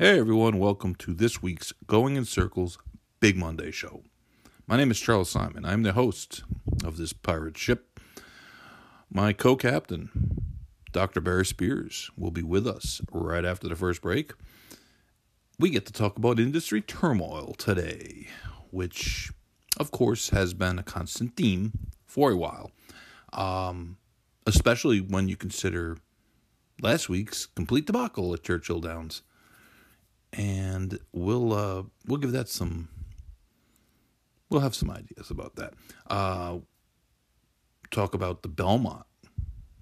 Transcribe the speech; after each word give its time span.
Hey 0.00 0.20
everyone, 0.20 0.60
welcome 0.60 0.94
to 0.94 1.12
this 1.12 1.42
week's 1.42 1.72
Going 1.88 2.14
in 2.14 2.24
Circles 2.24 2.78
Big 3.18 3.36
Monday 3.36 3.72
show. 3.72 4.04
My 4.64 4.76
name 4.76 4.92
is 4.92 5.00
Charles 5.00 5.28
Simon. 5.28 5.64
I'm 5.64 5.82
the 5.82 5.92
host 5.92 6.44
of 6.84 6.98
this 6.98 7.12
pirate 7.12 7.58
ship. 7.58 7.98
My 9.12 9.32
co 9.32 9.56
captain, 9.56 10.44
Dr. 10.92 11.20
Barry 11.20 11.44
Spears, 11.44 12.12
will 12.16 12.30
be 12.30 12.44
with 12.44 12.64
us 12.64 13.00
right 13.10 13.44
after 13.44 13.68
the 13.68 13.74
first 13.74 14.00
break. 14.00 14.34
We 15.58 15.68
get 15.68 15.84
to 15.86 15.92
talk 15.92 16.16
about 16.16 16.38
industry 16.38 16.80
turmoil 16.80 17.54
today, 17.58 18.28
which, 18.70 19.32
of 19.78 19.90
course, 19.90 20.30
has 20.30 20.54
been 20.54 20.78
a 20.78 20.84
constant 20.84 21.34
theme 21.34 21.72
for 22.06 22.30
a 22.30 22.36
while, 22.36 22.70
um, 23.32 23.96
especially 24.46 25.00
when 25.00 25.26
you 25.26 25.34
consider 25.34 25.96
last 26.80 27.08
week's 27.08 27.46
complete 27.46 27.86
debacle 27.86 28.32
at 28.32 28.44
Churchill 28.44 28.78
Downs 28.78 29.22
and 30.32 30.98
we'll 31.12 31.52
uh, 31.52 31.82
we'll 32.06 32.18
give 32.18 32.32
that 32.32 32.48
some. 32.48 32.88
We'll 34.50 34.60
have 34.60 34.74
some 34.74 34.90
ideas 34.90 35.30
about 35.30 35.56
that. 35.56 35.74
Uh, 36.06 36.58
talk 37.90 38.14
about 38.14 38.42
the 38.42 38.48
Belmont. 38.48 39.04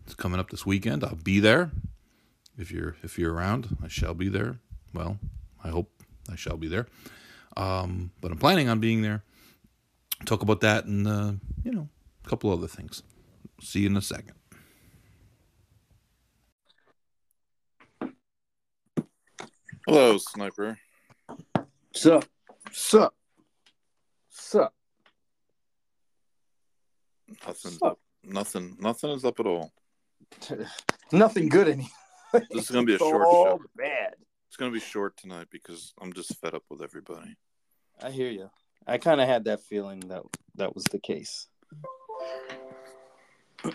It's 0.04 0.14
coming 0.14 0.40
up 0.40 0.50
this 0.50 0.66
weekend. 0.66 1.04
I'll 1.04 1.14
be 1.14 1.40
there. 1.40 1.70
If 2.58 2.70
you're 2.70 2.96
if 3.02 3.18
you're 3.18 3.32
around, 3.32 3.76
I 3.82 3.88
shall 3.88 4.14
be 4.14 4.28
there. 4.28 4.58
Well, 4.94 5.18
I 5.62 5.68
hope 5.68 5.90
I 6.30 6.36
shall 6.36 6.56
be 6.56 6.68
there. 6.68 6.86
Um, 7.56 8.10
but 8.20 8.30
I'm 8.32 8.38
planning 8.38 8.68
on 8.68 8.80
being 8.80 9.02
there. 9.02 9.22
Talk 10.24 10.42
about 10.42 10.60
that 10.60 10.84
and 10.86 11.06
uh, 11.06 11.32
you 11.64 11.72
know 11.72 11.88
a 12.24 12.28
couple 12.28 12.50
other 12.50 12.68
things. 12.68 13.02
See 13.60 13.80
you 13.80 13.86
in 13.88 13.96
a 13.96 14.02
second. 14.02 14.34
Hello, 19.86 20.18
sniper. 20.18 20.78
Sup? 21.94 22.24
Sup? 22.72 23.14
Sup? 24.30 24.74
Nothing. 27.46 27.70
Sup? 27.70 27.98
Nothing. 28.24 28.76
Nothing 28.80 29.10
is 29.10 29.24
up 29.24 29.38
at 29.38 29.46
all. 29.46 29.72
Nothing 31.12 31.48
good 31.48 31.68
in 31.68 31.78
here. 31.78 31.90
This 32.50 32.64
is 32.64 32.70
gonna 32.70 32.84
be 32.84 32.96
a 32.96 32.98
short 32.98 33.26
all 33.28 33.44
show. 33.44 33.60
bad. 33.76 34.14
It's 34.48 34.56
gonna 34.56 34.72
be 34.72 34.80
short 34.80 35.16
tonight 35.16 35.46
because 35.52 35.94
I'm 36.00 36.12
just 36.12 36.36
fed 36.40 36.54
up 36.54 36.64
with 36.68 36.82
everybody. 36.82 37.36
I 38.02 38.10
hear 38.10 38.30
you. 38.30 38.50
I 38.88 38.98
kind 38.98 39.20
of 39.20 39.28
had 39.28 39.44
that 39.44 39.62
feeling 39.62 40.00
that 40.08 40.22
that 40.56 40.74
was 40.74 40.82
the 40.84 40.98
case. 40.98 41.46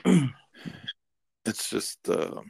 It's 1.44 1.72
just, 1.72 2.08
uh, 2.08 2.42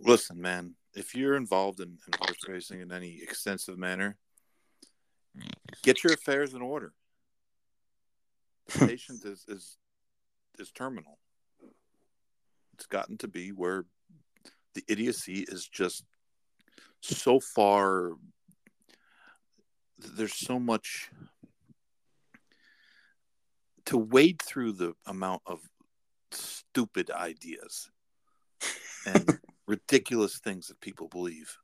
listen, 0.00 0.40
man. 0.40 0.76
If 0.94 1.14
you're 1.14 1.36
involved 1.36 1.80
in, 1.80 1.88
in 1.88 2.18
horse 2.18 2.48
racing 2.48 2.80
in 2.80 2.92
any 2.92 3.20
extensive 3.22 3.78
manner, 3.78 4.16
get 5.82 6.04
your 6.04 6.12
affairs 6.12 6.54
in 6.54 6.62
order. 6.62 6.92
The 8.66 8.86
patient 8.86 9.24
is 9.24 9.44
is 9.48 9.78
is 10.58 10.70
terminal. 10.70 11.18
It's 12.74 12.86
gotten 12.86 13.16
to 13.18 13.28
be 13.28 13.50
where 13.50 13.84
the 14.74 14.84
idiocy 14.88 15.44
is 15.48 15.66
just 15.66 16.04
so 17.00 17.40
far. 17.40 18.12
There's 19.98 20.34
so 20.34 20.58
much 20.58 21.10
to 23.86 23.98
wade 23.98 24.40
through 24.42 24.72
the 24.72 24.94
amount 25.06 25.42
of 25.46 25.60
stupid 26.30 27.10
ideas 27.10 27.90
and 29.06 29.38
ridiculous 29.66 30.38
things 30.38 30.68
that 30.68 30.80
people 30.80 31.08
believe. 31.08 31.56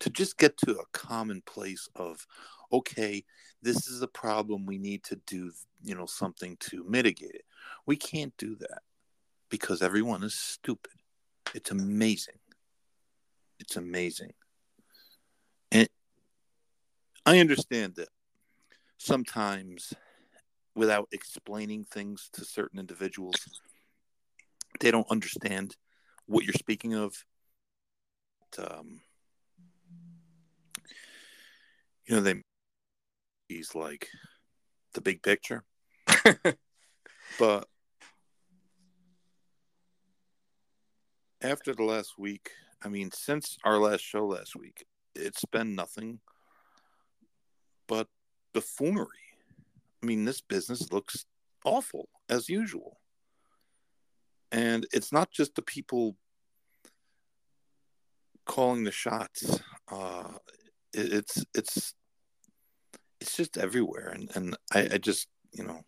To 0.00 0.10
just 0.10 0.38
get 0.38 0.56
to 0.58 0.72
a 0.72 0.86
common 0.92 1.42
place 1.42 1.88
of 1.96 2.26
okay 2.70 3.24
this 3.62 3.88
is 3.88 4.02
a 4.02 4.06
problem 4.06 4.66
we 4.66 4.78
need 4.78 5.02
to 5.02 5.16
do 5.26 5.50
you 5.82 5.94
know 5.94 6.06
something 6.06 6.56
to 6.60 6.84
mitigate 6.84 7.34
it. 7.34 7.44
We 7.86 7.96
can't 7.96 8.36
do 8.36 8.56
that 8.56 8.82
because 9.48 9.82
everyone 9.82 10.22
is 10.22 10.34
stupid. 10.34 10.92
It's 11.54 11.70
amazing. 11.70 12.38
It's 13.58 13.76
amazing. 13.76 14.32
And 15.72 15.88
i 17.26 17.38
understand 17.40 17.94
that 17.96 18.08
sometimes 18.96 19.92
without 20.74 21.08
explaining 21.12 21.84
things 21.84 22.30
to 22.32 22.44
certain 22.44 22.78
individuals 22.78 23.34
they 24.80 24.90
don't 24.90 25.10
understand 25.10 25.76
what 26.26 26.44
you're 26.44 26.54
speaking 26.54 26.94
of 26.94 27.24
um, 28.58 29.00
you 32.06 32.14
know 32.14 32.20
they 32.20 32.42
he's 33.48 33.74
like 33.74 34.08
the 34.94 35.00
big 35.00 35.22
picture. 35.22 35.64
But 37.38 37.68
after 41.42 41.72
the 41.72 41.84
last 41.84 42.18
week 42.18 42.50
i 42.82 42.88
mean 42.88 43.12
since 43.12 43.58
our 43.62 43.78
last 43.78 44.00
show 44.00 44.26
last 44.26 44.56
week 44.56 44.84
it's 45.14 45.44
been 45.44 45.74
nothing 45.74 46.20
but 47.88 48.06
buffoonery. 48.52 49.06
I 50.02 50.06
mean 50.06 50.24
this 50.24 50.40
business 50.40 50.92
looks 50.92 51.24
awful 51.64 52.08
as 52.28 52.48
usual. 52.48 53.00
And 54.52 54.86
it's 54.92 55.12
not 55.12 55.30
just 55.30 55.54
the 55.54 55.62
people 55.62 56.16
calling 58.48 58.82
the 58.82 58.90
shots. 58.90 59.60
Uh, 59.86 60.32
it, 60.92 61.12
it's 61.12 61.44
it's 61.54 61.94
it's 63.20 63.36
just 63.36 63.56
everywhere, 63.56 64.08
and 64.08 64.28
and 64.34 64.56
I, 64.74 64.88
I 64.94 64.98
just 64.98 65.28
you 65.52 65.62
know 65.62 65.84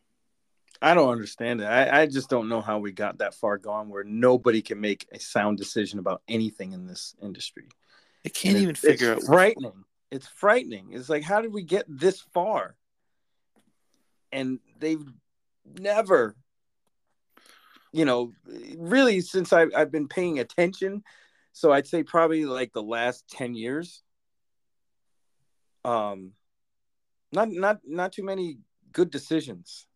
I 0.81 0.95
don't 0.95 1.11
understand 1.11 1.61
it. 1.61 1.65
I, 1.65 2.03
I 2.03 2.07
just 2.07 2.31
don't 2.31 2.49
know 2.49 2.61
how 2.61 2.79
we 2.79 2.93
got 2.93 3.19
that 3.19 3.35
far 3.35 3.59
gone 3.59 3.89
where 3.89 4.05
nobody 4.05 4.63
can 4.63 4.81
make 4.81 5.07
a 5.13 5.19
sound 5.19 5.59
decision 5.59 5.99
about 5.99 6.23
anything 6.29 6.73
in 6.73 6.87
this 6.87 7.15
industry. 7.21 7.69
I 8.25 8.29
can't 8.29 8.55
And 8.55 8.63
even 8.63 8.73
it's, 8.73 8.81
figure 8.81 9.13
it's 9.13 9.25
out. 9.25 9.35
frightening. 9.35 9.85
It's 10.11 10.29
frightening. 10.29 10.93
It's 10.93 11.09
like 11.09 11.23
how 11.23 11.41
did 11.41 11.53
we 11.53 11.63
get 11.63 11.85
this 11.89 12.21
far? 12.33 12.77
And 14.33 14.61
they've 14.79 15.05
never, 15.79 16.37
you 17.93 18.05
know, 18.05 18.33
really 18.77 19.21
since 19.21 19.53
I've 19.53 19.71
I've 19.77 19.91
been 19.91 20.09
paying 20.09 20.39
attention. 20.39 21.03
So 21.53 21.73
I'd 21.73 21.87
say 21.87 22.03
probably 22.03 22.45
like 22.45 22.73
the 22.73 22.83
last 22.83 23.29
ten 23.29 23.55
years. 23.55 24.03
Um, 25.85 26.33
not 27.33 27.49
not 27.51 27.81
not 27.87 28.13
too 28.13 28.25
many 28.25 28.59
good 28.93 29.11
decisions 29.11 29.87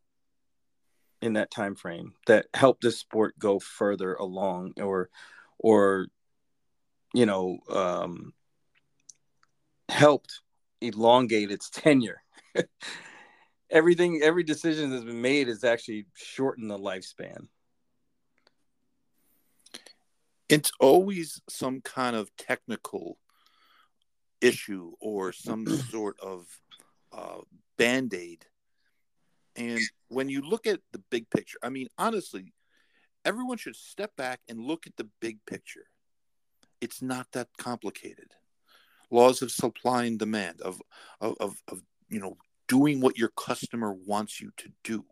in 1.21 1.35
that 1.35 1.51
time 1.51 1.75
frame 1.75 2.13
that 2.27 2.47
helped 2.55 2.83
the 2.83 2.93
sport 2.93 3.39
go 3.39 3.59
further 3.59 4.15
along 4.15 4.73
or 4.81 5.09
or 5.59 6.07
you 7.15 7.27
know 7.27 7.59
um 7.71 8.33
helped 9.89 10.41
elongate 10.81 11.51
its 11.51 11.71
tenure 11.71 12.23
everything 13.71 14.21
every 14.23 14.43
decision 14.43 14.91
that's 14.91 15.05
been 15.05 15.23
made 15.23 15.49
has 15.49 15.65
actually 15.65 16.07
shortened 16.15 16.71
the 16.71 16.79
lifespan 16.79 17.49
It's 20.49 20.71
always 20.79 21.41
some 21.49 21.81
kind 21.81 22.15
of 22.15 22.35
technical 22.37 23.19
issue 24.41 24.93
or 25.01 25.33
some 25.33 25.67
sort 25.91 26.19
of 26.21 26.47
uh, 27.13 27.41
band 27.79 28.15
aid. 28.15 28.45
And 29.57 29.81
when 30.09 30.29
you 30.29 30.43
look 30.43 30.67
at 30.67 30.81
the 30.93 31.03
big 31.11 31.31
picture, 31.31 31.59
I 31.63 31.69
mean, 31.69 31.89
honestly, 31.97 32.53
everyone 33.25 33.57
should 33.57 33.77
step 33.77 34.17
back 34.17 34.41
and 34.49 34.61
look 34.61 34.87
at 34.87 34.97
the 34.97 35.09
big 35.21 35.39
picture. 35.47 35.87
It's 36.81 37.01
not 37.01 37.29
that 37.33 37.49
complicated. 37.57 38.33
Laws 39.11 39.43
of 39.43 39.53
supply 39.53 40.05
and 40.05 40.19
demand, 40.19 40.61
of, 40.61 40.83
of, 41.21 41.37
of, 41.39 41.63
of 41.69 41.83
you 42.09 42.21
know, 42.21 42.37
doing 42.69 43.01
what 43.01 43.17
your 43.17 43.31
customer 43.37 43.93
wants 43.93 44.41
you 44.41 44.51
to 44.57 44.71
do, 44.83 45.05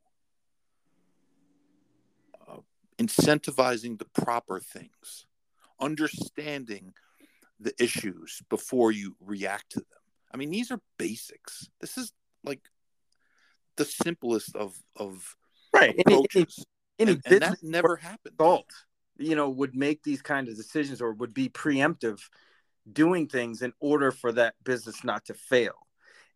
incentivizing 2.98 3.98
the 3.98 4.06
proper 4.22 4.60
things, 4.60 5.26
understanding 5.80 6.94
the 7.60 7.74
issues 7.82 8.42
before 8.48 8.92
you 8.92 9.16
react 9.20 9.70
to 9.70 9.80
them. 9.80 9.86
I 10.32 10.36
mean, 10.36 10.50
these 10.50 10.70
are 10.70 10.80
basics. 10.98 11.68
This 11.80 11.96
is 11.96 12.12
like 12.44 12.60
the 13.76 13.84
simplest 13.84 14.54
of 14.56 14.74
of 14.96 15.36
right 15.72 15.90
any, 15.90 16.02
any, 16.06 16.14
approaches, 16.14 16.64
any 16.98 17.12
and, 17.12 17.22
and 17.26 17.42
that 17.42 17.58
never 17.62 17.96
happened. 17.96 18.34
adult 18.34 18.70
you 19.18 19.34
know 19.34 19.48
would 19.48 19.74
make 19.74 20.02
these 20.02 20.22
kind 20.22 20.48
of 20.48 20.56
decisions 20.56 21.00
or 21.00 21.12
would 21.12 21.34
be 21.34 21.48
preemptive 21.48 22.20
doing 22.92 23.28
things 23.28 23.62
in 23.62 23.72
order 23.80 24.10
for 24.10 24.32
that 24.32 24.54
business 24.64 25.04
not 25.04 25.24
to 25.24 25.34
fail 25.34 25.74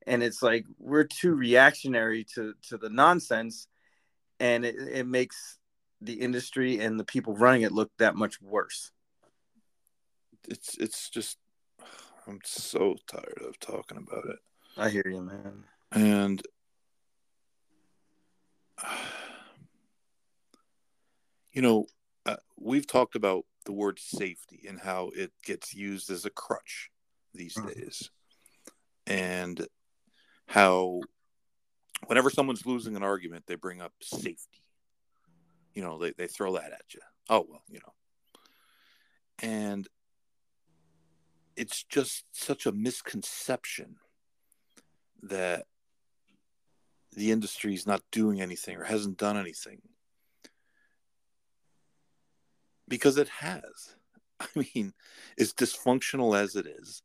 and 0.06 0.22
it's 0.22 0.42
like 0.42 0.64
we're 0.78 1.04
too 1.04 1.34
reactionary 1.34 2.24
to 2.24 2.54
to 2.62 2.76
the 2.76 2.90
nonsense 2.90 3.66
and 4.38 4.64
it, 4.64 4.76
it 4.76 5.06
makes 5.06 5.58
the 6.00 6.14
industry 6.14 6.78
and 6.81 7.00
the 7.00 7.04
people 7.04 7.34
running 7.34 7.62
it 7.62 7.72
look 7.72 7.90
that 7.98 8.14
much 8.16 8.40
worse 8.43 8.93
It's 10.48 10.76
it's 10.78 11.10
just 11.10 11.38
I'm 12.26 12.40
so 12.44 12.96
tired 13.06 13.40
of 13.46 13.58
talking 13.60 13.98
about 13.98 14.25
it. 14.26 14.38
I 14.76 14.88
hear 14.90 15.04
you, 15.06 15.20
man. 15.22 15.64
And 15.93 16.43
you 21.52 21.62
know, 21.62 21.87
uh, 22.26 22.37
we've 22.58 22.87
talked 22.87 23.14
about 23.14 23.44
the 23.64 23.72
word 23.72 23.99
safety 23.99 24.66
and 24.69 24.81
how 24.81 25.10
it 25.16 25.32
gets 25.44 25.75
used 25.75 26.10
as 26.10 26.25
a 26.25 26.31
crutch 26.31 26.90
these 27.32 27.54
Mhm. 27.54 27.75
days. 27.75 28.10
And 29.06 29.66
how 30.49 31.00
whenever 32.06 32.28
someone's 32.31 32.66
losing 32.66 32.96
an 32.96 33.02
argument, 33.02 33.46
they 33.46 33.54
bring 33.54 33.81
up 33.81 33.94
safety. 34.02 34.65
You 35.76 35.82
know, 35.82 35.99
they, 35.99 36.12
they 36.17 36.26
throw 36.26 36.55
that 36.55 36.73
at 36.73 36.94
you. 36.94 37.00
Oh, 37.28 37.46
well, 37.49 37.62
you 37.69 37.78
know. 37.78 37.93
And 39.38 39.87
it's 41.55 41.84
just 41.84 42.25
such 42.32 42.64
a 42.64 42.73
misconception 42.73 43.96
that 45.23 45.67
the 47.14 47.31
industry 47.31 47.75
is 47.75 47.87
not 47.87 48.02
doing 48.11 48.40
anything 48.40 48.78
or 48.78 48.84
hasn't 48.84 49.19
done 49.19 49.37
anything 49.37 49.82
because 52.88 53.19
it 53.19 53.28
has. 53.28 53.96
I 54.40 54.46
mean, 54.75 54.94
as 55.38 55.52
dysfunctional 55.52 56.38
as 56.38 56.56
it 56.56 56.67
is, 56.67 57.02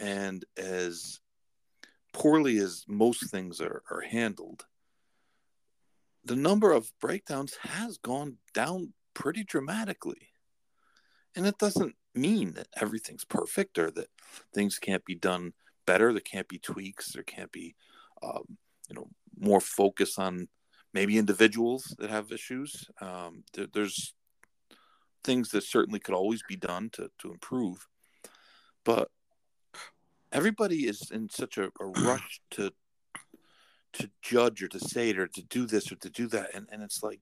and 0.00 0.44
as 0.56 1.20
poorly 2.12 2.58
as 2.58 2.84
most 2.88 3.30
things 3.30 3.60
are, 3.60 3.82
are 3.88 4.00
handled, 4.00 4.66
the 6.28 6.36
number 6.36 6.72
of 6.72 6.92
breakdowns 7.00 7.56
has 7.62 7.96
gone 7.96 8.36
down 8.52 8.92
pretty 9.14 9.42
dramatically. 9.42 10.28
And 11.34 11.46
it 11.46 11.58
doesn't 11.58 11.96
mean 12.14 12.52
that 12.54 12.68
everything's 12.78 13.24
perfect 13.24 13.78
or 13.78 13.90
that 13.92 14.08
things 14.54 14.78
can't 14.78 15.04
be 15.04 15.14
done 15.14 15.54
better. 15.86 16.12
There 16.12 16.20
can't 16.20 16.48
be 16.48 16.58
tweaks. 16.58 17.12
There 17.12 17.22
can't 17.22 17.50
be, 17.50 17.74
um, 18.22 18.58
you 18.88 18.94
know, 18.94 19.08
more 19.38 19.60
focus 19.60 20.18
on 20.18 20.48
maybe 20.92 21.16
individuals 21.16 21.96
that 21.98 22.10
have 22.10 22.30
issues. 22.30 22.86
Um, 23.00 23.44
there, 23.54 23.66
there's 23.72 24.14
things 25.24 25.50
that 25.50 25.64
certainly 25.64 25.98
could 25.98 26.14
always 26.14 26.42
be 26.46 26.56
done 26.56 26.90
to, 26.92 27.10
to 27.20 27.32
improve. 27.32 27.86
But 28.84 29.10
everybody 30.30 30.86
is 30.86 31.10
in 31.10 31.30
such 31.30 31.56
a, 31.56 31.70
a 31.80 31.86
rush 32.04 32.42
to 32.52 32.72
to 33.94 34.10
judge 34.22 34.62
or 34.62 34.68
to 34.68 34.80
say 34.80 35.10
it 35.10 35.18
or 35.18 35.28
to 35.28 35.42
do 35.42 35.66
this 35.66 35.90
or 35.90 35.96
to 35.96 36.10
do 36.10 36.26
that. 36.28 36.54
And, 36.54 36.68
and 36.70 36.82
it's 36.82 37.02
like 37.02 37.20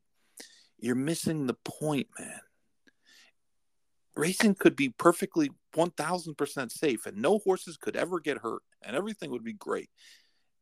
you're 0.78 0.94
missing 0.94 1.46
the 1.46 1.56
point, 1.64 2.08
man. 2.18 2.40
Racing 4.14 4.54
could 4.54 4.76
be 4.76 4.88
perfectly 4.88 5.50
1000% 5.74 6.70
safe 6.70 7.06
and 7.06 7.18
no 7.18 7.38
horses 7.38 7.76
could 7.76 7.96
ever 7.96 8.18
get 8.18 8.38
hurt 8.38 8.62
and 8.82 8.96
everything 8.96 9.30
would 9.30 9.44
be 9.44 9.52
great. 9.52 9.90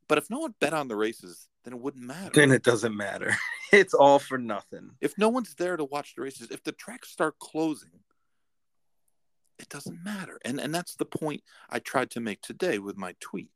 But 0.08 0.18
if 0.18 0.28
no 0.28 0.40
one 0.40 0.54
bet 0.60 0.74
on 0.74 0.88
the 0.88 0.96
races, 0.96 1.48
then 1.64 1.74
it 1.74 1.80
wouldn't 1.80 2.04
matter. 2.04 2.30
Then 2.34 2.50
it 2.52 2.62
doesn't 2.62 2.96
matter. 2.96 3.34
It's 3.72 3.94
all 3.94 4.20
for 4.20 4.38
nothing. 4.38 4.90
if 5.00 5.18
no 5.18 5.28
one's 5.28 5.56
there 5.56 5.76
to 5.76 5.84
watch 5.84 6.14
the 6.14 6.22
races, 6.22 6.52
if 6.52 6.62
the 6.62 6.70
tracks 6.70 7.10
start 7.10 7.40
closing, 7.40 7.90
it 9.58 9.68
doesn't 9.68 10.04
matter. 10.04 10.38
And 10.44 10.60
and 10.60 10.72
that's 10.72 10.94
the 10.94 11.04
point 11.04 11.42
I 11.68 11.80
tried 11.80 12.10
to 12.12 12.20
make 12.20 12.40
today 12.40 12.78
with 12.78 12.96
my 12.96 13.16
tweet. 13.18 13.50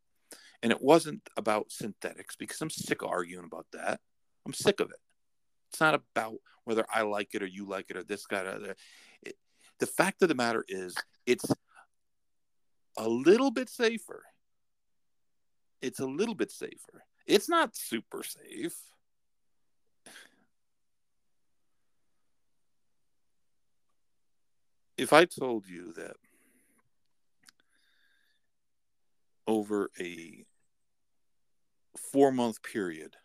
And 0.62 0.72
it 0.72 0.82
wasn't 0.82 1.22
about 1.37 1.70
synthetics 1.70 2.37
because 2.37 2.60
I'm 2.60 2.70
sick 2.70 3.02
of 3.02 3.10
arguing 3.10 3.44
about 3.44 3.66
that. 3.72 4.00
I'm 4.46 4.52
sick 4.52 4.81
of 4.81 4.90
it. 4.90 4.99
It's 5.70 5.81
not 5.81 5.94
about 5.94 6.37
whether 6.64 6.84
I 6.93 7.02
like 7.02 7.34
it 7.34 7.43
or 7.43 7.46
you 7.46 7.66
like 7.66 7.87
it 7.90 7.96
or 7.96 8.02
this 8.02 8.26
guy 8.26 8.40
or 8.40 8.58
that. 8.58 8.76
The 9.78 9.87
fact 9.87 10.22
of 10.22 10.28
the 10.28 10.34
matter 10.34 10.64
is, 10.66 10.96
it's 11.25 11.44
a 12.96 13.08
little 13.08 13.52
bit 13.52 13.69
safer. 13.69 14.25
It's 15.81 16.00
a 16.00 16.06
little 16.06 16.34
bit 16.34 16.50
safer. 16.50 17.04
It's 17.26 17.49
not 17.49 17.76
super 17.76 18.25
safe. 18.25 18.75
if 24.99 25.12
I 25.12 25.25
told 25.25 25.66
you 25.66 25.93
that 25.93 26.16
over 29.48 29.90
a 29.98 30.44
four 31.96 32.30
month 32.30 32.62
period, 32.62 33.16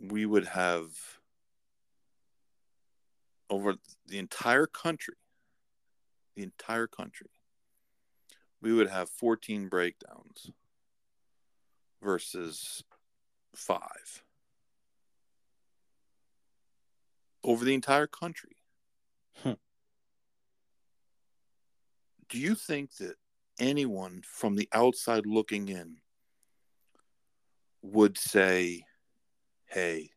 we 0.00 0.26
would 0.26 0.46
have 0.46 0.88
over 3.50 3.76
the 4.08 4.18
entire 4.18 4.66
country, 4.66 5.14
the 6.34 6.42
entire 6.42 6.86
country, 6.86 7.28
we 8.60 8.72
would 8.72 8.88
have 8.88 9.10
14 9.10 9.68
breakdowns 9.68 10.50
versus 12.02 12.82
five 13.54 14.24
over 17.44 17.64
the 17.64 17.74
entire 17.74 18.06
country. 18.06 18.56
Hmm. 19.42 19.52
do 22.28 22.38
you 22.38 22.54
think 22.54 22.94
that 22.98 23.16
anyone 23.58 24.22
from 24.24 24.56
the 24.56 24.68
outside 24.72 25.26
looking 25.26 25.68
in 25.68 25.96
would 27.82 28.16
say, 28.18 28.84
hey, 29.66 30.10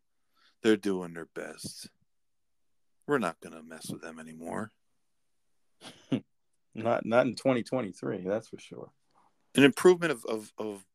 they're 0.64 0.78
doing 0.78 1.14
their 1.14 1.28
best? 1.34 1.90
We're 3.08 3.20
not 3.20 3.40
going 3.42 3.54
to 3.54 3.64
mess 3.64 3.90
with 3.90 4.02
them 4.02 4.20
anymore. 4.20 4.72
Not 6.78 7.08
not 7.08 7.26
in 7.26 7.34
2023, 7.34 8.20
that's 8.20 8.50
for 8.50 8.60
sure. 8.60 8.92
An 9.56 9.64
improvement 9.64 10.12
of, 10.12 10.24
of, 10.26 10.54
of 10.60 10.86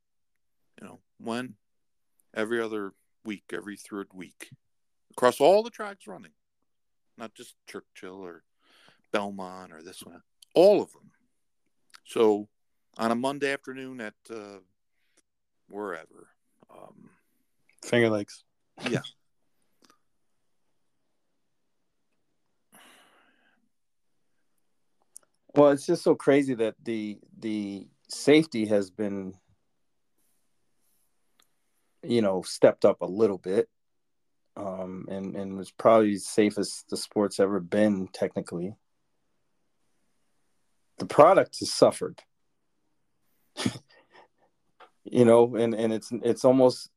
you 0.81 0.87
know, 0.87 1.00
when 1.19 1.56
every 2.33 2.61
other 2.61 2.93
week, 3.25 3.43
every 3.53 3.77
third 3.77 4.06
week, 4.15 4.50
across 5.11 5.41
all 5.41 5.65
the 5.65 5.71
tracks 5.71 6.06
running, 6.06 6.31
not 7.19 7.35
just 7.35 7.56
Churchill 7.67 8.21
or 8.21 8.44
Belmont 9.12 9.73
or 9.73 9.83
this 9.83 10.05
one, 10.05 10.23
all 10.55 10.81
of 10.81 10.93
them. 10.93 11.11
So 12.05 12.49
on 12.99 13.11
a 13.11 13.15
Monday 13.15 13.53
afternoon 13.53 14.01
at 14.01 14.15
uh, 14.31 14.59
wherever, 15.69 16.29
um, 16.71 17.11
Finger 17.85 18.11
Lakes. 18.11 18.45
Yeah. 18.89 19.01
Well, 25.55 25.73
it's 25.73 25.85
just 25.85 26.03
so 26.03 26.15
crazy 26.15 26.55
that 26.55 26.77
the 26.83 27.19
the 27.39 27.87
safety 28.09 28.65
has 28.65 28.91
been 28.91 29.35
you 32.03 32.23
know 32.23 32.43
stepped 32.43 32.85
up 32.85 33.01
a 33.01 33.06
little 33.06 33.39
bit 33.39 33.69
um 34.56 35.06
and 35.09 35.37
and 35.37 35.56
was 35.56 35.71
probably 35.71 36.17
safest 36.17 36.89
the 36.91 36.97
sport's 36.97 37.41
ever 37.41 37.61
been 37.61 38.09
technically 38.13 38.75
the 40.99 41.06
product 41.06 41.58
has 41.61 41.72
suffered. 41.72 42.20
You 45.05 45.25
know 45.25 45.56
and 45.56 45.75
and 45.75 45.93
it's 45.93 46.13
it's 46.22 46.44
almost 46.44 46.89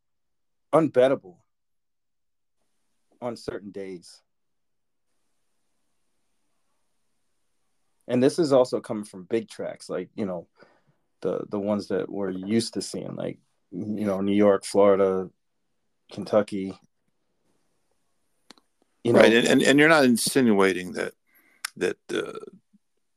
unbettable 0.71 1.37
on 3.21 3.35
certain 3.35 3.71
days. 3.71 4.21
And 8.07 8.21
this 8.21 8.37
is 8.37 8.53
also 8.53 8.79
coming 8.79 9.03
from 9.03 9.23
big 9.23 9.49
tracks 9.49 9.89
like 9.89 10.09
you 10.15 10.25
know 10.25 10.47
the 11.21 11.45
the 11.49 11.59
ones 11.59 11.87
that 11.87 12.09
we're 12.09 12.29
used 12.29 12.75
to 12.75 12.81
seeing 12.81 13.15
like 13.15 13.39
you 13.71 14.05
know 14.05 14.21
new 14.21 14.35
york 14.35 14.63
florida 14.63 15.29
kentucky. 16.11 16.77
You 19.03 19.13
know 19.13 19.19
right, 19.19 19.33
and, 19.33 19.47
and 19.47 19.61
and 19.63 19.79
you're 19.79 19.89
not 19.89 20.05
insinuating 20.05 20.93
that 20.93 21.13
that 21.77 21.97
uh, 22.13 22.39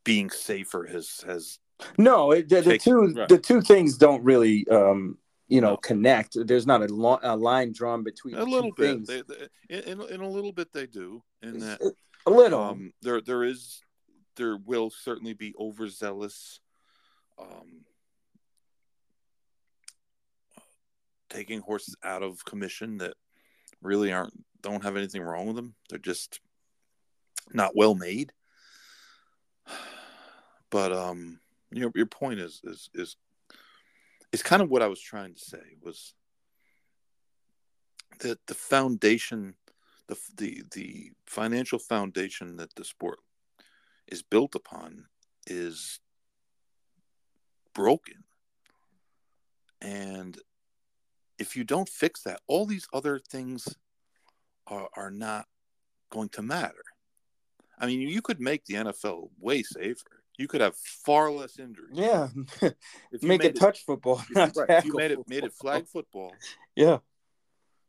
being 0.09 0.31
safer 0.31 0.87
has 0.87 1.23
has 1.27 1.59
no 1.99 2.33
it, 2.33 2.49
the, 2.49 2.61
the 2.63 2.79
two 2.79 3.01
right. 3.15 3.29
the 3.29 3.39
two 3.39 3.61
things 3.61 3.97
don't 3.99 4.25
really 4.25 4.67
um 4.69 5.17
you 5.49 5.61
know 5.61 5.73
No. 5.73 5.77
connect 5.77 6.37
there's 6.47 6.67
not 6.67 6.83
a, 6.83 6.87
lo- 6.87 7.21
a 7.23 7.37
line 7.37 7.73
drawn 7.73 8.03
between 8.03 8.35
a 8.35 8.39
the 8.39 8.45
little 8.45 8.73
bit. 8.73 9.07
things. 9.07 9.07
They, 9.09 9.23
they, 9.23 9.91
in, 9.93 10.01
in 10.01 10.21
a 10.21 10.29
little 10.29 10.53
bit, 10.53 10.73
they 10.73 10.87
do. 10.87 11.23
In 11.43 11.59
that, 11.61 11.79
a 12.27 12.31
little 12.31 12.61
um, 12.61 12.93
there 13.03 13.21
there 13.21 13.45
is 13.45 13.81
there 14.37 14.57
will 14.57 14.91
certainly 14.91 15.35
be 15.35 15.55
overzealous 15.59 16.61
um, 17.39 17.85
taking 21.31 21.61
horses 21.61 21.95
out 22.03 22.23
of 22.23 22.45
commission 22.45 22.99
that 22.99 23.15
really 23.83 24.13
aren't 24.13 24.33
don't 24.63 24.83
have 24.83 24.97
anything 24.97 25.23
wrong 25.23 25.47
with 25.47 25.57
them. 25.57 25.75
They're 25.89 25.99
just 25.99 26.41
not 27.53 27.77
well 27.77 27.95
made. 27.95 28.33
But 30.71 30.93
um, 30.93 31.41
you 31.71 31.81
know, 31.81 31.93
your 31.95 32.07
point 32.07 32.41
is 32.41 32.61
is 32.65 32.91
is 32.95 33.17
is 34.33 34.43
kind 34.43 34.63
of 34.63 34.71
what 34.71 34.83
I 34.83 34.89
was 34.89 35.01
trying 35.01 35.35
to 35.35 35.41
say 35.41 35.77
was 35.83 36.15
that 38.21 38.39
the 38.47 38.55
foundation, 38.55 39.55
the 40.07 40.19
the 40.37 40.63
the 40.73 41.13
financial 41.27 41.79
foundation 41.79 42.57
that 42.57 42.75
the 42.75 42.85
sport 42.85 43.19
is 44.07 44.23
built 44.23 44.55
upon 44.55 45.05
is 45.47 46.01
broken. 47.75 48.25
And 49.81 50.37
if 51.39 51.57
you 51.57 51.65
don't 51.65 51.89
fix 51.89 52.23
that, 52.23 52.41
all 52.47 52.67
these 52.67 52.89
other 52.93 53.19
things 53.19 53.77
are, 54.67 54.89
are 54.97 55.11
not 55.11 55.47
going 56.11 56.29
to 56.31 56.43
matter. 56.43 56.85
I 57.79 57.87
mean, 57.87 58.01
you 58.01 58.23
could 58.23 58.41
make 58.41 58.65
the 58.65 58.75
NFL 58.75 59.31
way 59.39 59.63
safer. 59.63 60.18
You 60.39 60.47
could 60.49 60.61
have 60.61 60.77
far 60.77 61.31
less 61.33 61.59
injuries. 61.59 61.91
Yeah. 61.95 62.29
If 62.63 63.23
Make 63.23 63.43
made 63.43 63.45
it 63.51 63.57
touch 63.59 63.85
football. 63.85 64.23
not 64.31 64.57
right, 64.57 64.71
if 64.71 64.85
you 64.85 64.95
made 64.95 65.11
it 65.11 65.19
made 65.29 65.43
it 65.45 65.53
flag 65.53 65.87
football, 65.89 66.33
Yeah. 66.77 66.99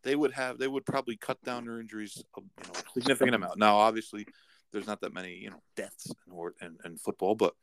they 0.03 0.15
would 0.15 0.31
have 0.33 0.57
they 0.57 0.67
would 0.67 0.85
probably 0.85 1.15
cut 1.15 1.41
down 1.43 1.65
their 1.65 1.79
injuries 1.79 2.23
a 2.37 2.41
you 2.41 2.47
know, 2.67 2.79
significant 2.95 3.35
amount. 3.35 3.59
Now, 3.59 3.77
obviously, 3.77 4.25
there's 4.71 4.87
not 4.87 4.99
that 5.01 5.13
many 5.13 5.35
you 5.35 5.51
know 5.51 5.61
deaths 5.75 6.07
in, 6.27 6.33
or- 6.33 6.55
in, 6.61 6.77
in 6.83 6.97
football, 6.97 7.35
but 7.35 7.53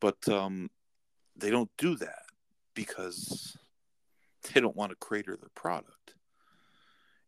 but 0.00 0.16
um, 0.28 0.70
they 1.36 1.50
don't 1.50 1.70
do 1.76 1.96
that 1.96 2.22
because 2.74 3.56
they 4.54 4.60
don't 4.60 4.76
want 4.76 4.90
to 4.90 4.96
crater 4.96 5.36
their 5.36 5.50
product. 5.56 6.14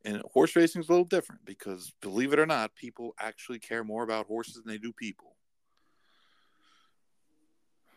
And 0.05 0.23
horse 0.33 0.57
racing 0.57 0.83
is 0.83 0.89
a 0.89 0.93
little 0.93 1.05
different 1.05 1.45
because, 1.45 1.93
believe 2.01 2.33
it 2.33 2.39
or 2.41 2.47
not, 2.47 2.75
people 2.75 3.15
actually 3.21 3.59
care 3.61 3.85
more 3.85 4.03
about 4.03 4.27
horses 4.27 4.55
than 4.55 4.65
they 4.67 4.79
do 4.79 4.93
people, 4.93 5.32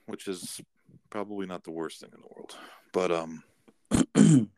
which 0.06 0.28
is 0.28 0.62
probably 1.10 1.46
not 1.46 1.64
the 1.64 1.72
worst 1.72 2.00
thing 2.00 2.10
in 2.14 2.22
the 2.22 2.28
world. 2.36 2.56
But 2.94 3.12
um, 3.12 3.44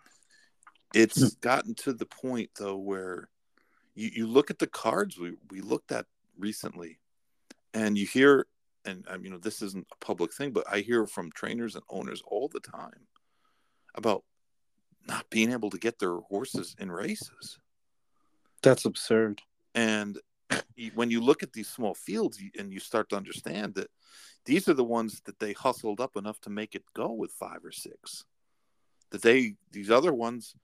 it's 0.94 1.36
gotten 1.36 1.76
to 1.76 1.94
the 1.94 2.06
point 2.06 2.50
though 2.58 2.78
where 2.78 3.30
you, 3.96 4.10
you 4.14 4.28
look 4.28 4.50
at 4.50 4.60
the 4.60 4.68
cards 4.68 5.18
we, 5.18 5.34
we 5.52 5.62
looked 5.62 5.92
at 5.92 6.06
recently 6.38 7.00
and 7.74 7.98
you 7.98 8.06
hear 8.06 8.48
and 8.86 9.06
I 9.10 9.14
mean, 9.16 9.26
you 9.26 9.30
know 9.32 9.38
this 9.38 9.62
isn't 9.62 9.88
a 9.92 10.06
public 10.06 10.34
thing 10.34 10.52
but 10.52 10.64
i 10.72 10.80
hear 10.80 11.06
from 11.06 11.32
trainers 11.32 11.76
and 11.76 11.84
owners 11.90 12.22
all 12.28 12.48
the 12.48 12.60
time 12.60 13.08
about 13.96 14.24
not 15.08 15.30
being 15.30 15.52
able 15.52 15.70
to 15.72 15.78
get 15.78 16.00
their 16.00 16.18
horses 16.18 16.76
in 16.80 16.92
races 16.92 17.60
That's 18.62 18.86
absurd. 18.86 19.42
and 19.76 20.18
when 20.96 21.12
you 21.12 21.20
look 21.22 21.44
at 21.44 21.54
these 21.54 21.68
small 21.68 21.94
fields 21.94 22.40
and 22.58 22.72
you 22.72 22.80
start 22.80 23.10
to 23.10 23.18
understand 23.18 23.76
that 23.76 23.90
these 24.48 24.70
are 24.70 24.74
the 24.74 24.84
ones 24.84 25.22
that 25.26 25.40
they 25.40 25.52
hustled 25.52 26.00
up 26.00 26.16
enough 26.16 26.40
to 26.42 26.50
make 26.50 26.74
it 26.74 26.84
go 26.96 27.12
with 27.12 27.32
five 27.32 27.64
or 27.64 27.72
six. 27.72 28.24
That 29.12 29.22
they 29.22 29.56
these 29.72 29.92
other 29.92 30.14
ones 30.14 30.56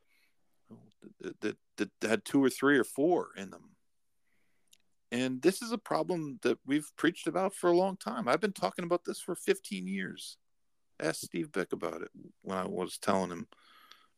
that, 1.19 1.39
that, 1.41 1.57
that 1.77 1.89
had 2.01 2.25
two 2.25 2.43
or 2.43 2.49
three 2.49 2.77
or 2.77 2.85
four 2.85 3.29
in 3.37 3.51
them. 3.51 3.75
And 5.11 5.41
this 5.41 5.61
is 5.61 5.71
a 5.71 5.77
problem 5.77 6.39
that 6.43 6.57
we've 6.65 6.89
preached 6.95 7.27
about 7.27 7.53
for 7.53 7.69
a 7.69 7.77
long 7.77 7.97
time. 7.97 8.27
I've 8.27 8.41
been 8.41 8.53
talking 8.53 8.85
about 8.85 9.03
this 9.05 9.19
for 9.19 9.35
15 9.35 9.85
years. 9.85 10.37
Ask 10.99 11.21
steve 11.21 11.51
Beck 11.51 11.73
about 11.73 12.01
it 12.01 12.09
when 12.41 12.57
i 12.57 12.65
was 12.65 12.97
telling 12.97 13.31
him 13.31 13.47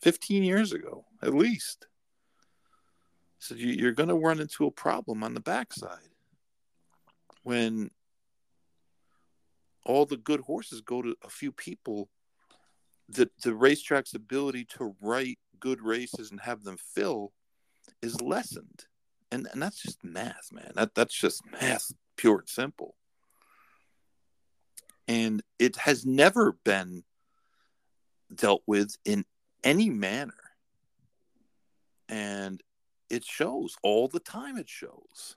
15 0.01 0.43
years 0.43 0.73
ago 0.73 1.05
at 1.23 1.33
least. 1.33 1.87
So 3.39 3.55
you, 3.55 3.69
you're 3.69 3.93
going 3.93 4.09
to 4.09 4.15
run 4.15 4.39
into 4.39 4.67
a 4.67 4.71
problem 4.71 5.23
on 5.23 5.33
the 5.33 5.39
backside. 5.39 6.09
When 7.43 7.89
all 9.85 10.05
the 10.05 10.17
good 10.17 10.41
horses 10.41 10.81
go 10.81 11.01
to 11.01 11.15
a 11.23 11.29
few 11.29 11.51
people. 11.51 12.09
The 13.07 13.29
the 13.43 13.53
racetrack's 13.53 14.13
ability 14.13 14.65
to 14.77 14.95
write 15.01 15.39
good 15.59 15.81
races 15.81 16.31
and 16.31 16.39
have 16.41 16.63
them 16.63 16.77
fill 16.77 17.33
is 18.01 18.19
lessened, 18.21 18.85
and 19.31 19.47
and 19.51 19.61
that's 19.61 19.81
just 19.81 20.03
math, 20.03 20.49
man. 20.51 20.71
That 20.75 20.95
that's 20.95 21.13
just 21.13 21.41
math, 21.51 21.91
pure 22.17 22.39
and 22.39 22.49
simple. 22.49 22.95
And 25.07 25.43
it 25.59 25.75
has 25.75 26.03
never 26.03 26.53
been 26.63 27.03
dealt 28.33 28.63
with 28.65 28.97
in 29.05 29.25
any 29.63 29.89
manner. 29.91 30.33
And 32.09 32.61
it 33.09 33.23
shows 33.23 33.75
all 33.83 34.07
the 34.07 34.19
time 34.19 34.57
it 34.57 34.69
shows 34.69 35.35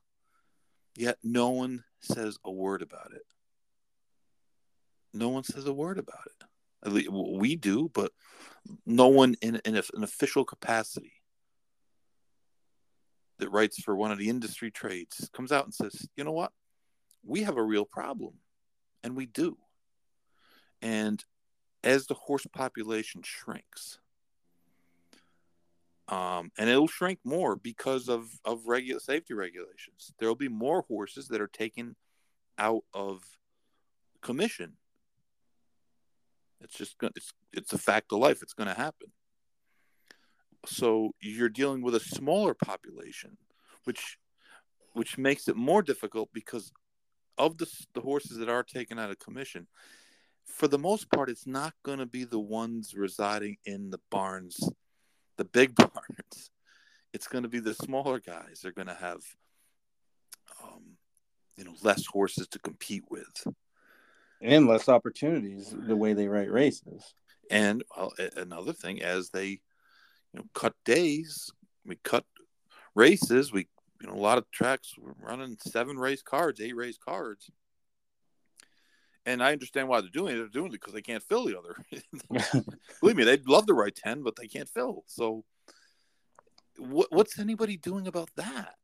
yet 0.96 1.18
no 1.22 1.50
one 1.50 1.84
says 2.00 2.38
a 2.44 2.50
word 2.50 2.82
about 2.82 3.12
it 3.14 3.24
no 5.12 5.28
one 5.28 5.44
says 5.44 5.66
a 5.66 5.72
word 5.72 5.98
about 5.98 6.26
it 6.26 6.46
At 6.84 6.92
least, 6.92 7.10
we 7.10 7.56
do 7.56 7.90
but 7.92 8.12
no 8.86 9.08
one 9.08 9.34
in, 9.42 9.60
in 9.64 9.76
a- 9.76 9.82
an 9.94 10.02
official 10.02 10.44
capacity 10.44 11.12
that 13.38 13.50
writes 13.50 13.80
for 13.80 13.96
one 13.96 14.10
of 14.10 14.18
the 14.18 14.28
industry 14.28 14.70
trades 14.70 15.30
comes 15.32 15.52
out 15.52 15.64
and 15.64 15.74
says 15.74 16.08
you 16.16 16.24
know 16.24 16.32
what 16.32 16.52
we 17.24 17.42
have 17.42 17.56
a 17.56 17.62
real 17.62 17.84
problem 17.84 18.34
and 19.02 19.16
we 19.16 19.26
do 19.26 19.56
and 20.82 21.24
as 21.84 22.06
the 22.06 22.14
horse 22.14 22.46
population 22.52 23.22
shrinks 23.24 23.98
um, 26.08 26.50
and 26.58 26.70
it'll 26.70 26.88
shrink 26.88 27.18
more 27.24 27.54
because 27.56 28.08
of 28.08 28.28
of 28.44 28.66
regular 28.66 29.00
safety 29.00 29.34
regulations. 29.34 30.12
There 30.18 30.28
will 30.28 30.36
be 30.36 30.48
more 30.48 30.84
horses 30.88 31.28
that 31.28 31.40
are 31.40 31.48
taken 31.48 31.96
out 32.58 32.82
of 32.94 33.22
commission. 34.22 34.76
It's 36.60 36.76
just 36.76 36.96
it's 37.02 37.32
it's 37.52 37.72
a 37.72 37.78
fact 37.78 38.12
of 38.12 38.18
life. 38.18 38.42
It's 38.42 38.54
going 38.54 38.68
to 38.68 38.74
happen. 38.74 39.08
So 40.66 41.12
you're 41.20 41.48
dealing 41.48 41.82
with 41.82 41.94
a 41.94 42.00
smaller 42.00 42.54
population, 42.54 43.36
which 43.84 44.18
which 44.92 45.18
makes 45.18 45.48
it 45.48 45.56
more 45.56 45.82
difficult 45.82 46.30
because 46.32 46.72
of 47.36 47.58
the 47.58 47.66
the 47.94 48.00
horses 48.00 48.38
that 48.38 48.48
are 48.48 48.64
taken 48.64 48.98
out 48.98 49.10
of 49.10 49.18
commission. 49.18 49.68
For 50.46 50.66
the 50.66 50.78
most 50.78 51.10
part, 51.10 51.28
it's 51.28 51.46
not 51.46 51.74
going 51.84 51.98
to 51.98 52.06
be 52.06 52.24
the 52.24 52.38
ones 52.38 52.94
residing 52.94 53.58
in 53.66 53.90
the 53.90 54.00
barns 54.10 54.58
the 55.38 55.44
big 55.44 55.74
barns. 55.74 56.50
It's 57.14 57.26
going 57.26 57.44
to 57.44 57.48
be 57.48 57.60
the 57.60 57.72
smaller 57.72 58.20
guys. 58.20 58.60
They're 58.62 58.72
going 58.72 58.88
to 58.88 58.94
have, 58.94 59.20
um, 60.62 60.98
you 61.56 61.64
know, 61.64 61.74
less 61.82 62.04
horses 62.04 62.46
to 62.48 62.58
compete 62.58 63.04
with. 63.08 63.46
And 64.40 64.68
less 64.68 64.88
opportunities 64.88 65.74
the 65.76 65.96
way 65.96 66.12
they 66.12 66.28
write 66.28 66.50
races. 66.50 67.14
And 67.50 67.82
well, 67.96 68.12
another 68.36 68.72
thing, 68.72 69.02
as 69.02 69.30
they, 69.30 69.48
you 69.48 69.60
know, 70.34 70.44
cut 70.54 70.74
days, 70.84 71.50
we 71.84 71.96
cut 72.04 72.24
races. 72.94 73.52
We, 73.52 73.68
you 74.00 74.08
know, 74.08 74.14
a 74.14 74.20
lot 74.20 74.38
of 74.38 74.50
tracks 74.50 74.92
were 74.96 75.14
running 75.20 75.56
seven 75.60 75.96
race 75.98 76.22
cards, 76.22 76.60
eight 76.60 76.76
race 76.76 76.98
cards. 76.98 77.50
And 79.26 79.42
I 79.42 79.52
understand 79.52 79.88
why 79.88 80.00
they're 80.00 80.10
doing 80.10 80.34
it. 80.34 80.38
They're 80.38 80.48
doing 80.48 80.68
it 80.68 80.80
because 80.80 80.94
they 80.94 81.02
can't 81.02 81.22
fill 81.22 81.44
the 81.44 81.58
other. 81.58 82.64
Believe 83.00 83.16
me, 83.16 83.24
they'd 83.24 83.46
love 83.46 83.66
to 83.66 83.74
write 83.74 83.96
10, 83.96 84.22
but 84.22 84.36
they 84.36 84.46
can't 84.46 84.68
fill. 84.68 85.04
So, 85.06 85.44
what, 86.78 87.08
what's 87.10 87.38
anybody 87.38 87.76
doing 87.76 88.06
about 88.06 88.30
that? 88.36 88.74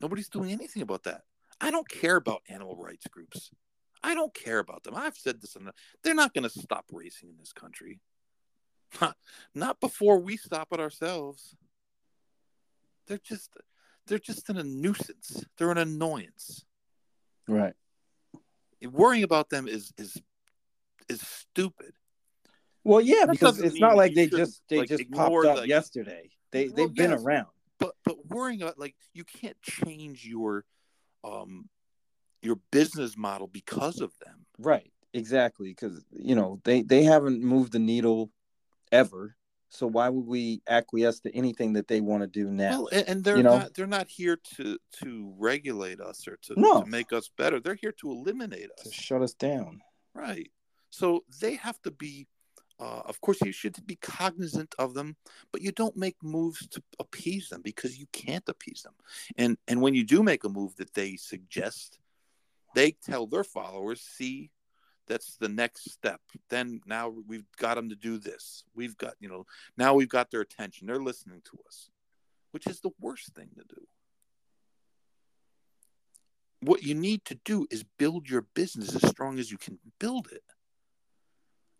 Nobody's 0.00 0.28
doing 0.28 0.52
anything 0.52 0.82
about 0.82 1.04
that. 1.04 1.22
I 1.60 1.70
don't 1.70 1.88
care 1.88 2.16
about 2.16 2.42
animal 2.48 2.76
rights 2.76 3.06
groups. 3.08 3.50
I 4.02 4.14
don't 4.14 4.34
care 4.34 4.58
about 4.58 4.82
them. 4.84 4.94
I've 4.94 5.16
said 5.16 5.40
this, 5.40 5.56
and 5.56 5.70
they're 6.02 6.14
not 6.14 6.34
going 6.34 6.42
to 6.44 6.50
stop 6.50 6.84
racing 6.92 7.30
in 7.30 7.36
this 7.38 7.52
country. 7.52 8.00
Not, 9.00 9.16
not 9.54 9.80
before 9.80 10.18
we 10.20 10.36
stop 10.36 10.68
it 10.72 10.78
ourselves. 10.78 11.56
They're 13.06 13.18
just, 13.18 13.50
they're 14.06 14.18
just 14.18 14.48
an, 14.50 14.56
a 14.58 14.62
nuisance. 14.62 15.44
They're 15.58 15.70
an 15.72 15.78
annoyance. 15.78 16.64
right. 17.48 17.74
Worrying 18.82 19.22
about 19.24 19.48
them 19.48 19.66
is 19.66 19.92
is 19.96 20.20
is 21.08 21.22
stupid. 21.22 21.94
Well, 22.84 23.00
yeah, 23.00 23.24
That 23.24 23.30
because 23.32 23.58
it's 23.60 23.80
not 23.80 23.96
like 23.96 24.14
they 24.14 24.26
just 24.26 24.62
they 24.68 24.80
like, 24.80 24.88
just 24.88 25.10
popped 25.10 25.46
up 25.46 25.56
the- 25.60 25.68
yesterday. 25.68 26.30
They 26.52 26.66
Well, 26.66 26.76
they've 26.76 26.94
been 26.94 27.12
around. 27.14 27.46
but 27.78 27.92
but 28.04 28.26
worrying 28.26 28.60
about 28.60 28.78
like 28.78 28.94
you 29.14 29.24
can't 29.24 29.56
change 29.62 30.26
your 30.26 30.66
um 31.24 31.68
your 32.42 32.56
business 32.70 33.16
model 33.16 33.46
because 33.46 34.00
of 34.00 34.12
them 34.24 34.44
Right. 34.58 34.90
Exactly. 35.14 35.68
Because 35.70 36.04
you 36.12 36.34
know 36.34 36.60
they 36.64 36.82
they 36.82 37.04
haven't 37.04 37.42
moved 37.42 37.72
the 37.72 37.78
needle 37.78 38.30
ever. 38.92 39.36
So 39.68 39.86
why 39.88 40.08
would 40.08 40.26
we 40.26 40.60
acquiesce 40.68 41.20
to 41.20 41.34
anything 41.34 41.72
that 41.72 41.88
they 41.88 42.00
want 42.00 42.22
to 42.22 42.26
do 42.28 42.48
now? 42.50 42.70
well 42.82 42.88
and, 42.92 43.08
and 43.08 43.24
they're 43.24 43.36
You 43.38 43.42
know? 43.44 43.58
not 43.58 43.74
they're 43.74 43.86
not 43.86 44.08
here 44.08 44.38
to 44.56 44.76
to 45.02 45.34
regulate 45.38 46.00
us 46.00 46.26
or 46.28 46.36
to, 46.42 46.54
No. 46.60 46.82
to 46.82 46.86
make 46.88 47.12
us 47.12 47.30
better 47.36 47.60
they're 47.60 47.74
here 47.74 47.92
to 48.00 48.10
eliminate 48.10 48.70
us. 48.78 48.84
to 48.84 48.92
shut 48.92 49.22
us 49.22 49.34
down. 49.34 49.80
right 50.14 50.50
so 50.90 51.24
they 51.40 51.54
have 51.56 51.80
to 51.82 51.90
be 51.90 52.26
uh, 52.80 53.02
of 53.04 53.20
course 53.20 53.38
you 53.42 53.52
should 53.52 53.76
be 53.86 53.96
cognizant 53.96 54.74
of 54.78 54.94
them 54.94 55.16
but 55.52 55.62
you 55.62 55.72
don't 55.72 55.96
make 55.96 56.16
moves 56.22 56.66
to 56.68 56.82
appease 56.98 57.48
them 57.48 57.62
because 57.62 57.98
you 57.98 58.06
can't 58.12 58.48
appease 58.48 58.82
them. 58.82 58.94
And 59.36 59.56
and 59.68 59.80
when 59.80 59.94
you 59.94 60.04
do 60.04 60.22
make 60.22 60.44
a 60.44 60.48
move 60.48 60.76
that 60.76 60.94
they 60.94 61.16
suggest 61.16 61.98
they 62.74 62.92
tell 62.92 63.26
their 63.26 63.44
followers 63.44 64.00
see 64.00 64.50
that's 65.06 65.36
the 65.36 65.50
next 65.50 65.90
step. 65.90 66.20
Then 66.48 66.80
now 66.86 67.12
we've 67.28 67.44
got 67.58 67.74
them 67.74 67.90
to 67.90 67.94
do 67.94 68.16
this. 68.16 68.64
We've 68.74 68.96
got 68.96 69.14
you 69.20 69.28
know 69.28 69.46
now 69.76 69.94
we've 69.94 70.08
got 70.08 70.30
their 70.30 70.40
attention. 70.40 70.86
They're 70.86 70.98
listening 70.98 71.42
to 71.50 71.58
us 71.66 71.90
which 72.54 72.68
is 72.68 72.78
the 72.78 72.90
worst 73.00 73.34
thing 73.34 73.48
to 73.56 73.64
do. 73.68 73.82
What 76.60 76.84
you 76.84 76.94
need 76.94 77.24
to 77.24 77.34
do 77.44 77.66
is 77.68 77.84
build 77.98 78.30
your 78.30 78.46
business 78.54 78.94
as 78.94 79.10
strong 79.10 79.40
as 79.40 79.50
you 79.50 79.58
can 79.58 79.80
build 79.98 80.28
it 80.30 80.44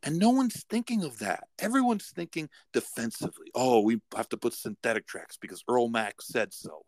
And 0.04 0.18
no 0.18 0.28
one's 0.28 0.64
thinking 0.64 1.02
of 1.02 1.18
that. 1.20 1.44
Everyone's 1.58 2.12
thinking 2.14 2.50
defensively. 2.74 3.50
Oh, 3.54 3.80
we 3.80 4.00
have 4.14 4.28
to 4.28 4.36
put 4.36 4.52
synthetic 4.52 5.06
tracks 5.06 5.38
because 5.38 5.64
Earle 5.66 5.88
Mack 5.88 6.20
said 6.20 6.52
so. 6.52 6.82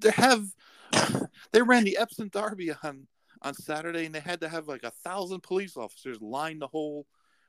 They 0.00 0.10
have 0.10 0.46
they 1.52 1.60
ran 1.60 1.84
the 1.84 1.98
Epsom 1.98 2.28
Derby 2.28 2.72
on 2.82 3.06
on 3.42 3.54
Saturday, 3.54 4.06
and 4.06 4.14
they 4.14 4.20
had 4.20 4.40
to 4.40 4.48
have 4.48 4.66
like 4.66 4.82
a 4.82 4.90
thousand 4.90 5.42
police 5.42 5.76
officers 5.76 6.20
line 6.20 6.58
the 6.58 6.66
whole 6.66 7.06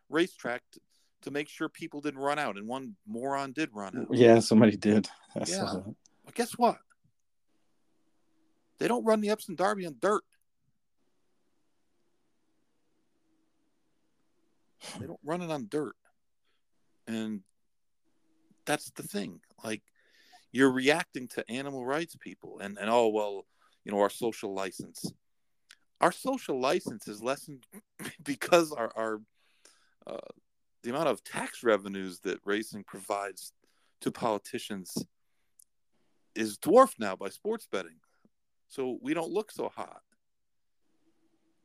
racetrack 0.10 0.62
to, 0.74 0.80
to 1.24 1.32
make 1.32 1.48
sure 1.48 1.70
people 1.70 2.02
didn't 2.02 2.20
run 2.20 2.40
out. 2.40 2.58
And 2.58 2.68
one 2.68 2.96
moron 3.08 3.54
did 3.54 3.70
run 3.74 3.98
out. 3.98 4.08
Yeah, 4.12 4.40
somebody 4.40 4.76
did. 4.76 5.08
I 5.36 5.44
yeah. 5.48 5.76
Guess 6.36 6.58
what? 6.58 6.78
They 8.80 8.88
don't 8.88 9.06
run 9.06 9.22
the 9.22 9.30
Epsom 9.30 9.56
Derby 9.56 9.86
on 9.86 9.96
dirt. 10.00 10.24
They 15.00 15.06
don't 15.06 15.20
run 15.24 15.42
it 15.42 15.52
on 15.52 15.68
dirt. 15.70 15.96
And 17.08 17.42
that's 18.66 18.92
the 18.92 19.04
thing. 19.04 19.42
Like 19.64 19.82
you're 20.52 20.72
reacting 20.72 21.28
to 21.30 21.50
animal 21.52 21.86
rights 21.86 22.16
people 22.16 22.60
and, 22.60 22.78
and 22.78 22.90
oh 22.90 23.10
well, 23.10 23.46
you 23.84 23.92
know, 23.92 24.00
our 24.00 24.10
social 24.10 24.54
license. 24.54 25.12
Our 26.02 26.14
social 26.14 26.60
license 26.60 27.08
is 27.08 27.22
lessened 27.22 27.66
because 28.24 28.72
our, 28.72 28.92
our 28.96 29.22
uh, 30.08 30.18
the 30.84 30.92
amount 30.92 31.10
of 31.10 31.24
tax 31.26 31.64
revenues 31.64 32.22
that 32.22 32.40
racing 32.46 32.86
provides 32.86 33.52
to 34.02 34.12
politicians 34.12 34.96
is 36.36 36.58
dwarfed 36.58 37.00
now 37.00 37.18
by 37.18 37.28
sports 37.28 37.68
betting 37.70 37.98
so 38.70 39.00
we 39.02 39.14
don't 39.14 39.32
look 39.32 39.52
so 39.52 39.70
hot. 39.76 40.02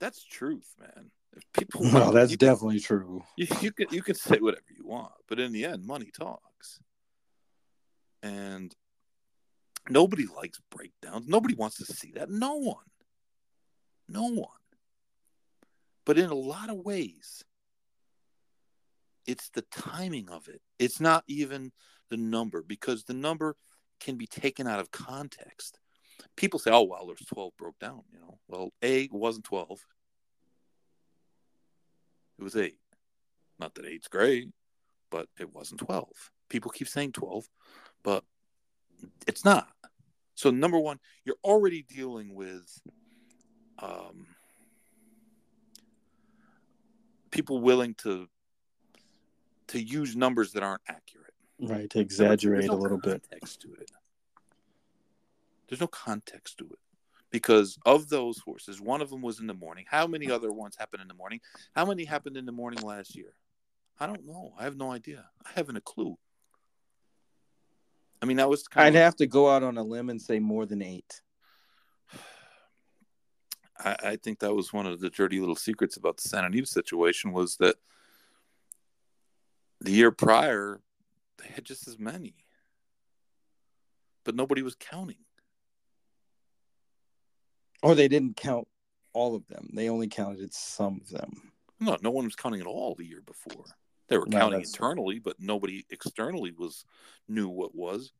That's 0.00 0.24
truth, 0.24 0.74
man. 0.80 1.10
If 1.36 1.42
people, 1.52 1.82
well, 1.92 2.12
that's 2.12 2.36
definitely 2.36 2.80
can, 2.80 2.98
true. 2.98 3.22
You, 3.36 3.46
you 3.60 3.72
can 3.72 3.86
you 3.90 4.02
can 4.02 4.14
say 4.14 4.38
whatever 4.38 4.64
you 4.76 4.86
want, 4.86 5.12
but 5.28 5.38
in 5.38 5.52
the 5.52 5.64
end, 5.64 5.84
money 5.84 6.10
talks. 6.16 6.80
And 8.22 8.74
nobody 9.88 10.26
likes 10.26 10.60
breakdowns. 10.70 11.28
Nobody 11.28 11.54
wants 11.54 11.76
to 11.76 11.84
see 11.84 12.12
that. 12.12 12.30
No 12.30 12.54
one. 12.54 12.84
No 14.08 14.28
one. 14.28 14.48
But 16.06 16.18
in 16.18 16.30
a 16.30 16.34
lot 16.34 16.70
of 16.70 16.76
ways, 16.76 17.44
it's 19.26 19.50
the 19.50 19.64
timing 19.70 20.30
of 20.30 20.48
it. 20.48 20.60
It's 20.78 21.00
not 21.00 21.24
even 21.26 21.70
the 22.10 22.16
number 22.16 22.62
because 22.62 23.04
the 23.04 23.14
number 23.14 23.56
can 24.00 24.16
be 24.16 24.26
taken 24.26 24.66
out 24.66 24.80
of 24.80 24.90
context 24.90 25.78
people 26.36 26.58
say, 26.58 26.70
"Oh, 26.70 26.82
well, 26.82 27.06
there's 27.06 27.24
12 27.26 27.52
broke 27.56 27.78
down." 27.78 28.02
You 28.12 28.20
know, 28.20 28.38
well, 28.48 28.70
a 28.82 29.08
wasn't 29.12 29.44
12; 29.44 29.80
it 32.38 32.42
was 32.42 32.56
eight. 32.56 32.78
Not 33.58 33.74
that 33.74 33.86
eight's 33.86 34.08
great, 34.08 34.48
but 35.10 35.28
it 35.38 35.52
wasn't 35.54 35.80
12. 35.80 36.08
People 36.48 36.70
keep 36.70 36.88
saying 36.88 37.12
12, 37.12 37.48
but 38.02 38.24
it's 39.26 39.44
not. 39.44 39.68
So, 40.34 40.50
number 40.50 40.78
one, 40.78 40.98
you're 41.24 41.36
already 41.44 41.82
dealing 41.82 42.34
with 42.34 42.66
um, 43.78 44.26
people 47.30 47.60
willing 47.60 47.94
to 47.94 48.28
to 49.68 49.80
use 49.82 50.14
numbers 50.14 50.52
that 50.52 50.62
aren't 50.62 50.82
accurate. 50.88 51.32
Right, 51.60 51.88
to 51.90 52.00
exaggerate 52.00 52.68
a 52.68 52.74
little 52.74 52.98
bit. 52.98 53.24
To 53.30 53.72
it. 53.80 53.90
There's 55.74 55.80
no 55.80 55.88
context 55.88 56.58
to 56.58 56.66
it 56.66 56.78
because 57.32 57.76
of 57.84 58.08
those 58.08 58.38
horses, 58.38 58.80
one 58.80 59.02
of 59.02 59.10
them 59.10 59.22
was 59.22 59.40
in 59.40 59.48
the 59.48 59.54
morning. 59.54 59.86
How 59.88 60.06
many 60.06 60.30
other 60.30 60.52
ones 60.52 60.76
happened 60.78 61.02
in 61.02 61.08
the 61.08 61.14
morning? 61.14 61.40
How 61.74 61.84
many 61.84 62.04
happened 62.04 62.36
in 62.36 62.46
the 62.46 62.52
morning 62.52 62.80
last 62.82 63.16
year? 63.16 63.34
I 63.98 64.06
don't 64.06 64.24
know. 64.24 64.52
I 64.56 64.62
have 64.62 64.76
no 64.76 64.92
idea. 64.92 65.24
I 65.44 65.50
haven't 65.56 65.76
a 65.76 65.80
clue. 65.80 66.16
I 68.22 68.26
mean, 68.26 68.36
that 68.36 68.48
was. 68.48 68.64
I'd 68.76 68.94
of, 68.94 69.02
have 69.02 69.16
to 69.16 69.26
go 69.26 69.50
out 69.50 69.64
on 69.64 69.76
a 69.76 69.82
limb 69.82 70.10
and 70.10 70.22
say 70.22 70.38
more 70.38 70.64
than 70.64 70.80
eight. 70.80 71.20
I, 73.80 73.96
I, 74.04 74.16
think 74.16 74.38
that 74.38 74.54
was 74.54 74.72
one 74.72 74.86
of 74.86 75.00
the 75.00 75.10
dirty 75.10 75.40
little 75.40 75.56
secrets 75.56 75.96
about 75.96 76.18
the 76.18 76.28
Santa 76.28 76.46
Anita 76.46 76.68
situation 76.68 77.32
was 77.32 77.56
that 77.56 77.74
the 79.80 79.90
year 79.90 80.12
prior 80.12 80.80
they 81.42 81.48
had 81.48 81.64
just 81.64 81.88
as 81.88 81.98
many, 81.98 82.36
but 84.22 84.36
nobody 84.36 84.62
was 84.62 84.76
counting. 84.76 85.16
Or 87.84 87.94
they 87.94 88.08
didn't 88.08 88.36
count 88.36 88.66
all 89.12 89.34
of 89.34 89.46
them. 89.46 89.68
They 89.74 89.90
only 89.90 90.08
counted 90.08 90.54
some 90.54 91.00
of 91.02 91.10
them. 91.10 91.52
No, 91.80 91.98
no 92.02 92.10
one 92.10 92.24
was 92.24 92.34
counting 92.34 92.60
at 92.60 92.66
all 92.66 92.94
the 92.94 93.04
year 93.04 93.20
before. 93.24 93.64
They 94.08 94.16
were 94.16 94.26
no, 94.26 94.38
counting 94.38 94.60
internally, 94.60 95.18
but 95.18 95.36
nobody 95.38 95.84
externally 95.90 96.52
was 96.52 96.84
knew 97.28 97.48
what 97.48 97.74
was. 97.74 98.12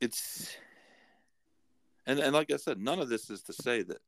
It's 0.00 0.56
and 2.06 2.18
and 2.18 2.32
like 2.32 2.50
I 2.50 2.56
said, 2.56 2.78
none 2.78 3.00
of 3.00 3.08
this 3.08 3.30
is 3.30 3.42
to 3.42 3.52
say 3.52 3.82
that. 3.82 4.00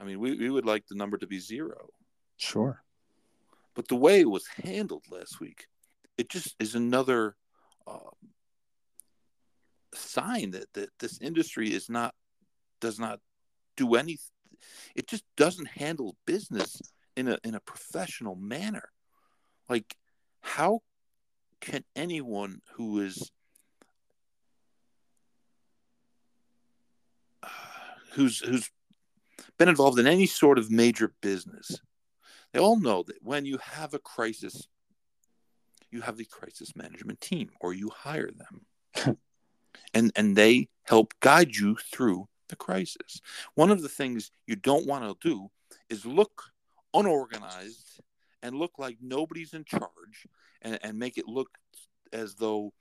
I 0.00 0.04
mean, 0.04 0.18
we, 0.18 0.36
we 0.36 0.50
would 0.50 0.66
like 0.66 0.86
the 0.86 0.96
number 0.96 1.16
to 1.18 1.26
be 1.26 1.38
zero. 1.38 1.90
Sure. 2.36 2.82
But 3.74 3.88
the 3.88 3.96
way 3.96 4.20
it 4.20 4.30
was 4.30 4.46
handled 4.46 5.04
last 5.10 5.38
week, 5.38 5.66
it 6.18 6.28
just 6.28 6.56
is 6.58 6.74
another 6.74 7.36
uh, 7.86 7.98
sign 9.94 10.52
that, 10.52 10.72
that 10.74 10.90
this 10.98 11.18
industry 11.20 11.72
is 11.72 11.88
not 11.88 12.14
does 12.80 12.98
not 12.98 13.20
do 13.76 13.94
anything 13.94 14.32
it 14.94 15.06
just 15.06 15.24
doesn't 15.36 15.68
handle 15.68 16.16
business 16.26 16.80
in 17.16 17.28
a 17.28 17.38
in 17.44 17.54
a 17.54 17.60
professional 17.60 18.34
manner. 18.36 18.88
Like 19.68 19.96
how 20.40 20.80
can 21.60 21.84
anyone 21.94 22.60
who 22.74 23.00
is 23.00 23.30
uh, 27.42 27.48
who's 28.14 28.40
who's 28.40 28.70
been 29.58 29.68
involved 29.68 29.98
in 29.98 30.06
any 30.06 30.26
sort 30.26 30.58
of 30.58 30.70
major 30.70 31.14
business 31.20 31.78
they 32.52 32.58
all 32.58 32.78
know 32.78 33.02
that 33.02 33.16
when 33.22 33.44
you 33.44 33.58
have 33.58 33.94
a 33.94 33.98
crisis 33.98 34.68
you 35.90 36.00
have 36.00 36.16
the 36.16 36.24
crisis 36.24 36.74
management 36.74 37.20
team 37.20 37.50
or 37.60 37.72
you 37.72 37.90
hire 37.90 38.30
them 38.30 39.16
and 39.94 40.12
and 40.16 40.36
they 40.36 40.68
help 40.84 41.14
guide 41.20 41.54
you 41.54 41.76
through 41.92 42.28
the 42.48 42.56
crisis. 42.56 43.20
One 43.54 43.70
of 43.70 43.82
the 43.82 43.88
things 43.88 44.30
you 44.46 44.56
don't 44.56 44.86
want 44.86 45.04
to 45.04 45.28
do 45.28 45.50
is 45.88 46.04
look 46.04 46.44
unorganized 46.94 48.00
and 48.42 48.56
look 48.56 48.72
like 48.78 48.98
nobody's 49.00 49.54
in 49.54 49.64
charge 49.64 50.26
and, 50.60 50.78
and 50.82 50.98
make 50.98 51.16
it 51.16 51.26
look 51.26 51.48
as 52.12 52.34
though 52.34 52.72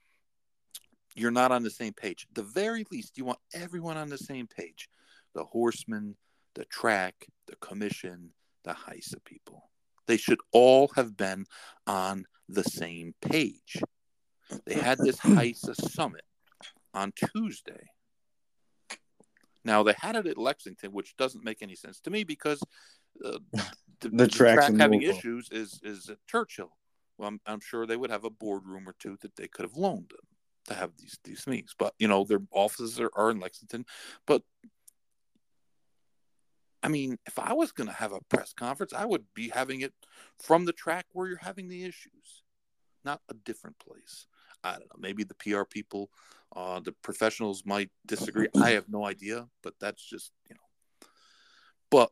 you're 1.16 1.32
not 1.32 1.52
on 1.52 1.64
the 1.64 1.70
same 1.70 1.94
page. 1.94 2.28
The 2.34 2.44
very 2.44 2.86
least, 2.92 3.18
you 3.18 3.26
want 3.26 3.40
everyone 3.54 3.98
on 3.98 4.10
the 4.10 4.18
same 4.18 4.48
page. 4.48 4.90
The 5.34 5.44
horsemen, 5.44 6.16
the 6.56 6.66
track, 6.66 7.28
the 7.48 7.56
commission, 7.58 8.32
the 8.64 8.74
HISA 8.74 9.24
people. 9.26 9.70
They 10.08 10.18
should 10.18 10.40
all 10.52 10.90
have 10.96 11.16
been 11.16 11.46
on 11.88 12.26
the 12.50 12.64
same 12.64 13.14
page. 13.22 13.82
They 14.66 14.76
had 14.76 14.98
this 14.98 15.20
HISA 15.20 15.76
summit 15.92 16.24
on 16.94 17.14
Tuesday. 17.36 17.90
Now 19.64 19.84
they 19.84 19.94
had 19.98 20.16
it 20.16 20.28
at 20.28 20.38
Lexington, 20.38 20.92
which 20.92 21.16
doesn't 21.18 21.44
make 21.44 21.62
any 21.62 21.76
sense 21.76 22.00
to 22.02 22.10
me 22.10 22.24
because 22.24 22.62
uh, 23.24 23.38
the, 24.00 24.10
the, 24.10 24.28
track 24.28 24.74
having 24.74 25.04
issues 25.04 25.50
is 25.52 25.80
is 25.84 26.10
at 26.10 26.18
Churchill. 26.28 26.72
Well, 27.18 27.28
I'm, 27.28 27.40
I'm, 27.46 27.60
sure 27.60 27.86
they 27.86 27.98
would 27.98 28.10
have 28.10 28.24
a 28.24 28.32
boardroom 28.32 28.90
or 28.90 28.96
two 28.98 29.18
that 29.22 29.36
they 29.36 29.48
could 29.48 29.64
have 29.64 29.78
loaned 29.78 30.10
them 30.10 30.26
to 30.68 30.74
have 30.74 30.92
these 30.98 31.20
these 31.24 31.46
meetings. 31.46 31.76
But 31.78 31.94
you 32.00 32.08
know, 32.08 32.24
their 32.24 32.42
offices 32.52 33.00
are, 33.00 33.12
are 33.16 33.30
in 33.30 33.40
Lexington. 33.40 33.86
But 34.26 34.42
I 36.84 36.88
mean, 36.88 37.18
if 37.28 37.38
I 37.38 37.54
was 37.54 37.72
going 37.72 37.88
to 37.88 37.94
have 37.94 38.12
a 38.12 38.22
press 38.22 38.54
conference, 38.54 38.94
I 38.94 39.06
would 39.06 39.26
be 39.36 39.50
having 39.50 39.82
it 39.82 39.94
from 40.40 40.66
the 40.66 40.74
track 40.74 41.06
where 41.12 41.28
you're 41.28 41.38
having 41.38 41.68
the 41.68 41.84
issues, 41.84 42.44
not 43.06 43.22
a 43.30 43.36
different 43.36 43.78
place. 43.78 44.26
I 44.64 44.74
don't 44.74 44.82
know. 44.82 45.00
Maybe 45.00 45.24
the 45.24 45.36
PR 45.36 45.64
people 45.64 46.10
uh, 46.56 46.80
the 46.82 46.92
professionals 46.92 47.64
might 47.66 47.90
disagree. 48.06 48.48
I 48.62 48.72
have 48.72 48.90
no 48.90 49.06
idea, 49.06 49.48
but 49.64 49.74
that's 49.80 50.04
just, 50.04 50.32
you 50.50 50.56
know. 50.56 51.08
But 51.90 52.10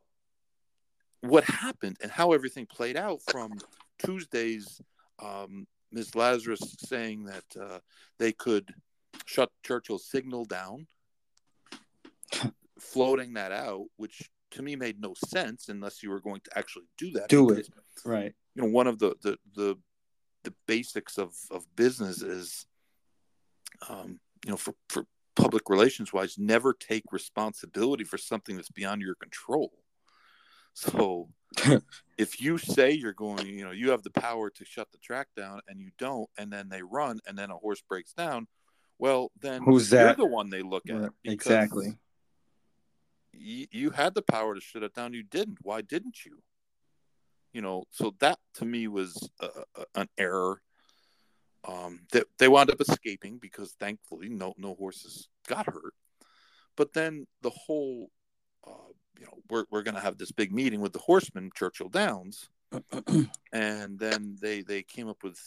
what 1.20 1.44
happened 1.44 1.98
and 2.02 2.10
how 2.10 2.32
everything 2.32 2.66
played 2.66 2.96
out 2.96 3.20
from 3.30 3.52
Tuesday's 3.98 4.80
um, 5.22 5.66
Ms. 5.92 6.14
Lazarus 6.14 6.76
saying 6.78 7.24
that 7.24 7.44
uh, 7.60 7.78
they 8.18 8.32
could 8.32 8.72
shut 9.26 9.50
Churchill's 9.62 10.08
signal 10.08 10.46
down, 10.46 10.86
floating 12.80 13.34
that 13.34 13.52
out, 13.52 13.86
which 13.96 14.30
to 14.52 14.62
me 14.62 14.74
made 14.74 15.00
no 15.00 15.12
sense 15.26 15.68
unless 15.68 16.02
you 16.02 16.08
were 16.08 16.20
going 16.20 16.40
to 16.44 16.58
actually 16.58 16.86
do 16.96 17.10
that. 17.12 17.28
Do 17.28 17.50
it 17.50 17.68
right. 18.06 18.32
You 18.54 18.62
know, 18.62 18.68
one 18.68 18.86
of 18.86 18.98
the 18.98 19.14
the 19.22 19.38
the, 19.54 19.78
the 20.44 20.54
basics 20.66 21.18
of 21.18 21.34
of 21.50 21.64
business 21.76 22.22
is 22.22 22.66
um, 23.88 24.20
you 24.44 24.50
know, 24.50 24.56
for, 24.56 24.74
for 24.88 25.04
public 25.36 25.68
relations 25.68 26.12
wise, 26.12 26.36
never 26.38 26.72
take 26.72 27.04
responsibility 27.12 28.04
for 28.04 28.18
something 28.18 28.56
that's 28.56 28.70
beyond 28.70 29.02
your 29.02 29.14
control. 29.14 29.72
So 30.74 31.28
if 32.18 32.40
you 32.40 32.58
say 32.58 32.92
you're 32.92 33.12
going, 33.12 33.46
you 33.46 33.64
know, 33.64 33.70
you 33.70 33.90
have 33.90 34.02
the 34.02 34.10
power 34.10 34.50
to 34.50 34.64
shut 34.64 34.88
the 34.92 34.98
track 34.98 35.28
down 35.36 35.60
and 35.68 35.80
you 35.80 35.90
don't, 35.98 36.28
and 36.38 36.52
then 36.52 36.68
they 36.68 36.82
run 36.82 37.20
and 37.26 37.36
then 37.36 37.50
a 37.50 37.56
horse 37.56 37.82
breaks 37.88 38.12
down, 38.12 38.46
well, 38.98 39.30
then 39.40 39.62
Who's 39.62 39.90
you're 39.90 40.04
that? 40.04 40.16
the 40.16 40.26
one 40.26 40.50
they 40.50 40.62
look 40.62 40.88
at. 40.90 41.10
Exactly. 41.24 41.96
You, 43.32 43.66
you 43.70 43.90
had 43.90 44.14
the 44.14 44.22
power 44.22 44.54
to 44.54 44.60
shut 44.60 44.82
it 44.82 44.94
down. 44.94 45.14
You 45.14 45.22
didn't. 45.22 45.58
Why 45.62 45.80
didn't 45.80 46.24
you? 46.26 46.42
You 47.52 47.62
know, 47.62 47.84
so 47.90 48.14
that 48.20 48.38
to 48.54 48.64
me 48.64 48.88
was 48.88 49.28
a, 49.40 49.48
a, 49.76 49.84
an 49.94 50.08
error. 50.18 50.62
Um, 51.68 52.00
that 52.12 52.24
they 52.38 52.48
wound 52.48 52.70
up 52.70 52.80
escaping 52.80 53.36
because 53.36 53.72
thankfully 53.72 54.30
no 54.30 54.54
no 54.56 54.74
horses 54.74 55.28
got 55.46 55.66
hurt. 55.66 55.94
But 56.76 56.94
then 56.94 57.26
the 57.42 57.50
whole, 57.50 58.10
uh, 58.66 58.92
you 59.18 59.26
know, 59.26 59.38
we're 59.50 59.66
we're 59.70 59.82
gonna 59.82 60.00
have 60.00 60.16
this 60.16 60.32
big 60.32 60.52
meeting 60.52 60.80
with 60.80 60.94
the 60.94 60.98
horsemen, 60.98 61.50
Churchill 61.54 61.90
Downs, 61.90 62.48
and 63.52 63.98
then 63.98 64.38
they 64.40 64.62
they 64.62 64.82
came 64.82 65.08
up 65.08 65.22
with 65.22 65.38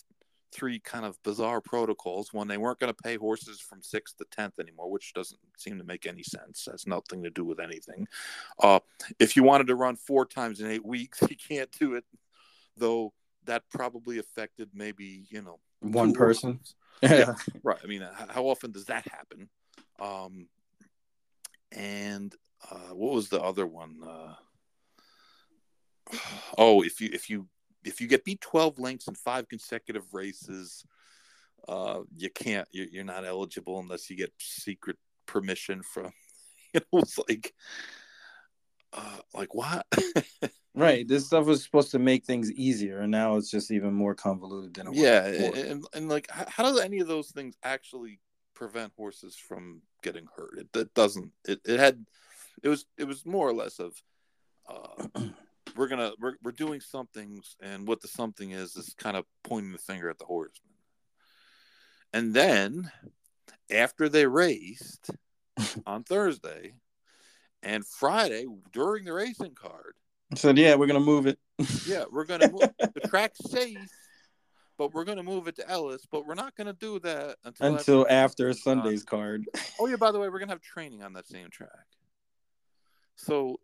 three 0.54 0.80
kind 0.80 1.06
of 1.06 1.22
bizarre 1.24 1.62
protocols. 1.62 2.34
One, 2.34 2.48
they 2.48 2.58
weren't 2.58 2.80
going 2.80 2.94
to 2.94 3.04
pay 3.04 3.18
horses 3.18 3.60
from 3.60 3.82
sixth 3.82 4.18
to 4.18 4.26
tenth 4.32 4.60
anymore, 4.60 4.90
which 4.90 5.14
doesn't 5.14 5.40
seem 5.58 5.78
to 5.78 5.84
make 5.84 6.06
any 6.06 6.24
sense. 6.24 6.68
Has 6.72 6.88
nothing 6.88 7.24
to 7.24 7.30
do 7.30 7.44
with 7.44 7.60
anything. 7.60 8.08
Uh, 8.60 8.80
if 9.20 9.36
you 9.36 9.44
wanted 9.44 9.68
to 9.68 9.76
run 9.76 9.96
four 9.96 10.26
times 10.26 10.62
in 10.62 10.70
eight 10.70 10.86
weeks, 10.96 11.22
you 11.22 11.36
can't 11.36 11.72
do 11.80 11.96
it. 11.96 12.06
Though 12.78 13.14
that 13.46 13.64
probably 13.70 14.20
affected 14.20 14.70
maybe 14.74 15.26
you 15.30 15.42
know 15.42 15.60
One 15.82 16.14
person. 16.14 16.60
Yeah. 17.02 17.36
Right. 17.64 17.80
I 17.84 17.88
mean, 17.88 18.08
how 18.30 18.46
often 18.46 18.72
does 18.72 18.86
that 18.86 19.06
happen? 19.06 19.50
Um, 20.00 20.48
and 21.74 22.34
uh, 22.72 22.94
what 22.94 23.14
was 23.14 23.28
the 23.28 23.42
other 23.42 23.68
one? 23.68 23.98
Uh, 24.08 24.34
oh, 26.58 26.82
if 26.82 27.02
you 27.02 27.10
if 27.12 27.30
you 27.30 27.48
if 27.86 28.02
you 28.02 28.08
get 28.08 28.26
beat 28.26 28.42
twelve 28.42 28.80
lengths 28.80 29.08
in 29.08 29.16
five 29.16 29.48
consecutive 29.48 30.14
races, 30.14 30.86
uh, 31.68 32.02
you 32.16 32.30
can't. 32.30 32.68
You're, 32.72 32.88
you're 32.92 33.04
not 33.04 33.26
eligible 33.26 33.80
unless 33.80 34.10
you 34.10 34.16
get 34.16 34.34
secret 34.40 34.98
permission 35.26 35.82
from. 35.84 36.12
You 36.76 36.82
know, 36.92 37.02
it's 37.02 37.20
like, 37.20 37.54
uh, 38.94 39.18
like 39.36 39.54
what? 39.54 39.86
Right. 40.76 41.08
This 41.08 41.28
stuff 41.28 41.46
was 41.46 41.64
supposed 41.64 41.92
to 41.92 42.00
make 42.00 42.26
things 42.26 42.52
easier, 42.52 43.02
and 43.02 43.12
now 43.12 43.38
it's 43.38 43.52
just 43.52 43.72
even 43.72 43.94
more 43.94 44.16
convoluted 44.16 44.74
than 44.74 44.88
it 44.88 44.90
was. 44.90 45.00
yeah, 45.00 45.26
and, 45.26 45.86
and 45.94 46.10
like, 46.10 46.30
how, 46.32 46.46
how 46.48 46.64
does 46.64 46.80
any 46.80 47.00
of 47.00 47.08
those 47.08 47.30
things 47.30 47.56
actually 47.64 48.20
prevent 48.56 48.92
horses 48.98 49.36
from 49.36 49.82
getting 50.02 50.26
hurt? 50.36 50.58
It, 50.58 50.76
it 50.76 50.94
doesn't. 50.96 51.32
It, 51.48 51.62
it 51.64 51.80
had, 51.80 52.04
it 52.64 52.70
was 52.70 52.86
it 52.98 53.04
was 53.04 53.26
more 53.26 53.48
or 53.48 53.54
less 53.54 53.80
of, 53.80 53.94
uh, 54.68 55.08
we're 55.76 55.88
gonna 55.88 56.12
we're 56.20 56.36
we're 56.44 56.52
doing 56.52 56.82
something, 56.82 57.42
and 57.62 57.88
what 57.88 58.02
the 58.02 58.08
something 58.08 58.52
is 58.52 58.76
is 58.76 58.94
kind 58.98 59.18
of 59.18 59.26
pointing 59.44 59.72
the 59.72 59.78
finger 59.78 60.10
at 60.10 60.20
the 60.20 60.26
horseman. 60.26 60.74
And 62.14 62.34
then, 62.34 62.92
after 63.72 64.08
they 64.08 64.28
raced 64.28 65.10
on 65.86 66.04
Thursday, 66.04 66.74
and 67.62 67.86
Friday 67.86 68.46
during 68.72 69.06
the 69.06 69.14
racing 69.14 69.56
card, 69.56 69.96
I 70.32 70.36
said, 70.36 70.58
"Yeah, 70.58 70.76
we're 70.76 70.88
gonna 70.88 71.00
move 71.00 71.28
it." 71.28 71.40
yeah, 71.88 72.06
we're 72.12 72.26
gonna 72.26 72.52
move 72.52 72.70
the 72.80 73.08
track's 73.08 73.40
safe, 73.50 73.78
but 74.78 74.94
we're 74.94 75.06
gonna 75.06 75.24
move 75.24 75.48
it 75.48 75.56
to 75.58 75.70
Ellis. 75.70 76.06
But 76.10 76.26
we're 76.26 76.36
not 76.36 76.56
gonna 76.56 76.74
do 76.74 77.00
that 77.00 77.38
until 77.44 77.76
Until 77.76 78.08
after 78.10 78.54
Sunday's 78.54 78.64
done. 78.64 78.78
Sunday's 78.84 79.04
card. 79.04 79.46
Oh 79.80 79.88
yeah, 79.88 79.96
by 79.96 80.12
the 80.12 80.20
way, 80.20 80.30
we're 80.30 80.40
gonna 80.40 80.52
have 80.52 80.62
training 80.62 81.04
on 81.04 81.14
that 81.14 81.28
same 81.28 81.50
track. 81.50 81.70
So, 83.16 83.60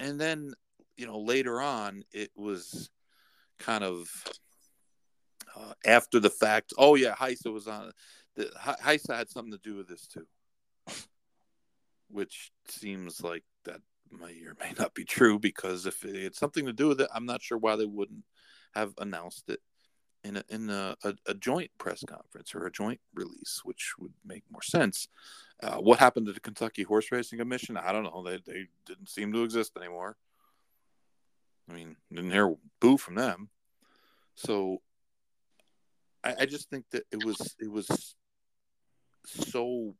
and 0.00 0.20
then 0.20 0.52
you 0.96 1.06
know 1.06 1.20
later 1.20 1.60
on, 1.60 2.02
it 2.12 2.30
was 2.34 2.90
kind 3.58 3.84
of 3.84 4.08
uh, 5.56 5.74
after 5.86 6.18
the 6.18 6.30
fact. 6.30 6.72
Oh 6.76 6.94
yeah, 6.96 7.14
HISA 7.14 7.52
was 7.52 7.68
on. 7.68 7.92
The 8.36 8.50
HISA 8.56 9.14
had 9.16 9.28
something 9.28 9.52
to 9.52 9.58
do 9.58 9.76
with 9.76 9.88
this 9.88 10.06
too, 10.06 10.26
which 12.08 12.50
seems 12.68 13.22
like 13.22 13.44
that 13.64 13.80
may 14.10 14.32
or 14.44 14.56
may 14.58 14.72
not 14.78 14.94
be 14.94 15.04
true 15.04 15.38
because 15.38 15.86
if 15.86 16.04
it 16.04 16.22
had 16.22 16.34
something 16.34 16.66
to 16.66 16.72
do 16.72 16.88
with 16.88 17.00
it, 17.00 17.10
I'm 17.14 17.26
not 17.26 17.42
sure 17.42 17.58
why 17.58 17.76
they 17.76 17.86
wouldn't 17.86 18.24
have 18.74 18.92
announced 18.98 19.48
it 19.48 19.60
in 20.24 20.36
a, 20.36 20.44
in 20.48 20.70
a, 20.70 20.96
a, 21.04 21.14
a 21.26 21.34
joint 21.34 21.70
press 21.78 22.04
conference 22.06 22.54
or 22.54 22.66
a 22.66 22.72
joint 22.72 23.00
release, 23.14 23.60
which 23.64 23.94
would 23.98 24.12
make 24.24 24.44
more 24.50 24.62
sense. 24.62 25.08
Uh, 25.62 25.76
what 25.76 25.98
happened 25.98 26.26
to 26.26 26.32
the 26.32 26.40
Kentucky 26.40 26.82
Horse 26.82 27.12
Racing 27.12 27.38
Commission? 27.38 27.76
I 27.76 27.92
don't 27.92 28.04
know. 28.04 28.22
They 28.22 28.38
they 28.46 28.66
didn't 28.86 29.08
seem 29.08 29.32
to 29.32 29.44
exist 29.44 29.72
anymore. 29.76 30.16
I 31.70 31.74
mean, 31.74 31.96
didn't 32.12 32.30
hear 32.30 32.54
boo 32.80 32.96
from 32.96 33.14
them. 33.14 33.48
So 34.34 34.80
I, 36.24 36.34
I 36.40 36.46
just 36.46 36.70
think 36.70 36.86
that 36.92 37.04
it 37.12 37.24
was 37.24 37.54
it 37.58 37.70
was 37.70 38.14
so 39.26 39.94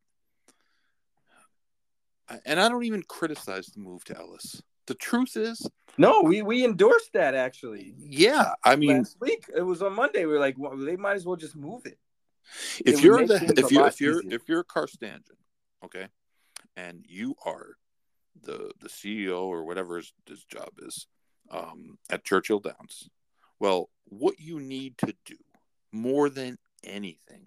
and 2.44 2.60
I 2.60 2.68
don't 2.68 2.84
even 2.84 3.02
criticize 3.02 3.66
the 3.66 3.80
move 3.80 4.04
to 4.04 4.16
Ellis. 4.16 4.62
The 4.86 4.94
truth 4.94 5.36
is, 5.36 5.66
No, 5.98 6.22
we 6.22 6.42
we 6.42 6.64
endorsed 6.64 7.12
that 7.14 7.34
actually 7.34 7.94
yeah, 7.98 8.52
I 8.64 8.76
mean, 8.76 8.98
last 8.98 9.16
week. 9.20 9.44
It 9.54 9.62
was 9.62 9.82
on 9.82 9.94
Monday. 9.94 10.26
We 10.26 10.32
were 10.32 10.38
like, 10.38 10.56
well, 10.58 10.76
they 10.76 10.96
might 10.96 11.14
as 11.16 11.26
well 11.26 11.36
just 11.36 11.56
move 11.56 11.86
it. 11.86 11.98
it 12.84 12.88
if 12.88 12.94
would 12.96 13.04
you're 13.04 13.26
the 13.26 13.54
if 13.56 13.70
you 13.70 13.84
if 13.84 14.00
you're 14.00 14.20
easier. 14.20 14.34
if 14.34 14.48
you're 14.48 14.60
a 14.60 14.64
Carstanjen, 14.64 15.20
okay, 15.84 16.08
and 16.76 17.04
you 17.08 17.34
are 17.44 17.76
the 18.42 18.72
the 18.80 18.88
CEO 18.88 19.42
or 19.44 19.64
whatever 19.64 19.96
his, 19.96 20.12
his 20.26 20.44
job 20.44 20.70
is 20.82 21.06
um, 21.50 21.98
at 22.10 22.24
Churchill 22.24 22.60
Downs, 22.60 23.08
well, 23.58 23.90
what 24.04 24.38
you 24.38 24.60
need 24.60 24.96
to 24.98 25.14
do 25.24 25.36
more 25.92 26.30
than 26.30 26.58
anything 26.84 27.46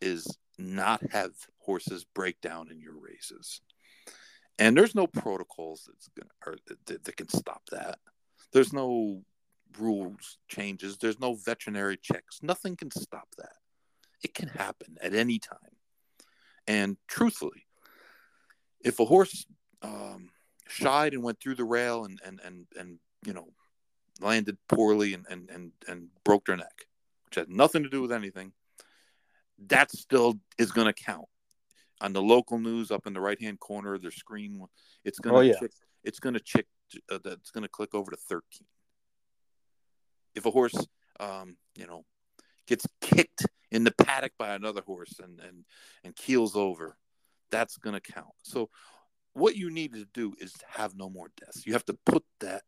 is 0.00 0.26
not 0.58 1.00
have 1.12 1.32
horses 1.58 2.04
break 2.14 2.40
down 2.40 2.70
in 2.70 2.80
your 2.80 2.98
races. 2.98 3.60
And 4.58 4.76
there's 4.76 4.94
no 4.94 5.06
protocols 5.06 5.82
that's 5.86 6.08
gonna 6.08 6.30
or 6.46 6.56
that, 6.86 7.04
that 7.04 7.16
can 7.16 7.28
stop 7.28 7.62
that. 7.70 7.98
There's 8.52 8.72
no 8.72 9.22
rules 9.78 10.38
changes. 10.48 10.96
There's 10.96 11.20
no 11.20 11.34
veterinary 11.34 11.98
checks. 12.00 12.40
Nothing 12.42 12.76
can 12.76 12.90
stop 12.90 13.28
that. 13.38 13.56
It 14.22 14.34
can 14.34 14.48
happen 14.48 14.96
at 15.02 15.14
any 15.14 15.38
time. 15.38 15.75
And 16.66 16.96
truthfully, 17.06 17.66
if 18.80 18.98
a 19.00 19.04
horse 19.04 19.46
um, 19.82 20.30
shied 20.68 21.14
and 21.14 21.22
went 21.22 21.40
through 21.40 21.54
the 21.56 21.64
rail 21.64 22.04
and 22.04 22.20
and 22.24 22.40
and 22.44 22.66
and 22.78 22.98
you 23.24 23.32
know 23.32 23.48
landed 24.20 24.56
poorly 24.68 25.14
and 25.14 25.26
and 25.30 25.48
and, 25.50 25.72
and 25.88 26.08
broke 26.24 26.46
their 26.46 26.56
neck, 26.56 26.86
which 27.24 27.36
has 27.36 27.46
nothing 27.48 27.82
to 27.82 27.88
do 27.88 28.02
with 28.02 28.12
anything, 28.12 28.52
that 29.68 29.90
still 29.90 30.38
is 30.58 30.72
going 30.72 30.86
to 30.86 30.92
count 30.92 31.26
on 32.00 32.12
the 32.12 32.22
local 32.22 32.58
news 32.58 32.90
up 32.90 33.06
in 33.06 33.12
the 33.12 33.20
right 33.20 33.40
hand 33.40 33.58
corner 33.60 33.94
of 33.94 34.02
their 34.02 34.10
screen. 34.10 34.60
It's 35.04 35.18
going 35.18 35.34
to 35.34 35.38
Oh, 35.38 35.42
yeah. 35.42 35.58
chick, 35.58 35.70
it's 36.04 36.20
going 36.20 36.34
to 36.34 36.40
chick 36.40 36.66
uh, 37.10 37.18
that's 37.24 37.50
going 37.50 37.62
to 37.62 37.68
click 37.68 37.94
over 37.94 38.10
to 38.10 38.16
thirteen. 38.16 38.66
If 40.34 40.44
a 40.44 40.50
horse, 40.50 40.76
um, 41.20 41.56
you 41.74 41.86
know, 41.86 42.04
gets 42.66 42.86
kicked 43.00 43.45
in 43.70 43.84
the 43.84 43.92
paddock 43.92 44.32
by 44.38 44.54
another 44.54 44.82
horse 44.82 45.18
and 45.22 45.40
and 45.40 45.64
and 46.04 46.16
keels 46.16 46.56
over, 46.56 46.96
that's 47.50 47.76
going 47.76 47.94
to 47.94 48.12
count. 48.12 48.34
So 48.42 48.70
what 49.32 49.56
you 49.56 49.70
need 49.70 49.92
to 49.92 50.06
do 50.14 50.34
is 50.40 50.54
have 50.68 50.96
no 50.96 51.10
more 51.10 51.28
deaths. 51.38 51.66
You 51.66 51.72
have 51.74 51.84
to 51.86 51.98
put 52.06 52.24
that 52.40 52.62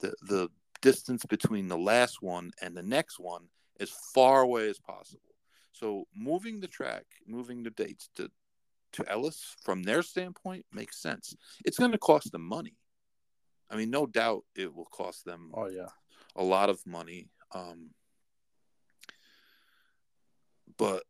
the 0.00 0.14
the 0.22 0.48
distance 0.82 1.24
between 1.24 1.68
the 1.68 1.78
last 1.78 2.22
one 2.22 2.50
and 2.62 2.76
the 2.76 2.82
next 2.82 3.18
one 3.18 3.48
as 3.80 3.90
far 4.14 4.42
away 4.42 4.68
as 4.68 4.78
possible. 4.78 5.20
So 5.72 6.04
moving 6.14 6.60
the 6.60 6.68
track, 6.68 7.04
moving 7.26 7.62
the 7.62 7.70
dates 7.70 8.08
to 8.16 8.30
to 8.92 9.10
Ellis 9.10 9.54
from 9.62 9.82
their 9.82 10.02
standpoint 10.02 10.64
makes 10.72 11.02
sense. 11.02 11.34
It's 11.64 11.78
going 11.78 11.92
to 11.92 11.98
cost 11.98 12.32
them 12.32 12.42
money. 12.42 12.76
I 13.68 13.76
mean, 13.76 13.90
no 13.90 14.06
doubt 14.06 14.44
it 14.54 14.72
will 14.74 14.86
cost 14.86 15.24
them 15.24 15.50
Oh 15.52 15.66
yeah. 15.68 15.88
a 16.36 16.44
lot 16.44 16.70
of 16.70 16.80
money. 16.86 17.28
Um, 17.52 17.90
but 20.78 21.02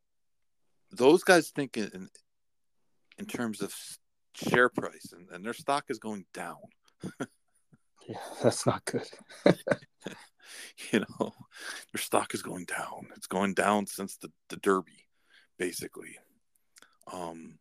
those 0.90 1.24
guys 1.24 1.50
think 1.50 1.76
in 1.76 2.09
in 3.18 3.26
terms 3.26 3.62
of 3.62 3.74
share 4.35 4.68
price, 4.68 5.12
and, 5.12 5.29
and 5.31 5.44
their 5.44 5.55
stock 5.55 5.85
is 5.88 5.98
going 5.98 6.26
down. 6.33 6.57
Yeah, 8.09 8.18
that's 8.42 8.66
not 8.66 8.85
good. 8.85 9.09
You 10.92 11.00
know, 11.00 11.33
their 11.92 12.00
stock 12.00 12.33
is 12.33 12.42
going 12.42 12.66
down. 12.66 13.09
It's 13.16 13.26
going 13.26 13.55
down 13.55 13.87
since 13.87 14.16
the, 14.16 14.31
the 14.48 14.57
Derby, 14.57 15.09
basically. 15.59 16.18
Um, 17.12 17.59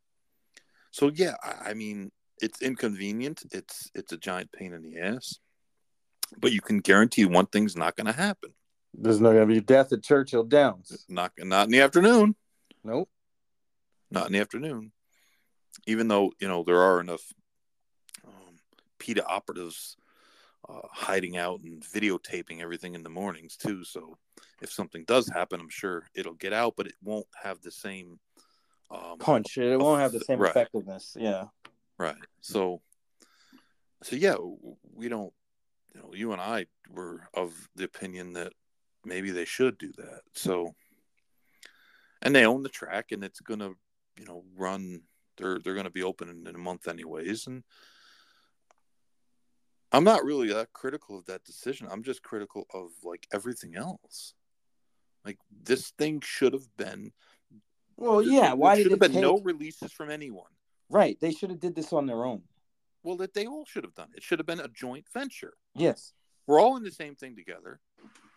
so 0.92 1.10
yeah, 1.14 1.34
I, 1.44 1.72
I 1.72 1.74
mean, 1.74 2.12
it's 2.40 2.62
inconvenient. 2.62 3.42
It's 3.52 3.90
it's 3.96 4.12
a 4.12 4.18
giant 4.18 4.52
pain 4.52 4.74
in 4.74 4.84
the 4.84 5.00
ass. 5.00 5.40
But 6.38 6.52
you 6.52 6.62
can 6.62 6.80
guarantee 6.80 7.26
one 7.26 7.48
thing's 7.48 7.76
not 7.76 7.96
going 7.96 8.08
to 8.08 8.14
happen. 8.14 8.54
There's 8.98 9.20
not 9.22 9.34
gonna 9.34 9.46
be 9.46 9.62
death 9.62 9.92
at 9.94 10.04
Churchill 10.04 10.44
Downs. 10.44 11.06
Not 11.10 11.34
not 11.40 11.66
in 11.66 11.72
the 11.72 11.82
afternoon. 11.82 12.36
Nope. 12.84 13.10
not 14.12 14.28
in 14.28 14.34
the 14.34 14.40
afternoon. 14.40 14.92
Even 15.88 16.08
though 16.08 16.32
you 16.40 16.48
know 16.48 16.64
there 16.64 16.82
are 16.82 17.00
enough 17.00 17.24
um, 18.26 18.56
PETA 19.00 19.26
operatives 19.26 19.98
uh, 20.70 20.88
hiding 20.92 21.38
out 21.38 21.62
and 21.62 21.82
videotaping 21.84 22.62
everything 22.62 22.96
in 22.96 23.04
the 23.04 23.10
mornings 23.10 23.56
too. 23.58 23.84
So 23.84 24.18
if 24.62 24.72
something 24.72 25.04
does 25.06 25.28
happen, 25.28 25.60
I'm 25.60 25.70
sure 25.70 26.08
it'll 26.16 26.34
get 26.34 26.54
out, 26.54 26.74
but 26.78 26.88
it 26.88 26.96
won't 27.04 27.28
have 27.44 27.62
the 27.62 27.72
same 27.72 28.20
um, 28.90 29.18
punch. 29.20 29.58
It 29.58 29.78
won't 29.80 30.00
have 30.02 30.12
the 30.12 30.22
same 30.22 30.40
Right. 30.40 30.50
effectiveness. 30.52 31.16
Yeah. 31.20 31.46
Right. 31.98 32.16
So, 32.42 32.82
so 34.04 34.16
yeah, 34.16 34.36
we 34.94 35.10
don't. 35.10 35.34
You 35.94 36.02
know, 36.02 36.14
you 36.14 36.32
and 36.34 36.42
I 36.42 36.66
were 36.90 37.22
of 37.34 37.54
the 37.76 37.86
opinion 37.86 38.34
that 38.34 38.52
maybe 39.06 39.32
they 39.32 39.46
should 39.46 39.78
do 39.78 39.92
that. 39.98 40.22
So, 40.34 40.76
and 42.22 42.36
they 42.36 42.46
own 42.46 42.64
the 42.64 42.70
track, 42.70 43.12
and 43.12 43.24
it's 43.24 43.40
gonna, 43.40 43.72
you 44.18 44.26
know, 44.26 44.44
run. 44.56 45.02
They're 45.38 45.60
they're 45.60 45.76
gonna 45.76 45.90
be 45.90 46.04
open 46.04 46.30
in, 46.30 46.48
in 46.48 46.56
a 46.56 46.60
month 46.60 46.88
anyways, 46.88 47.48
and 47.48 47.64
I'm 49.92 50.04
not 50.04 50.26
really 50.26 50.52
that 50.54 50.74
critical 50.74 51.18
of 51.18 51.26
that 51.28 51.44
decision. 51.44 51.88
I'm 51.90 52.04
just 52.04 52.22
critical 52.22 52.68
of 52.74 52.90
like 53.04 53.28
everything 53.34 53.76
else. 53.76 54.34
Like 55.24 55.38
this 55.64 55.92
thing 55.92 56.22
should 56.22 56.54
have 56.54 56.68
been. 56.78 57.12
Well, 57.98 58.22
yeah. 58.22 58.54
Why 58.54 58.76
should 58.76 58.84
did 58.84 58.92
have 58.92 58.98
it 58.98 59.00
been 59.00 59.12
take... 59.14 59.22
no 59.22 59.40
releases 59.40 59.92
from 59.92 60.12
anyone? 60.12 60.52
Right. 60.90 61.18
They 61.20 61.32
should 61.32 61.50
have 61.50 61.60
did 61.60 61.76
this 61.76 61.94
on 61.94 62.06
their 62.06 62.26
own. 62.26 62.44
Well, 63.04 63.18
that 63.18 63.34
they 63.34 63.46
all 63.46 63.66
should 63.66 63.84
have 63.84 63.96
done. 63.96 64.10
It 64.16 64.24
should 64.24 64.40
have 64.40 64.46
been 64.46 64.60
a 64.60 64.68
joint 64.68 65.06
venture. 65.14 65.54
Yes. 65.76 66.14
we're 66.48 66.60
all 66.60 66.76
in 66.78 66.84
the 66.84 66.92
same 66.92 67.16
thing 67.16 67.36
together. 67.36 67.80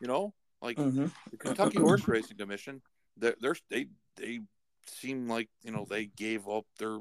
You 0.00 0.06
know, 0.06 0.34
like 0.60 0.76
Mm-hmm. 0.76 1.06
the 1.30 1.36
Kentucky 1.36 1.78
Horse 1.78 2.06
Racing 2.08 2.36
Commission, 2.36 2.82
they're, 3.16 3.36
they're 3.40 3.56
they 3.70 3.86
they 4.16 4.40
seem 4.86 5.28
like 5.28 5.48
you 5.62 5.70
know 5.72 5.86
they 5.88 6.06
gave 6.06 6.48
up 6.48 6.64
their 6.78 6.98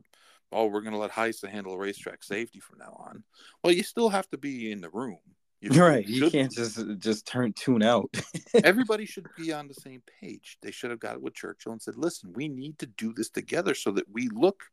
oh 0.52 0.65
we're 0.67 0.82
going 0.82 0.93
to 0.93 1.00
let 1.00 1.12
HISA 1.12 1.50
handle 1.50 1.78
racetrack 1.78 2.24
safety 2.24 2.60
from 2.60 2.80
now 2.80 2.96
on. 3.00 3.24
Well, 3.63 3.74
you 3.74 3.84
still 3.84 4.10
have 4.10 4.30
to 4.30 4.38
be 4.38 4.72
in 4.72 4.82
the 4.82 4.89
room. 4.89 5.20
you're 5.62 5.74
Right. 5.74 6.08
You 6.08 6.30
can't 6.30 6.52
just 6.52 6.80
just 7.00 7.26
turn 7.28 7.54
tune 7.54 7.84
out. 7.84 8.10
Everybody 8.63 9.06
should 9.06 9.28
be 9.36 9.52
on 9.54 9.67
the 9.67 9.74
same 9.74 10.02
page. 10.22 10.58
They 10.62 10.72
should 10.72 10.91
have 10.91 11.00
got 11.00 11.15
it 11.15 11.22
with 11.22 11.34
Churchill 11.36 11.72
and 11.72 11.82
said, 11.82 11.98
"Listen, 11.98 12.34
we 12.34 12.48
need 12.48 12.78
to 12.80 12.86
do 12.86 13.13
this 13.13 13.30
together 13.30 13.74
so 13.74 13.91
that 13.91 14.06
we 14.12 14.30
look, 14.30 14.63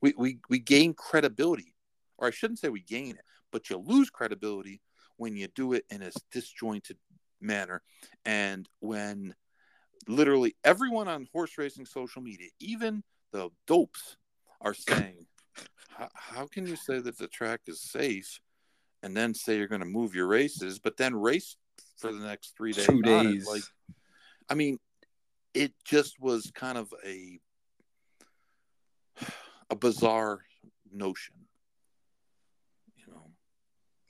we 0.00 0.14
we 0.16 0.38
we 0.48 0.58
gain 0.58 0.94
credibility, 0.94 1.74
or 2.18 2.28
I 2.28 2.30
shouldn't 2.30 2.58
say 2.58 2.68
we 2.68 2.82
gain 2.82 3.10
it, 3.10 3.24
but 3.52 3.70
you 3.70 3.76
lose 3.78 4.10
credibility 4.10 4.80
when 5.16 5.36
you 5.36 5.48
do 5.48 5.72
it 5.72 5.84
in 5.90 6.02
a 6.02 6.10
disjointed 6.32 6.96
manner, 7.40 7.82
and 8.24 8.68
when 8.80 9.34
literally 10.06 10.56
everyone 10.64 11.08
on 11.08 11.28
horse 11.32 11.58
racing 11.58 11.86
social 11.86 12.22
media, 12.22 12.48
even 12.60 13.02
the 13.32 13.50
dopes, 13.66 14.16
are 14.60 14.74
saying, 14.74 15.26
"How- 15.88 16.10
"How 16.14 16.46
can 16.46 16.66
you 16.66 16.76
say 16.76 16.98
that 17.00 17.18
the 17.18 17.28
track 17.28 17.62
is 17.66 17.80
safe?" 17.80 18.40
And 19.02 19.16
then 19.16 19.34
say 19.34 19.56
you're 19.56 19.68
going 19.68 19.80
to 19.80 19.86
move 19.86 20.14
your 20.14 20.26
races, 20.26 20.78
but 20.78 20.96
then 20.96 21.14
race 21.14 21.56
for 21.96 22.12
the 22.12 22.26
next 22.26 22.56
three 22.56 22.72
days. 22.72 22.86
Two 22.86 23.02
days. 23.02 23.46
Like, 23.46 23.62
I 24.48 24.54
mean, 24.54 24.80
it 25.54 25.72
just 25.84 26.18
was 26.18 26.50
kind 26.52 26.78
of 26.78 26.92
a 27.04 27.40
a 29.70 29.76
bizarre 29.76 30.44
notion. 30.90 31.47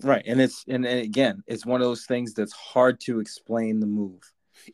Right. 0.02 0.22
And 0.26 0.40
it's 0.40 0.64
and, 0.68 0.86
and 0.86 1.00
again, 1.00 1.42
it's 1.46 1.66
one 1.66 1.80
of 1.80 1.86
those 1.86 2.06
things 2.06 2.34
that's 2.34 2.52
hard 2.52 3.00
to 3.02 3.20
explain 3.20 3.80
the 3.80 3.86
move. 3.86 4.20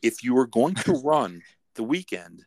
if 0.03 0.23
you 0.23 0.35
were 0.35 0.47
going 0.47 0.75
to 0.75 0.93
run 1.05 1.43
the 1.75 1.83
weekend, 1.85 2.45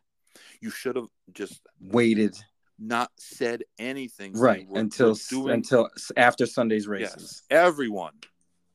you 0.60 0.70
should 0.70 0.96
have 0.96 1.08
just 1.32 1.60
Waited 1.80 2.36
not 2.78 3.10
said 3.18 3.64
anything. 3.78 4.32
right 4.34 4.66
until 4.74 5.14
doing 5.28 5.54
until 5.54 5.88
after 6.16 6.46
Sunday's 6.46 6.86
races. 6.86 7.42
yes, 7.50 7.58
everyone, 7.58 8.14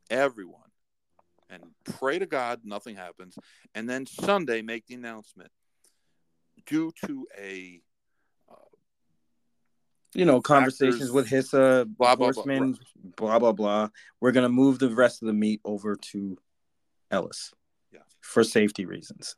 everyone, 0.09 0.69
and 1.49 1.63
pray 1.85 2.19
to 2.19 2.25
God 2.25 2.61
nothing 2.65 2.95
happens, 2.95 3.37
and 3.73 3.89
then 3.89 4.05
Sunday 4.05 4.61
make 4.61 4.85
the 4.87 4.95
announcement 4.95 5.51
due 6.65 6.91
to 7.05 7.25
a 7.37 7.81
You 10.13 10.26
know, 10.26 10.41
conversations 10.41 11.10
Factors, 11.10 11.12
with 11.12 11.28
HISA, 11.30 11.86
blah, 11.97 12.15
blah, 12.15 12.32
blah, 12.32 12.43
blah, 13.15 13.39
blah, 13.39 13.52
blah. 13.52 13.89
We're 14.19 14.32
gonna 14.32 14.49
move 14.49 14.80
the 14.80 14.89
rest 14.89 15.21
of 15.21 15.28
the 15.28 15.34
meet 15.34 15.62
over 15.65 15.95
to 15.95 16.38
Ellis. 17.10 17.52
Yeah. 17.91 17.99
For 18.21 18.43
safety 18.43 18.86
reasons. 18.86 19.36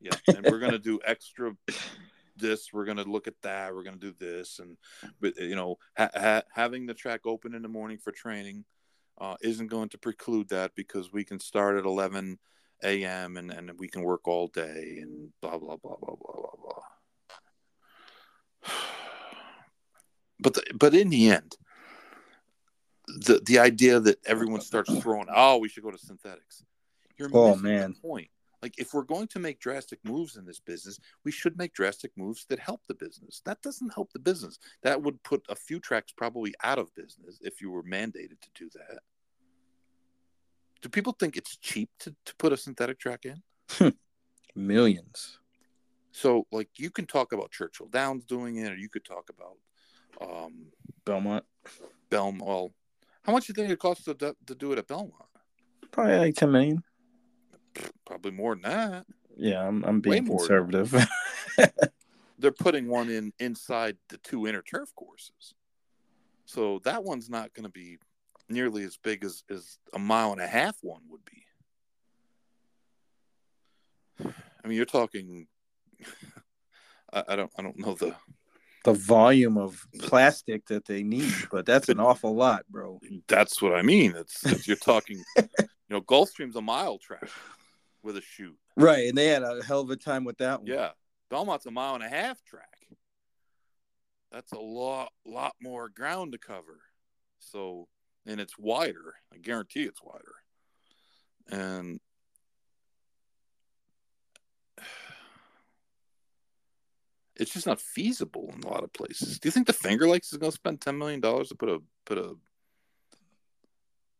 Yeah, 0.00 0.12
and 0.28 0.46
we're 0.46 0.60
gonna 0.60 0.78
do 0.78 1.00
extra 1.04 1.56
this. 2.36 2.72
We're 2.72 2.84
gonna 2.84 3.04
look 3.04 3.26
at 3.26 3.34
that. 3.42 3.74
We're 3.74 3.82
gonna 3.82 3.96
do 3.96 4.14
this, 4.18 4.60
and 4.60 4.76
but 5.20 5.36
you 5.36 5.56
know, 5.56 5.76
ha- 5.96 6.10
ha- 6.14 6.42
having 6.52 6.86
the 6.86 6.94
track 6.94 7.22
open 7.26 7.54
in 7.54 7.62
the 7.62 7.68
morning 7.68 7.98
for 7.98 8.12
training 8.12 8.64
uh, 9.20 9.36
isn't 9.42 9.68
going 9.68 9.88
to 9.90 9.98
preclude 9.98 10.48
that 10.50 10.74
because 10.74 11.12
we 11.12 11.24
can 11.24 11.40
start 11.40 11.76
at 11.76 11.84
11 11.84 12.38
a.m. 12.84 13.36
and 13.36 13.50
and 13.50 13.72
we 13.78 13.88
can 13.88 14.02
work 14.02 14.28
all 14.28 14.46
day 14.48 14.98
and 15.02 15.30
blah 15.42 15.58
blah 15.58 15.76
blah 15.76 15.96
blah 16.00 16.14
blah 16.14 16.34
blah 16.36 16.50
blah. 16.62 16.82
But 20.40 20.54
the, 20.54 20.62
but 20.74 20.94
in 20.94 21.10
the 21.10 21.30
end, 21.30 21.56
the 23.06 23.40
the 23.44 23.58
idea 23.58 24.00
that 24.00 24.18
everyone 24.26 24.60
starts 24.60 24.94
throwing, 25.00 25.26
oh, 25.34 25.58
we 25.58 25.68
should 25.68 25.82
go 25.82 25.90
to 25.90 25.98
synthetics. 25.98 26.64
You're 27.16 27.30
Oh, 27.32 27.56
man. 27.56 27.94
the 27.94 28.08
point. 28.08 28.30
Like 28.62 28.74
if 28.78 28.92
we're 28.92 29.02
going 29.02 29.28
to 29.28 29.38
make 29.38 29.60
drastic 29.60 30.00
moves 30.04 30.36
in 30.36 30.44
this 30.44 30.58
business, 30.58 30.98
we 31.24 31.30
should 31.30 31.56
make 31.56 31.74
drastic 31.74 32.10
moves 32.16 32.44
that 32.48 32.58
help 32.58 32.82
the 32.88 32.94
business. 32.94 33.40
That 33.44 33.62
doesn't 33.62 33.94
help 33.94 34.12
the 34.12 34.18
business. 34.18 34.58
That 34.82 35.02
would 35.02 35.22
put 35.22 35.44
a 35.48 35.54
few 35.54 35.78
tracks 35.78 36.12
probably 36.12 36.54
out 36.62 36.78
of 36.78 36.92
business 36.94 37.38
if 37.40 37.60
you 37.60 37.70
were 37.70 37.84
mandated 37.84 38.40
to 38.40 38.48
do 38.54 38.68
that. 38.74 38.98
Do 40.80 40.88
people 40.88 41.12
think 41.12 41.36
it's 41.36 41.56
cheap 41.56 41.90
to, 42.00 42.14
to 42.24 42.34
put 42.36 42.52
a 42.52 42.56
synthetic 42.56 42.98
track 42.98 43.24
in? 43.24 43.42
Millions. 44.56 45.38
So 46.10 46.46
like 46.50 46.68
you 46.76 46.90
can 46.90 47.06
talk 47.06 47.32
about 47.32 47.52
Churchill 47.52 47.86
Downs 47.86 48.24
doing 48.24 48.56
it, 48.56 48.72
or 48.72 48.76
you 48.76 48.88
could 48.88 49.04
talk 49.04 49.30
about 49.30 49.56
um 50.20 50.66
Belmont. 51.04 51.44
Belmont. 52.10 52.46
Well, 52.46 52.72
how 53.22 53.32
much 53.32 53.46
do 53.46 53.50
you 53.50 53.54
think 53.54 53.70
it 53.72 53.78
costs 53.78 54.04
to, 54.04 54.14
to 54.14 54.54
do 54.54 54.72
it 54.72 54.78
at 54.78 54.86
Belmont? 54.86 55.14
Probably 55.90 56.16
like 56.18 56.34
ten 56.34 56.52
million. 56.52 56.82
Probably 58.06 58.32
more 58.32 58.54
than 58.54 58.62
that. 58.62 59.06
Yeah, 59.36 59.66
I'm 59.66 59.84
I'm 59.84 60.00
being 60.00 60.24
more. 60.24 60.38
conservative. 60.38 60.94
They're 62.38 62.52
putting 62.52 62.88
one 62.88 63.10
in 63.10 63.32
inside 63.38 63.96
the 64.08 64.18
two 64.18 64.46
inner 64.46 64.62
turf 64.62 64.94
courses, 64.94 65.54
so 66.44 66.80
that 66.84 67.04
one's 67.04 67.28
not 67.28 67.52
going 67.54 67.64
to 67.64 67.70
be 67.70 67.98
nearly 68.48 68.82
as 68.84 68.96
big 68.96 69.24
as 69.24 69.44
as 69.50 69.78
a 69.94 69.98
mile 69.98 70.32
and 70.32 70.40
a 70.40 70.46
half 70.46 70.76
one 70.82 71.02
would 71.08 71.24
be. 71.24 71.44
I 74.64 74.68
mean, 74.68 74.76
you're 74.76 74.86
talking. 74.86 75.46
I, 77.12 77.24
I 77.28 77.36
don't. 77.36 77.50
I 77.58 77.62
don't 77.62 77.78
know 77.78 77.94
the. 77.94 78.14
The 78.88 78.98
volume 78.98 79.58
of 79.58 79.86
plastic 79.98 80.66
that 80.66 80.86
they 80.86 81.02
need, 81.02 81.32
but 81.50 81.66
that's 81.66 81.88
an 81.88 82.00
awful 82.00 82.34
lot, 82.34 82.64
bro. 82.70 83.00
That's 83.26 83.60
what 83.60 83.74
I 83.74 83.82
mean. 83.82 84.14
It's, 84.16 84.44
it's 84.44 84.66
you're 84.66 84.76
talking. 84.76 85.22
You 85.90 85.96
know, 85.96 86.02
Gulfstream's 86.02 86.54
a 86.54 86.60
mile 86.60 86.98
track 86.98 87.30
with 88.02 88.18
a 88.18 88.20
chute. 88.20 88.58
Right, 88.76 89.08
and 89.08 89.16
they 89.16 89.28
had 89.28 89.42
a 89.42 89.64
hell 89.66 89.80
of 89.80 89.88
a 89.88 89.96
time 89.96 90.22
with 90.22 90.36
that 90.36 90.60
one. 90.60 90.66
Yeah, 90.66 90.90
Belmont's 91.30 91.64
a 91.64 91.70
mile 91.70 91.94
and 91.94 92.04
a 92.04 92.08
half 92.10 92.44
track. 92.44 92.76
That's 94.30 94.52
a 94.52 94.58
lot, 94.58 95.10
lot 95.24 95.54
more 95.62 95.88
ground 95.88 96.32
to 96.32 96.38
cover. 96.38 96.80
So, 97.38 97.88
and 98.26 98.38
it's 98.38 98.58
wider. 98.58 99.14
I 99.32 99.38
guarantee 99.38 99.84
it's 99.84 100.02
wider. 100.02 100.34
And 101.50 102.00
it's 107.38 107.52
just 107.52 107.66
not 107.66 107.80
feasible 107.80 108.52
in 108.54 108.62
a 108.64 108.68
lot 108.68 108.84
of 108.84 108.92
places. 108.92 109.38
Do 109.38 109.46
you 109.46 109.52
think 109.52 109.66
the 109.66 109.72
Finger 109.72 110.08
Lakes 110.08 110.32
is 110.32 110.38
going 110.38 110.50
to 110.50 110.56
spend 110.56 110.80
ten 110.80 110.98
million 110.98 111.20
dollars 111.20 111.48
to 111.48 111.54
put 111.54 111.68
a 111.68 111.78
put 112.04 112.18
a? 112.18 112.34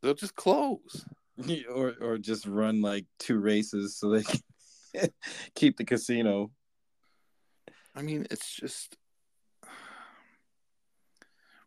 They'll 0.02 0.14
just 0.14 0.36
close. 0.36 1.04
or 1.74 1.94
or 2.00 2.18
just 2.18 2.46
run 2.46 2.80
like 2.80 3.06
two 3.18 3.38
races 3.38 3.96
so 3.96 4.10
they 4.10 4.22
can 4.22 5.10
keep 5.54 5.76
the 5.76 5.84
casino. 5.84 6.50
I 7.94 8.02
mean, 8.02 8.26
it's 8.30 8.54
just 8.54 8.96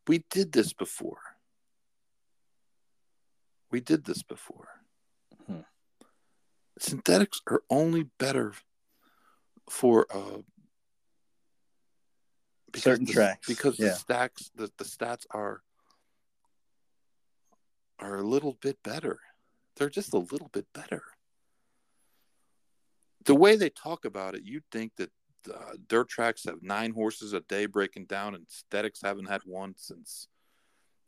we 0.08 0.24
did 0.30 0.52
this 0.54 0.74
before. 0.74 1.20
We 3.70 3.80
did 3.80 4.06
this 4.06 4.24
before. 4.24 4.68
Hmm. 5.48 5.62
Synthetics 6.80 7.42
are 7.48 7.64
only 7.70 8.04
better 8.18 8.54
for 9.70 10.06
uh 10.14 10.42
because 12.72 12.84
Certain 12.84 13.06
the- 13.06 13.14
tracks, 13.14 13.48
because 13.48 13.78
yeah. 13.80 13.90
the 13.90 13.94
stacks 13.96 14.52
the, 14.56 14.72
the 14.78 14.84
stats 14.84 15.26
are 15.32 15.62
are 18.00 18.18
a 18.18 18.24
little 18.24 18.58
bit 18.62 18.78
better. 18.84 19.20
They're 19.76 19.90
just 19.90 20.14
a 20.14 20.18
little 20.18 20.50
bit 20.52 20.66
better. 20.74 21.04
The 23.26 23.36
way 23.36 23.56
they 23.56 23.70
talk 23.70 24.06
about 24.06 24.34
it, 24.36 24.42
you'd 24.44 24.64
think 24.72 24.94
that 24.98 25.12
uh, 25.54 25.74
dirt 25.88 26.10
tracks 26.10 26.46
have 26.46 26.62
nine 26.64 26.92
horses 26.94 27.34
a 27.34 27.42
day 27.42 27.68
breaking 27.68 28.06
down, 28.06 28.34
and 28.36 28.46
aesthetics 28.48 29.02
haven't 29.04 29.26
had 29.30 29.42
one 29.46 29.74
since 29.78 30.28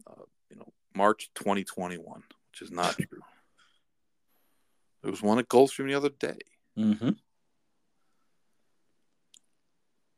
uh, 0.08 0.24
you 0.50 0.58
know 0.58 0.72
March 0.96 1.30
2021, 1.36 2.04
which 2.52 2.62
is 2.62 2.72
not 2.72 2.96
true. 2.98 3.22
There 5.02 5.12
was 5.12 5.22
one 5.22 5.40
at 5.40 5.50
Gulfstream 5.50 5.88
the 5.88 5.96
other 5.96 6.10
day. 6.10 6.38
Mm-hmm. 6.78 7.10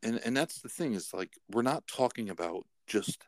And 0.06 0.20
and 0.24 0.36
that's 0.36 0.60
the 0.60 0.68
thing 0.68 0.94
is 0.94 1.12
like 1.12 1.36
we're 1.50 1.62
not 1.62 1.86
talking 1.88 2.30
about 2.30 2.64
just 2.86 3.26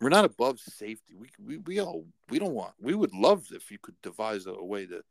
we're 0.00 0.10
not 0.10 0.26
above 0.26 0.60
safety. 0.60 1.14
We 1.16 1.30
we, 1.42 1.56
we 1.58 1.80
all 1.80 2.04
we 2.28 2.38
don't 2.38 2.54
want 2.54 2.74
we 2.80 2.94
would 2.94 3.14
love 3.14 3.46
if 3.52 3.70
you 3.70 3.78
could 3.78 3.96
devise 4.02 4.46
a, 4.46 4.52
a 4.52 4.64
way 4.64 4.84
to 4.86 5.02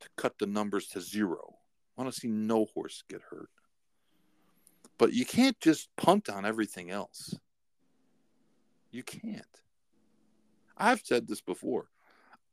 to 0.00 0.08
cut 0.16 0.38
the 0.38 0.46
numbers 0.46 0.88
to 0.88 1.00
zero. 1.00 1.56
I 1.96 2.02
want 2.02 2.12
to 2.12 2.20
see 2.20 2.28
no 2.28 2.66
horse 2.74 3.02
get 3.08 3.22
hurt. 3.30 3.48
But 4.98 5.12
you 5.14 5.24
can't 5.24 5.58
just 5.60 5.88
punt 5.96 6.28
on 6.28 6.44
everything 6.44 6.90
else. 6.90 7.34
You 8.90 9.02
can't. 9.02 9.42
I've 10.76 11.00
said 11.02 11.26
this 11.26 11.40
before. 11.40 11.88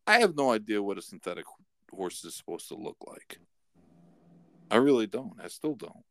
I 0.08 0.20
have 0.20 0.36
no 0.36 0.52
idea 0.52 0.82
what 0.82 0.98
a 0.98 1.02
synthetic 1.02 1.46
horse 1.92 2.24
is 2.24 2.36
supposed 2.36 2.68
to 2.70 2.76
look 2.76 2.98
like. 3.06 3.40
I 4.72 4.78
really 4.78 5.08
don't. 5.08 5.34
I 5.44 5.48
still 5.48 5.76
don't 5.76 6.06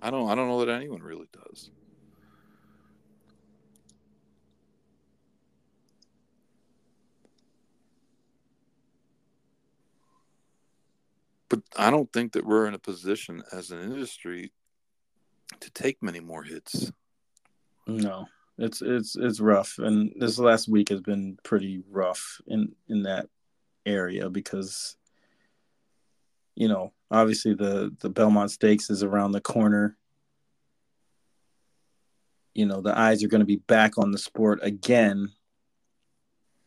I 0.00 0.10
don't 0.10 0.28
I 0.30 0.34
don't 0.34 0.48
know 0.48 0.64
that 0.64 0.72
anyone 0.72 1.02
really 1.02 1.28
does. 1.32 1.70
But 11.48 11.62
I 11.76 11.90
don't 11.90 12.12
think 12.12 12.32
that 12.32 12.44
we're 12.44 12.66
in 12.66 12.74
a 12.74 12.78
position 12.78 13.42
as 13.52 13.70
an 13.70 13.80
industry 13.80 14.52
to 15.60 15.70
take 15.70 16.02
many 16.02 16.20
more 16.20 16.42
hits. 16.42 16.92
No, 17.86 18.26
it's 18.58 18.82
it's 18.82 19.16
it's 19.16 19.40
rough, 19.40 19.78
and 19.78 20.12
this 20.18 20.38
last 20.38 20.68
week 20.68 20.90
has 20.90 21.00
been 21.00 21.38
pretty 21.42 21.82
rough 21.90 22.40
in 22.46 22.74
in 22.88 23.02
that 23.04 23.28
area 23.86 24.28
because 24.28 24.97
you 26.58 26.66
know 26.66 26.92
obviously 27.08 27.54
the 27.54 27.94
the 28.00 28.10
Belmont 28.10 28.50
Stakes 28.50 28.90
is 28.90 29.04
around 29.04 29.30
the 29.30 29.40
corner. 29.40 29.96
You 32.52 32.66
know 32.66 32.80
the 32.80 32.98
eyes 32.98 33.22
are 33.22 33.28
going 33.28 33.40
to 33.40 33.46
be 33.46 33.62
back 33.68 33.96
on 33.96 34.10
the 34.10 34.18
sport 34.18 34.58
again. 34.62 35.30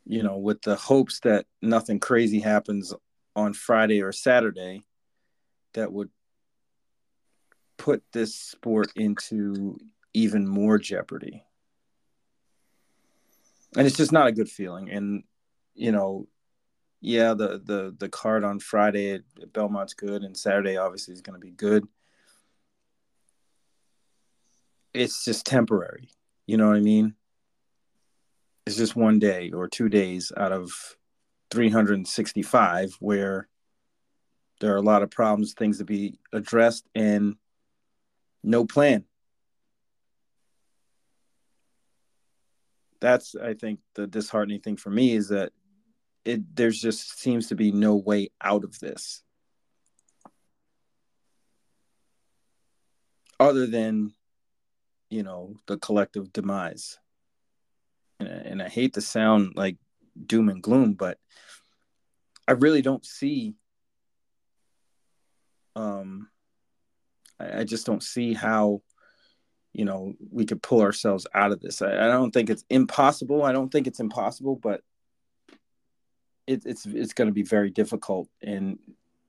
You 0.05 0.23
know, 0.23 0.37
with 0.37 0.61
the 0.61 0.75
hopes 0.75 1.19
that 1.19 1.45
nothing 1.61 1.99
crazy 1.99 2.39
happens 2.39 2.93
on 3.35 3.53
Friday 3.53 4.01
or 4.01 4.13
Saturday 4.13 4.83
that 5.73 5.91
would 5.91 6.09
put 7.77 8.01
this 8.13 8.33
sport 8.33 8.91
into 8.95 9.77
even 10.13 10.47
more 10.47 10.77
jeopardy. 10.77 11.43
And 13.75 13.85
it's 13.85 13.97
just 13.97 14.11
not 14.11 14.27
a 14.27 14.31
good 14.31 14.49
feeling. 14.49 14.89
And, 14.89 15.23
you 15.75 15.91
know, 15.91 16.27
yeah, 17.01 17.33
the 17.33 17.59
the 17.63 17.95
the 17.97 18.09
card 18.09 18.43
on 18.43 18.59
Friday 18.59 19.13
at, 19.15 19.53
Belmont's 19.53 19.95
good 19.95 20.23
and 20.23 20.37
Saturday 20.37 20.77
obviously 20.77 21.13
is 21.13 21.21
going 21.21 21.39
to 21.39 21.45
be 21.45 21.51
good. 21.51 21.87
It's 24.93 25.25
just 25.25 25.45
temporary. 25.45 26.09
You 26.45 26.57
know 26.57 26.67
what 26.67 26.77
I 26.77 26.81
mean? 26.81 27.15
It's 28.67 28.75
just 28.75 28.95
one 28.95 29.17
day 29.17 29.51
or 29.51 29.67
two 29.67 29.89
days 29.89 30.31
out 30.37 30.51
of 30.51 30.71
365 31.49 32.95
where 32.99 33.47
there 34.59 34.73
are 34.73 34.77
a 34.77 34.81
lot 34.81 35.01
of 35.01 35.09
problems, 35.09 35.53
things 35.53 35.79
to 35.79 35.85
be 35.85 36.19
addressed, 36.31 36.87
and 36.93 37.35
no 38.43 38.65
plan. 38.65 39.05
That's, 42.99 43.35
I 43.35 43.55
think, 43.55 43.79
the 43.95 44.05
disheartening 44.05 44.61
thing 44.61 44.77
for 44.77 44.91
me 44.91 45.15
is 45.15 45.29
that 45.29 45.51
it 46.25 46.55
there's 46.55 46.79
just 46.79 47.19
seems 47.19 47.47
to 47.47 47.55
be 47.55 47.71
no 47.71 47.95
way 47.95 48.29
out 48.41 48.63
of 48.63 48.79
this. 48.79 49.23
Other 53.39 53.65
than 53.65 54.13
you 55.09 55.23
know 55.23 55.55
the 55.67 55.77
collective 55.77 56.33
demise. 56.33 56.97
And, 58.19 58.29
and 58.29 58.61
i 58.61 58.69
hate 58.69 58.93
to 58.93 59.01
sound 59.01 59.53
like 59.55 59.77
doom 60.27 60.49
and 60.49 60.61
gloom 60.61 60.93
but 60.93 61.17
i 62.47 62.51
really 62.51 62.83
don't 62.83 63.05
see 63.05 63.55
um 65.75 66.29
I, 67.39 67.61
I 67.61 67.63
just 67.63 67.85
don't 67.85 68.03
see 68.03 68.33
how 68.33 68.81
you 69.73 69.85
know 69.85 70.13
we 70.31 70.45
could 70.45 70.61
pull 70.61 70.81
ourselves 70.81 71.25
out 71.33 71.51
of 71.51 71.61
this. 71.61 71.81
I, 71.81 71.93
I 71.93 72.07
don't 72.07 72.31
think 72.31 72.49
it's 72.49 72.65
impossible. 72.69 73.43
I 73.43 73.53
don't 73.53 73.71
think 73.71 73.87
it's 73.87 73.99
impossible 73.99 74.55
but 74.55 74.81
it, 76.47 76.63
it's 76.65 76.85
it's 76.85 77.13
going 77.13 77.27
to 77.27 77.33
be 77.33 77.43
very 77.43 77.69
difficult 77.69 78.27
and 78.41 78.79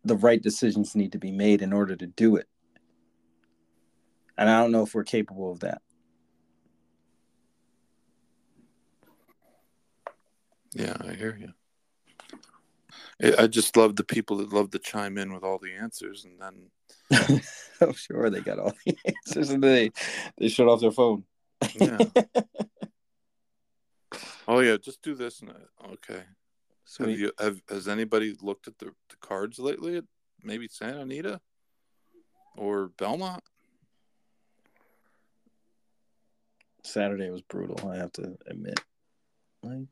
the 0.05 0.17
right 0.17 0.43
decisions 0.43 0.97
need 0.97 1.13
to 1.13 1.19
be 1.19 1.31
made 1.31 1.63
in 1.63 1.73
order 1.73 1.95
to 1.95 2.07
do 2.07 2.37
it 2.37 2.49
and 4.39 4.49
i 4.49 4.61
don't 4.61 4.73
know 4.73 4.83
if 4.83 4.95
we're 4.95 5.05
capable 5.05 5.51
of 5.51 5.61
that 5.61 5.83
Yeah, 10.75 10.97
I 11.07 11.13
hear 11.13 11.39
you. 11.39 11.53
I 13.39 13.47
just 13.47 13.77
love 13.77 13.97
the 13.97 14.05
people 14.05 14.39
that 14.39 14.55
love 14.55 14.71
to 14.71 14.79
chime 14.79 15.19
in 15.19 15.35
with 15.35 15.45
all 15.45 15.59
the 15.59 15.75
answers, 15.75 16.25
and 16.25 16.41
then 16.41 16.71
i'm 17.83 17.93
sure 17.93 18.31
they 18.31 18.41
got 18.41 18.59
all 18.59 18.73
the 18.87 18.97
answers 19.05 19.51
and 19.51 19.63
they 19.63 19.91
they 20.39 20.49
shut 20.49 20.67
off 20.67 20.81
their 20.81 20.91
phone 20.91 21.25
yeah. 21.75 21.99
oh 24.49 24.61
yeah, 24.61 24.77
just 24.77 25.03
do 25.03 25.15
this 25.15 25.41
and 25.41 25.51
uh, 25.51 25.55
okay. 27.01 27.11
Have 27.11 27.21
you 27.21 27.33
have 27.39 27.63
has 27.69 27.89
anybody 27.89 28.37
looked 28.41 28.69
at 28.69 28.79
the, 28.79 28.87
the 28.87 29.17
cards 29.21 29.59
lately? 29.59 29.97
At 29.97 30.05
maybe 30.43 30.69
Santa 30.69 31.01
Anita 31.01 31.41
or 32.57 32.89
Belmont? 32.99 33.43
saturday 36.85 37.31
was 37.31 37.43
brutal 37.43 37.89
i 37.89 37.97
have 37.97 38.13
to 38.13 38.37
admit 38.47 38.81
like 39.63 39.87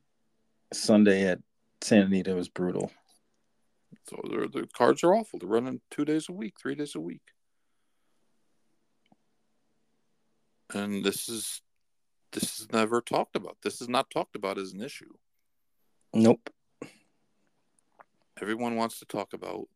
sunday 0.72 1.24
at 1.26 1.38
santa 1.80 2.06
anita 2.06 2.34
was 2.34 2.48
brutal 2.48 2.90
So 4.08 4.20
they're, 4.28 4.48
the 4.48 4.66
cards 4.72 5.02
are 5.04 5.14
awful. 5.14 5.38
They're 5.38 5.48
running 5.48 5.80
two 5.90 6.04
days 6.04 6.28
a 6.28 6.32
week, 6.32 6.54
three 6.60 6.74
days 6.74 6.94
a 6.94 7.00
week, 7.00 7.22
and 10.74 11.04
this 11.04 11.28
is 11.28 11.62
this 12.32 12.60
is 12.60 12.68
never 12.72 13.00
talked 13.00 13.36
about. 13.36 13.56
This 13.62 13.80
is 13.80 13.88
not 13.88 14.10
talked 14.10 14.36
about 14.36 14.58
as 14.58 14.72
an 14.72 14.80
issue. 14.80 15.12
nope 16.14 16.50
Everyone 18.40 18.76
wants 18.76 18.98
to 18.98 19.04
talk 19.04 19.32
about 19.32 19.66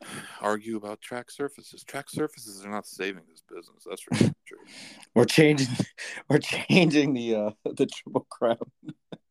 argue 0.40 0.76
about 0.76 1.00
track 1.00 1.30
surfaces. 1.30 1.82
Track 1.84 2.10
surfaces 2.10 2.64
are 2.64 2.70
not 2.70 2.86
saving 2.86 3.22
this 3.28 3.42
business. 3.48 3.84
That's 3.88 4.02
for 4.02 4.14
sure. 4.14 4.58
we're 5.14 5.24
changing 5.24 5.68
we're 6.28 6.38
changing 6.38 7.14
the 7.14 7.34
uh 7.34 7.50
the 7.76 7.86
triple 7.86 8.26
crown 8.30 8.58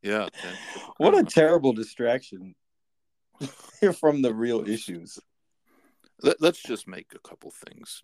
Yeah. 0.01 0.27
Jen, 0.41 0.53
what 0.97 1.17
a 1.17 1.23
terrible 1.23 1.73
distraction 1.73 2.55
from 3.99 4.21
the 4.21 4.33
real 4.33 4.67
issues 4.67 5.19
Let, 6.21 6.41
us 6.41 6.57
just 6.57 6.87
make 6.87 7.13
a 7.15 7.19
couple 7.19 7.51
things 7.51 8.01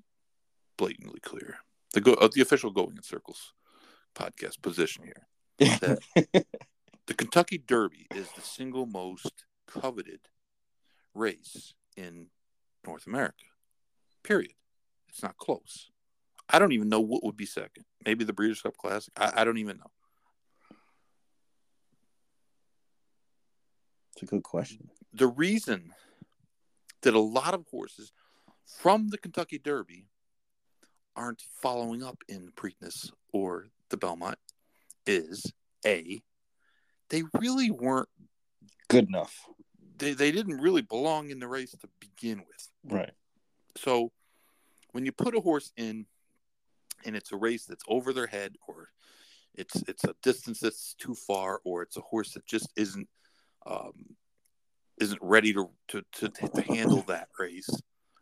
blatantly 0.78 1.20
clear. 1.20 1.58
The 1.94 2.02
go 2.02 2.14
uh, 2.14 2.30
the 2.32 2.42
official 2.42 2.72
Going 2.72 2.96
in 2.98 3.04
Circles 3.04 3.54
podcast 4.16 4.62
position 4.62 5.04
here. 5.04 5.98
The 7.06 7.14
Kentucky 7.14 7.58
Derby 7.58 8.08
is 8.16 8.30
the 8.32 8.42
single 8.42 8.86
most 8.86 9.44
coveted 9.68 10.20
race 11.14 11.74
in 11.96 12.28
North 12.86 13.08
America. 13.08 13.46
Period. 14.24 14.54
It's 15.10 15.24
not 15.24 15.38
close. 15.38 15.90
I 16.50 16.60
don't 16.60 16.72
even 16.74 16.90
know 16.90 17.00
what 17.00 17.24
would 17.24 17.38
be 17.38 17.46
second. 17.46 17.86
Maybe 18.06 18.26
the 18.26 18.34
Breeders' 18.34 18.62
Cup 18.62 18.78
Classic. 18.78 19.14
I, 19.18 19.42
I 19.42 19.44
don't 19.44 19.58
even 19.58 19.78
know. 19.78 19.92
it's 24.16 24.24
a 24.24 24.26
good 24.26 24.44
question 24.44 24.90
the 25.14 25.28
reason 25.28 25.92
that 27.02 27.14
a 27.14 27.20
lot 27.20 27.54
of 27.54 27.66
horses 27.70 28.12
from 28.66 29.10
the 29.10 29.18
Kentucky 29.18 29.60
Derby 29.60 30.08
aren't 31.16 31.44
following 31.62 32.02
up 32.02 32.24
in 32.28 32.52
Preakness 32.56 33.12
or 33.32 33.68
the 33.90 33.98
Belmont 33.98 34.40
is 35.06 35.52
a 35.86 36.22
they 37.10 37.24
really 37.40 37.70
weren't 37.70 38.10
good 38.94 39.08
enough 39.08 39.48
they, 39.98 40.13
they 40.13 40.31
didn't 40.31 40.60
really 40.60 40.81
belong 40.81 41.29
in 41.29 41.39
the 41.39 41.48
race 41.48 41.71
to 41.71 41.87
begin 42.00 42.39
with. 42.39 42.69
right 42.91 43.13
So 43.77 44.12
when 44.91 45.06
you 45.06 45.12
put 45.12 45.35
a 45.35 45.39
horse 45.39 45.71
in 45.77 46.06
and 47.06 47.15
it's 47.15 47.31
a 47.31 47.37
race 47.37 47.65
that's 47.65 47.83
over 47.87 48.13
their 48.13 48.27
head 48.27 48.56
or 48.67 48.89
it's 49.56 49.83
it's 49.87 50.04
a 50.04 50.15
distance 50.23 50.60
that's 50.60 50.96
too 50.96 51.13
far 51.13 51.60
or 51.63 51.81
it's 51.81 51.98
a 51.98 52.02
horse 52.02 52.33
that 52.33 52.46
just 52.46 52.71
isn't 52.75 53.08
um, 53.65 53.94
isn't 55.00 55.19
ready 55.21 55.54
to, 55.54 55.69
to, 55.87 56.04
to, 56.12 56.29
to 56.29 56.62
handle 56.62 57.04
that 57.08 57.29
race 57.39 57.69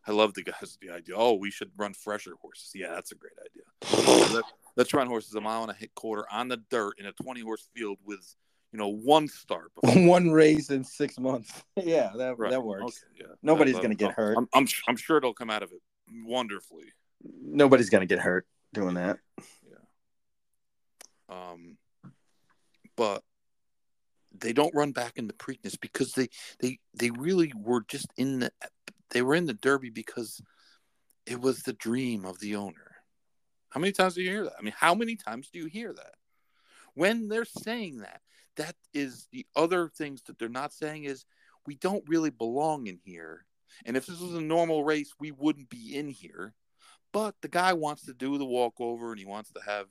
I 0.07 0.11
love 0.11 0.34
the 0.34 0.43
guys 0.43 0.80
the 0.82 0.89
idea. 0.89 1.13
Oh, 1.15 1.36
we 1.36 1.51
should 1.51 1.69
run 1.78 1.93
fresher 1.93 2.34
horses. 2.41 2.72
Yeah, 2.74 2.89
that's 2.89 3.11
a 3.11 3.15
great 3.15 3.34
idea. 3.39 4.34
Let, 4.34 4.43
let's 4.76 4.93
run 4.95 5.05
horses 5.05 5.36
a 5.36 5.41
mile 5.41 5.61
and 5.61 5.72
a 5.72 5.88
quarter 5.93 6.26
on 6.32 6.47
the 6.47 6.57
dirt 6.72 6.93
in 6.97 7.05
a 7.05 7.11
20 7.11 7.41
horse 7.41 7.69
field 7.76 7.99
with 8.03 8.36
you 8.72 8.78
know 8.80 8.88
one 8.89 9.28
start. 9.28 9.72
One 9.84 10.32
race 10.32 10.69
in 10.69 10.84
six 10.84 11.19
months. 11.19 11.51
yeah, 11.76 12.11
that 12.15 12.38
Right. 12.38 12.51
that 12.51 12.63
works. 12.63 13.03
Okay, 13.15 13.26
yeah. 13.28 13.36
Nobody's 13.41 13.76
That- 13.76 13.82
gonna 13.82 13.95
get 13.95 14.11
hurt. 14.13 14.38
I'm, 14.38 14.47
I'm 14.53 14.67
I'm 14.88 14.95
sure 14.97 15.17
it'll 15.17 15.34
come 15.34 15.49
out 15.49 15.63
of 15.63 15.72
it 15.72 15.82
wonderfully. 16.26 16.86
Nobody's 17.24 17.89
gonna 17.89 18.05
get 18.05 18.19
hurt 18.19 18.47
doing 18.74 18.95
that. 18.95 19.19
Yeah. 19.69 19.76
Um, 21.30 21.78
but 22.95 23.24
they 24.38 24.53
don't 24.53 24.74
run 24.74 24.91
back 24.91 25.13
in 25.17 25.28
the 25.28 25.34
Preakness 25.34 25.80
because 25.80 26.13
they 26.13 26.30
they 26.59 26.80
they 26.93 27.11
really 27.11 27.51
were 27.55 27.84
just 27.88 28.07
in 28.17 28.39
the 28.39 28.51
they 29.11 29.22
were 29.22 29.36
in 29.36 29.45
the 29.45 29.53
Derby 29.53 29.89
because 29.89 30.41
it 31.26 31.39
was 31.39 31.63
the 31.63 31.74
dream 31.74 32.26
of 32.26 32.39
the 32.39 32.55
owner. 32.55 32.95
How 33.69 33.80
many 33.80 33.91
times 33.91 34.15
do 34.15 34.22
you 34.22 34.30
hear 34.30 34.43
that? 34.45 34.53
I 34.57 34.61
mean, 34.61 34.74
how 34.78 34.95
many 34.95 35.15
times 35.15 35.49
do 35.49 35.59
you 35.59 35.65
hear 35.67 35.93
that? 35.93 36.15
When 36.93 37.30
they're 37.30 37.45
saying 37.45 37.99
that, 37.99 38.22
that 38.58 38.76
is 38.93 39.28
the 39.32 39.45
other 39.56 39.88
things 39.88 40.22
that 40.24 40.38
they're 40.38 40.49
not 40.49 40.74
saying 40.74 41.06
is 41.06 41.26
we 41.66 41.76
don't 41.76 42.04
really 42.08 42.30
belong 42.30 42.88
in 42.88 42.99
here. 43.04 43.45
And 43.86 43.95
if 43.95 44.06
this 44.06 44.20
was 44.20 44.36
a 44.36 44.41
normal 44.41 44.84
race, 44.84 45.14
we 45.20 45.32
wouldn't 45.32 45.70
be 45.70 45.95
in 45.95 46.10
here. 46.10 46.54
But 47.14 47.36
the 47.41 47.47
guy 47.47 47.74
wants 47.74 48.06
to 48.06 48.14
do 48.14 48.38
the 48.38 48.45
walkover 48.45 49.12
and 49.12 49.20
he 49.20 49.26
wants 49.26 49.52
to 49.52 49.62
have 49.66 49.88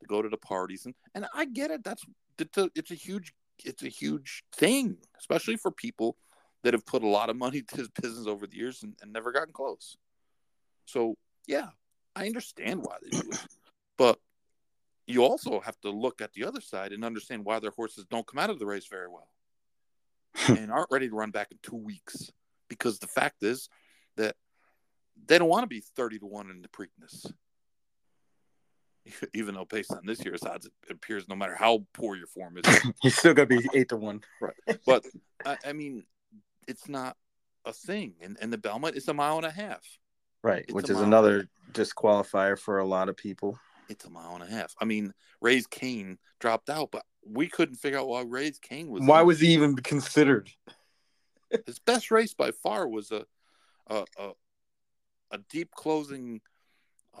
to 0.00 0.06
go 0.06 0.22
to 0.22 0.28
the 0.28 0.36
parties 0.36 0.86
and 0.86 0.94
and 1.14 1.26
I 1.34 1.44
get 1.44 1.70
it. 1.70 1.84
That's 1.84 2.04
it's 2.38 2.58
a, 2.58 2.70
it's 2.74 2.90
a 2.90 2.94
huge 2.94 3.32
it's 3.64 3.82
a 3.82 3.88
huge 3.88 4.44
thing, 4.54 4.96
especially 5.18 5.56
for 5.56 5.70
people 5.70 6.16
that 6.62 6.74
have 6.74 6.84
put 6.86 7.02
a 7.02 7.08
lot 7.08 7.30
of 7.30 7.36
money 7.36 7.62
to 7.62 7.76
his 7.76 7.88
business 7.88 8.26
over 8.26 8.46
the 8.46 8.56
years 8.56 8.82
and, 8.82 8.94
and 9.00 9.12
never 9.12 9.32
gotten 9.32 9.52
close. 9.52 9.96
So 10.86 11.16
yeah, 11.46 11.68
I 12.14 12.26
understand 12.26 12.82
why 12.82 12.96
they 13.02 13.10
do 13.10 13.30
it, 13.30 13.46
but 13.96 14.18
you 15.10 15.24
also 15.24 15.60
have 15.60 15.80
to 15.80 15.90
look 15.90 16.20
at 16.20 16.32
the 16.32 16.44
other 16.44 16.60
side 16.60 16.92
and 16.92 17.04
understand 17.04 17.44
why 17.44 17.58
their 17.58 17.70
horses 17.70 18.06
don't 18.10 18.26
come 18.26 18.38
out 18.38 18.50
of 18.50 18.58
the 18.58 18.66
race 18.66 18.86
very 18.86 19.08
well 19.08 19.28
hmm. 20.34 20.54
and 20.54 20.70
aren't 20.70 20.90
ready 20.90 21.08
to 21.08 21.14
run 21.14 21.30
back 21.30 21.48
in 21.50 21.58
two 21.62 21.76
weeks 21.76 22.30
because 22.68 22.98
the 22.98 23.06
fact 23.06 23.42
is 23.42 23.68
that 24.16 24.36
they 25.26 25.38
don't 25.38 25.48
want 25.48 25.62
to 25.62 25.68
be 25.68 25.80
30 25.80 26.20
to 26.20 26.26
1 26.26 26.50
in 26.50 26.62
the 26.62 26.68
Preakness. 26.68 27.32
Even 29.34 29.54
though, 29.54 29.64
based 29.64 29.92
on 29.92 30.04
this 30.04 30.24
year's 30.24 30.42
odds, 30.42 30.66
it 30.66 30.72
appears 30.90 31.28
no 31.28 31.34
matter 31.34 31.54
how 31.54 31.84
poor 31.94 32.16
your 32.16 32.26
form 32.26 32.58
is. 32.58 32.80
He's 33.02 33.16
still 33.16 33.34
gonna 33.34 33.46
be 33.46 33.66
eight 33.74 33.88
to 33.88 33.96
one. 33.96 34.20
Right. 34.40 34.54
but 34.86 35.04
I, 35.44 35.56
I 35.66 35.72
mean, 35.72 36.04
it's 36.68 36.88
not 36.88 37.16
a 37.64 37.72
thing. 37.72 38.14
And, 38.20 38.36
and 38.40 38.52
the 38.52 38.58
Belmont 38.58 38.96
is 38.96 39.08
a 39.08 39.14
mile 39.14 39.36
and 39.36 39.46
a 39.46 39.50
half. 39.50 39.82
Right, 40.42 40.64
It's 40.64 40.72
which 40.72 40.88
is 40.88 41.00
another 41.00 41.48
disqualifier 41.72 42.58
for 42.58 42.78
a 42.78 42.84
lot 42.86 43.08
of 43.08 43.16
people. 43.16 43.58
It's 43.90 44.04
a 44.04 44.10
mile 44.10 44.34
and 44.34 44.42
a 44.44 44.46
half. 44.46 44.72
I 44.80 44.84
mean, 44.84 45.12
Raise 45.40 45.66
Cain 45.66 46.18
dropped 46.38 46.70
out, 46.70 46.90
but 46.92 47.02
we 47.26 47.48
couldn't 47.48 47.74
figure 47.74 47.98
out 47.98 48.08
why 48.08 48.22
Raise 48.22 48.58
Cain 48.60 48.88
was. 48.88 49.02
Why 49.02 49.22
was 49.22 49.40
he 49.40 49.48
even 49.48 49.74
considered? 49.74 50.48
his 51.66 51.80
best 51.80 52.12
race 52.12 52.32
by 52.32 52.52
far 52.52 52.86
was 52.88 53.10
a 53.10 53.26
a 53.88 54.04
a, 54.16 54.30
a 55.32 55.38
deep 55.50 55.72
closing 55.72 56.40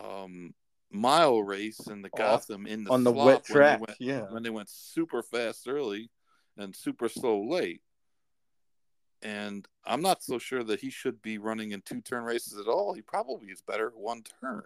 um, 0.00 0.54
mile 0.92 1.42
race 1.42 1.80
in 1.88 2.02
the 2.02 2.10
Gotham 2.10 2.68
in 2.68 2.84
the 2.84 2.92
on 2.92 3.02
the 3.02 3.12
wet 3.12 3.42
when 3.48 3.56
track? 3.56 3.80
went- 3.80 3.96
Yeah, 3.98 4.26
when 4.30 4.44
they 4.44 4.50
went 4.50 4.70
super 4.70 5.24
fast 5.24 5.66
early 5.68 6.08
and 6.56 6.74
super 6.74 7.08
slow 7.08 7.44
late. 7.48 7.82
And 9.22 9.66
I'm 9.84 10.00
not 10.00 10.22
so 10.22 10.38
sure 10.38 10.62
that 10.64 10.80
he 10.80 10.88
should 10.88 11.20
be 11.20 11.36
running 11.36 11.72
in 11.72 11.82
two 11.82 12.00
turn 12.00 12.24
races 12.24 12.58
at 12.58 12.68
all. 12.68 12.94
He 12.94 13.02
probably 13.02 13.48
is 13.48 13.60
better 13.60 13.90
one 13.94 14.22
turn. 14.40 14.64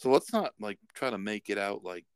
So 0.00 0.08
let's 0.10 0.32
not 0.32 0.54
like 0.58 0.78
try 0.94 1.10
to 1.10 1.18
make 1.18 1.50
it 1.50 1.58
out 1.58 1.84
like 1.84 2.06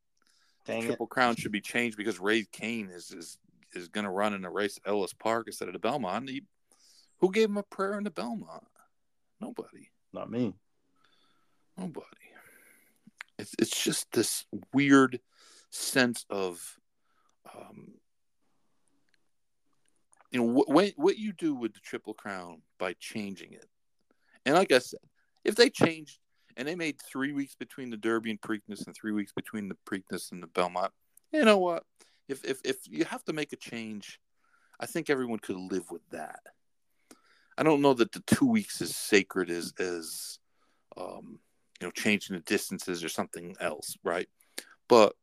dang 0.65 0.83
it. 0.83 0.87
Triple 0.87 1.07
Crown 1.07 1.37
should 1.37 1.53
be 1.53 1.61
changed 1.61 1.99
because 1.99 2.19
Raise 2.19 2.49
Cain 2.51 2.89
is 2.91 3.11
is 3.11 3.37
is 3.75 3.89
going 3.89 4.05
to 4.05 4.11
run 4.11 4.33
in 4.33 4.47
a 4.47 4.51
race 4.51 4.79
at 4.79 4.91
Ellis 4.91 5.13
Park 5.13 5.49
instead 5.49 5.69
of 5.69 5.75
the 5.75 5.81
Belmont. 5.81 6.31
He, 6.31 6.45
who 7.19 7.31
gave 7.31 7.51
him 7.51 7.59
a 7.59 7.63
prayer 7.63 7.99
in 7.99 8.05
the 8.05 8.11
Belmont? 8.11 8.67
Nobody. 9.39 9.91
Not 10.15 10.31
me. 10.31 10.55
Nobody. 11.77 12.07
It's 13.39 13.55
it's 13.59 13.85
just 13.85 14.11
this 14.13 14.47
weird 14.73 15.21
sense 15.69 16.25
of, 16.31 16.79
um, 17.55 17.97
you 20.31 20.39
know, 20.41 20.47
what 20.47 20.71
what 20.71 20.93
what 20.97 21.19
you 21.19 21.35
do 21.35 21.55
with 21.55 21.75
the 21.75 21.81
Triple 21.81 22.15
Crown 22.15 22.63
by 22.79 22.95
changing 22.99 23.53
it, 23.53 23.67
and 24.47 24.55
like 24.55 24.73
I 24.73 24.79
said, 24.79 25.01
if 25.45 25.55
they 25.55 25.69
changed 25.69 26.19
and 26.57 26.67
they 26.69 26.75
made 26.75 27.01
three 27.01 27.33
weeks 27.33 27.55
between 27.55 27.91
the 27.91 27.97
Derby 27.97 28.31
and 28.31 28.41
Preakness 28.41 28.87
and 28.87 28.95
three 28.95 29.13
weeks 29.13 29.33
between 29.33 29.69
the 29.69 29.77
Preakness 29.89 30.33
and 30.33 30.43
the 30.43 30.47
Belmont, 30.47 30.93
you 31.33 31.45
know 31.45 31.59
what? 31.59 31.85
If 32.29 32.45
if 32.45 32.61
if 32.65 32.77
you 32.89 33.05
have 33.05 33.25
to 33.25 33.33
make 33.33 33.53
a 33.53 33.57
change, 33.57 34.21
I 34.81 34.87
think 34.87 35.11
everyone 35.11 35.41
could 35.41 35.57
live 35.57 35.91
with 35.91 36.09
that. 36.11 36.41
I 37.57 37.63
don't 37.63 37.83
know 37.83 37.95
that 37.95 38.13
the 38.13 38.23
two 38.27 38.47
weeks 38.47 38.81
is 38.81 38.97
sacred 38.97 39.51
as 39.51 39.73
as 39.79 40.39
um, 40.97 41.39
you 41.81 41.87
know 41.87 41.91
changing 41.91 42.37
the 42.37 42.43
distances 42.43 43.05
or 43.05 43.09
something 43.09 43.57
else, 43.61 43.97
right? 44.05 44.29
But 44.89 45.15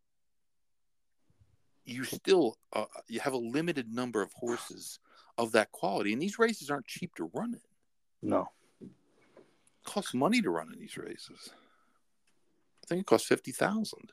you 1.86 2.04
still 2.04 2.58
uh, 2.74 2.86
you 3.08 3.20
have 3.20 3.34
a 3.34 3.38
limited 3.38 3.92
number 3.92 4.22
of 4.22 4.32
horses 4.34 5.00
of 5.38 5.54
that 5.54 5.72
quality, 5.72 6.14
and 6.14 6.22
these 6.22 6.40
races 6.40 6.70
aren't 6.70 6.88
cheap 6.88 7.16
to 7.16 7.32
run 7.34 7.54
in. 7.54 8.30
No. 8.30 8.50
Costs 9.84 10.14
money 10.14 10.42
to 10.42 10.50
run 10.50 10.72
in 10.74 10.80
these 10.80 10.98
races. 10.98 11.50
I 12.84 12.88
think 12.88 13.02
it 13.02 13.08
costs 13.08 13.28
fifty 13.28 13.52
thousand. 13.52 14.12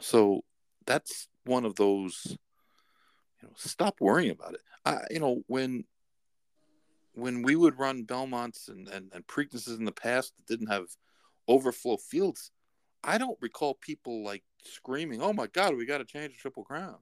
So 0.00 0.42
that's 0.86 1.28
one 1.44 1.64
of 1.64 1.76
those. 1.76 2.36
You 3.40 3.48
know, 3.48 3.54
stop 3.56 4.00
worrying 4.00 4.30
about 4.30 4.54
it. 4.54 4.60
I, 4.84 4.98
you 5.10 5.20
know, 5.20 5.42
when 5.46 5.84
when 7.14 7.42
we 7.42 7.56
would 7.56 7.78
run 7.78 8.04
Belmonts 8.04 8.68
and, 8.68 8.88
and, 8.88 9.10
and 9.12 9.26
Preaknesses 9.26 9.78
in 9.78 9.84
the 9.84 9.92
past 9.92 10.36
that 10.36 10.46
didn't 10.46 10.72
have 10.72 10.86
overflow 11.48 11.96
fields, 11.96 12.50
I 13.02 13.18
don't 13.18 13.38
recall 13.40 13.74
people 13.74 14.24
like 14.24 14.44
screaming, 14.64 15.22
"Oh 15.22 15.32
my 15.32 15.46
God, 15.46 15.76
we 15.76 15.86
got 15.86 15.98
to 15.98 16.04
change 16.04 16.32
the 16.32 16.38
Triple 16.38 16.64
Crown." 16.64 16.98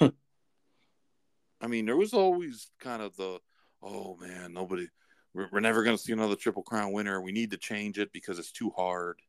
I 0.00 1.66
mean, 1.66 1.86
there 1.86 1.96
was 1.96 2.12
always 2.12 2.70
kind 2.78 3.00
of 3.00 3.16
the, 3.16 3.40
"Oh 3.84 4.16
man, 4.16 4.52
nobody, 4.52 4.88
we're, 5.34 5.48
we're 5.52 5.60
never 5.60 5.84
going 5.84 5.96
to 5.96 6.02
see 6.02 6.12
another 6.12 6.36
Triple 6.36 6.62
Crown 6.62 6.92
winner. 6.92 7.20
We 7.20 7.32
need 7.32 7.50
to 7.50 7.58
change 7.58 7.98
it 7.98 8.12
because 8.12 8.38
it's 8.38 8.50
too 8.52 8.70
hard." 8.70 9.20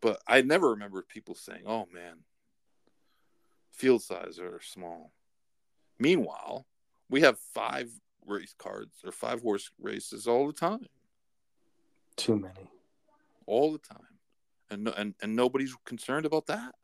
But 0.00 0.20
I 0.26 0.40
never 0.42 0.70
remember 0.70 1.02
people 1.02 1.34
saying, 1.34 1.62
"Oh 1.66 1.86
man, 1.92 2.24
field 3.72 4.02
size 4.02 4.38
are 4.38 4.60
small." 4.60 5.12
Meanwhile, 5.98 6.66
we 7.08 7.20
have 7.20 7.38
five 7.38 7.90
race 8.26 8.54
cards 8.58 8.96
or 9.04 9.12
five 9.12 9.42
horse 9.42 9.70
races 9.78 10.26
all 10.26 10.46
the 10.46 10.52
time, 10.52 10.86
Too 12.16 12.36
many. 12.36 12.70
all 13.46 13.72
the 13.72 13.78
time, 13.78 14.18
and 14.70 14.88
and 14.88 15.14
and 15.22 15.36
nobody's 15.36 15.74
concerned 15.84 16.26
about 16.26 16.46
that. 16.46 16.74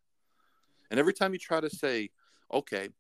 And 0.91 0.99
every 1.01 1.13
time 1.15 1.33
you 1.33 1.39
try 1.39 1.61
to 1.61 1.71
say, 1.71 2.11
"Okay, 2.53 2.91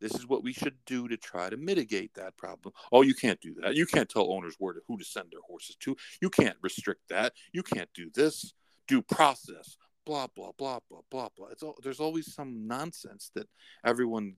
this 0.00 0.14
is 0.14 0.26
what 0.26 0.42
we 0.42 0.52
should 0.52 0.76
do 0.86 1.08
to 1.08 1.16
try 1.16 1.50
to 1.50 1.56
mitigate 1.56 2.14
that 2.14 2.36
problem," 2.36 2.74
oh, 2.92 3.02
you 3.02 3.14
can't 3.14 3.40
do 3.40 3.54
that. 3.62 3.74
You 3.74 3.86
can't 3.86 4.08
tell 4.08 4.32
owners 4.32 4.56
where 4.58 4.74
to 4.74 4.80
who 4.88 4.98
to 4.98 5.04
send 5.04 5.30
their 5.30 5.40
horses 5.46 5.76
to. 5.80 5.96
You 6.20 6.30
can't 6.30 6.56
restrict 6.62 7.02
that. 7.08 7.32
You 7.52 7.62
can't 7.62 7.90
do 7.94 8.10
this. 8.14 8.52
Due 8.88 9.02
process. 9.02 9.76
Blah 10.04 10.28
blah 10.34 10.52
blah 10.56 10.78
blah 10.88 11.00
blah 11.10 11.28
blah. 11.36 11.48
It's 11.48 11.62
all, 11.62 11.76
there's 11.82 12.00
always 12.00 12.32
some 12.32 12.66
nonsense 12.66 13.30
that 13.34 13.48
everyone 13.84 14.36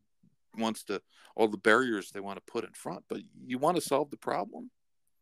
wants 0.57 0.83
to 0.85 1.01
all 1.37 1.49
the 1.49 1.59
barriers 1.59 2.11
they 2.11 2.21
want 2.21 2.37
to 2.39 2.53
put 2.53 2.65
in 2.65 2.73
front 2.73 3.05
but 3.09 3.21
you 3.47 3.59
want 3.59 3.77
to 3.77 3.81
solve 3.81 4.11
the 4.11 4.17
problem 4.17 4.71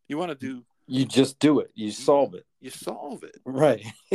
you 0.07 0.17
want 0.17 0.31
to 0.31 0.35
do 0.35 0.63
You 0.87 1.05
just 1.05 1.37
do 1.39 1.59
it. 1.59 1.69
You 1.75 1.91
solve 1.91 2.33
it. 2.33 2.45
you 2.61 2.69
solve 2.69 3.23
it 3.23 3.35
Right. 3.45 3.85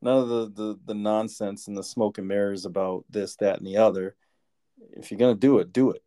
None 0.00 0.18
of 0.18 0.28
the, 0.28 0.52
the 0.54 0.78
the 0.86 0.94
nonsense 0.94 1.66
and 1.66 1.76
the 1.76 1.82
smoke 1.82 2.18
and 2.18 2.28
mirrors 2.28 2.66
about 2.66 3.04
this, 3.10 3.34
that, 3.36 3.58
and 3.58 3.66
the 3.66 3.78
other. 3.78 4.14
If 4.92 5.10
you're 5.10 5.18
gonna 5.18 5.34
do 5.34 5.58
it, 5.58 5.72
do 5.72 5.90
it. 5.90 6.02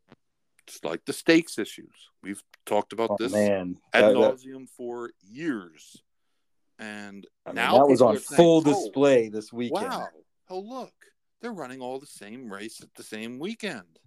It's 0.68 0.84
like 0.84 1.06
the 1.06 1.14
stakes 1.14 1.58
issues. 1.58 2.10
We've 2.24 2.42
talked 2.66 2.94
about 2.94 3.12
Oh 3.12 3.18
this 3.20 3.34
man, 3.34 3.78
ad 3.94 4.16
nauseum 4.16 4.70
for 4.70 5.12
years. 5.22 6.02
And 6.80 7.28
I 7.46 7.50
mean, 7.50 7.56
now 7.56 7.78
that 7.78 7.88
was 7.88 8.02
on 8.02 8.16
are 8.16 8.20
saying, 8.20 8.38
full 8.38 8.58
"Oh, 8.58 8.62
display 8.64 9.30
this 9.30 9.52
weekend. 9.52 9.86
wow. 9.86 10.10
Oh 10.50 10.60
look. 10.60 10.94
They're 11.42 11.52
running 11.52 11.82
all 11.82 12.00
the 12.00 12.06
same 12.06 12.54
race 12.54 12.82
at 12.82 12.94
the 12.96 13.04
same 13.04 13.40
weekend. 13.40 14.00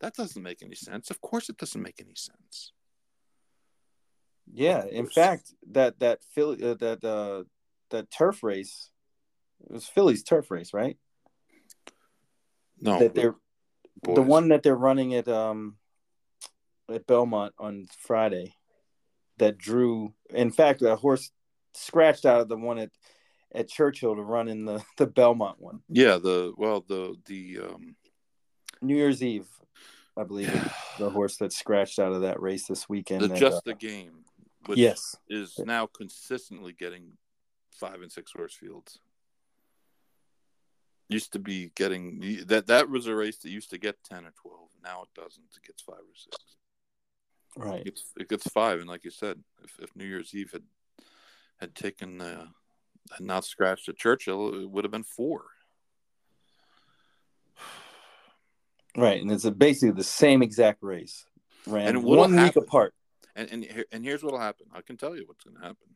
That 0.00 0.14
doesn't 0.14 0.42
make 0.42 0.62
any 0.62 0.74
sense. 0.74 1.10
Of 1.10 1.20
course 1.22 1.48
it 1.48 1.56
doesn't 1.56 1.80
make 1.80 2.00
any 2.00 2.14
sense. 2.14 2.72
Yeah, 4.52 4.84
in 4.84 5.06
fact, 5.06 5.52
that 5.72 5.98
that 6.00 6.22
Philly 6.34 6.62
uh, 6.62 6.74
that 6.74 7.02
uh 7.02 7.44
that 7.90 8.10
turf 8.10 8.42
race, 8.42 8.90
it 9.64 9.72
was 9.72 9.86
Philly's 9.86 10.22
turf 10.22 10.50
race, 10.50 10.72
right? 10.72 10.96
no. 12.80 12.98
That 12.98 13.14
they're 13.14 13.34
the 14.02 14.22
one 14.22 14.48
that 14.48 14.62
they're 14.62 14.76
running 14.76 15.14
at 15.14 15.28
um 15.28 15.76
at 16.92 17.06
Belmont 17.06 17.54
on 17.58 17.86
Friday 17.98 18.54
that 19.38 19.58
drew. 19.58 20.12
In 20.30 20.50
fact, 20.50 20.82
a 20.82 20.96
horse 20.96 21.30
scratched 21.74 22.24
out 22.24 22.40
of 22.40 22.48
the 22.48 22.56
one 22.56 22.78
at 22.78 22.90
at 23.54 23.68
Churchill 23.68 24.14
to 24.14 24.22
run 24.22 24.48
in 24.48 24.64
the 24.64 24.82
the 24.96 25.06
Belmont 25.06 25.60
one. 25.60 25.80
Yeah, 25.88 26.18
the 26.18 26.52
well, 26.56 26.84
the 26.86 27.16
the 27.26 27.58
um, 27.64 27.96
New 28.82 28.96
Year's 28.96 29.22
Eve, 29.22 29.48
I 30.16 30.24
believe, 30.24 30.52
the 30.98 31.10
horse 31.10 31.36
that 31.38 31.52
scratched 31.52 31.98
out 31.98 32.12
of 32.12 32.22
that 32.22 32.40
race 32.40 32.66
this 32.66 32.88
weekend. 32.88 33.22
the 33.22 33.28
that, 33.28 33.38
just 33.38 33.58
uh, 33.58 33.60
the 33.66 33.74
game, 33.74 34.24
which 34.66 34.78
yes, 34.78 35.16
is 35.28 35.58
now 35.58 35.86
consistently 35.86 36.72
getting 36.72 37.12
five 37.72 38.00
and 38.00 38.10
six 38.10 38.32
horse 38.32 38.54
fields. 38.54 38.98
Used 41.08 41.32
to 41.34 41.38
be 41.38 41.70
getting 41.76 42.44
that 42.46 42.66
that 42.66 42.90
was 42.90 43.06
a 43.06 43.14
race 43.14 43.36
that 43.38 43.50
used 43.50 43.70
to 43.70 43.78
get 43.78 44.02
ten 44.02 44.24
or 44.24 44.32
twelve. 44.42 44.68
Now 44.82 45.02
it 45.02 45.08
doesn't. 45.14 45.44
It 45.56 45.64
gets 45.66 45.82
five 45.82 45.96
or 45.98 46.14
six. 46.16 46.36
right. 47.56 47.80
It 47.80 47.84
gets, 47.84 48.04
it 48.18 48.28
gets 48.28 48.48
five, 48.48 48.80
and 48.80 48.88
like 48.88 49.04
you 49.04 49.10
said, 49.12 49.38
if, 49.62 49.78
if 49.80 49.94
New 49.94 50.04
Year's 50.04 50.34
Eve 50.34 50.50
had 50.52 50.64
had 51.60 51.74
taken 51.76 52.20
uh, 52.20 52.46
had 53.12 53.24
not 53.24 53.44
scratched 53.44 53.88
at 53.88 53.96
Churchill, 53.96 54.62
it 54.62 54.68
would 54.68 54.84
have 54.84 54.90
been 54.90 55.04
four. 55.04 55.44
Right, 58.96 59.20
and 59.20 59.30
it's 59.30 59.44
a, 59.44 59.50
basically 59.50 59.90
the 59.92 60.02
same 60.04 60.42
exact 60.42 60.82
race. 60.82 61.26
Ran 61.66 61.88
And 61.88 62.02
one 62.04 62.30
week 62.30 62.40
happen- 62.40 62.62
apart. 62.62 62.94
And 63.34 63.50
and 63.52 63.84
and 63.92 64.02
here's 64.04 64.22
what'll 64.22 64.40
happen. 64.40 64.66
I 64.72 64.80
can 64.80 64.96
tell 64.96 65.14
you 65.14 65.24
what's 65.26 65.44
going 65.44 65.56
to 65.56 65.62
happen 65.62 65.88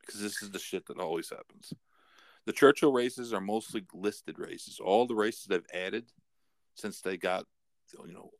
because 0.00 0.20
this 0.20 0.42
is 0.42 0.50
the 0.50 0.58
shit 0.58 0.84
that 0.86 0.98
always 0.98 1.30
happens. 1.30 1.72
The 2.46 2.52
Churchill 2.52 2.92
races 2.92 3.32
are 3.32 3.40
mostly 3.40 3.84
listed 3.94 4.38
races. 4.38 4.80
All 4.80 5.06
the 5.06 5.14
races 5.14 5.46
they've 5.46 5.66
added 5.72 6.06
since 6.74 7.00
they 7.00 7.16
got 7.16 7.46
you 8.06 8.14
know 8.14 8.30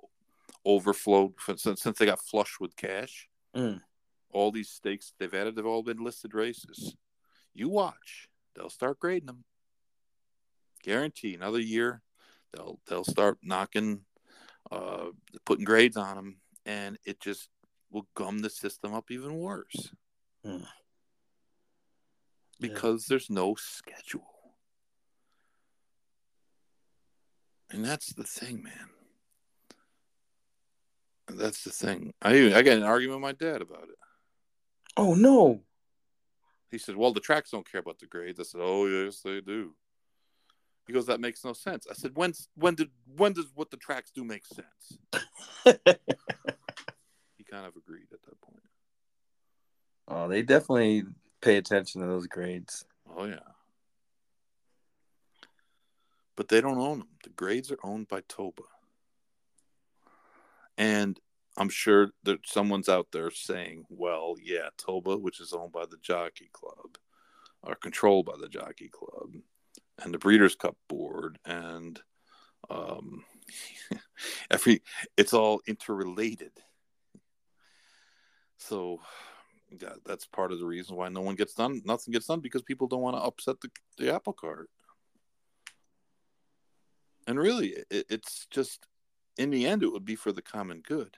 overflowed 0.64 1.34
since 1.57 1.82
since 1.82 1.98
they 1.98 2.07
got 2.07 2.20
flush 2.20 2.59
with 2.61 2.76
cash. 2.76 3.28
Mm. 3.57 3.80
All 4.30 4.50
these 4.50 4.70
stakes 4.70 5.12
they've 5.18 5.32
added 5.32 5.57
have 5.57 5.66
all 5.66 5.82
been 5.82 6.03
listed 6.03 6.34
races. 6.34 6.96
You 7.55 7.68
watch, 7.68 8.28
they'll 8.55 8.70
start 8.70 8.98
grading 8.98 9.26
them. 9.26 9.44
Guarantee 10.82 11.34
another 11.34 11.61
year, 11.61 12.03
they'll 12.53 12.80
they'll 12.88 13.05
start 13.05 13.38
knocking, 13.42 14.00
uh, 14.70 15.09
putting 15.44 15.64
grades 15.64 15.96
on 15.96 16.16
them, 16.16 16.36
and 16.66 16.98
it 17.05 17.20
just 17.20 17.48
will 17.90 18.09
gum 18.14 18.40
the 18.40 18.50
system 18.50 18.94
up 18.94 19.11
even 19.11 19.38
worse 19.38 19.92
Hmm. 20.44 20.64
Because 22.63 23.07
there's 23.07 23.29
no 23.29 23.55
schedule. 23.57 24.27
And 27.71 27.85
that's 27.85 28.13
the 28.13 28.25
thing, 28.25 28.63
man. 28.63 28.91
That's 31.29 31.65
the 31.65 31.71
thing. 31.71 32.13
I 32.21 32.55
I 32.55 32.63
got 32.63 32.77
an 32.77 32.83
argument 32.83 33.21
with 33.21 33.29
my 33.29 33.33
dad 33.33 33.63
about 33.63 33.85
it. 33.85 33.99
Oh 34.97 35.15
no! 35.15 35.63
He 36.71 36.79
said, 36.79 36.97
"Well, 36.97 37.13
the 37.13 37.21
tracks 37.21 37.51
don't 37.51 37.71
care 37.71 37.81
about 37.81 37.99
the 37.99 38.07
grades." 38.07 38.41
I 38.41 38.43
said, 38.43 38.61
"Oh, 38.63 38.87
yes, 38.87 39.21
they 39.21 39.41
do." 39.41 39.75
He 40.87 40.93
goes, 40.93 41.07
"That 41.07 41.21
makes 41.21 41.45
no 41.45 41.53
sense." 41.55 41.87
I 41.91 41.95
said, 41.95 42.17
"When 42.17 42.35
when 42.55 42.75
did 42.75 42.91
when 43.17 43.33
does 43.33 43.51
what 43.55 43.71
the 43.71 43.77
tracks 43.79 44.11
do 44.11 44.25
make 44.25 44.45
sense?" 44.47 44.99
He 47.39 47.45
kind 47.45 47.67
of 47.67 47.77
agreed 47.77 48.09
at 48.13 48.23
that 48.23 48.41
point. 48.41 48.63
oh, 50.09 50.29
they 50.29 50.43
definitely 50.43 51.05
pay 51.43 51.57
attention 51.57 52.01
to 52.01 52.07
those 52.07 52.26
grades. 52.26 52.84
Oh 53.14 53.26
yeah. 53.26 53.40
But 56.36 56.49
they 56.49 56.61
don't 56.61 56.78
own 56.78 57.01
them. 57.01 57.09
The 57.24 57.30
grades 57.30 57.70
are 57.70 57.78
owned 57.84 58.09
by 58.09 58.22
TOBA. 58.22 58.62
And 60.78 61.20
I'm 61.59 61.68
sure 61.68 62.09
that 62.22 62.38
someone's 62.47 62.88
out 62.88 63.09
there 63.12 63.30
saying, 63.30 63.84
well, 63.90 64.36
yeah, 64.43 64.68
TOBA, 64.78 65.20
which 65.20 65.40
is 65.40 65.53
owned 65.53 65.72
by 65.72 65.84
the 65.84 65.99
Jockey 66.01 66.49
Club, 66.53 66.97
are 67.62 67.74
controlled 67.74 68.26
by 68.26 68.36
the 68.40 68.49
Jockey 68.49 68.88
Club 68.88 69.34
and 70.03 70.14
the 70.14 70.18
Breeders' 70.18 70.57
Cup 70.57 70.76
Board 70.88 71.38
and 71.45 72.01
um, 72.70 73.24
every 74.51 74.82
it's 75.16 75.34
all 75.34 75.61
interrelated. 75.66 76.53
So 78.57 79.01
that, 79.81 80.05
that's 80.05 80.27
part 80.27 80.53
of 80.53 80.59
the 80.59 80.66
reason 80.66 80.97
why 80.97 81.09
no 81.09 81.20
one 81.20 81.35
gets 81.35 81.55
done. 81.55 81.83
Nothing 81.85 82.12
gets 82.12 82.27
done 82.27 82.41
because 82.41 82.62
people 82.62 82.87
don't 82.87 83.03
want 83.03 83.16
to 83.16 83.23
upset 83.23 83.61
the, 83.61 83.70
the 83.99 84.14
apple 84.14 84.33
cart. 84.33 84.68
And 87.27 87.39
really, 87.39 87.77
it, 87.91 88.07
it's 88.11 88.47
just 88.51 88.87
in 89.39 89.51
the 89.51 89.66
end, 89.66 89.83
it 89.83 89.93
would 89.93 90.05
be 90.05 90.16
for 90.16 90.33
the 90.33 90.43
common 90.43 90.81
good. 90.87 91.16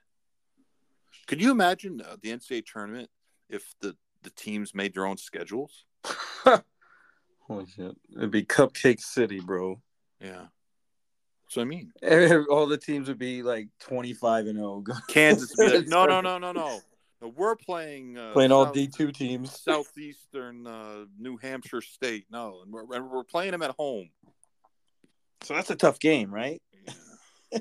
Could 1.26 1.40
you 1.40 1.50
imagine 1.50 2.00
uh, 2.00 2.16
the 2.22 2.30
NCAA 2.30 2.64
tournament 2.66 3.08
if 3.48 3.74
the 3.80 3.96
the 4.22 4.30
teams 4.30 4.74
made 4.74 4.94
their 4.94 5.06
own 5.06 5.16
schedules? 5.16 5.86
Holy 7.46 7.66
shit! 7.66 7.96
It'd 8.16 8.30
be 8.30 8.44
Cupcake 8.44 9.00
City, 9.00 9.40
bro. 9.40 9.80
Yeah, 10.20 10.46
that's 11.44 11.56
what 11.56 11.62
I 11.62 11.64
mean. 11.64 11.92
All 12.50 12.66
the 12.66 12.78
teams 12.78 13.08
would 13.08 13.18
be 13.18 13.42
like 13.42 13.68
twenty-five 13.80 14.46
and 14.46 14.58
oh. 14.58 14.82
zero. 14.86 14.98
Kansas 15.08 15.52
would 15.56 15.70
be 15.70 15.78
like, 15.78 15.86
no, 15.88 16.06
no, 16.06 16.20
no, 16.20 16.38
no, 16.38 16.52
no. 16.52 16.80
No, 17.24 17.32
We're 17.34 17.56
playing 17.56 18.18
uh, 18.18 18.32
Playing 18.34 18.52
all 18.52 18.66
D 18.70 18.86
two 18.86 19.10
teams. 19.10 19.58
southeastern 19.64 20.66
uh, 20.66 21.06
New 21.18 21.38
Hampshire 21.38 21.80
State. 21.80 22.26
No, 22.30 22.60
and 22.62 22.70
we're, 22.72 22.84
and 22.94 23.10
we're 23.10 23.24
playing 23.24 23.52
them 23.52 23.62
at 23.62 23.74
home. 23.78 24.10
So 25.42 25.54
that's 25.54 25.70
a 25.70 25.76
tough 25.76 25.98
game, 25.98 26.32
right? 26.32 26.60
Yeah. 27.52 27.58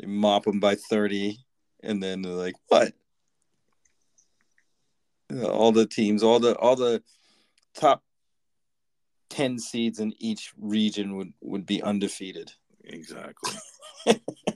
They 0.00 0.06
mop 0.06 0.44
them 0.44 0.60
by 0.60 0.76
thirty, 0.76 1.40
and 1.82 2.02
then 2.02 2.22
they're 2.22 2.32
like, 2.32 2.54
"What?" 2.68 2.94
Uh, 5.30 5.44
All 5.46 5.72
the 5.72 5.84
teams, 5.86 6.22
all 6.22 6.40
the 6.40 6.56
all 6.56 6.74
the 6.74 7.02
top 7.74 8.02
ten 9.28 9.58
seeds 9.58 10.00
in 10.00 10.14
each 10.18 10.54
region 10.58 11.16
would 11.16 11.34
would 11.42 11.66
be 11.66 11.82
undefeated. 11.82 12.50
Exactly. 12.82 13.52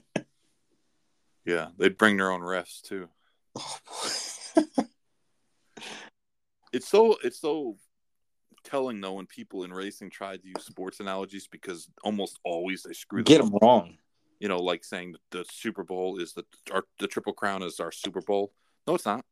yeah, 1.49 1.67
they'd 1.77 1.97
bring 1.97 2.17
their 2.17 2.31
own 2.31 2.41
refs 2.41 2.81
too. 2.81 3.09
Oh, 3.55 3.77
It's 6.71 6.87
so 6.87 7.17
it's 7.23 7.39
so 7.39 7.77
telling 8.63 9.01
though 9.01 9.13
when 9.13 9.25
people 9.25 9.63
in 9.63 9.73
racing 9.73 10.09
try 10.09 10.37
to 10.37 10.47
use 10.47 10.63
sports 10.63 10.99
analogies 10.99 11.47
because 11.47 11.89
almost 12.03 12.37
always 12.43 12.83
they 12.83 12.93
screw 12.93 13.23
Get 13.23 13.41
them 13.41 13.55
wrong. 13.61 13.97
You 14.39 14.47
know, 14.47 14.59
like 14.59 14.83
saying 14.83 15.13
that 15.13 15.21
the 15.31 15.45
Super 15.51 15.83
Bowl 15.83 16.19
is 16.19 16.33
the 16.33 16.45
our, 16.71 16.83
the 16.99 17.07
Triple 17.07 17.33
Crown 17.33 17.63
is 17.63 17.79
our 17.79 17.91
Super 17.91 18.21
Bowl. 18.21 18.53
No, 18.87 18.95
it's 18.95 19.05
not. 19.05 19.25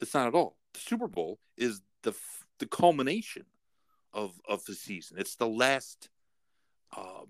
It's 0.00 0.12
not 0.12 0.26
at 0.26 0.34
all. 0.34 0.56
The 0.74 0.80
Super 0.80 1.08
Bowl 1.08 1.38
is 1.56 1.80
the 2.02 2.10
f- 2.10 2.44
the 2.58 2.66
culmination 2.66 3.44
of 4.12 4.40
of 4.48 4.64
the 4.64 4.74
season. 4.74 5.18
It's 5.18 5.36
the 5.36 5.48
last 5.48 6.08
um, 6.96 7.28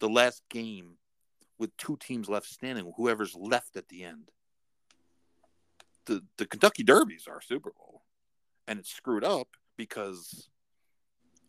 the 0.00 0.08
last 0.08 0.42
game 0.48 0.96
with 1.62 1.76
two 1.76 1.96
teams 1.96 2.28
left 2.28 2.46
standing. 2.46 2.92
Whoever's 2.96 3.36
left 3.36 3.76
at 3.76 3.88
the 3.88 4.02
end. 4.02 4.32
The 6.06 6.20
the 6.36 6.44
Kentucky 6.44 6.82
Derby 6.82 7.14
is 7.14 7.28
our 7.28 7.40
Super 7.40 7.70
Bowl, 7.70 8.02
and 8.66 8.80
it's 8.80 8.92
screwed 8.92 9.22
up 9.22 9.46
because 9.76 10.48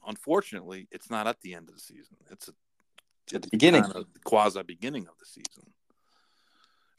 unfortunately 0.08 0.88
it's 0.92 1.10
not 1.10 1.26
at 1.26 1.42
the 1.42 1.56
end 1.56 1.68
of 1.68 1.74
the 1.74 1.82
season. 1.82 2.16
It's 2.30 2.48
a 2.48 3.36
At 3.36 3.42
the 3.42 3.50
beginning. 3.50 3.84
quasi 4.24 4.62
beginning 4.62 5.08
of 5.08 5.18
the 5.18 5.26
season. 5.26 5.74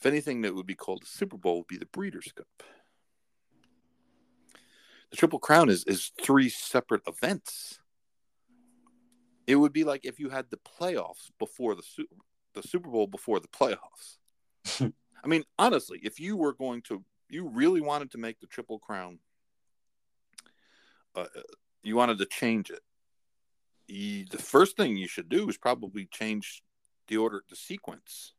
If 0.01 0.07
anything 0.07 0.43
that 0.43 0.57
would 0.57 0.67
be 0.67 0.75
called 0.75 1.03
the 1.03 1.07
Super 1.07 1.37
Bowl 1.37 1.59
would 1.59 1.69
be 1.69 1.79
the 1.79 1.87
Breeders' 1.87 2.33
Cup. 2.35 2.65
The 5.11 5.17
Triple 5.17 5.39
Crown 5.39 5.69
is 5.71 5.85
is 5.85 6.11
three 6.21 6.49
separate 6.49 7.03
events. 7.07 7.79
It 9.47 9.55
would 9.55 9.73
be 9.73 9.85
like 9.85 10.05
if 10.05 10.19
you 10.19 10.31
had 10.31 10.47
the 10.51 10.57
playoffs 10.57 11.31
before 11.39 11.77
the 11.77 11.85
Super 11.85 12.17
the 12.55 12.63
Super 12.63 12.89
Bowl 12.89 13.07
before 13.07 13.41
the 13.41 13.49
playoffs. 13.49 14.19
I 15.23 15.27
mean, 15.27 15.45
honestly, 15.59 16.01
if 16.03 16.19
you 16.21 16.37
were 16.37 16.53
going 16.53 16.83
to, 16.83 17.03
you 17.29 17.49
really 17.49 17.81
wanted 17.81 18.11
to 18.13 18.19
make 18.19 18.41
the 18.41 18.47
Triple 18.47 18.79
Crown, 18.79 19.19
uh, 21.15 21.27
you 21.83 21.97
wanted 21.97 22.19
to 22.19 22.27
change 22.27 22.71
it. 22.71 22.81
You, 23.87 24.25
the 24.31 24.39
first 24.39 24.77
thing 24.77 24.97
you 24.97 25.09
should 25.09 25.29
do 25.29 25.49
is 25.49 25.57
probably 25.57 26.07
change 26.07 26.63
the 27.09 27.17
order, 27.19 27.43
the 27.49 27.57
sequence. 27.57 28.33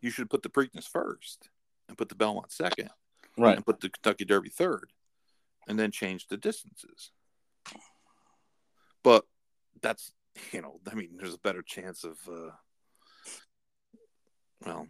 You 0.00 0.10
should 0.10 0.30
put 0.30 0.42
the 0.42 0.48
Preakness 0.48 0.88
first, 0.88 1.48
and 1.88 1.96
put 1.96 2.08
the 2.08 2.14
Belmont 2.14 2.50
second, 2.50 2.90
Right. 3.38 3.56
and 3.56 3.64
put 3.64 3.80
the 3.80 3.88
Kentucky 3.90 4.24
Derby 4.24 4.48
third, 4.48 4.92
and 5.68 5.78
then 5.78 5.90
change 5.92 6.26
the 6.26 6.36
distances. 6.36 7.12
But 9.02 9.26
that's 9.80 10.12
you 10.52 10.62
know, 10.62 10.80
I 10.90 10.94
mean, 10.94 11.16
there's 11.16 11.34
a 11.34 11.38
better 11.38 11.62
chance 11.62 12.04
of, 12.04 12.18
uh, 12.28 12.50
well, 14.64 14.86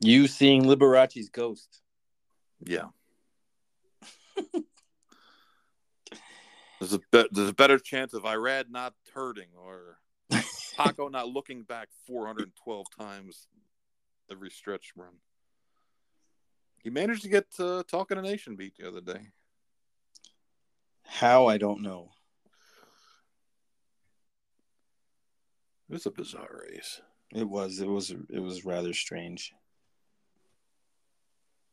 You 0.00 0.26
seeing 0.28 0.64
Liberace's 0.64 1.28
ghost. 1.28 1.80
yeah. 2.64 2.86
there's 6.80 6.92
a 6.92 6.98
be- 7.10 7.28
there's 7.30 7.48
a 7.50 7.54
better 7.54 7.78
chance 7.78 8.12
of 8.14 8.22
Irad 8.24 8.70
not 8.70 8.94
hurting 9.14 9.48
or 9.56 9.98
Paco 10.76 11.08
not 11.08 11.28
looking 11.28 11.62
back 11.62 11.88
412 12.06 12.86
times 12.98 13.46
every 14.30 14.50
stretch 14.50 14.92
run. 14.96 15.14
He 16.82 16.90
managed 16.90 17.22
to 17.22 17.28
get 17.28 17.46
uh, 17.60 17.82
Talk 17.86 18.10
of 18.10 18.16
the 18.16 18.22
Nation 18.22 18.56
beat 18.56 18.76
the 18.76 18.88
other 18.88 19.00
day. 19.00 19.28
How 21.04 21.46
I 21.46 21.58
don't 21.58 21.82
know. 21.82 22.10
It 25.88 25.92
was 25.92 26.06
a 26.06 26.10
bizarre 26.10 26.62
race. 26.68 27.00
It 27.34 27.48
was. 27.48 27.80
It 27.80 27.88
was. 27.88 28.10
It 28.10 28.40
was 28.40 28.64
rather 28.64 28.92
strange. 28.92 29.52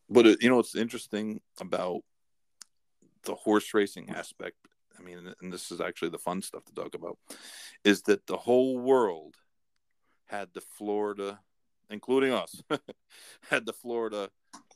But 0.09 0.25
it, 0.25 0.41
you 0.41 0.49
know 0.49 0.55
what's 0.55 0.75
interesting 0.75 1.41
about 1.59 2.01
the 3.23 3.35
horse 3.35 3.73
racing 3.73 4.09
aspect? 4.09 4.55
I 4.97 5.01
mean, 5.01 5.33
and 5.41 5.53
this 5.53 5.71
is 5.71 5.81
actually 5.81 6.09
the 6.09 6.17
fun 6.17 6.41
stuff 6.41 6.65
to 6.65 6.73
talk 6.73 6.95
about, 6.95 7.17
is 7.83 8.01
that 8.03 8.25
the 8.25 8.37
whole 8.37 8.79
world 8.79 9.35
had 10.25 10.49
the 10.53 10.61
Florida, 10.61 11.39
including 11.89 12.33
us, 12.33 12.61
had 13.49 13.65
the 13.65 13.73
Florida 13.73 14.29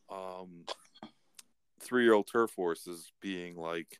um, 0.09 0.65
three-year-old 1.81 2.27
turf 2.31 2.53
horses 2.55 3.11
being 3.21 3.55
like, 3.55 3.99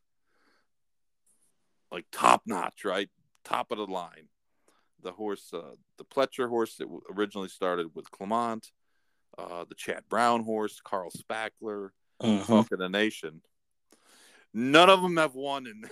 like 1.90 2.06
top 2.10 2.42
notch, 2.46 2.84
right, 2.84 3.10
top 3.44 3.70
of 3.70 3.78
the 3.78 3.86
line. 3.86 4.28
The 5.04 5.12
horse, 5.12 5.50
uh, 5.52 5.76
the 5.98 6.04
Pletcher 6.04 6.48
horse 6.48 6.76
that 6.76 6.88
originally 7.10 7.48
started 7.48 7.94
with 7.94 8.10
Clement 8.10 8.72
uh, 9.38 9.64
the 9.68 9.74
Chad 9.74 10.04
Brown 10.08 10.44
horse, 10.44 10.80
Carl 10.82 11.10
Spackler, 11.10 11.90
Mhm. 12.22 12.46
Talk 12.46 12.72
of 12.72 12.78
the 12.78 12.88
Nation. 12.88 13.42
None 14.52 14.88
of 14.88 15.02
them 15.02 15.16
have 15.16 15.34
won 15.34 15.66
in 15.66 15.90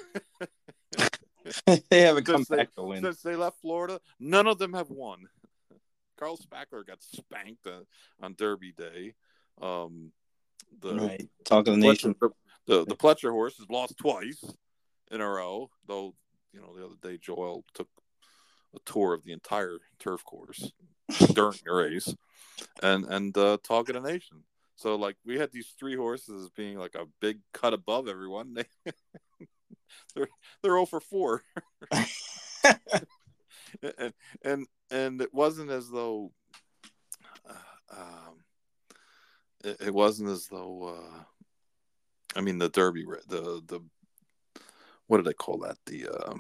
they 1.91 2.03
haven't 2.03 2.25
come 2.25 2.37
since, 2.37 2.49
they, 2.49 2.57
back 2.57 2.75
to 2.75 2.83
win. 2.83 3.03
since 3.03 3.21
they 3.23 3.35
left 3.35 3.61
Florida. 3.61 4.01
None 4.21 4.47
of 4.47 4.59
them 4.59 4.73
have 4.73 4.91
won. 4.91 5.29
Carl 6.17 6.39
Spackler 6.39 6.87
got 6.87 7.03
spanked 7.03 7.67
uh, 7.67 7.81
on 8.21 8.35
Derby 8.35 8.73
Day. 8.73 9.15
Um, 9.61 10.13
the, 10.81 10.95
right. 10.95 11.29
Talk 11.45 11.67
of 11.67 11.75
the 11.75 11.81
nation. 11.81 12.15
Pletcher, 12.15 12.31
the 12.67 12.85
the 12.85 12.95
Pletcher 12.97 13.33
horse 13.33 13.57
has 13.59 13.69
lost 13.69 13.99
twice 13.99 14.45
in 15.11 15.21
a 15.21 15.29
row. 15.29 15.69
Though 15.89 16.15
you 16.53 16.61
know 16.61 16.77
the 16.77 16.85
other 16.87 16.95
day 17.03 17.19
Joel 17.19 17.65
took 17.75 17.89
a 18.75 18.79
tour 18.85 19.15
of 19.15 19.25
the 19.25 19.33
entire 19.33 19.79
turf 19.99 20.25
course 20.25 20.73
during 21.35 21.59
the 21.65 21.73
race, 21.73 22.15
and 22.83 23.05
and 23.07 23.37
uh, 23.37 23.59
Talk 23.63 23.89
of 23.89 23.95
the 23.95 24.01
Nation. 24.01 24.45
So 24.77 24.97
like 24.97 25.17
we 25.25 25.39
had 25.39 25.53
these 25.53 25.75
three 25.79 25.97
horses 25.97 26.51
being 26.57 26.79
like 26.79 26.95
a 26.95 27.07
big 27.21 27.41
cut 27.53 27.75
above 27.75 28.09
everyone. 28.09 28.55
They 28.55 28.65
they're 30.15 30.29
they're 30.63 30.73
0 30.73 30.87
for 30.87 31.01
four, 31.01 31.43
and 33.83 34.13
and 34.45 34.67
and 34.91 35.21
it 35.21 35.33
wasn't 35.33 35.71
as 35.71 35.89
though 35.89 36.33
uh, 37.49 37.97
um, 37.97 38.45
it, 39.65 39.77
it 39.87 39.95
wasn't 39.95 40.31
as 40.31 40.47
though 40.47 40.97
uh, 40.97 41.23
I 42.35 42.41
mean 42.41 42.59
the 42.59 42.69
Derby 42.69 43.05
the 43.29 43.63
the 43.67 43.81
what 45.07 45.19
did 45.19 45.27
they 45.27 45.35
call 45.35 45.59
that 45.59 45.77
the 45.87 46.09
uh, 46.09 46.35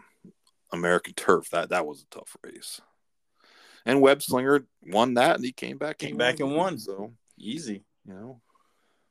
American 0.73 1.15
Turf 1.15 1.51
that 1.51 1.71
that 1.71 1.87
was 1.87 2.03
a 2.03 2.15
tough 2.15 2.37
race. 2.45 2.81
And 3.85 4.01
Web 4.01 4.23
Slinger 4.23 4.65
won 4.83 5.15
that, 5.15 5.37
and 5.37 5.45
he 5.45 5.53
came 5.53 5.77
back, 5.77 5.99
Came 5.99 6.17
back 6.17 6.41
and 6.41 6.55
won. 6.55 6.79
So 6.79 7.13
Easy. 7.39 7.85
you 8.07 8.15
know, 8.15 8.41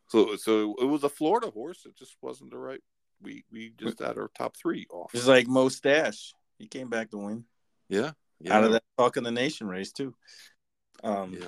so 0.07 0.35
so 0.35 0.75
it 0.79 0.85
was 0.85 1.03
a 1.03 1.09
Florida 1.09 1.49
horse. 1.49 1.85
It 1.85 1.97
just 1.97 2.15
wasn't 2.21 2.51
the 2.51 2.57
right. 2.57 2.81
We 3.21 3.43
we 3.51 3.73
just 3.77 3.99
had 3.99 4.17
our 4.17 4.31
top 4.35 4.55
three 4.57 4.87
off. 4.89 5.11
It's 5.13 5.27
like 5.27 5.47
Mo 5.47 5.69
Stash. 5.69 6.33
He 6.57 6.67
came 6.67 6.89
back 6.89 7.11
to 7.11 7.17
win. 7.17 7.45
Yeah, 7.89 8.11
yeah. 8.39 8.57
Out 8.57 8.63
of 8.63 8.71
that 8.71 8.83
Talk 8.97 9.17
of 9.17 9.23
the 9.23 9.31
Nation 9.31 9.67
race 9.67 9.91
too. 9.91 10.15
Um 11.03 11.33
Yeah. 11.39 11.47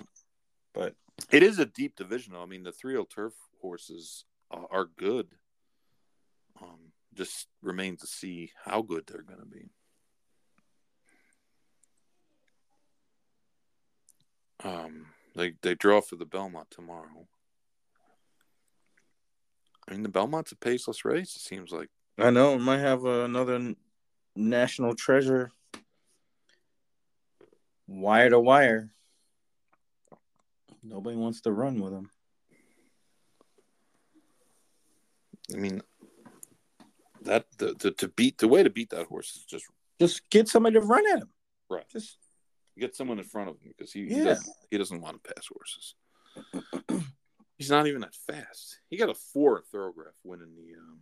but 0.73 0.95
It 1.31 1.43
is 1.43 1.59
a 1.59 1.65
deep 1.65 1.95
division. 1.95 2.35
I 2.35 2.45
mean, 2.45 2.63
the 2.63 2.71
three 2.71 2.97
old 2.97 3.09
turf 3.09 3.33
horses 3.61 4.25
are, 4.51 4.67
are 4.69 4.85
good. 4.97 5.27
Um, 6.61 6.91
just 7.13 7.47
remains 7.61 8.01
to 8.01 8.07
see 8.07 8.51
how 8.63 8.81
good 8.81 9.05
they're 9.07 9.21
going 9.21 9.39
to 9.39 9.45
be. 9.45 9.69
Um, 14.63 15.07
they 15.35 15.53
they 15.61 15.75
draw 15.75 16.01
for 16.01 16.15
the 16.15 16.25
Belmont 16.25 16.69
tomorrow. 16.71 17.27
I 19.87 19.91
mean, 19.91 20.03
the 20.03 20.09
Belmont's 20.09 20.51
a 20.51 20.55
paceless 20.55 21.03
race. 21.03 21.35
It 21.35 21.41
seems 21.41 21.71
like. 21.71 21.89
I 22.17 22.29
know 22.29 22.53
it 22.53 22.59
might 22.59 22.79
have 22.79 23.05
uh, 23.05 23.23
another 23.23 23.75
national 24.35 24.95
treasure. 24.95 25.51
Wire 27.87 28.29
to 28.29 28.39
wire. 28.39 28.91
Nobody 30.83 31.17
wants 31.17 31.41
to 31.41 31.51
run 31.51 31.79
with 31.79 31.93
him. 31.93 32.09
I 35.53 35.57
mean, 35.57 35.81
that 37.23 37.45
the, 37.57 37.73
the 37.73 37.91
to 37.91 38.07
beat 38.07 38.37
the 38.37 38.47
way 38.47 38.63
to 38.63 38.69
beat 38.69 38.91
that 38.91 39.07
horse 39.07 39.35
is 39.35 39.43
just 39.43 39.65
Just 39.99 40.29
get 40.29 40.47
somebody 40.47 40.75
to 40.75 40.81
run 40.81 41.03
at 41.11 41.19
him. 41.21 41.29
Right. 41.69 41.87
Just 41.89 42.17
get 42.79 42.95
someone 42.95 43.19
in 43.19 43.25
front 43.25 43.49
of 43.49 43.55
him 43.61 43.69
because 43.75 43.91
he 43.93 44.07
he, 44.07 44.23
doesn't, 44.23 44.47
he 44.71 44.77
doesn't 44.77 45.01
want 45.01 45.21
to 45.23 45.33
pass 45.33 45.47
horses. 45.47 45.95
He's 47.57 47.69
not 47.69 47.87
even 47.87 48.01
that 48.01 48.15
fast. 48.15 48.79
He 48.89 48.97
got 48.97 49.09
a 49.09 49.13
four 49.13 49.59
at 49.59 49.65
Thoro-Graph 49.67 50.13
winning 50.23 50.55
the 50.55 50.77
um, 50.79 50.99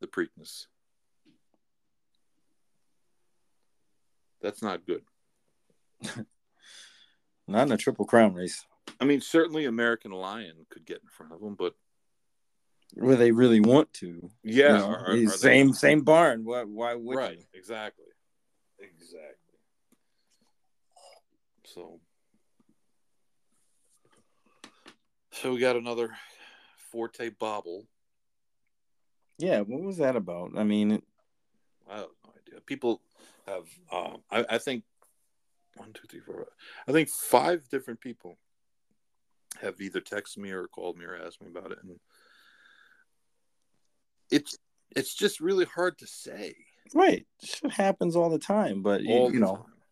the 0.00 0.06
Preakness. 0.06 0.66
That's 4.42 4.62
not 4.62 4.84
good. 4.86 5.02
not 7.48 7.66
in 7.68 7.72
a 7.72 7.76
triple 7.76 8.04
crown 8.04 8.34
race 8.34 8.64
I 9.00 9.04
mean, 9.04 9.20
certainly 9.20 9.64
American 9.66 10.10
Lion 10.12 10.66
could 10.70 10.84
get 10.84 11.00
in 11.02 11.08
front 11.08 11.32
of 11.32 11.40
him, 11.40 11.54
but 11.56 11.74
where 12.94 13.16
they 13.16 13.30
really 13.32 13.60
want 13.60 13.92
to. 13.94 14.30
yeah, 14.44 14.72
You 14.72 14.78
know, 14.78 14.86
are- 14.86 14.98
are- 15.06 15.10
are 15.12 15.16
they- 15.16 15.26
same 15.26 15.72
same 15.72 16.02
barn. 16.02 16.44
Why 16.44 16.64
why 16.64 16.94
would 16.94 17.16
right? 17.16 17.38
you? 17.38 17.44
Exactly, 17.54 18.04
exactly. 18.78 19.36
So, 21.74 22.00
so 25.30 25.54
we 25.54 25.60
got 25.60 25.76
another 25.76 26.10
Forte 26.90 27.30
Bobble. 27.30 27.86
Yeah, 29.38 29.60
what 29.60 29.80
was 29.80 29.96
that 29.96 30.16
about? 30.16 30.52
I 30.56 30.64
mean, 30.64 30.92
it- 30.92 31.04
I 31.88 31.96
have 31.98 32.08
no 32.24 32.32
idea. 32.38 32.60
People 32.60 33.00
have, 33.46 33.66
um, 33.90 34.22
I, 34.30 34.44
I 34.50 34.58
think, 34.58 34.84
one, 35.76 35.92
two, 35.92 36.06
three, 36.08 36.20
four. 36.20 36.46
I 36.86 36.92
think 36.92 37.08
five 37.08 37.66
different 37.70 38.00
people 38.00 38.36
have 39.60 39.80
either 39.80 40.00
texted 40.00 40.38
me 40.38 40.50
or 40.50 40.66
called 40.68 40.98
me 40.98 41.04
or 41.06 41.16
asked 41.16 41.40
me 41.40 41.48
about 41.48 41.72
it, 41.72 41.78
and 41.82 41.98
it's 44.30 44.58
it's 44.94 45.14
just 45.14 45.40
really 45.40 45.64
hard 45.64 45.98
to 45.98 46.06
say 46.06 46.54
right, 46.94 47.26
shit 47.42 47.70
happens 47.72 48.14
all 48.16 48.30
the 48.30 48.38
time. 48.38 48.82
But 48.82 49.02
you, 49.02 49.14
all 49.14 49.32
you 49.32 49.40
know, 49.40 49.56
time, 49.56 49.82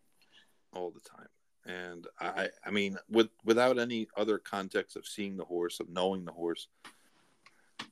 all 0.73 0.91
the 0.91 1.01
time. 1.01 1.27
And 1.65 2.07
I, 2.19 2.49
I 2.65 2.71
mean, 2.71 2.97
with 3.09 3.29
without 3.45 3.77
any 3.77 4.07
other 4.17 4.39
context 4.39 4.95
of 4.95 5.05
seeing 5.05 5.37
the 5.37 5.45
horse, 5.45 5.79
of 5.79 5.89
knowing 5.89 6.25
the 6.25 6.31
horse. 6.31 6.67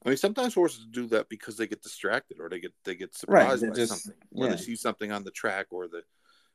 I 0.06 0.10
mean, 0.10 0.18
sometimes 0.18 0.54
horses 0.54 0.88
do 0.90 1.08
that 1.08 1.30
because 1.30 1.58
they 1.58 1.68
get 1.68 1.84
distracted 1.84 2.40
or 2.40 2.50
they 2.50 2.60
get 2.60 2.74
they 2.84 2.96
get 2.96 3.14
surprised 3.16 3.64
they 3.64 3.70
by 3.70 3.76
just- 3.76 3.92
something, 3.92 4.22
or 4.34 4.48
they 4.48 4.58
see 4.58 4.76
something 4.76 5.12
on 5.12 5.24
the 5.24 5.32
track, 5.32 5.68
or 5.72 5.88
the, 5.88 6.04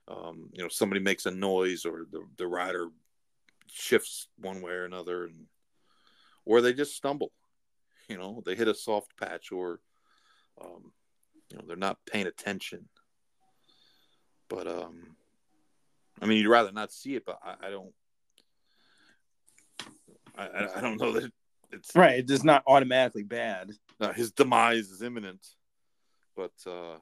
um, 0.08 0.48
you 0.52 0.62
know, 0.62 0.68
somebody 0.68 1.00
makes 1.00 1.26
a 1.26 1.30
noise, 1.30 1.84
or 1.84 2.06
the 2.10 2.26
the 2.36 2.46
rider 2.46 2.88
shifts 3.70 4.28
one 4.38 4.60
way 4.60 4.72
or 4.72 4.84
another, 4.84 5.24
and 5.24 5.46
or 6.44 6.60
they 6.60 6.72
just 6.72 6.96
stumble. 6.96 7.32
You 8.08 8.18
know, 8.18 8.42
they 8.44 8.54
hit 8.54 8.68
a 8.68 8.74
soft 8.74 9.16
patch, 9.16 9.52
or 9.52 9.80
um, 10.60 10.92
you 11.50 11.58
know, 11.58 11.64
they're 11.66 11.76
not 11.76 12.04
paying 12.06 12.26
attention. 12.26 12.88
But 14.48 14.66
um, 14.66 15.16
I 16.20 16.26
mean, 16.26 16.38
you'd 16.38 16.48
rather 16.50 16.72
not 16.72 16.92
see 16.92 17.14
it, 17.16 17.24
but 17.24 17.38
I, 17.44 17.66
I 17.66 17.70
don't. 17.70 17.92
I, 20.36 20.68
I- 20.76 20.80
don't 20.80 21.00
know 21.00 21.12
that 21.12 21.30
it's 21.72 21.94
right, 21.94 22.24
it's 22.28 22.44
not 22.44 22.62
automatically 22.66 23.22
bad. 23.24 23.70
uh, 24.00 24.12
his 24.12 24.30
demise 24.32 24.90
is 24.90 25.02
imminent. 25.02 25.44
But 26.36 26.52
uh, 26.66 26.98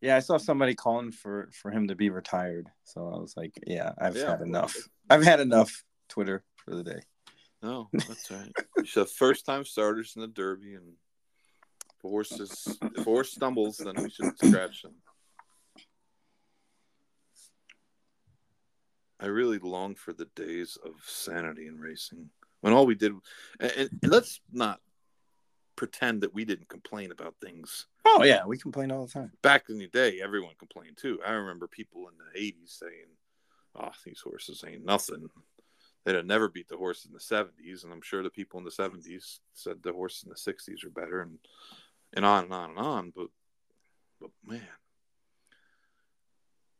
Yeah, 0.00 0.16
I 0.16 0.20
saw 0.20 0.36
somebody 0.36 0.74
calling 0.74 1.10
for 1.12 1.48
for 1.52 1.70
him 1.70 1.88
to 1.88 1.94
be 1.94 2.10
retired. 2.10 2.68
So 2.84 3.08
I 3.14 3.18
was 3.18 3.34
like, 3.36 3.52
yeah, 3.66 3.92
I've 3.98 4.16
Yeah, 4.16 4.30
had 4.30 4.40
enough. 4.42 4.76
I've 5.08 5.22
had 5.24 5.40
enough 5.40 5.84
Twitter 6.08 6.44
for 6.56 6.74
the 6.74 6.84
day. 6.84 7.00
no, 7.62 7.88
that's 7.92 8.30
right. 8.30 8.52
He's 8.80 8.94
the 8.94 9.06
first 9.06 9.46
time 9.46 9.64
starters 9.64 10.12
in 10.16 10.22
the 10.22 10.28
Derby, 10.28 10.74
and 10.74 10.94
if 11.98 12.04
a 12.04 12.08
horse 12.08 12.32
is 12.32 12.78
if 12.94 12.98
a 13.00 13.02
horse 13.04 13.32
stumbles, 13.32 13.78
then 13.78 13.94
we 14.02 14.10
should 14.10 14.36
scratch 14.38 14.82
them. 14.82 14.94
I 19.20 19.26
really 19.26 19.58
long 19.58 19.94
for 19.94 20.12
the 20.12 20.28
days 20.34 20.78
of 20.84 20.92
sanity 21.04 21.66
in 21.66 21.78
racing 21.78 22.30
when 22.60 22.72
all 22.72 22.86
we 22.86 22.94
did, 22.94 23.12
and, 23.58 23.72
and 23.76 23.90
let's 24.02 24.40
not 24.52 24.80
pretend 25.76 26.22
that 26.22 26.34
we 26.34 26.44
didn't 26.44 26.68
complain 26.68 27.10
about 27.10 27.34
things. 27.40 27.86
Oh 28.04 28.22
yeah, 28.22 28.44
we 28.46 28.58
complained 28.58 28.92
all 28.92 29.06
the 29.06 29.12
time. 29.12 29.32
Back 29.42 29.64
in 29.68 29.78
the 29.78 29.88
day, 29.88 30.20
everyone 30.22 30.54
complained 30.58 30.98
too. 30.98 31.18
I 31.26 31.32
remember 31.32 31.66
people 31.66 32.08
in 32.08 32.14
the 32.18 32.38
'80s 32.38 32.78
saying, 32.78 33.08
"Oh, 33.74 33.90
these 34.04 34.20
horses 34.20 34.64
ain't 34.66 34.84
nothing." 34.84 35.28
They'd 36.04 36.14
have 36.14 36.26
never 36.26 36.48
beat 36.48 36.68
the 36.68 36.78
horse 36.78 37.04
in 37.04 37.12
the 37.12 37.18
'70s, 37.18 37.84
and 37.84 37.92
I'm 37.92 38.02
sure 38.02 38.22
the 38.22 38.30
people 38.30 38.58
in 38.58 38.64
the 38.64 38.70
'70s 38.70 39.40
said 39.52 39.82
the 39.82 39.92
horse 39.92 40.22
in 40.22 40.30
the 40.30 40.34
'60s 40.34 40.84
are 40.84 40.90
better, 40.90 41.20
and 41.22 41.38
and 42.14 42.24
on 42.24 42.44
and 42.44 42.52
on 42.52 42.70
and 42.70 42.78
on. 42.78 43.12
But 43.14 43.28
but 44.20 44.30
man, 44.46 44.60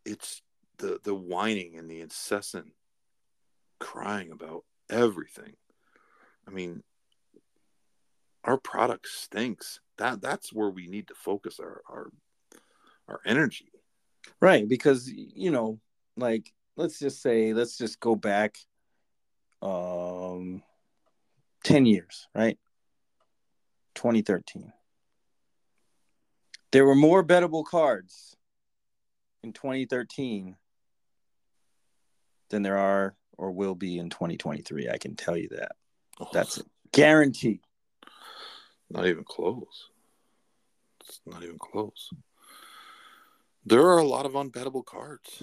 it's 0.05 0.43
the 0.81 0.99
the 1.03 1.15
whining 1.15 1.77
and 1.77 1.89
the 1.89 2.01
incessant 2.01 2.73
crying 3.79 4.33
about 4.33 4.65
everything. 4.89 5.55
I 6.47 6.51
mean, 6.51 6.83
our 8.45 8.59
product 8.59 9.07
stinks. 9.09 9.81
That 9.99 10.21
that's 10.21 10.53
where 10.53 10.71
we 10.71 10.87
need 10.87 11.09
to 11.09 11.15
focus 11.15 11.61
our 11.61 11.83
our 11.89 12.11
our 13.09 13.21
energy. 13.25 13.71
Right, 14.41 14.69
because 14.69 15.09
you 15.11 15.51
know, 15.51 15.79
like 16.17 16.53
let's 16.77 16.99
just 16.99 17.23
say 17.23 17.53
let's 17.53 17.77
just 17.77 18.01
go 18.01 18.17
back 18.17 18.57
um 19.63 20.63
10 21.65 21.85
years, 21.85 22.27
right? 22.35 22.59
2013. 23.95 24.73
There 26.73 26.87
were 26.87 26.95
more 26.95 27.23
bettable 27.23 27.65
cards 27.65 28.37
in 29.43 29.53
2013 29.53 30.57
than 32.51 32.63
there 32.63 32.79
are 32.79 33.17
or 33.39 33.51
will 33.53 33.75
be 33.75 33.99
in 33.99 34.11
2023. 34.11 34.91
I 34.91 34.99
can 34.99 35.17
tell 35.17 35.37
you 35.37 35.49
that. 35.49 35.73
Oh, 36.21 36.29
That's 36.33 36.59
it. 36.59 36.67
Guaranteed. 36.93 37.61
Not 38.91 39.07
even 39.07 39.25
close. 39.25 39.89
It's 41.01 41.21
not 41.27 41.43
even 41.43 41.59
close. 41.59 42.11
There 43.65 43.87
are 43.87 43.99
a 43.99 44.07
lot 44.07 44.27
of 44.27 44.33
unbettable 44.33 44.85
cards, 44.85 45.43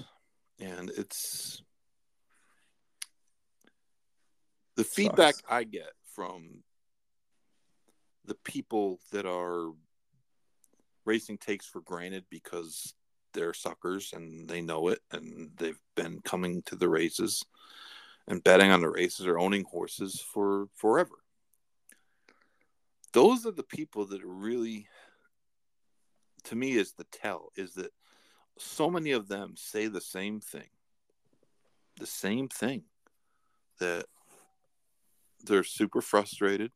and 0.60 0.90
it's 0.90 1.62
the 4.76 4.84
feedback 4.84 5.36
Sucks. 5.36 5.46
I 5.48 5.64
get 5.64 5.90
from 6.14 6.62
the 8.24 8.34
people 8.34 9.00
that 9.12 9.24
are 9.24 9.70
racing 11.04 11.38
takes 11.38 11.66
for 11.66 11.80
granted 11.80 12.24
because 12.28 12.94
they're 13.38 13.54
suckers 13.54 14.12
and 14.12 14.48
they 14.48 14.60
know 14.60 14.88
it 14.88 14.98
and 15.12 15.50
they've 15.56 15.78
been 15.94 16.20
coming 16.22 16.60
to 16.62 16.74
the 16.74 16.88
races 16.88 17.44
and 18.26 18.42
betting 18.42 18.72
on 18.72 18.80
the 18.80 18.90
races 18.90 19.26
or 19.26 19.38
owning 19.38 19.64
horses 19.64 20.20
for 20.20 20.66
forever. 20.74 21.14
Those 23.12 23.46
are 23.46 23.52
the 23.52 23.62
people 23.62 24.06
that 24.06 24.22
really 24.24 24.88
to 26.44 26.56
me 26.56 26.72
is 26.72 26.92
the 26.92 27.06
tell 27.12 27.50
is 27.56 27.74
that 27.74 27.92
so 28.58 28.90
many 28.90 29.12
of 29.12 29.28
them 29.28 29.54
say 29.56 29.86
the 29.86 30.00
same 30.00 30.40
thing 30.40 30.68
the 31.98 32.06
same 32.06 32.48
thing 32.48 32.82
that 33.78 34.06
they're 35.44 35.64
super 35.64 36.00
frustrated 36.00 36.72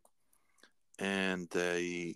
and 0.99 1.49
they 1.51 2.15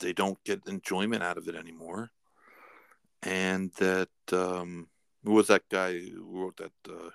they 0.00 0.12
don't 0.12 0.42
get 0.44 0.66
enjoyment 0.66 1.22
out 1.22 1.36
of 1.38 1.48
it 1.48 1.54
anymore 1.54 2.10
and 3.22 3.72
that 3.78 4.08
um 4.32 4.88
who 5.24 5.32
was 5.32 5.48
that 5.48 5.68
guy 5.70 5.98
who 5.98 6.24
wrote 6.40 6.56
that 6.56 6.72
uh 6.88 7.10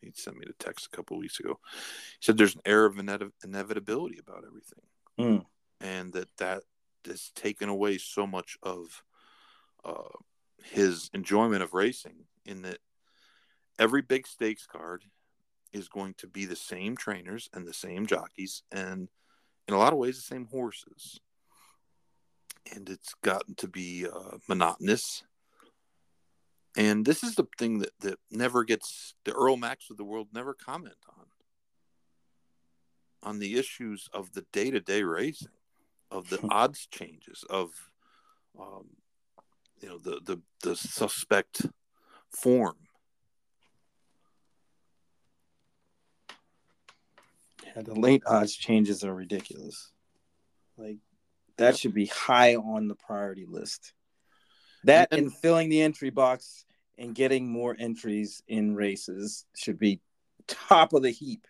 he 0.00 0.12
sent 0.14 0.36
me 0.36 0.44
the 0.46 0.52
text 0.64 0.86
a 0.86 0.96
couple 0.96 1.18
weeks 1.18 1.40
ago. 1.40 1.58
He 1.72 2.18
said 2.20 2.36
there's 2.36 2.54
an 2.54 2.60
air 2.64 2.84
of 2.84 2.94
inev- 2.94 3.32
inevitability 3.42 4.18
about 4.18 4.44
everything. 4.46 4.84
Mm. 5.18 5.46
and 5.80 6.12
that 6.12 6.28
that 6.36 6.62
has 7.06 7.30
taken 7.34 7.68
away 7.70 7.96
so 7.98 8.26
much 8.26 8.58
of 8.62 9.02
uh, 9.84 10.18
his 10.62 11.08
enjoyment 11.14 11.62
of 11.62 11.72
racing 11.72 12.26
in 12.44 12.62
that 12.62 12.78
every 13.78 14.02
big 14.02 14.26
stakes 14.26 14.66
card 14.66 15.04
is 15.72 15.88
going 15.88 16.14
to 16.18 16.26
be 16.26 16.44
the 16.44 16.56
same 16.56 16.96
trainers 16.96 17.48
and 17.54 17.66
the 17.66 17.72
same 17.72 18.06
jockeys 18.06 18.62
and 18.72 19.08
in 19.68 19.74
a 19.74 19.78
lot 19.78 19.92
of 19.92 19.98
ways 19.98 20.16
the 20.16 20.22
same 20.22 20.46
horses 20.46 21.20
and 22.74 22.88
it's 22.88 23.14
gotten 23.22 23.54
to 23.56 23.68
be 23.68 24.06
uh, 24.06 24.38
monotonous. 24.48 25.24
And 26.76 27.06
this 27.06 27.22
is 27.22 27.34
the 27.34 27.46
thing 27.58 27.78
that, 27.78 27.92
that 28.00 28.18
never 28.30 28.64
gets 28.64 29.14
the 29.24 29.32
Earle 29.32 29.56
Macks 29.56 29.90
of 29.90 29.96
the 29.96 30.04
world 30.04 30.28
never 30.32 30.54
comment 30.54 30.96
on. 31.08 31.24
On 33.22 33.38
the 33.38 33.58
issues 33.58 34.08
of 34.12 34.32
the 34.32 34.44
day-to-day 34.52 35.02
racing 35.02 35.48
of 36.10 36.28
the 36.28 36.38
odds 36.50 36.86
changes 36.86 37.44
of 37.50 37.70
um, 38.58 38.86
you 39.80 39.88
know 39.88 39.98
the, 39.98 40.20
the 40.24 40.40
the 40.62 40.76
suspect 40.76 41.66
form. 42.30 42.76
Yeah, 47.64 47.82
the 47.82 47.94
late 47.94 48.22
odds 48.26 48.54
changes 48.54 49.04
are 49.04 49.14
ridiculous. 49.14 49.92
Like 50.78 50.98
that 51.58 51.78
should 51.78 51.94
be 51.94 52.06
high 52.06 52.56
on 52.56 52.88
the 52.88 52.94
priority 52.94 53.46
list. 53.46 53.92
That 54.84 55.08
And- 55.10 55.26
and, 55.26 55.36
filling 55.38 55.68
the 55.68 55.82
entry 55.82 56.10
box 56.10 56.64
and 56.98 57.14
getting 57.14 57.48
more 57.48 57.76
entries 57.78 58.42
in 58.46 58.74
races 58.74 59.44
should 59.54 59.78
be 59.78 60.00
top 60.46 60.92
of 60.92 61.02
the 61.02 61.10
heap. 61.10 61.46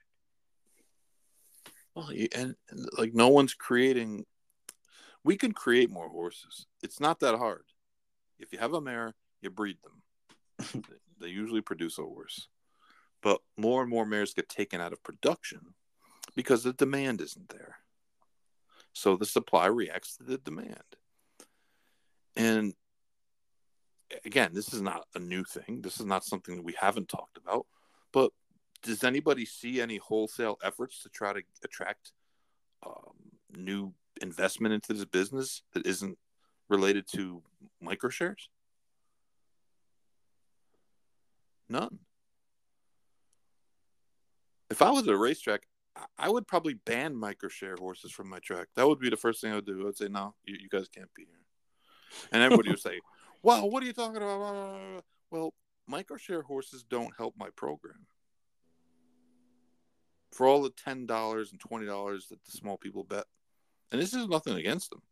well, 1.95 2.11
and, 2.35 2.55
and 2.69 2.89
like 2.99 3.15
no 3.15 3.29
one's 3.29 3.55
creating 3.55 4.25
we 5.25 5.37
can 5.37 5.51
create 5.53 5.91
more 5.91 6.09
horses. 6.09 6.67
It's 6.85 7.01
not 7.01 7.19
that 7.21 7.37
hard. 7.37 7.65
If 8.39 8.53
you 8.53 8.59
have 8.61 8.75
a 8.75 8.81
mare 8.81 9.15
you 9.41 9.51
breed 9.51 9.79
them. 9.83 10.83
They 11.19 11.29
usually 11.29 11.63
produce 11.63 11.99
a 11.99 12.03
horse. 12.03 12.49
But 13.23 13.41
more 13.57 13.81
and 13.81 13.89
more 13.91 14.05
mares 14.05 14.35
get 14.35 14.51
taken 14.51 14.83
out 14.83 14.93
of 14.93 15.03
production 15.03 15.75
because 16.35 16.63
the 16.63 16.75
demand 16.75 17.23
isn't 17.23 17.49
there 17.49 17.79
so 18.97 19.17
the 19.17 19.27
supply 19.27 19.67
reacts 19.67 20.17
to 20.17 20.25
the 20.25 20.39
demand. 20.39 20.83
And 22.35 22.75
again 24.25 24.51
this 24.53 24.73
is 24.73 24.81
not 24.81 25.07
a 25.15 25.19
new 25.19 25.45
thing. 25.45 25.83
This 25.83 26.01
is 26.01 26.07
not 26.07 26.25
something 26.25 26.57
that 26.57 26.65
we 26.65 26.75
haven't 26.79 27.09
talked 27.09 27.37
about 27.37 27.67
but 28.13 28.31
does 28.83 29.05
anybody 29.05 29.45
see 29.45 29.81
any 29.81 29.99
wholesale 29.99 30.59
efforts 30.63 31.03
to 31.03 31.09
try 31.11 31.35
to 31.35 31.43
attract 31.63 32.13
um, 32.87 33.15
new 33.55 33.93
investment 34.23 34.73
into 34.73 34.95
this 34.95 35.05
business 35.05 35.63
that 35.75 35.87
isn't 35.87 36.17
related 36.69 37.07
to 37.09 37.43
microshares 37.85 38.49
none. 41.69 41.99
If 44.71 44.81
i 44.81 44.91
was 44.91 45.07
at 45.07 45.15
a 45.15 45.19
racetrack 45.19 45.67
I- 46.19 46.29
would 46.31 46.47
probably 46.47 46.75
ban 46.75 47.15
microshare 47.15 47.79
horses 47.79 48.13
from 48.13 48.29
my 48.29 48.39
track. 48.39 48.69
That 48.75 48.87
would 48.87 48.99
be 48.99 49.11
the 49.11 49.17
first 49.17 49.41
thing 49.41 49.53
i 49.53 49.57
would 49.57 49.67
do. 49.67 49.81
I 49.81 49.85
would 49.85 49.97
say 49.97 50.09
no 50.09 50.35
you, 50.45 50.57
you 50.61 50.69
guys 50.69 50.89
can't 50.89 51.13
be 51.15 51.25
here. 51.25 52.29
And 52.33 52.43
everybody 52.43 52.71
would 52.71 52.81
say 52.81 53.01
well 53.43 53.69
what 53.71 53.83
are 53.83 53.87
you 53.87 53.93
talking 53.93 54.17
about? 54.17 55.03
Well 55.31 55.55
microshare 55.91 56.43
horses 56.43 56.85
don't 56.89 57.15
help 57.17 57.35
my 57.39 57.49
program. 57.57 58.07
For 60.33 60.47
all 60.47 60.63
the 60.63 60.71
ten 60.71 61.07
dollars 61.07 61.53
and 61.53 61.61
twenty 61.61 61.87
dollars 61.87 62.27
that 62.29 62.45
the 62.45 62.53
small 62.53 62.77
people 62.77 63.05
bet, 63.05 63.25
and 63.91 64.01
this 64.01 64.13
is 64.13 64.29
nothing 64.29 64.55
against 64.55 64.91
them, 64.91 65.03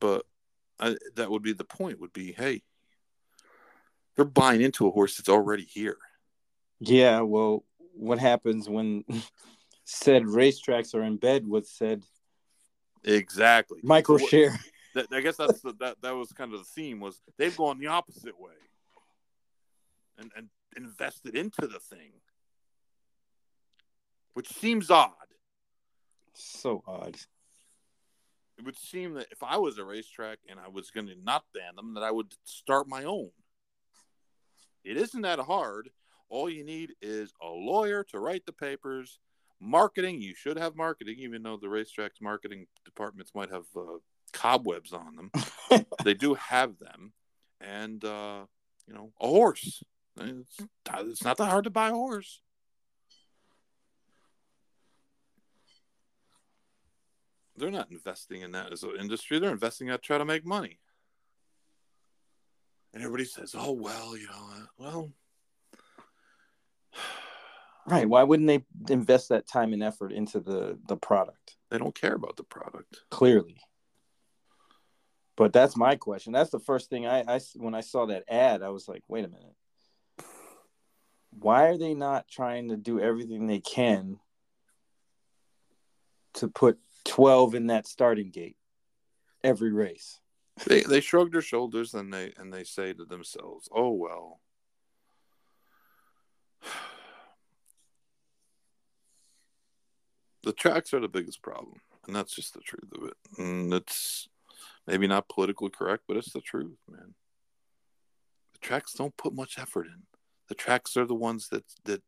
but 0.00 0.26
I, 0.78 0.96
that 1.16 1.30
would 1.30 1.42
be 1.42 1.52
the 1.52 1.64
point. 1.64 2.00
Would 2.00 2.12
be, 2.12 2.32
hey, 2.32 2.62
they're 4.16 4.24
buying 4.24 4.60
into 4.60 4.86
a 4.86 4.90
horse 4.90 5.16
that's 5.16 5.28
already 5.28 5.64
here. 5.64 5.96
Yeah, 6.80 7.20
well, 7.20 7.64
what 7.94 8.18
happens 8.18 8.68
when 8.68 9.04
said 9.88 10.22
racetracks 10.24 10.94
are 10.94 11.02
in 11.02 11.16
bed 11.16 11.48
with 11.48 11.66
said 11.66 12.04
Exactly. 13.04 13.80
micro 13.82 14.18
So 14.18 14.26
share? 14.26 14.58
that, 14.94 15.06
I 15.12 15.20
guess 15.20 15.36
that's 15.36 15.60
the, 15.62 15.72
that 15.80 15.96
that 16.02 16.14
was 16.14 16.30
kind 16.32 16.52
of 16.52 16.60
the 16.60 16.64
theme 16.66 17.00
was 17.00 17.20
they've 17.38 17.56
gone 17.56 17.78
the 17.78 17.86
opposite 17.86 18.38
way, 18.38 18.52
and 20.18 20.30
and 20.36 20.48
invested 20.76 21.34
into 21.34 21.66
the 21.66 21.78
thing, 21.78 22.12
which 24.34 24.48
seems 24.48 24.90
odd. 24.90 25.12
So 26.34 26.82
odd. 26.86 27.16
it 28.58 28.64
would 28.64 28.76
seem 28.76 29.14
that 29.14 29.28
if 29.30 29.42
I 29.42 29.56
was 29.56 29.78
a 29.78 29.84
racetrack 29.84 30.38
and 30.48 30.60
I 30.60 30.68
was 30.68 30.90
going 30.90 31.06
to 31.06 31.14
not 31.22 31.44
ban 31.54 31.76
them, 31.76 31.94
that 31.94 32.02
I 32.02 32.10
would 32.10 32.34
start 32.44 32.88
my 32.88 33.04
own. 33.04 33.30
It 34.84 34.96
isn't 34.96 35.22
that 35.22 35.38
hard. 35.38 35.90
All 36.28 36.50
you 36.50 36.62
need 36.64 36.92
is 37.00 37.32
a 37.42 37.48
lawyer 37.48 38.04
to 38.10 38.20
write 38.20 38.44
the 38.44 38.52
papers. 38.52 39.18
Marketing, 39.60 40.20
you 40.20 40.34
should 40.34 40.56
have 40.56 40.76
marketing, 40.76 41.16
even 41.18 41.42
though 41.42 41.56
the 41.56 41.68
racetrack's 41.68 42.20
marketing 42.20 42.66
departments 42.84 43.32
might 43.34 43.50
have 43.50 43.64
uh, 43.76 43.98
cobwebs 44.32 44.92
on 44.92 45.16
them. 45.16 45.84
they 46.04 46.14
do 46.14 46.34
have 46.34 46.78
them, 46.78 47.12
and 47.60 48.04
uh, 48.04 48.44
you 48.86 48.94
know, 48.94 49.12
a 49.20 49.26
horse. 49.26 49.82
It's, 50.20 50.60
it's 51.00 51.24
not 51.24 51.36
that 51.38 51.48
hard 51.48 51.64
to 51.64 51.70
buy 51.70 51.88
a 51.88 51.92
horse. 51.92 52.40
they're 57.58 57.70
not 57.70 57.90
investing 57.90 58.42
in 58.42 58.52
that 58.52 58.72
as 58.72 58.82
an 58.82 58.92
industry. 58.98 59.38
They're 59.38 59.50
investing 59.50 59.88
in 59.88 59.92
that 59.92 60.02
to 60.02 60.06
try 60.06 60.18
to 60.18 60.24
make 60.24 60.46
money. 60.46 60.78
And 62.94 63.02
everybody 63.02 63.24
says, 63.24 63.54
"Oh 63.56 63.72
well, 63.72 64.16
you 64.16 64.26
know, 64.26 64.50
uh, 64.54 64.66
well." 64.78 65.12
Right. 67.88 68.08
Why 68.08 68.22
wouldn't 68.22 68.46
they 68.46 68.64
invest 68.92 69.30
that 69.30 69.46
time 69.46 69.72
and 69.72 69.82
effort 69.82 70.12
into 70.12 70.40
the 70.40 70.78
the 70.86 70.96
product? 70.96 71.56
They 71.70 71.78
don't 71.78 71.94
care 71.94 72.14
about 72.14 72.36
the 72.36 72.44
product. 72.44 73.00
Clearly. 73.10 73.60
But 75.36 75.54
that's 75.54 75.76
my 75.76 75.96
question. 75.96 76.32
That's 76.32 76.50
the 76.50 76.58
first 76.58 76.90
thing 76.90 77.06
I, 77.06 77.36
I 77.36 77.40
when 77.56 77.74
I 77.74 77.80
saw 77.80 78.06
that 78.06 78.24
ad, 78.28 78.62
I 78.62 78.68
was 78.68 78.88
like, 78.88 79.02
wait 79.08 79.24
a 79.24 79.28
minute. 79.28 79.54
Why 81.30 81.68
are 81.68 81.78
they 81.78 81.94
not 81.94 82.28
trying 82.28 82.68
to 82.68 82.76
do 82.76 83.00
everything 83.00 83.46
they 83.46 83.60
can 83.60 84.18
to 86.34 86.48
put 86.48 86.78
12 87.04 87.54
in 87.54 87.68
that 87.68 87.86
starting 87.86 88.30
gate 88.30 88.56
every 89.42 89.72
race? 89.72 90.20
They 90.66 90.82
they 90.82 91.00
shrug 91.00 91.32
their 91.32 91.40
shoulders 91.40 91.94
and 91.94 92.12
they 92.12 92.34
and 92.36 92.52
they 92.52 92.64
say 92.64 92.92
to 92.92 93.06
themselves, 93.06 93.68
"Oh 93.72 93.92
well." 93.92 94.40
The 100.48 100.54
tracks 100.54 100.94
are 100.94 101.00
the 101.00 101.08
biggest 101.08 101.42
problem, 101.42 101.78
and 102.06 102.16
that's 102.16 102.34
just 102.34 102.54
the 102.54 102.62
truth 102.62 102.90
of 102.94 103.04
it. 103.04 103.12
And 103.36 103.70
it's 103.74 104.30
maybe 104.86 105.06
not 105.06 105.28
politically 105.28 105.68
correct, 105.68 106.04
but 106.08 106.16
it's 106.16 106.32
the 106.32 106.40
truth, 106.40 106.78
man. 106.88 107.14
The 108.54 108.58
tracks 108.60 108.94
don't 108.94 109.14
put 109.18 109.34
much 109.34 109.58
effort 109.58 109.88
in. 109.88 110.04
The 110.48 110.54
tracks 110.54 110.96
are 110.96 111.04
the 111.04 111.14
ones 111.14 111.50
that 111.50 111.64
that 111.84 112.02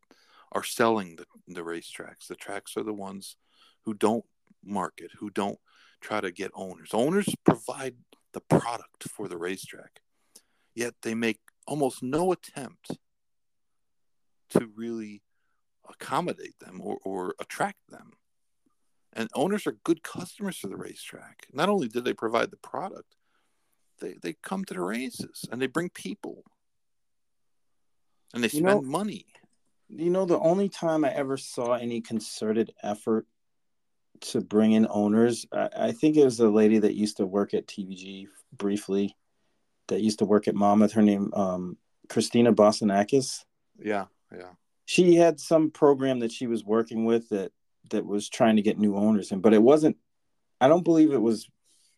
are 0.52 0.64
selling 0.64 1.16
the, 1.16 1.26
the 1.48 1.60
racetracks. 1.60 2.28
The 2.28 2.34
tracks 2.34 2.78
are 2.78 2.82
the 2.82 2.94
ones 2.94 3.36
who 3.84 3.92
don't 3.92 4.24
market, 4.64 5.10
who 5.18 5.28
don't 5.28 5.58
try 6.00 6.22
to 6.22 6.30
get 6.30 6.50
owners. 6.54 6.92
Owners 6.94 7.28
provide 7.44 7.96
the 8.32 8.40
product 8.40 9.06
for 9.10 9.28
the 9.28 9.36
racetrack, 9.36 10.00
yet 10.74 10.94
they 11.02 11.14
make 11.14 11.40
almost 11.66 12.02
no 12.02 12.32
attempt 12.32 12.92
to 14.48 14.66
really 14.74 15.20
accommodate 15.90 16.58
them 16.58 16.80
or, 16.82 16.96
or 17.04 17.34
attract 17.38 17.80
them. 17.90 18.12
And 19.12 19.28
owners 19.34 19.66
are 19.66 19.76
good 19.84 20.02
customers 20.02 20.56
for 20.56 20.68
the 20.68 20.76
racetrack. 20.76 21.46
Not 21.52 21.68
only 21.68 21.88
do 21.88 22.00
they 22.00 22.12
provide 22.14 22.50
the 22.50 22.56
product, 22.56 23.16
they, 24.00 24.14
they 24.22 24.34
come 24.42 24.64
to 24.66 24.74
the 24.74 24.80
races 24.80 25.44
and 25.50 25.60
they 25.60 25.66
bring 25.66 25.90
people 25.90 26.44
and 28.32 28.42
they 28.42 28.46
You 28.46 28.60
spend 28.60 28.64
know- 28.64 28.82
money. 28.82 29.26
You 29.92 30.08
know, 30.10 30.24
the 30.24 30.38
only 30.38 30.68
time 30.68 31.04
I 31.04 31.10
ever 31.12 31.36
saw 31.36 31.72
any 31.74 32.00
concerted 32.00 32.72
effort 32.80 33.26
to 34.20 34.40
bring 34.40 34.70
in 34.72 34.86
owners, 34.88 35.46
I, 35.52 35.68
I 35.76 35.92
think 35.92 36.16
it 36.16 36.24
was 36.24 36.38
a 36.38 36.48
lady 36.48 36.78
that 36.78 36.94
used 36.94 37.16
to 37.16 37.26
work 37.26 37.54
at 37.54 37.66
TVG 37.66 38.28
briefly, 38.52 39.16
that 39.88 40.00
used 40.00 40.20
to 40.20 40.24
work 40.26 40.46
at 40.46 40.54
Monmouth. 40.54 40.92
Her 40.92 41.02
name, 41.02 41.32
um, 41.34 41.76
Christina 42.08 42.52
Bossinakis. 42.52 43.44
Yeah, 43.82 44.04
yeah. 44.32 44.50
She 44.84 45.16
had 45.16 45.40
some 45.40 45.72
program 45.72 46.20
that 46.20 46.30
she 46.30 46.46
was 46.46 46.64
working 46.64 47.04
with 47.04 47.28
that 47.30 47.50
that 47.90 48.06
was 48.06 48.28
trying 48.28 48.56
to 48.56 48.62
get 48.62 48.78
new 48.78 48.96
owners 48.96 49.32
in, 49.32 49.40
but 49.40 49.54
it 49.54 49.62
wasn't. 49.62 49.96
I 50.60 50.68
don't 50.68 50.84
believe 50.84 51.12
it 51.12 51.22
was 51.22 51.48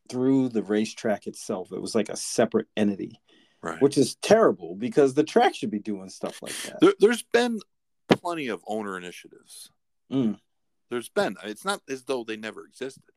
through 0.08 0.50
the 0.50 0.62
racetrack 0.62 1.26
itself. 1.26 1.72
It 1.72 1.80
was 1.80 1.94
like 1.94 2.08
a 2.08 2.16
separate 2.16 2.66
entity, 2.76 3.18
Right. 3.62 3.80
which 3.80 3.96
is 3.98 4.16
terrible 4.16 4.74
because 4.76 5.14
the 5.14 5.24
track 5.24 5.54
should 5.54 5.70
be 5.70 5.78
doing 5.78 6.08
stuff 6.10 6.42
like 6.42 6.54
that. 6.64 6.80
There, 6.80 6.94
there's 7.00 7.22
been 7.22 7.60
plenty 8.08 8.48
of 8.48 8.62
owner 8.66 8.96
initiatives. 8.96 9.70
Mm. 10.12 10.38
There's 10.90 11.08
been. 11.08 11.36
It's 11.44 11.64
not 11.64 11.80
as 11.88 12.02
though 12.04 12.24
they 12.24 12.36
never 12.36 12.64
existed, 12.66 13.12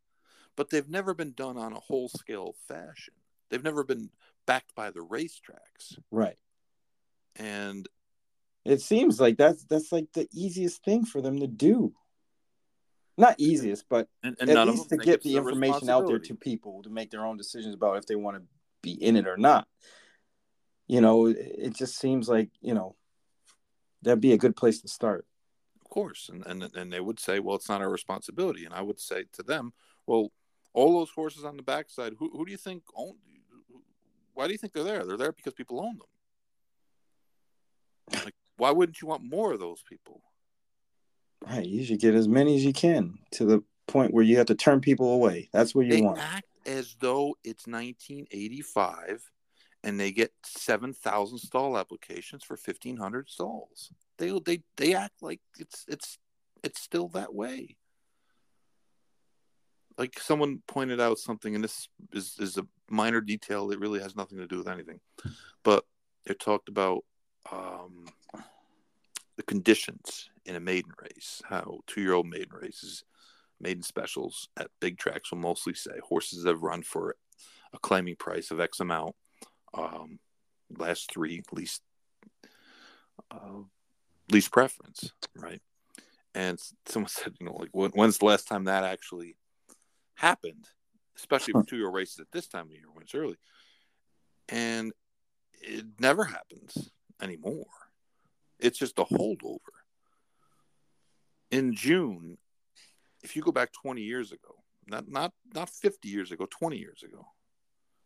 but 0.55 0.69
they've 0.69 0.87
never 0.89 1.13
been 1.13 1.33
done 1.33 1.57
on 1.57 1.73
a 1.73 1.79
whole 1.79 2.07
scale 2.09 2.55
fashion. 2.67 3.13
They've 3.49 3.63
never 3.63 3.83
been 3.83 4.09
backed 4.47 4.73
by 4.75 4.91
the 4.91 5.01
racetracks. 5.01 5.97
Right. 6.11 6.37
And 7.35 7.87
It 8.63 8.81
seems 8.81 9.19
like 9.19 9.37
that's 9.37 9.65
that's 9.65 9.91
like 9.91 10.11
the 10.13 10.27
easiest 10.33 10.83
thing 10.83 11.05
for 11.05 11.21
them 11.21 11.39
to 11.39 11.47
do. 11.47 11.93
Not 13.17 13.35
easiest, 13.39 13.87
but 13.87 14.09
and, 14.23 14.35
and 14.39 14.49
at 14.57 14.67
least 14.73 14.89
to 14.89 14.95
get 15.05 15.21
the 15.23 15.29
information 15.53 15.89
out 15.89 16.07
there 16.07 16.17
to 16.27 16.35
people 16.35 16.83
to 16.83 16.89
make 16.89 17.11
their 17.11 17.25
own 17.25 17.37
decisions 17.37 17.73
about 17.73 17.97
if 17.97 18.05
they 18.05 18.15
want 18.15 18.37
to 18.37 18.43
be 18.81 18.91
in 18.91 19.15
it 19.15 19.27
or 19.27 19.37
not. 19.37 19.67
You 20.87 21.01
know, 21.01 21.27
it- 21.27 21.37
it 21.37 21.73
just 21.75 21.97
seems 21.97 22.27
like 22.27 22.49
you 22.61 22.73
know 22.73 22.95
that'd 24.01 24.19
be 24.21 24.33
a 24.33 24.37
good 24.37 24.55
place 24.55 24.81
to 24.81 24.87
start. 24.87 25.25
Of 25.81 25.89
course, 25.89 26.29
and, 26.29 26.45
and 26.45 26.63
and 26.75 26.91
they 26.91 26.99
would 26.99 27.19
say, 27.19 27.39
well, 27.39 27.55
it's 27.55 27.69
not 27.69 27.81
our 27.81 27.89
responsibility. 27.89 28.65
And 28.65 28.73
I 28.73 28.81
would 28.81 28.99
say 28.99 29.23
to 29.33 29.43
them, 29.43 29.71
well, 30.05 30.31
all 30.73 30.99
those 30.99 31.09
horses 31.11 31.45
on 31.45 31.55
the 31.55 31.63
backside, 31.63 32.13
who 32.19 32.29
who 32.31 32.45
do 32.45 32.51
you 32.51 32.57
think 32.57 32.83
own? 32.95 33.15
Why 34.33 34.47
do 34.47 34.51
you 34.51 34.57
think 34.57 34.73
they're 34.73 34.83
there? 34.83 35.05
They're 35.05 35.15
there 35.15 35.31
because 35.31 35.53
people 35.53 35.79
own 35.79 35.97
them. 35.99 36.07
Like, 38.25 38.35
why 38.57 38.71
wouldn't 38.71 39.01
you 39.01 39.07
want 39.07 39.23
more 39.23 39.53
of 39.53 39.59
those 39.61 39.81
people? 39.87 40.21
Right. 41.45 41.65
You 41.65 41.83
should 41.85 41.99
get 41.99 42.15
as 42.15 42.27
many 42.27 42.55
as 42.55 42.65
you 42.65 42.73
can 42.73 43.19
to 43.31 43.45
the 43.45 43.63
point 43.87 44.13
where 44.13 44.23
you 44.23 44.37
have 44.37 44.47
to 44.47 44.55
turn 44.55 44.81
people 44.81 45.13
away. 45.13 45.49
That's 45.53 45.75
what 45.75 45.85
you 45.85 45.93
They 45.93 46.01
want. 46.01 46.19
act 46.19 46.47
as 46.65 46.95
though 46.99 47.35
it's 47.43 47.67
1985, 47.67 49.31
and 49.83 49.99
they 49.99 50.11
get 50.11 50.31
7,000 50.43 51.37
stall 51.37 51.77
applications 51.77 52.43
for 52.43 52.57
1,500 52.57 53.29
stalls. 53.29 53.91
They 54.17 54.39
they 54.45 54.61
they 54.77 54.95
act 54.95 55.21
like 55.21 55.41
it's 55.59 55.85
it's 55.87 56.17
it's 56.63 56.81
still 56.81 57.09
that 57.09 57.35
way. 57.35 57.75
Like 59.97 60.19
someone 60.19 60.61
pointed 60.67 60.99
out 60.99 61.19
something, 61.19 61.53
and 61.53 61.63
this 61.63 61.87
is 62.13 62.35
is 62.39 62.57
a 62.57 62.65
minor 62.89 63.21
detail 63.21 63.67
that 63.67 63.79
really 63.79 63.99
has 63.99 64.15
nothing 64.15 64.37
to 64.39 64.47
do 64.47 64.57
with 64.57 64.67
anything, 64.67 64.99
but 65.63 65.85
it 66.25 66.39
talked 66.39 66.69
about 66.69 67.03
um, 67.51 68.05
the 69.37 69.43
conditions 69.43 70.29
in 70.45 70.55
a 70.55 70.59
maiden 70.59 70.91
race. 71.01 71.41
How 71.47 71.79
two 71.87 72.01
year 72.01 72.13
old 72.13 72.27
maiden 72.27 72.51
races, 72.51 73.03
maiden 73.59 73.83
specials 73.83 74.49
at 74.57 74.71
big 74.79 74.97
tracks 74.97 75.31
will 75.31 75.39
mostly 75.39 75.73
say 75.73 75.91
horses 76.03 76.43
that 76.43 76.51
have 76.51 76.63
run 76.63 76.83
for 76.83 77.15
a 77.73 77.79
claiming 77.79 78.15
price 78.15 78.51
of 78.51 78.59
X 78.59 78.79
amount. 78.79 79.15
Um, 79.73 80.19
last 80.77 81.11
three 81.11 81.43
least 81.51 81.81
uh, 83.31 83.63
least 84.31 84.51
preference, 84.51 85.11
right? 85.35 85.61
And 86.33 86.59
someone 86.85 87.09
said, 87.11 87.33
you 87.39 87.45
know, 87.45 87.55
like 87.55 87.69
when, 87.71 87.91
when's 87.91 88.17
the 88.17 88.25
last 88.25 88.47
time 88.47 88.65
that 88.65 88.83
actually 88.83 89.35
happened? 90.15 90.67
Especially 91.17 91.53
for 91.53 91.63
two 91.63 91.77
year 91.77 91.89
races 91.89 92.19
at 92.19 92.31
this 92.33 92.47
time 92.47 92.65
of 92.65 92.71
year 92.71 92.91
when 92.91 93.03
it's 93.03 93.15
early, 93.15 93.37
and 94.49 94.91
it 95.61 95.85
never 95.97 96.25
happens 96.25 96.91
anymore. 97.21 97.65
It's 98.59 98.77
just 98.77 98.99
a 98.99 99.05
holdover. 99.05 99.59
In 101.51 101.73
June, 101.73 102.37
if 103.23 103.35
you 103.35 103.41
go 103.41 103.51
back 103.51 103.71
20 103.71 104.01
years 104.01 104.31
ago, 104.31 104.55
not 104.87 105.07
not 105.07 105.33
not 105.53 105.69
50 105.69 106.07
years 106.09 106.31
ago, 106.31 106.47
20 106.49 106.77
years 106.77 107.03
ago, 107.03 107.27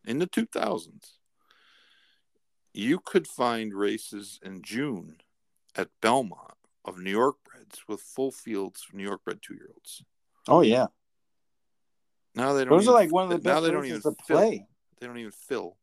in 0.05 0.19
the 0.19 0.27
2000s, 0.27 1.13
you 2.73 2.99
could 2.99 3.27
find 3.27 3.73
races 3.73 4.39
in 4.43 4.61
June 4.61 5.17
at 5.75 5.89
Belmont 6.01 6.53
of 6.85 6.97
New 6.97 7.11
York 7.11 7.37
breds 7.43 7.81
with 7.87 8.01
full 8.01 8.31
fields 8.31 8.85
of 8.87 8.95
New 8.95 9.03
York 9.03 9.23
bred 9.23 9.39
two 9.41 9.55
year 9.55 9.69
olds. 9.73 10.03
Oh 10.47 10.61
yeah. 10.61 10.87
Now 12.35 12.53
they 12.53 12.63
don't. 12.63 12.71
Those 12.71 12.87
are 12.87 12.93
like 12.93 13.11
one 13.11 13.25
of 13.25 13.29
the 13.29 13.39
best 13.39 13.63
they 13.63 13.71
don't 13.71 13.81
races 13.81 13.99
even 14.05 14.15
to 14.15 14.23
fill. 14.23 14.37
play. 14.37 14.67
They 14.99 15.07
don't 15.07 15.17
even 15.17 15.31
fill. 15.31 15.77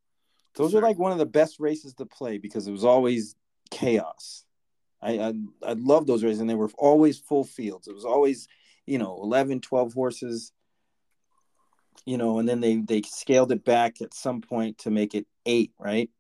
Those 0.55 0.75
are 0.75 0.81
like 0.81 0.99
one 0.99 1.12
of 1.12 1.19
the 1.19 1.27
best 1.27 1.61
races 1.61 1.93
to 1.95 2.07
play 2.07 2.39
because 2.39 2.67
it 2.67 2.73
was 2.73 2.85
always 2.85 3.37
chaos. 3.71 4.45
I, 5.07 5.28
I 5.28 5.34
I 5.70 5.72
love 5.74 6.07
those 6.07 6.24
races 6.24 6.40
and 6.40 6.50
they 6.50 6.54
were 6.54 6.70
always 6.78 7.18
full 7.18 7.44
fields. 7.44 7.86
It 7.86 7.94
was 7.94 8.04
always, 8.04 8.48
you 8.86 8.98
know, 8.98 9.18
11, 9.22 9.61
12 9.61 9.92
horses. 9.94 10.52
You 12.04 12.18
know, 12.18 12.38
and 12.38 12.48
then 12.48 12.61
they 12.61 12.76
they 12.76 13.02
scaled 13.02 13.50
it 13.52 13.64
back 13.64 14.00
at 14.00 14.14
some 14.14 14.40
point 14.40 14.78
to 14.78 14.90
make 14.90 15.14
it 15.14 15.26
8, 15.44 15.72
right? 15.78 16.11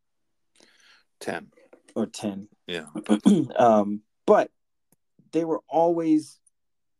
ten. 1.20 1.48
Or 1.94 2.06
10. 2.06 2.48
Yeah, 2.66 2.86
um, 3.56 4.02
but 4.26 4.50
they 5.32 5.44
were 5.44 5.62
always 5.68 6.38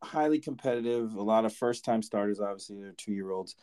highly 0.02 0.38
competitive. 0.38 1.14
A 1.14 1.22
lot 1.22 1.44
of 1.44 1.54
first 1.54 1.84
time 1.84 2.02
starters, 2.02 2.40
obviously, 2.40 2.80
they're 2.80 2.92
two 2.92 3.12
year 3.12 3.30
olds, 3.30 3.56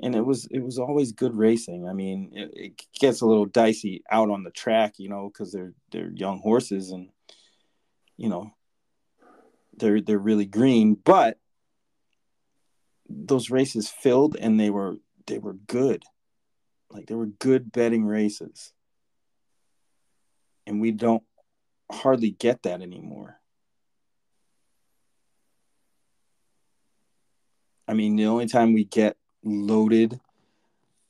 and 0.00 0.14
it 0.14 0.24
was 0.24 0.46
it 0.46 0.60
was 0.60 0.78
always 0.78 1.12
good 1.12 1.34
racing. 1.34 1.88
I 1.88 1.92
mean, 1.92 2.30
it, 2.32 2.50
it 2.54 2.82
gets 2.98 3.20
a 3.20 3.26
little 3.26 3.46
dicey 3.46 4.02
out 4.10 4.30
on 4.30 4.44
the 4.44 4.50
track, 4.50 4.94
you 4.98 5.08
know, 5.08 5.30
because 5.32 5.52
they're 5.52 5.74
they're 5.90 6.12
young 6.14 6.38
horses 6.38 6.92
and 6.92 7.08
you 8.18 8.28
know 8.28 8.52
they're 9.78 10.00
they're 10.00 10.18
really 10.18 10.44
green, 10.44 10.94
but 10.94 11.38
those 13.08 13.50
races 13.50 13.88
filled 13.88 14.36
and 14.36 14.60
they 14.60 14.68
were 14.68 14.96
they 15.26 15.38
were 15.38 15.54
good, 15.54 16.02
like 16.90 17.06
they 17.06 17.14
were 17.14 17.26
good 17.26 17.72
betting 17.72 18.04
races, 18.04 18.72
and 20.66 20.80
we 20.80 20.90
don't 20.90 21.22
hardly 21.90 22.30
get 22.30 22.62
that 22.64 22.82
anymore. 22.82 23.40
I 27.86 27.94
mean, 27.94 28.16
the 28.16 28.26
only 28.26 28.46
time 28.46 28.74
we 28.74 28.84
get 28.84 29.16
loaded 29.42 30.20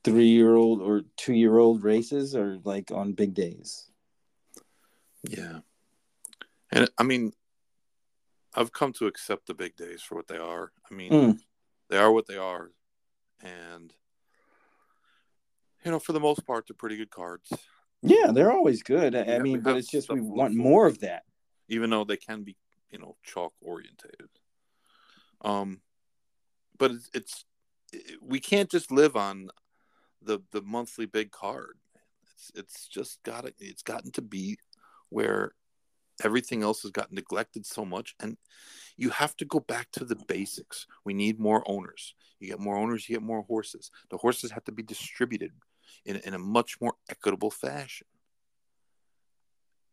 three 0.05 0.29
year 0.29 0.55
old 0.55 0.81
or 0.81 1.03
two 1.17 1.35
year 1.35 1.59
old 1.59 1.83
races 1.83 2.37
are 2.37 2.59
like 2.65 2.91
on 2.93 3.13
big 3.13 3.35
days. 3.35 3.91
Yeah. 5.29 5.61
And 6.71 6.89
I 6.99 7.03
mean, 7.03 7.33
I've 8.55 8.73
come 8.73 8.93
to 8.95 9.07
accept 9.07 9.47
the 9.47 9.55
big 9.55 9.77
days 9.77 10.03
for 10.03 10.15
what 10.17 10.29
they 10.29 10.39
are. 10.39 10.73
I 10.91 10.95
mean, 10.95 11.13
Mm. 11.13 11.41
they 11.89 11.99
are 11.99 12.13
what 12.13 12.27
they 12.27 12.37
are. 12.37 12.71
And, 13.41 13.95
you 15.85 15.91
know, 15.91 15.99
for 15.99 16.13
the 16.13 16.21
most 16.21 16.45
part, 16.47 16.67
they're 16.67 16.75
pretty 16.75 16.97
good 16.97 17.11
cards, 17.11 17.53
Yeah, 18.03 18.31
they're 18.33 18.53
always 18.53 18.83
good. 18.83 19.15
I, 19.17 19.25
Yeah, 19.25 19.39
mean, 19.41 19.61
but 19.61 19.77
it's 19.77 19.89
just 19.89 20.09
we 20.09 20.21
want 20.21 20.55
more 20.55 20.87
of 20.87 21.01
that. 21.01 21.25
even 21.69 21.91
though 21.91 22.05
they 22.05 22.17
can 22.17 22.43
be, 22.45 22.57
you 22.91 22.99
know, 22.99 23.17
chalk 23.25 23.53
orientated. 23.61 24.31
Um, 25.41 25.83
but 26.79 26.93
it's, 26.93 27.11
it's 27.13 27.45
it, 27.93 28.23
we 28.23 28.39
can't 28.41 28.71
just 28.71 28.91
live 28.93 29.17
on 29.17 29.51
the 30.23 30.41
the 30.53 30.63
monthly 30.63 31.07
big 31.07 31.31
card. 31.33 31.79
It's 32.33 32.53
it's 32.55 32.89
just 32.89 33.23
got 33.25 33.45
to 33.47 33.53
it's 33.59 33.83
gotten 33.83 34.11
to 34.13 34.23
be 34.23 34.59
where 35.09 35.53
everything 36.25 36.63
else 36.63 36.83
has 36.83 36.91
gotten 36.91 37.15
neglected 37.15 37.65
so 37.65 37.85
much 37.85 38.15
and 38.21 38.37
you 38.97 39.11
have 39.11 39.37
to 39.37 39.45
go 39.45 39.61
back 39.61 39.91
to 39.93 40.05
the 40.05 40.17
basics. 40.27 40.87
We 41.05 41.15
need 41.15 41.39
more 41.39 41.63
owners. 41.67 42.15
You 42.41 42.49
get 42.49 42.61
more 42.61 42.77
owners 42.77 43.09
you 43.09 43.17
get 43.17 43.23
more 43.23 43.43
horses. 43.43 43.91
The 44.11 44.17
horses 44.17 44.51
have 44.51 44.65
to 44.65 44.73
be 44.73 44.83
distributed 44.83 45.53
in, 46.05 46.17
in 46.17 46.35
a 46.35 46.39
much 46.39 46.81
more 46.81 46.95
equitable 47.09 47.51
fashion. 47.51 48.07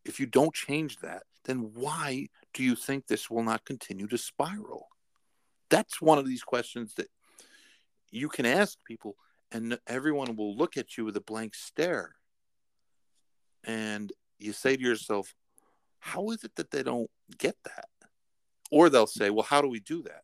If 0.04 0.20
you 0.20 0.26
don't 0.26 0.54
change 0.54 0.98
that 0.98 1.24
then 1.46 1.70
why 1.74 2.28
do 2.52 2.62
you 2.62 2.74
think 2.74 3.06
this 3.06 3.30
will 3.30 3.44
not 3.44 3.64
continue 3.64 4.06
to 4.08 4.18
spiral? 4.18 4.88
That's 5.70 6.02
one 6.02 6.18
of 6.18 6.26
these 6.26 6.42
questions 6.42 6.94
that 6.94 7.08
you 8.10 8.28
can 8.28 8.46
ask 8.46 8.78
people 8.84 9.16
and 9.52 9.78
everyone 9.86 10.36
will 10.36 10.56
look 10.56 10.76
at 10.76 10.96
you 10.96 11.04
with 11.04 11.16
a 11.16 11.20
blank 11.20 11.54
stare. 11.54 12.16
And 13.64 14.12
you 14.38 14.52
say 14.52 14.76
to 14.76 14.82
yourself 14.82 15.34
how 15.98 16.30
is 16.30 16.44
it 16.44 16.54
that 16.56 16.70
they 16.70 16.82
don't 16.82 17.10
get 17.38 17.56
that? 17.64 17.88
Or 18.70 18.88
they'll 18.88 19.06
say 19.06 19.30
well 19.30 19.44
how 19.44 19.60
do 19.60 19.68
we 19.68 19.80
do 19.80 20.02
that? 20.02 20.22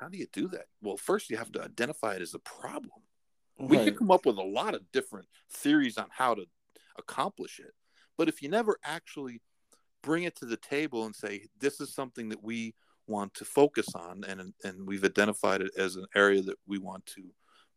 How 0.00 0.08
do 0.08 0.18
you 0.18 0.26
do 0.32 0.48
that? 0.48 0.66
Well 0.82 0.96
first 0.96 1.30
you 1.30 1.36
have 1.36 1.52
to 1.52 1.62
identify 1.62 2.14
it 2.14 2.22
as 2.22 2.34
a 2.34 2.38
problem. 2.38 2.90
We 3.58 3.76
can 3.76 3.94
come 3.94 4.10
up 4.10 4.26
with 4.26 4.38
a 4.38 4.42
lot 4.42 4.74
of 4.74 4.90
different 4.92 5.26
theories 5.50 5.96
on 5.96 6.06
how 6.10 6.34
to 6.34 6.46
accomplish 6.98 7.60
it 7.60 7.72
but 8.16 8.28
if 8.28 8.42
you 8.42 8.48
never 8.48 8.76
actually 8.84 9.40
bring 10.02 10.24
it 10.24 10.36
to 10.36 10.46
the 10.46 10.56
table 10.56 11.06
and 11.06 11.14
say 11.14 11.46
this 11.58 11.80
is 11.80 11.94
something 11.94 12.28
that 12.28 12.42
we 12.42 12.74
want 13.06 13.34
to 13.34 13.44
focus 13.44 13.86
on 13.94 14.24
and 14.24 14.52
and 14.64 14.86
we've 14.86 15.04
identified 15.04 15.60
it 15.60 15.72
as 15.76 15.96
an 15.96 16.06
area 16.14 16.42
that 16.42 16.58
we 16.66 16.78
want 16.78 17.04
to 17.06 17.22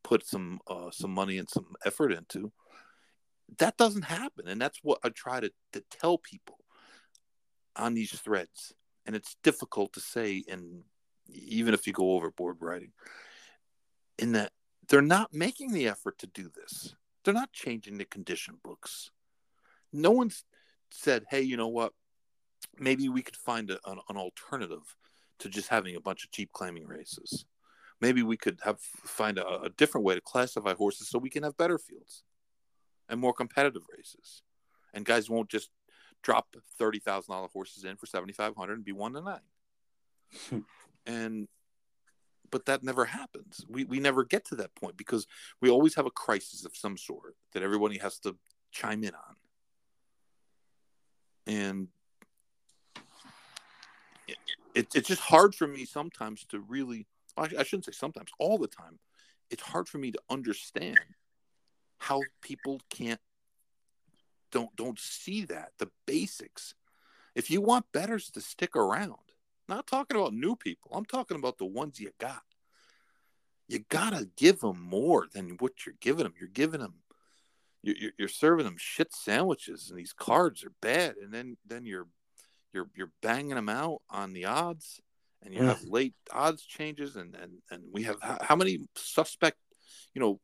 put 0.04 0.26
some 0.26 0.60
uh, 0.68 0.92
some 0.92 1.12
money 1.12 1.38
and 1.38 1.50
some 1.50 1.66
effort 1.86 2.12
into 2.12 2.52
that 3.60 3.78
doesn't 3.78 4.06
happen. 4.06 4.48
And 4.48 4.60
that's 4.60 4.80
what 4.82 5.00
i 5.04 5.10
try 5.10 5.40
to, 5.40 5.52
to 5.74 5.84
tell 5.92 6.18
people 6.18 6.58
on 7.76 7.94
these 7.94 8.12
threads. 8.12 8.74
And 9.06 9.16
it's 9.16 9.36
difficult 9.44 9.94
to 9.94 10.00
say 10.00 10.44
and 10.50 10.84
even 11.28 11.74
if 11.74 11.88
you 11.88 11.94
go 11.94 12.12
overboard 12.12 12.58
writing 12.60 12.92
in 14.18 14.34
that 14.34 14.52
they're 14.88 15.02
not 15.02 15.34
making 15.34 15.72
the 15.72 15.88
effort 15.88 16.18
to 16.20 16.28
do 16.28 16.50
this. 16.56 16.96
They're 17.24 17.34
not 17.34 17.52
changing 17.52 17.98
the 17.98 18.06
condition 18.06 18.60
books. 18.64 19.12
No 19.92 20.12
one's 20.12 20.44
said 20.92 21.26
hey 21.30 21.42
you 21.42 21.58
know 21.58 21.68
what? 21.68 21.94
Maybe 22.80 23.10
we 23.10 23.22
could 23.22 23.36
find 23.36 23.70
a, 23.70 23.80
an, 23.86 24.00
an 24.10 24.18
alternative 24.18 24.96
to 25.40 25.50
just 25.50 25.70
having 25.70 25.96
a 25.96 26.02
bunch 26.02 26.24
of 26.24 26.32
cheap 26.32 26.52
claiming 26.54 26.88
races. 26.88 27.46
Maybe 28.02 28.24
we 28.24 28.38
could 28.38 28.60
have 28.64 28.80
find 28.80 29.38
a, 29.38 29.62
a 29.62 29.70
different 29.70 30.06
way 30.06 30.16
to 30.16 30.22
classify 30.22 30.74
horses 30.74 31.10
so 31.10 31.18
we 31.18 31.30
can 31.30 31.44
have 31.44 31.58
better 31.58 31.78
fields 31.78 32.24
and 33.10 33.20
more 33.20 33.34
competitive 33.34 33.84
races. 33.96 34.44
And 34.94 35.06
guys 35.06 35.30
won't 35.30 35.50
just 35.50 35.70
drop 36.26 36.56
thirty 36.80 37.00
thousand 37.00 37.32
dollar 37.34 37.48
horses 37.54 37.86
in 37.86 37.96
for 37.96 38.08
seventy 38.08 38.34
five 38.34 38.56
hundred 38.56 38.74
and 38.74 38.84
be 38.84 38.92
one 38.92 39.14
to 39.14 39.22
nine. 39.22 40.64
and 41.06 41.48
but 42.50 42.66
that 42.66 42.84
never 42.84 43.06
happens. 43.06 43.64
We 43.70 43.86
we 43.86 44.00
never 44.00 44.26
get 44.26 44.46
to 44.46 44.56
that 44.56 44.74
point 44.76 44.98
because 44.98 45.28
we 45.62 45.70
always 45.70 45.96
have 45.96 46.08
a 46.08 46.12
crisis 46.12 46.66
of 46.66 46.76
some 46.76 46.98
sort 46.98 47.36
that 47.54 47.62
everybody 47.64 48.00
has 48.00 48.18
to 48.20 48.36
chime 48.72 49.04
in 49.04 49.14
on. 49.14 49.36
And 51.48 51.88
it, 54.28 54.38
it, 54.74 54.88
it's 54.96 55.08
just 55.08 55.22
hard 55.22 55.54
for 55.54 55.68
me 55.68 55.86
sometimes 55.86 56.44
to 56.46 56.60
really 56.60 57.06
I, 57.38 57.44
I 57.60 57.64
shouldn't 57.64 57.86
say 57.86 57.92
sometimes 57.92 58.32
all 58.40 58.58
the 58.58 58.68
time 58.68 58.98
it's 59.52 59.62
hard 59.62 59.88
for 59.88 60.00
me 60.00 60.12
to 60.12 60.20
understand 60.32 60.98
how 62.00 62.22
people 62.42 62.82
can't 62.90 63.22
don't 64.56 64.76
don't 64.76 65.00
see 65.00 65.46
that 65.46 65.72
the 65.78 65.90
basics. 66.08 66.74
If 67.36 67.52
you 67.52 67.60
want 67.60 67.92
bettors 67.92 68.30
to 68.32 68.42
stick 68.42 68.76
around 68.76 69.26
not 69.68 69.88
talking 69.88 70.18
about 70.18 70.34
new 70.34 70.56
people 70.56 70.92
i'm 70.94 71.06
talking 71.06 71.38
about 71.38 71.58
the 71.58 71.66
ones 71.66 72.00
you 72.00 72.12
got. 72.20 72.42
You 73.68 73.80
gotta 73.90 74.30
give 74.38 74.60
them 74.60 74.80
more 74.80 75.26
than 75.34 75.58
what 75.60 75.86
you're 75.86 75.96
giving 76.00 76.24
them 76.24 76.34
you're 76.40 76.50
giving 76.50 76.82
them 76.82 76.94
you're, 77.82 78.12
you're 78.18 78.28
serving 78.28 78.66
them 78.66 78.76
shit 78.78 79.12
sandwiches 79.14 79.90
and 79.90 79.98
these 79.98 80.14
cards 80.14 80.64
are 80.64 80.74
bad 80.82 81.16
and 81.22 81.34
then 81.34 81.58
then 81.66 81.86
you're 81.86 82.08
you're 82.74 82.90
you're 82.96 83.12
banging 83.22 83.56
them 83.56 83.70
out 83.70 84.02
on 84.10 84.34
the 84.34 84.46
odds 84.46 85.02
and 85.44 85.54
you 85.54 85.64
have 85.64 85.82
late 85.84 86.14
odds 86.32 86.64
changes 86.64 87.16
and 87.16 87.36
and 87.36 87.54
and 87.72 87.84
we 87.92 88.04
have 88.04 88.18
how, 88.22 88.38
how 88.42 88.56
many 88.56 88.80
suspect 88.96 89.58
you 90.14 90.22
know 90.22 90.40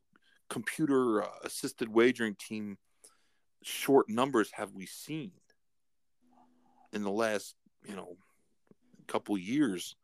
computer 0.50 1.22
uh, 1.22 1.28
assisted 1.44 1.88
wagering 1.88 2.34
team 2.34 2.76
short 3.62 4.08
numbers 4.08 4.50
have 4.52 4.72
we 4.72 4.86
seen 4.86 5.32
in 6.92 7.02
the 7.02 7.10
last 7.10 7.54
you 7.86 7.96
know 7.96 8.16
couple 9.06 9.36
years? 9.36 9.96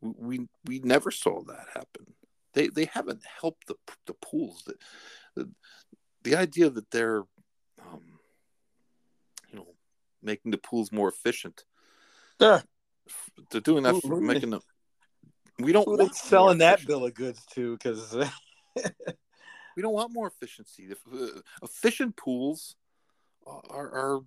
We 0.00 0.46
we, 0.66 0.78
never 0.80 1.10
saw 1.10 1.42
that 1.44 1.66
happen. 1.72 2.14
They 2.52 2.68
they 2.68 2.84
haven't 2.86 3.22
helped 3.40 3.66
the 3.66 3.74
the 4.06 4.14
pools. 4.14 4.64
That 4.66 4.76
the, 5.34 5.50
the 6.22 6.36
idea 6.36 6.70
that 6.70 6.90
they're 6.90 7.22
um, 7.80 8.02
you 9.50 9.58
know 9.58 9.68
making 10.22 10.50
the 10.50 10.58
pools 10.58 10.92
more 10.92 11.08
efficient. 11.08 11.64
Yeah. 12.38 12.60
they're 13.50 13.62
doing 13.62 13.84
that 13.84 13.96
for 14.02 14.20
making 14.20 14.50
them 14.50 14.60
we 15.58 15.72
don't 15.72 15.86
Who 15.86 16.08
selling 16.12 16.58
that 16.58 16.86
bill 16.86 17.04
of 17.04 17.14
goods 17.14 17.44
to? 17.54 17.72
Because 17.72 18.14
we 19.76 19.82
don't 19.82 19.92
want 19.92 20.12
more 20.12 20.26
efficiency 20.26 20.88
efficient 21.62 22.16
pools 22.16 22.74
are 23.46 23.90
are 23.90 24.20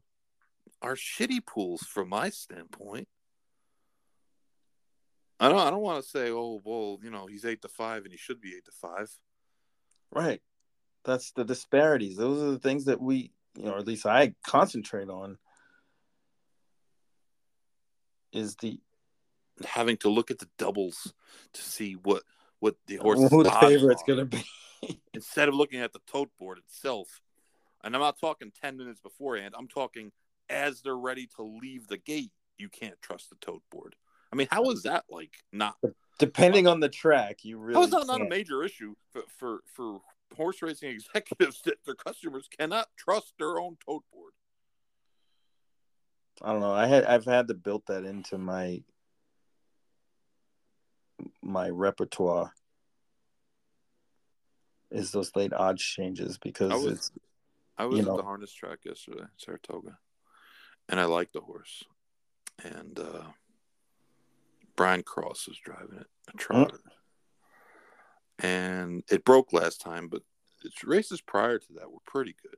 are 0.81 0.95
shitty 0.95 1.45
pools 1.45 1.81
from 1.81 2.07
my 2.07 2.29
standpoint 2.29 3.07
I 5.39 5.47
don't. 5.47 5.59
I 5.59 5.69
don't 5.69 5.81
want 5.81 6.03
to 6.03 6.09
say, 6.09 6.31
oh, 6.31 6.61
well, 6.65 6.99
you 7.01 7.09
know, 7.09 7.25
he's 7.25 7.45
eight 7.45 7.61
to 7.61 7.69
five 7.69 8.03
and 8.03 8.11
he 8.11 8.17
should 8.17 8.41
be 8.41 8.49
eight 8.55 8.65
to 8.65 8.71
five. 8.71 9.09
right, 10.11 10.41
that's 11.05 11.31
the 11.31 11.45
disparities. 11.45 12.17
Those 12.17 12.43
are 12.43 12.51
the 12.51 12.59
things 12.59 12.85
that 12.85 12.99
we, 12.99 13.31
you 13.55 13.63
know, 13.63 13.73
or 13.73 13.77
at 13.77 13.87
least 13.87 14.05
I 14.05 14.33
concentrate 14.45 15.09
on. 15.09 15.37
Is 18.31 18.55
the 18.57 18.79
Having 19.65 19.97
to 19.97 20.09
look 20.09 20.31
at 20.31 20.39
the 20.39 20.47
doubles 20.57 21.13
to 21.53 21.61
see 21.61 21.93
what 21.93 22.23
what 22.59 22.75
the 22.87 22.95
who 23.01 23.01
horse 23.01 23.29
the 23.29 23.57
favorite's 23.59 24.03
gonna 24.07 24.25
be? 24.25 24.43
Instead 25.13 25.49
of 25.49 25.55
looking 25.55 25.79
at 25.79 25.93
the 25.93 26.01
tote 26.07 26.29
board 26.37 26.57
itself. 26.57 27.21
And 27.83 27.95
I'm 27.95 28.01
not 28.01 28.19
talking 28.19 28.51
ten 28.61 28.77
minutes 28.77 28.99
beforehand. 28.99 29.55
I'm 29.57 29.67
talking 29.67 30.11
as 30.49 30.81
they're 30.81 30.97
ready 30.97 31.27
to 31.37 31.43
leave 31.43 31.87
the 31.87 31.97
gate. 31.97 32.31
You 32.57 32.69
can't 32.69 33.01
trust 33.01 33.29
the 33.29 33.37
tote 33.37 33.63
board. 33.71 33.95
I 34.31 34.35
mean, 34.35 34.47
how 34.51 34.69
is 34.69 34.83
that 34.83 35.05
like 35.09 35.33
not? 35.51 35.75
Depending 36.17 36.67
on 36.67 36.81
the 36.81 36.89
track, 36.89 37.43
you 37.43 37.57
really 37.57 37.79
How 37.79 37.83
is 37.85 37.91
that 37.91 38.05
not 38.07 38.21
a 38.21 38.29
major 38.29 38.63
issue 38.63 38.95
for 39.11 39.23
for, 39.37 39.59
for 39.73 40.01
horse 40.35 40.61
racing 40.61 40.89
executives 41.15 41.61
that 41.65 41.77
their 41.85 41.95
customers 41.95 42.47
cannot 42.57 42.87
trust 42.97 43.33
their 43.39 43.59
own 43.59 43.77
tote 43.85 44.03
board? 44.11 44.33
I 46.41 46.51
don't 46.51 46.61
know. 46.61 46.73
I 46.73 46.87
had 46.87 47.05
I've 47.05 47.25
had 47.25 47.47
to 47.47 47.53
build 47.53 47.83
that 47.87 48.05
into 48.05 48.37
my 48.37 48.83
my 51.41 51.69
repertoire. 51.69 52.53
Is 54.91 55.11
those 55.11 55.35
late 55.35 55.53
odds 55.53 55.83
changes 55.83 56.37
because 56.37 56.71
I 56.71 56.75
was- 56.75 56.85
it's 56.85 57.11
I 57.77 57.85
was 57.85 57.99
at 57.99 58.05
know. 58.05 58.17
the 58.17 58.23
harness 58.23 58.51
track 58.51 58.79
yesterday, 58.83 59.23
Saratoga, 59.37 59.97
and 60.89 60.99
I 60.99 61.05
liked 61.05 61.33
the 61.33 61.41
horse. 61.41 61.83
And 62.61 62.99
uh, 62.99 63.23
Brian 64.75 65.01
Cross 65.03 65.47
was 65.47 65.57
driving 65.59 65.99
it, 65.99 66.07
a 66.27 66.37
trotter. 66.37 66.81
And 68.39 69.03
it 69.09 69.23
broke 69.23 69.53
last 69.53 69.79
time, 69.79 70.09
but 70.09 70.23
its 70.65 70.83
races 70.83 71.21
prior 71.21 71.57
to 71.59 71.73
that 71.75 71.89
were 71.91 71.99
pretty 72.05 72.35
good. 72.41 72.57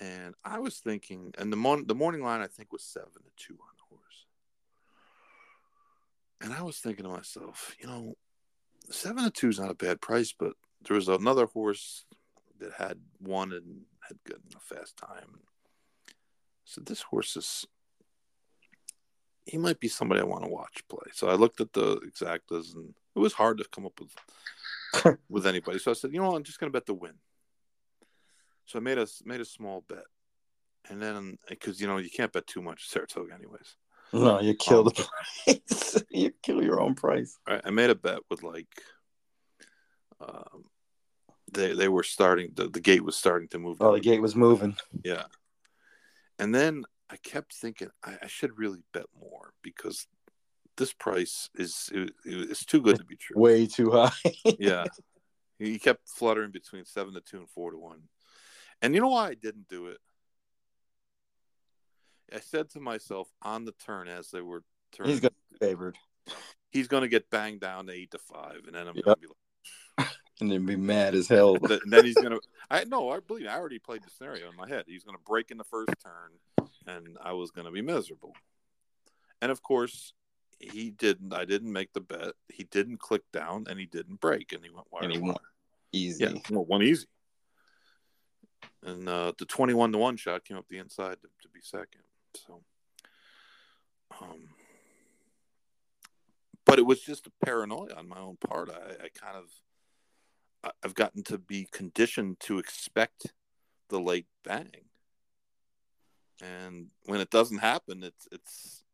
And 0.00 0.34
I 0.44 0.58
was 0.58 0.78
thinking, 0.78 1.32
and 1.38 1.50
the 1.52 1.56
mon- 1.56 1.86
the 1.86 1.94
morning 1.94 2.22
line 2.22 2.40
I 2.40 2.46
think 2.46 2.72
was 2.72 2.82
seven 2.84 3.10
to 3.14 3.30
two 3.36 3.54
on 3.54 3.74
the 3.76 3.96
horse. 3.96 4.26
And 6.42 6.52
I 6.52 6.62
was 6.62 6.78
thinking 6.78 7.04
to 7.04 7.10
myself, 7.10 7.74
you 7.80 7.86
know, 7.86 8.16
seven 8.90 9.24
to 9.24 9.30
two 9.30 9.48
is 9.48 9.58
not 9.58 9.70
a 9.70 9.74
bad 9.74 10.00
price, 10.00 10.32
but 10.38 10.52
there 10.82 10.94
was 10.96 11.08
another 11.08 11.46
horse 11.46 12.04
that 12.60 12.72
had 12.72 12.98
won 13.20 13.52
and 13.52 13.82
had 14.00 14.16
gotten 14.24 14.50
a 14.56 14.60
fast 14.60 14.96
time. 14.96 15.40
So 16.64 16.80
this 16.80 17.02
horse 17.02 17.36
is 17.36 17.66
he 19.44 19.56
might 19.58 19.80
be 19.80 19.88
somebody 19.88 20.20
I 20.20 20.24
want 20.24 20.44
to 20.44 20.50
watch 20.50 20.82
play. 20.88 21.10
So 21.14 21.28
I 21.28 21.34
looked 21.34 21.60
at 21.60 21.72
the 21.72 21.96
exactas 22.00 22.74
and 22.74 22.94
it 23.16 23.18
was 23.18 23.32
hard 23.32 23.58
to 23.58 23.64
come 23.72 23.86
up 23.86 23.98
with 24.00 25.18
with 25.28 25.46
anybody. 25.46 25.78
So 25.78 25.90
I 25.90 25.94
said, 25.94 26.12
you 26.12 26.20
know, 26.20 26.28
what, 26.30 26.36
I'm 26.36 26.42
just 26.44 26.60
going 26.60 26.70
to 26.70 26.76
bet 26.76 26.86
the 26.86 26.94
win. 26.94 27.14
So 28.66 28.78
I 28.78 28.82
made 28.82 28.98
a 28.98 29.06
made 29.24 29.40
a 29.40 29.46
small 29.46 29.82
bet, 29.88 30.04
and 30.90 31.00
then 31.00 31.38
because 31.48 31.80
you 31.80 31.86
know 31.86 31.96
you 31.96 32.10
can't 32.10 32.32
bet 32.32 32.46
too 32.46 32.60
much 32.60 32.88
Saratoga 32.88 33.32
anyways. 33.34 33.76
No, 34.12 34.40
you 34.40 34.54
kill 34.54 34.80
Um, 34.80 34.84
the 34.84 35.08
price. 35.46 36.02
you 36.10 36.32
kill 36.42 36.62
your 36.62 36.80
own 36.80 36.94
price. 36.94 37.38
I 37.46 37.70
made 37.70 37.90
a 37.90 37.94
bet 37.94 38.20
with 38.30 38.42
like, 38.42 38.68
um, 40.20 40.64
they 41.52 41.72
they 41.74 41.88
were 41.88 42.02
starting 42.02 42.50
the, 42.54 42.68
the 42.68 42.80
gate 42.80 43.04
was 43.04 43.16
starting 43.16 43.48
to 43.48 43.58
move. 43.58 43.78
Oh, 43.80 43.94
the 43.94 44.00
gate 44.00 44.20
was 44.22 44.36
moving. 44.36 44.76
Yeah, 45.04 45.24
and 46.38 46.54
then 46.54 46.84
I 47.10 47.16
kept 47.16 47.54
thinking 47.54 47.88
I, 48.04 48.18
I 48.22 48.26
should 48.26 48.58
really 48.58 48.82
bet 48.92 49.06
more 49.18 49.52
because 49.62 50.06
this 50.76 50.92
price 50.92 51.48
is 51.54 51.90
it, 51.92 52.12
it's 52.24 52.64
too 52.64 52.80
good 52.80 52.96
to 52.98 53.04
be 53.04 53.16
true. 53.16 53.40
Way 53.40 53.66
too 53.66 53.90
high. 53.90 54.12
yeah. 54.58 54.84
He 55.58 55.78
kept 55.80 56.08
fluttering 56.08 56.52
between 56.52 56.84
seven 56.84 57.14
to 57.14 57.20
two 57.20 57.38
and 57.38 57.50
four 57.50 57.72
to 57.72 57.78
one. 57.78 58.02
And 58.80 58.94
you 58.94 59.00
know 59.00 59.08
why 59.08 59.28
I 59.30 59.34
didn't 59.34 59.66
do 59.68 59.86
it? 59.86 59.98
I 62.32 62.38
said 62.38 62.70
to 62.70 62.80
myself 62.80 63.28
on 63.42 63.64
the 63.64 63.72
turn 63.72 64.06
as 64.06 64.30
they 64.30 64.40
were 64.40 64.62
turning, 64.92 65.10
He's 65.12 65.20
gonna 65.20 65.32
be 65.50 65.58
favored. 65.66 65.96
he's 66.70 66.86
going 66.86 67.02
to 67.02 67.08
get 67.08 67.30
banged 67.30 67.60
down 67.60 67.86
to 67.86 67.92
eight 67.92 68.10
to 68.12 68.18
five, 68.18 68.60
and 68.66 68.74
then 68.76 68.86
I'm 68.86 68.94
Yep. 68.96 69.04
going 69.04 69.16
to 69.16 69.20
be 69.20 69.26
like, 69.26 69.36
And 70.40 70.50
then 70.50 70.66
be 70.66 70.76
mad 70.76 71.14
as 71.14 71.26
hell. 71.26 71.56
and 71.60 71.80
then 71.92 72.04
he's 72.04 72.14
going 72.14 72.30
to. 72.30 72.40
I 72.70 72.84
no, 72.84 73.10
I 73.10 73.18
believe 73.20 73.48
I 73.48 73.56
already 73.56 73.78
played 73.78 74.02
the 74.02 74.10
scenario 74.10 74.48
in 74.48 74.56
my 74.56 74.68
head. 74.68 74.84
He's 74.86 75.02
going 75.02 75.16
to 75.16 75.24
break 75.26 75.50
in 75.50 75.58
the 75.58 75.64
first 75.64 75.90
turn, 76.04 76.68
and 76.86 77.18
I 77.20 77.32
was 77.32 77.50
going 77.50 77.64
to 77.64 77.72
be 77.72 77.82
miserable. 77.82 78.34
And 79.42 79.50
of 79.50 79.62
course, 79.62 80.12
he 80.60 80.90
didn't. 80.90 81.32
I 81.32 81.44
didn't 81.44 81.72
make 81.72 81.92
the 81.92 82.00
bet. 82.00 82.34
He 82.48 82.64
didn't 82.64 82.98
click 82.98 83.22
down, 83.32 83.66
and 83.68 83.78
he 83.78 83.86
didn't 83.86 84.20
break, 84.20 84.52
and 84.52 84.62
he 84.62 84.70
went 84.70 84.86
wire 84.92 85.04
And 85.04 85.12
he 85.12 85.18
won. 85.18 85.36
Easy. 85.92 86.24
Yeah, 86.24 86.34
well, 86.50 86.64
one 86.66 86.82
easy. 86.82 87.06
And 88.84 89.08
uh, 89.08 89.32
the 89.38 89.44
twenty-one 89.44 89.92
to 89.92 89.98
one 89.98 90.16
shot 90.16 90.44
came 90.44 90.56
up 90.56 90.68
the 90.68 90.78
inside 90.78 91.16
to, 91.22 91.28
to 91.42 91.48
be 91.52 91.60
second. 91.62 92.02
So, 92.34 92.60
um, 94.20 94.48
but 96.64 96.78
it 96.78 96.86
was 96.86 97.00
just 97.00 97.26
a 97.26 97.32
paranoia 97.44 97.94
on 97.96 98.08
my 98.08 98.18
own 98.18 98.36
part. 98.36 98.70
I, 98.70 99.04
I 99.04 99.08
kind 99.14 99.36
of, 99.36 99.44
I've 100.84 100.94
gotten 100.94 101.22
to 101.24 101.38
be 101.38 101.68
conditioned 101.70 102.40
to 102.40 102.58
expect 102.58 103.32
the 103.88 104.00
late 104.00 104.26
bang, 104.44 104.70
and 106.42 106.88
when 107.04 107.20
it 107.20 107.30
doesn't 107.30 107.58
happen, 107.58 108.02
it's 108.02 108.28
it's 108.32 108.84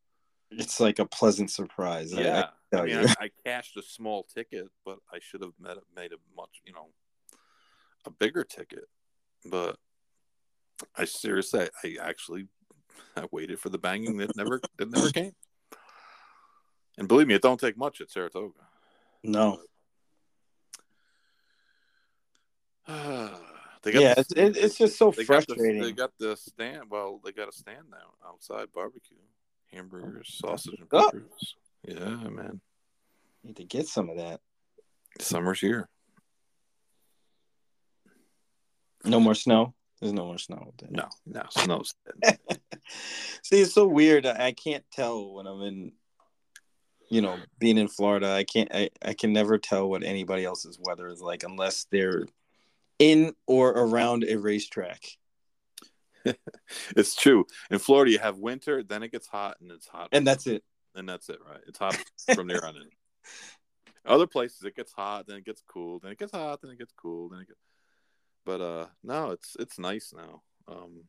It's 0.50 0.78
like 0.80 0.98
a 0.98 1.06
pleasant 1.06 1.50
surprise. 1.50 2.12
I- 2.14 2.20
I 2.20 2.22
yeah. 2.22 2.48
I, 2.74 2.82
mean. 2.82 2.96
I, 2.96 3.02
I 3.20 3.30
cashed 3.44 3.76
a 3.76 3.82
small 3.82 4.24
ticket, 4.24 4.68
but 4.84 4.98
I 5.12 5.18
should 5.20 5.42
have 5.42 5.52
made, 5.58 5.76
made 5.94 6.12
a 6.12 6.16
much, 6.36 6.60
you 6.64 6.72
know, 6.72 6.88
a 8.04 8.10
bigger 8.10 8.44
ticket. 8.44 8.84
But 9.44 9.76
I 10.96 11.04
seriously, 11.06 11.60
I, 11.60 11.68
I 11.84 11.96
actually, 12.08 12.48
I 13.16 13.26
waited 13.30 13.58
for 13.58 13.68
the 13.68 13.78
banging 13.78 14.16
that 14.18 14.36
never, 14.36 14.60
that 14.78 14.90
never 14.90 15.10
came. 15.12 15.32
And 16.98 17.08
believe 17.08 17.26
me, 17.26 17.34
it 17.34 17.42
don't 17.42 17.58
take 17.60 17.76
much 17.76 18.00
at 18.00 18.10
Saratoga. 18.10 18.60
no. 19.22 19.60
they 22.88 23.92
Yeah, 23.92 24.14
the- 24.14 24.20
it's, 24.20 24.32
it, 24.32 24.56
it's 24.56 24.76
just 24.78 24.96
so 24.98 25.10
they 25.10 25.24
got 25.24 25.46
the- 25.46 25.54
frustrating. 25.54 25.82
they 25.82 25.92
got 25.92 26.12
the 26.18 26.36
stand. 26.36 26.90
Well, 26.90 27.20
they 27.24 27.32
got 27.32 27.48
a 27.48 27.52
stand 27.52 27.84
now 27.90 28.14
outside 28.28 28.68
barbecue, 28.72 29.16
hamburgers, 29.72 30.40
oh, 30.44 30.48
sausage, 30.48 30.74
and 30.80 30.88
Oh. 30.92 31.10
Yeah, 31.86 32.28
man. 32.30 32.60
Need 33.42 33.56
to 33.56 33.64
get 33.64 33.86
some 33.88 34.08
of 34.08 34.16
that. 34.16 34.40
Summer's 35.20 35.60
here. 35.60 35.88
No 39.04 39.20
more 39.20 39.34
snow. 39.34 39.74
There's 40.00 40.12
no 40.14 40.24
more 40.26 40.38
snow. 40.38 40.72
Then. 40.78 40.90
No, 40.92 41.08
no, 41.26 41.42
snow's 41.50 41.94
See, 43.42 43.60
it's 43.60 43.74
so 43.74 43.86
weird. 43.86 44.26
I 44.26 44.46
I 44.46 44.52
can't 44.52 44.84
tell 44.92 45.32
when 45.34 45.46
I'm 45.46 45.60
in, 45.62 45.92
you 47.10 47.20
know, 47.20 47.38
being 47.58 47.78
in 47.78 47.88
Florida. 47.88 48.30
I 48.30 48.44
can't. 48.44 48.68
I, 48.74 48.90
I 49.04 49.14
can 49.14 49.32
never 49.32 49.58
tell 49.58 49.88
what 49.88 50.02
anybody 50.02 50.44
else's 50.44 50.78
weather 50.80 51.08
is 51.08 51.20
like 51.20 51.42
unless 51.42 51.86
they're 51.90 52.26
in 52.98 53.34
or 53.46 53.70
around 53.70 54.24
a 54.24 54.36
racetrack. 54.36 55.02
It's 56.96 57.14
true. 57.14 57.44
In 57.70 57.78
Florida, 57.78 58.10
you 58.10 58.18
have 58.18 58.38
winter, 58.38 58.82
then 58.82 59.02
it 59.02 59.12
gets 59.12 59.26
hot, 59.26 59.58
and 59.60 59.70
it's 59.70 59.86
hot, 59.86 60.08
And 60.12 60.26
that's 60.26 60.46
it. 60.46 60.62
and 60.94 61.06
that's 61.06 61.28
it, 61.28 61.38
right? 61.46 61.60
It's 61.66 61.78
hot 61.78 62.02
from 62.34 62.46
there 62.46 62.64
on 62.64 62.76
in. 62.76 62.88
Other 64.06 64.26
places, 64.26 64.62
it 64.64 64.74
gets 64.74 64.92
hot, 64.92 65.26
then 65.26 65.36
it 65.36 65.44
gets 65.44 65.62
cool, 65.68 65.98
then 65.98 66.12
it 66.12 66.18
gets 66.18 66.32
hot, 66.32 66.62
then 66.62 66.70
it 66.70 66.78
gets 66.78 66.94
cool, 66.96 67.28
then 67.28 67.40
it 67.40 67.48
gets. 67.48 67.60
But 68.46 68.60
uh, 68.62 68.86
no, 69.02 69.32
it's 69.32 69.54
it's 69.58 69.78
nice 69.78 70.14
now. 70.16 70.42
Um, 70.66 71.04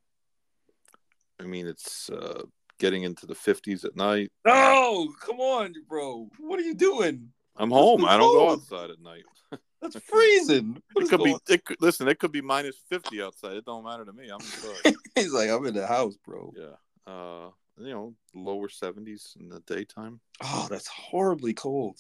I 1.40 1.44
mean, 1.44 1.68
it's 1.68 2.10
uh, 2.10 2.44
getting 2.80 3.04
into 3.04 3.26
the 3.26 3.36
fifties 3.36 3.84
at 3.86 3.96
night. 3.96 4.32
No, 4.46 5.14
come 5.22 5.40
on, 5.40 5.74
bro. 5.88 6.30
What 6.40 6.60
are 6.60 6.64
you 6.64 6.74
doing? 6.76 7.30
I'm 7.58 7.72
home. 7.72 8.04
I 8.06 8.18
don't 8.18 8.34
go 8.34 8.52
outside 8.52 8.90
at 8.90 9.00
night. 9.02 9.24
That's 9.82 9.98
freezing. 9.98 10.82
What 10.94 11.06
It 11.06 11.10
could 11.10 11.24
be. 11.24 11.38
It 11.50 11.66
could, 11.66 11.78
listen, 11.82 12.08
it 12.08 12.20
could 12.20 12.32
be 12.32 12.42
minus 12.42 12.78
fifty 12.90 13.22
outside. 13.22 13.54
It 13.54 13.66
don't 13.66 13.84
matter 13.84 14.06
to 14.06 14.14
me. 14.14 14.30
I'm 14.30 14.40
inside. 14.42 14.96
He's 15.16 15.32
like, 15.32 15.50
I'm 15.50 15.66
in 15.66 15.74
the 15.74 15.88
house, 15.88 16.16
bro. 16.26 16.54
yeah. 16.56 17.12
Uh, 17.12 17.50
you 17.78 17.92
know, 17.92 18.16
lower 18.34 18.70
seventies 18.70 19.36
in 19.40 19.50
the 19.50 19.60
daytime. 19.62 20.20
Oh, 20.44 20.68
that's 20.70 20.88
horribly 20.88 21.54
cold. 21.54 21.98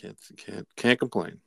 Can't 0.00 0.18
can't 0.36 0.66
can't 0.76 0.98
complain. 0.98 1.40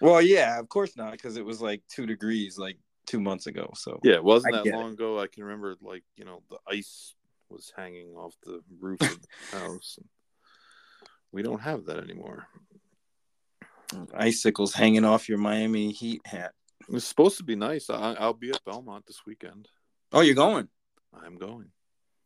Well, 0.00 0.22
yeah, 0.22 0.58
of 0.58 0.68
course 0.68 0.96
not, 0.96 1.12
because 1.12 1.36
it 1.36 1.44
was 1.44 1.60
like 1.60 1.82
two 1.88 2.06
degrees 2.06 2.58
like 2.58 2.78
two 3.06 3.20
months 3.20 3.46
ago. 3.46 3.70
So 3.74 3.98
Yeah, 4.04 4.14
it 4.14 4.24
wasn't 4.24 4.54
I 4.54 4.62
that 4.62 4.74
long 4.74 4.92
ago. 4.92 5.18
I 5.18 5.26
can 5.26 5.44
remember, 5.44 5.76
like 5.82 6.04
you 6.16 6.24
know, 6.24 6.42
the 6.50 6.58
ice 6.68 7.14
was 7.48 7.72
hanging 7.76 8.14
off 8.14 8.34
the 8.44 8.60
roof 8.78 9.00
of 9.00 9.18
the 9.20 9.28
house. 9.58 9.98
We 11.32 11.42
don't 11.42 11.60
have 11.60 11.86
that 11.86 11.98
anymore. 11.98 12.46
Icicles 14.14 14.74
hanging 14.74 15.04
off 15.04 15.28
your 15.28 15.38
Miami 15.38 15.92
Heat 15.92 16.20
hat. 16.24 16.52
It's 16.90 17.04
supposed 17.04 17.36
to 17.38 17.44
be 17.44 17.56
nice. 17.56 17.90
I, 17.90 18.14
I'll 18.14 18.34
be 18.34 18.50
at 18.50 18.64
Belmont 18.64 19.06
this 19.06 19.22
weekend. 19.26 19.68
Oh, 20.12 20.20
you're 20.20 20.34
going? 20.34 20.68
I'm 21.14 21.36
going. 21.36 21.70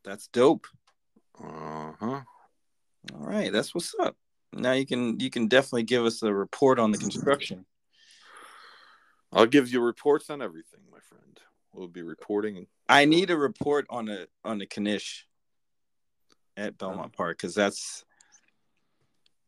That's 0.03 0.27
dope. 0.27 0.67
Uh 1.41 1.91
huh. 1.99 2.21
All 3.13 3.25
right, 3.25 3.51
that's 3.51 3.73
what's 3.73 3.93
up. 3.99 4.15
Now 4.53 4.73
you 4.73 4.85
can 4.85 5.19
you 5.19 5.29
can 5.29 5.47
definitely 5.47 5.83
give 5.83 6.05
us 6.05 6.21
a 6.21 6.33
report 6.33 6.79
on 6.79 6.91
the 6.91 6.97
construction. 6.97 7.65
I'll 9.31 9.47
give 9.47 9.71
you 9.71 9.81
reports 9.81 10.29
on 10.29 10.41
everything, 10.41 10.81
my 10.91 10.99
friend. 10.99 11.39
We'll 11.73 11.87
be 11.87 12.03
reporting. 12.03 12.67
I 12.87 13.05
need 13.05 13.31
a 13.31 13.37
report 13.37 13.87
on 13.89 14.07
a 14.09 14.27
on 14.45 14.59
the 14.59 14.67
knish 14.77 15.25
at 16.55 16.77
Belmont 16.77 17.13
Park 17.13 17.37
because 17.37 17.55
that's 17.55 18.05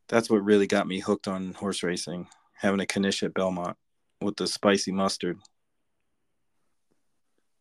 that's 0.08 0.30
what 0.30 0.44
really 0.44 0.66
got 0.66 0.86
me 0.86 1.00
hooked 1.00 1.28
on 1.28 1.52
horse 1.54 1.82
racing. 1.82 2.28
Having 2.54 2.80
a 2.80 2.86
knish 2.98 3.22
at 3.22 3.34
Belmont 3.34 3.76
with 4.20 4.36
the 4.36 4.46
spicy 4.46 4.92
mustard. 4.92 5.38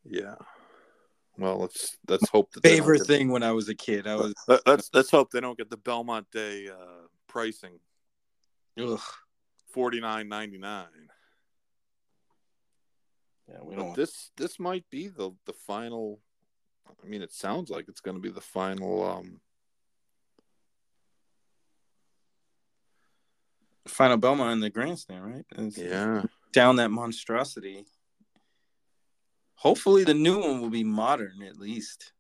Yeah. 0.04 0.36
Well, 1.38 1.58
let's 1.60 1.98
let's 2.08 2.30
hope 2.30 2.52
that 2.54 2.64
Favorite 2.64 3.00
get- 3.00 3.08
thing 3.08 3.30
when 3.30 3.44
I 3.44 3.52
was 3.52 3.68
a 3.68 3.76
kid. 3.76 4.08
I 4.08 4.16
was 4.16 4.34
Let, 4.48 4.62
let's 4.66 4.90
let's 4.94 5.12
hope 5.12 5.32
they 5.32 5.42
don't 5.42 5.58
get 5.58 5.70
the 5.70 5.78
Belmont 5.78 6.28
Day 6.32 6.70
uh, 6.70 7.08
pricing 7.28 7.80
ugh. 8.80 9.02
forty 9.68 10.00
nine 10.00 10.30
ninety 10.30 10.58
nine. 10.58 11.10
Yeah, 13.50 13.58
we 13.64 13.76
don't. 13.76 13.96
this 13.96 14.32
this 14.38 14.60
might 14.60 14.86
be 14.90 15.08
the 15.10 15.32
the 15.46 15.54
final. 15.54 16.22
I 17.04 17.08
mean, 17.08 17.22
it 17.22 17.34
sounds 17.34 17.70
like 17.70 17.86
it's 17.90 18.02
going 18.02 18.16
to 18.16 18.22
be 18.22 18.32
the 18.32 18.40
final. 18.42 19.04
Um, 19.04 19.42
Final 23.88 24.18
Belmont 24.18 24.54
in 24.54 24.60
the 24.60 24.70
grandstand, 24.70 25.26
right? 25.26 25.46
It's 25.58 25.78
yeah, 25.78 26.24
Down 26.52 26.78
that 26.78 26.92
monstrosity. 26.92 27.86
Hopefully, 29.56 30.04
the 30.04 30.14
new 30.14 30.40
one 30.40 30.62
will 30.62 30.70
be 30.70 30.84
modern 30.84 31.42
at 31.44 31.58
least. 31.58 32.12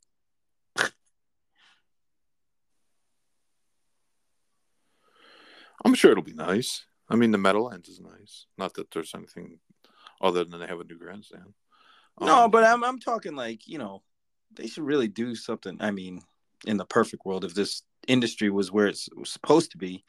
I'm 5.83 5.93
sure 5.93 6.11
it'll 6.11 6.23
be 6.23 6.33
nice. 6.33 6.85
I 7.09 7.15
mean, 7.15 7.31
the 7.31 7.37
Meadowlands 7.37 7.89
is 7.89 7.99
nice. 7.99 8.47
Not 8.57 8.73
that 8.75 8.89
there's 8.91 9.13
anything 9.13 9.59
other 10.21 10.43
than 10.43 10.59
they 10.59 10.65
have 10.65 10.79
a 10.79 10.83
new 10.83 10.97
grandstand. 10.97 11.53
No, 12.19 12.45
Um, 12.45 12.51
but 12.51 12.63
I'm 12.63 12.83
I'm 12.83 12.99
talking 12.99 13.35
like 13.35 13.67
you 13.67 13.77
know, 13.77 14.01
they 14.51 14.67
should 14.67 14.83
really 14.83 15.07
do 15.07 15.35
something. 15.35 15.77
I 15.79 15.91
mean, 15.91 16.21
in 16.65 16.77
the 16.77 16.85
perfect 16.85 17.25
world, 17.25 17.43
if 17.45 17.53
this 17.53 17.83
industry 18.07 18.49
was 18.49 18.71
where 18.71 18.87
it's 18.87 19.09
supposed 19.25 19.71
to 19.71 19.77
be, 19.77 20.03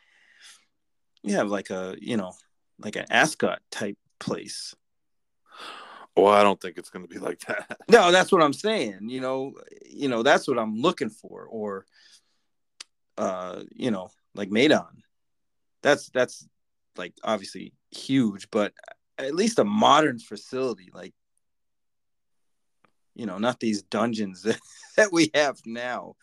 you 1.26 1.34
have 1.36 1.50
like 1.50 1.70
a 1.70 1.96
you 2.00 2.16
know 2.16 2.32
like 2.78 2.96
an 2.96 3.06
ascot 3.10 3.60
type 3.70 3.98
place. 4.18 4.74
Well, 6.16 6.32
I 6.32 6.42
don't 6.42 6.58
think 6.58 6.78
it's 6.78 6.88
going 6.88 7.06
to 7.06 7.12
be 7.12 7.18
like 7.18 7.40
that. 7.40 7.78
No, 7.90 8.10
that's 8.10 8.32
what 8.32 8.42
I'm 8.42 8.54
saying. 8.54 9.10
You 9.10 9.20
know, 9.20 9.52
you 9.84 10.08
know 10.08 10.22
that's 10.22 10.48
what 10.48 10.58
I'm 10.58 10.80
looking 10.80 11.10
for, 11.10 11.44
or 11.44 11.84
uh, 13.18 13.62
you 13.74 13.90
know, 13.90 14.08
like 14.34 14.50
Meydan. 14.50 15.02
That's 15.82 16.08
that's 16.10 16.46
like 16.96 17.14
obviously 17.22 17.74
huge, 17.90 18.50
but 18.50 18.72
at 19.18 19.34
least 19.34 19.58
a 19.58 19.64
modern 19.64 20.18
facility, 20.18 20.90
like 20.94 21.12
you 23.14 23.26
know, 23.26 23.38
not 23.38 23.60
these 23.60 23.82
dungeons 23.82 24.42
that, 24.42 24.60
that 24.96 25.12
we 25.12 25.30
have 25.34 25.58
now. 25.66 26.14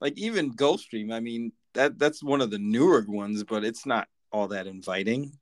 Like 0.00 0.18
even 0.18 0.54
Gulfstream, 0.54 1.12
I 1.12 1.20
mean, 1.20 1.52
that 1.74 1.98
that's 1.98 2.22
one 2.22 2.40
of 2.40 2.50
the 2.50 2.58
newer 2.58 3.04
ones, 3.08 3.44
but 3.44 3.64
it's 3.64 3.86
not 3.86 4.08
all 4.32 4.48
that 4.48 4.66
inviting. 4.66 5.38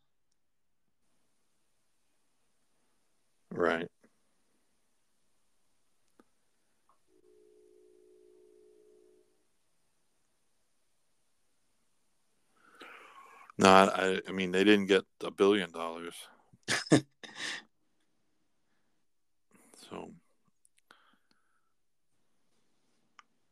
Right. 3.53 3.89
No, 13.59 13.69
I, 13.69 14.21
I 14.27 14.33
mean 14.33 14.53
they 14.53 14.65
didn't 14.65 14.87
get 14.87 15.05
a 15.23 15.31
billion 15.31 15.71
dollars. 15.71 16.15
so 19.91 20.13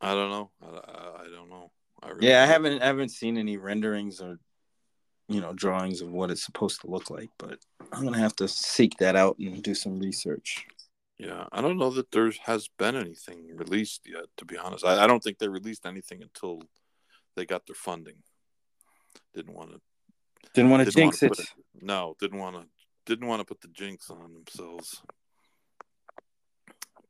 I 0.01 0.15
don't 0.15 0.31
know. 0.31 0.51
I, 0.63 0.67
I, 0.67 1.23
I 1.23 1.29
don't 1.31 1.51
know. 1.51 1.71
I 2.03 2.11
really 2.11 2.29
yeah, 2.29 2.43
I 2.43 2.47
haven't 2.47 2.81
I 2.81 2.87
haven't 2.87 3.11
seen 3.11 3.37
any 3.37 3.57
renderings 3.59 4.21
or 4.21 4.39
you 5.29 5.41
know 5.41 5.53
drawings 5.53 6.01
of 6.01 6.11
what 6.11 6.31
it's 6.31 6.45
supposed 6.45 6.81
to 6.81 6.91
look 6.91 7.11
like, 7.11 7.31
but 7.39 7.59
I'm 7.93 8.05
gonna 8.05 8.19
have 8.19 8.37
to 8.37 8.49
seek 8.49 8.97
that 8.99 9.17
out 9.17 9.39
and 9.39 9.63
do 9.63 9.75
some 9.75 9.99
research. 9.99 10.67
Yeah, 11.19 11.47
I 11.53 11.61
don't 11.61 11.79
know 11.79 11.91
that 11.91 12.13
there 12.13 12.31
has 12.45 12.69
been 12.79 12.97
anything 12.97 13.51
released 13.55 14.03
yet. 14.07 14.27
To 14.39 14.45
be 14.45 14.57
honest, 14.57 14.85
I, 14.85 15.05
I 15.05 15.07
don't 15.07 15.23
think 15.23 15.39
they 15.39 15.49
released 15.49 15.85
anything 15.85 16.23
until 16.23 16.63
they 17.37 17.45
got 17.45 17.67
their 17.67 17.75
funding. 17.75 18.17
Didn't 19.35 19.55
want 19.55 19.73
to. 19.73 19.81
Didn't 20.55 20.71
want 20.71 20.87
to 20.87 20.91
jinx 20.91 21.23
it. 21.23 21.39
it. 21.39 21.47
No, 21.81 22.17
didn't 22.21 22.39
want 22.39 22.57
to. 22.57 22.63
Didn't 23.05 23.27
want 23.27 23.41
to 23.41 23.45
put 23.45 23.61
the 23.61 23.69
jinx 23.69 24.11
on 24.11 24.33
themselves. 24.33 25.03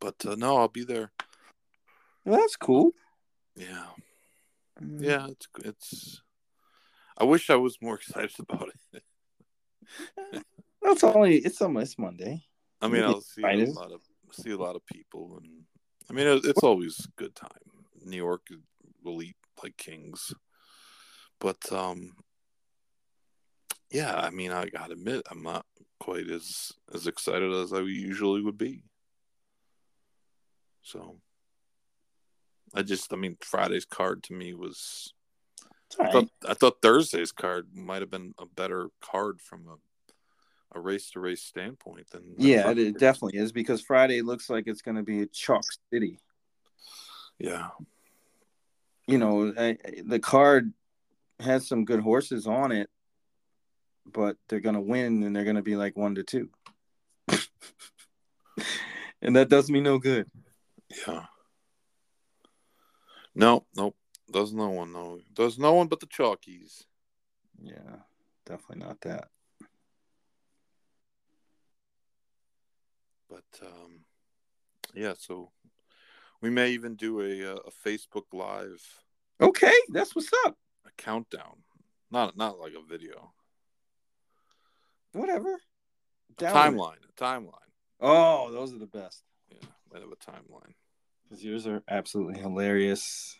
But 0.00 0.14
uh, 0.26 0.36
no, 0.36 0.56
I'll 0.56 0.68
be 0.68 0.84
there. 0.84 1.12
Well, 2.24 2.40
that's 2.40 2.56
cool. 2.56 2.92
Yeah. 3.56 3.86
Mm. 4.82 5.02
Yeah, 5.02 5.26
it's 5.28 5.48
it's. 5.64 6.22
I 7.18 7.24
wish 7.24 7.50
I 7.50 7.56
was 7.56 7.76
more 7.82 7.96
excited 7.96 8.34
about 8.38 8.68
it. 8.92 9.02
That's 10.82 11.04
only 11.04 11.38
it's 11.38 11.60
almost 11.60 11.98
Monday. 11.98 12.44
I 12.80 12.88
mean, 12.88 13.02
I'll 13.02 13.20
see 13.20 13.42
a 13.42 13.66
lot 13.66 13.92
of 13.92 14.00
see 14.32 14.52
a 14.52 14.56
lot 14.56 14.76
of 14.76 14.86
people, 14.86 15.40
and 15.42 15.64
I 16.08 16.12
mean, 16.12 16.40
it's 16.44 16.62
always 16.62 17.00
a 17.00 17.20
good 17.20 17.34
time. 17.34 17.50
New 18.04 18.16
York 18.16 18.46
will 19.02 19.20
eat 19.22 19.36
like 19.62 19.76
kings, 19.76 20.32
but 21.40 21.72
um, 21.72 22.12
yeah, 23.90 24.14
I 24.14 24.30
mean, 24.30 24.52
I 24.52 24.66
gotta 24.68 24.92
admit, 24.92 25.22
I'm 25.30 25.42
not 25.42 25.66
quite 25.98 26.30
as 26.30 26.70
as 26.94 27.08
excited 27.08 27.52
as 27.52 27.72
I 27.72 27.80
usually 27.80 28.42
would 28.42 28.58
be. 28.58 28.82
So, 30.82 31.16
I 32.72 32.82
just, 32.82 33.12
I 33.12 33.16
mean, 33.16 33.36
Friday's 33.40 33.84
card 33.84 34.22
to 34.24 34.32
me 34.32 34.54
was. 34.54 35.12
I 35.98 36.10
thought, 36.10 36.28
I 36.46 36.54
thought 36.54 36.82
Thursday's 36.82 37.32
card 37.32 37.68
might 37.74 38.02
have 38.02 38.10
been 38.10 38.34
a 38.38 38.46
better 38.46 38.90
card 39.00 39.40
from 39.40 39.66
a 39.68 39.76
a 40.72 40.80
race 40.80 41.10
to 41.10 41.20
race 41.20 41.42
standpoint 41.42 42.10
than, 42.10 42.34
than 42.36 42.46
yeah 42.46 42.62
Friday. 42.64 42.88
it 42.88 42.98
definitely 42.98 43.38
is 43.38 43.52
because 43.52 43.80
friday 43.80 44.20
looks 44.22 44.50
like 44.50 44.64
it's 44.66 44.82
going 44.82 44.96
to 44.96 45.02
be 45.02 45.22
a 45.22 45.26
chalk 45.26 45.64
city. 45.92 46.20
Yeah. 47.38 47.68
You 49.06 49.18
know 49.18 49.54
I, 49.56 49.78
the 50.04 50.18
card 50.18 50.72
has 51.40 51.66
some 51.68 51.84
good 51.84 52.00
horses 52.00 52.46
on 52.46 52.72
it 52.72 52.90
but 54.10 54.36
they're 54.48 54.60
going 54.60 54.74
to 54.74 54.80
win 54.80 55.22
and 55.22 55.34
they're 55.34 55.44
going 55.44 55.56
to 55.56 55.62
be 55.62 55.76
like 55.76 55.96
one 55.96 56.14
to 56.16 56.22
two. 56.22 56.48
And 59.20 59.34
that 59.34 59.48
does 59.48 59.68
me 59.68 59.80
no 59.80 59.98
good. 59.98 60.30
Yeah. 61.06 61.24
No 63.34 63.66
nope 63.76 63.96
does 64.32 64.52
no 64.52 64.68
one 64.68 64.92
know 64.92 65.20
does 65.32 65.58
no 65.58 65.74
one 65.74 65.88
but 65.88 66.00
the 66.00 66.06
chalkies 66.06 66.84
yeah 67.62 67.96
definitely 68.46 68.84
not 68.84 69.00
that 69.00 69.28
But 73.28 73.66
um, 73.66 74.00
yeah, 74.94 75.14
so 75.18 75.50
we 76.40 76.50
may 76.50 76.70
even 76.70 76.94
do 76.94 77.20
a 77.20 77.52
uh, 77.52 77.58
a 77.66 77.88
Facebook 77.88 78.24
Live. 78.32 78.82
Okay, 79.40 79.74
that's 79.90 80.16
what's 80.16 80.30
up. 80.46 80.56
A 80.86 80.90
countdown, 80.96 81.62
not 82.10 82.36
not 82.36 82.58
like 82.58 82.72
a 82.72 82.86
video. 82.86 83.32
Whatever. 85.12 85.58
A 86.30 86.42
timeline. 86.42 86.96
A 87.08 87.22
timeline. 87.22 87.52
Oh, 88.00 88.50
those 88.52 88.72
are 88.72 88.78
the 88.78 88.86
best. 88.86 89.22
Yeah, 89.50 89.66
might 89.92 90.02
have 90.02 90.12
a 90.12 90.16
timeline. 90.16 90.74
Because 91.24 91.44
yours 91.44 91.66
are 91.66 91.82
absolutely 91.88 92.40
hilarious. 92.40 93.38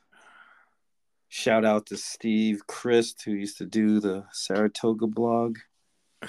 Shout 1.29 1.65
out 1.65 1.87
to 1.87 1.97
Steve 1.97 2.67
Crist, 2.67 3.23
who 3.25 3.33
used 3.33 3.59
to 3.59 3.67
do 3.67 4.01
the 4.01 4.25
Saratoga 4.33 5.07
blog. 5.07 5.59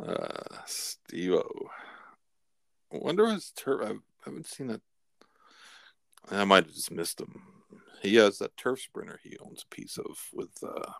Uh, 0.00 0.44
Stevo. 0.66 1.44
I 2.92 2.98
wonder 2.98 3.26
his 3.26 3.50
turf. 3.50 3.82
I 3.84 3.94
haven't 4.24 4.46
seen 4.46 4.68
that. 4.68 4.80
I 6.30 6.44
might 6.44 6.64
have 6.64 6.74
just 6.74 6.90
missed 6.90 7.20
him. 7.20 7.42
He 8.02 8.16
has 8.16 8.38
that 8.38 8.56
turf 8.56 8.80
sprinter 8.80 9.20
he 9.22 9.36
owns 9.38 9.64
a 9.64 9.74
piece 9.74 9.98
of 9.98 10.18
with 10.32 10.50
uh, 10.62 10.92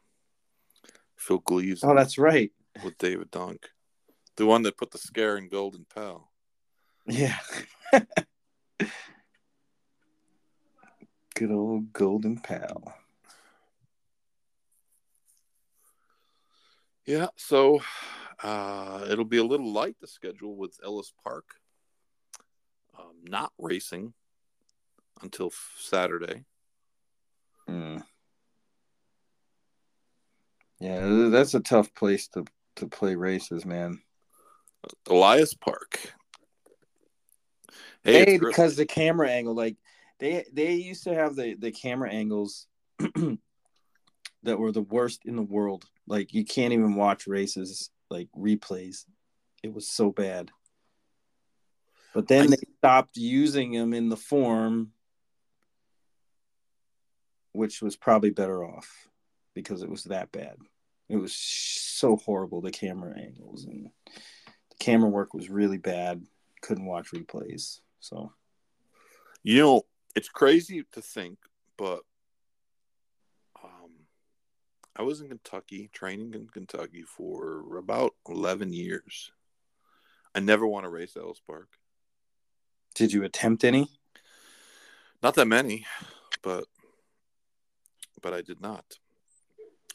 Phil 1.17 1.39
Gleaves. 1.39 1.83
Oh, 1.83 1.95
that's 1.95 2.19
right. 2.19 2.51
With 2.85 2.99
David 2.99 3.31
Dunk, 3.31 3.69
the 4.37 4.47
one 4.47 4.63
that 4.63 4.77
put 4.77 4.91
the 4.91 4.99
scare 4.99 5.37
in 5.37 5.49
Golden 5.49 5.87
Pal. 5.93 6.31
Yeah. 7.07 7.39
Good 11.41 11.53
old 11.53 11.91
Golden 11.95 12.37
Pal. 12.37 12.95
Yeah, 17.07 17.29
so 17.35 17.81
uh, 18.43 19.07
it'll 19.09 19.25
be 19.25 19.39
a 19.39 19.45
little 19.45 19.73
light 19.73 19.97
the 20.03 20.07
schedule 20.07 20.55
with 20.55 20.79
Ellis 20.85 21.15
Park 21.25 21.47
um, 22.99 23.15
not 23.25 23.55
racing 23.57 24.12
until 25.23 25.47
f- 25.47 25.77
Saturday. 25.79 26.45
Mm. 27.67 28.05
Yeah, 30.79 31.29
that's 31.31 31.55
a 31.55 31.61
tough 31.61 31.95
place 31.95 32.29
to 32.35 32.45
to 32.77 32.87
play 32.87 33.15
races, 33.15 33.65
man. 33.65 34.03
Ellis 35.09 35.55
Park. 35.55 36.12
Hey, 38.05 38.27
hey 38.27 38.39
because 38.39 38.77
the 38.77 38.85
camera 38.85 39.31
angle, 39.31 39.55
like 39.55 39.77
they 40.21 40.45
they 40.53 40.75
used 40.75 41.05
to 41.05 41.15
have 41.15 41.35
the 41.35 41.55
the 41.55 41.73
camera 41.73 42.11
angles 42.11 42.67
that 44.43 44.59
were 44.59 44.73
the 44.73 44.83
worst 44.83 45.23
in 45.25 45.35
the 45.35 45.43
world. 45.43 45.85
Like 46.07 46.33
you 46.33 46.45
can't 46.45 46.73
even 46.73 46.95
watch 46.95 47.27
races 47.27 47.91
like 48.11 48.29
replays. 48.37 49.05
It 49.63 49.73
was 49.73 49.89
so 49.89 50.11
bad. 50.11 50.51
But 52.15 52.29
then 52.29 52.45
I, 52.45 52.47
they 52.49 52.57
stopped 52.79 53.17
using 53.17 53.73
them 53.73 53.95
in 53.95 54.09
the 54.09 54.17
form, 54.17 54.93
which 57.53 57.81
was 57.81 57.97
probably 57.97 58.31
better 58.31 58.65
off 58.65 58.89
because 59.55 59.83
it 59.83 59.91
was 59.91 60.05
that 60.05 60.33
bad. 60.33 60.57
It 61.09 61.17
was 61.17 61.35
so 61.35 62.17
horrible 62.17 62.61
the 62.61 62.71
camera 62.71 63.19
angles 63.19 63.65
and 63.65 63.87
the 63.87 64.77
camera 64.79 65.09
work 65.09 65.35
was 65.35 65.51
really 65.51 65.79
bad. 65.79 66.25
Couldn't 66.63 66.87
watch 66.87 67.11
replays. 67.13 67.81
So, 68.01 68.33
you 69.43 69.59
know, 69.59 69.83
it's 70.15 70.28
crazy 70.28 70.85
to 70.93 71.01
think, 71.01 71.39
but 71.77 72.01
um, 73.62 73.91
I 74.97 75.03
was 75.03 75.20
in 75.20 75.28
Kentucky, 75.28 75.91
training 75.93 76.35
in 76.35 76.49
Kentucky 76.49 77.03
for 77.03 77.77
about 77.77 78.15
11 78.28 78.73
years. 78.73 79.31
I 80.35 80.41
never 80.41 80.66
won 80.66 80.85
a 80.85 80.91
race 80.91 81.16
at 81.16 81.23
Ellis 81.23 81.41
Park. 81.45 81.69
Did 82.95 83.12
you 83.12 83.24
attempt 83.24 83.65
any? 83.65 83.89
Not 85.23 85.35
that 85.35 85.47
many, 85.47 85.87
but 86.43 86.65
but 88.23 88.35
I 88.35 88.43
did 88.43 88.61
not 88.61 88.85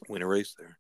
win 0.08 0.22
a 0.22 0.28
race 0.28 0.56
there. 0.58 0.78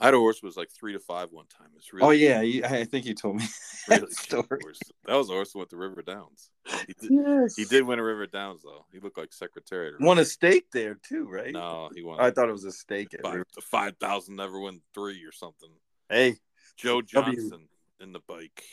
I 0.00 0.06
had 0.06 0.14
a 0.14 0.18
horse 0.18 0.40
that 0.40 0.46
was 0.46 0.56
like 0.56 0.70
three 0.70 0.94
to 0.94 0.98
five 0.98 1.30
one 1.30 1.44
time. 1.46 1.68
It's 1.76 1.92
really 1.92 2.06
Oh 2.06 2.10
yeah, 2.10 2.40
you, 2.40 2.64
I 2.64 2.84
think 2.84 3.04
you 3.04 3.14
told 3.14 3.36
me 3.36 3.44
really 3.88 4.00
that 4.00 4.08
cheap 4.08 4.18
story. 4.18 4.46
horse. 4.62 4.80
That 5.06 5.14
was 5.16 5.28
a 5.28 5.32
horse 5.32 5.52
that 5.52 5.58
went 5.58 5.70
to 5.70 5.76
River 5.76 6.00
Downs. 6.02 6.50
He 6.86 6.94
did, 6.98 7.10
Yes. 7.10 7.54
he 7.56 7.64
did 7.66 7.84
win 7.86 7.98
a 7.98 8.02
River 8.02 8.26
Downs 8.26 8.62
though. 8.62 8.86
He 8.92 8.98
looked 9.00 9.18
like 9.18 9.32
Secretary. 9.32 9.92
won 10.00 10.18
a 10.18 10.24
stake 10.24 10.70
there 10.72 10.94
too, 11.06 11.28
right? 11.30 11.52
No, 11.52 11.90
he 11.94 12.02
won. 12.02 12.18
I 12.20 12.30
thought 12.30 12.48
it 12.48 12.52
was 12.52 12.64
a 12.64 12.72
stake. 12.72 13.12
At 13.14 13.22
five, 13.22 13.34
River- 13.34 13.46
five 13.62 13.96
thousand 13.98 14.36
never 14.36 14.58
win 14.58 14.80
three 14.94 15.22
or 15.24 15.32
something. 15.32 15.70
Hey, 16.08 16.36
Joe 16.76 17.02
W. 17.02 17.36
Johnson 17.36 17.68
in 18.00 18.12
the 18.12 18.20
bike. 18.26 18.64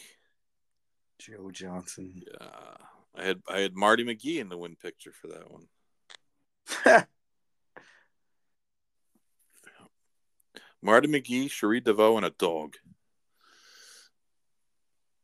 Joe 1.19 1.49
Johnson. 1.51 2.23
Yeah, 2.25 2.47
I 3.15 3.23
had 3.25 3.41
I 3.49 3.59
had 3.59 3.75
Marty 3.75 4.05
McGee 4.05 4.39
in 4.39 4.47
the 4.49 4.57
win 4.57 4.75
picture 4.75 5.11
for 5.11 5.27
that 5.27 5.51
one. 5.51 5.67
Marty 10.81 11.07
McGee, 11.07 11.49
Cherie 11.49 11.81
DeVaux, 11.81 12.17
and 12.17 12.25
a 12.25 12.29
dog. 12.31 12.75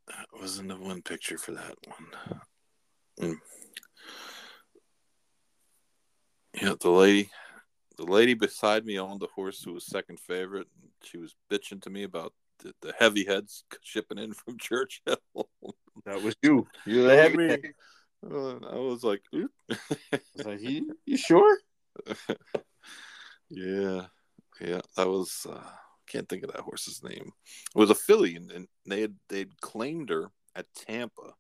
That 0.08 0.28
was 0.40 0.60
in 0.60 0.68
the 0.68 0.76
one 0.76 1.02
picture 1.02 1.38
for 1.38 1.52
that 1.52 1.76
one. 1.86 2.42
Mm. 3.20 3.40
Yeah, 6.62 6.74
the 6.80 6.90
lady, 6.90 7.30
the 7.98 8.04
lady 8.04 8.34
beside 8.34 8.86
me 8.86 9.00
owned 9.00 9.22
the 9.22 9.28
horse 9.28 9.62
who 9.64 9.74
was 9.74 9.86
second 9.86 10.20
favorite. 10.20 10.68
And 10.82 10.92
she 11.04 11.18
was 11.18 11.36
bitching 11.52 11.82
to 11.84 11.90
me 11.90 12.04
about 12.04 12.34
the, 12.60 12.74
the 12.82 12.94
heavy 12.98 13.26
heads 13.26 13.64
shipping 13.82 14.18
in 14.18 14.34
from 14.34 14.58
Churchill. 14.60 15.18
that 16.06 16.22
was 16.22 16.36
you. 16.42 16.68
You're 16.86 17.08
the 17.08 17.16
heavy. 17.16 17.38
Me. 17.38 17.58
Uh, 18.26 18.58
I 18.58 18.76
was 18.76 19.04
like. 19.04 19.22
I 19.34 19.48
was 20.36 20.46
like, 20.46 20.62
you, 20.62 20.96
you 21.06 21.18
sure? 21.18 21.58
yeah, 23.50 24.06
yeah, 24.64 24.82
that 24.98 25.08
was. 25.08 25.46
Uh, 25.50 25.60
can't 26.06 26.28
think 26.28 26.44
of 26.44 26.52
that 26.52 26.62
horse's 26.62 27.02
name. 27.02 27.32
It 27.74 27.80
was 27.80 27.90
a 27.90 27.96
filly, 27.96 28.36
and, 28.36 28.52
and 28.52 28.68
they 28.86 29.02
had 29.02 29.16
they'd 29.30 29.60
claimed 29.62 30.10
her 30.10 30.32
at 30.56 30.66
Tampa. 30.76 31.34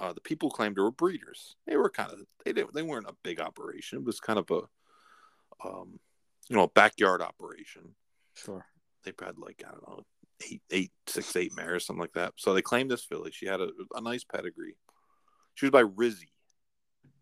Uh, 0.00 0.12
the 0.12 0.20
people 0.20 0.50
claimed 0.50 0.76
her 0.76 0.84
were 0.84 0.90
breeders. 0.90 1.56
They 1.66 1.76
were 1.76 1.90
kind 1.90 2.10
of 2.12 2.20
they 2.44 2.52
didn't 2.52 2.74
they 2.74 2.82
weren't 2.82 3.08
a 3.08 3.16
big 3.22 3.40
operation. 3.40 3.98
It 3.98 4.04
was 4.04 4.20
kind 4.20 4.38
of 4.38 4.50
a, 4.50 5.68
um, 5.68 6.00
you 6.48 6.56
know, 6.56 6.62
a 6.62 6.68
backyard 6.68 7.20
operation. 7.20 7.94
Sure. 8.34 8.64
They 9.04 9.12
had 9.20 9.38
like 9.38 9.62
I 9.66 9.70
don't 9.70 9.88
know 9.88 10.02
eight 10.50 10.62
eight 10.70 10.92
six 11.06 11.34
eight 11.36 11.54
mares 11.54 11.84
something 11.86 12.00
like 12.00 12.12
that. 12.12 12.34
So 12.36 12.54
they 12.54 12.62
claimed 12.62 12.90
this 12.90 13.04
filly. 13.04 13.32
She 13.32 13.46
had 13.46 13.60
a, 13.60 13.70
a 13.94 14.00
nice 14.00 14.24
pedigree. 14.24 14.76
She 15.56 15.66
was 15.66 15.72
by 15.72 15.82
Rizzy, 15.82 16.30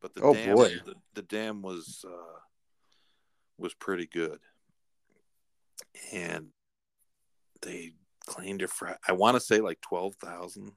but 0.01 0.15
the 0.15 0.23
Oh, 0.23 0.35
dam 0.35 0.55
boy. 0.55 0.69
the, 0.85 0.95
the 1.15 1.23
dam 1.23 1.63
was 1.63 2.05
uh, 2.07 2.39
was 3.59 3.75
pretty 3.75 4.07
good, 4.07 4.39
and 6.13 6.49
they 7.63 7.93
claimed 8.27 8.61
her 8.61 8.69
for 8.69 8.97
I 9.07 9.13
want 9.13 9.37
to 9.37 9.41
say 9.41 9.61
like 9.61 9.81
twelve 9.81 10.15
thousand 10.17 10.73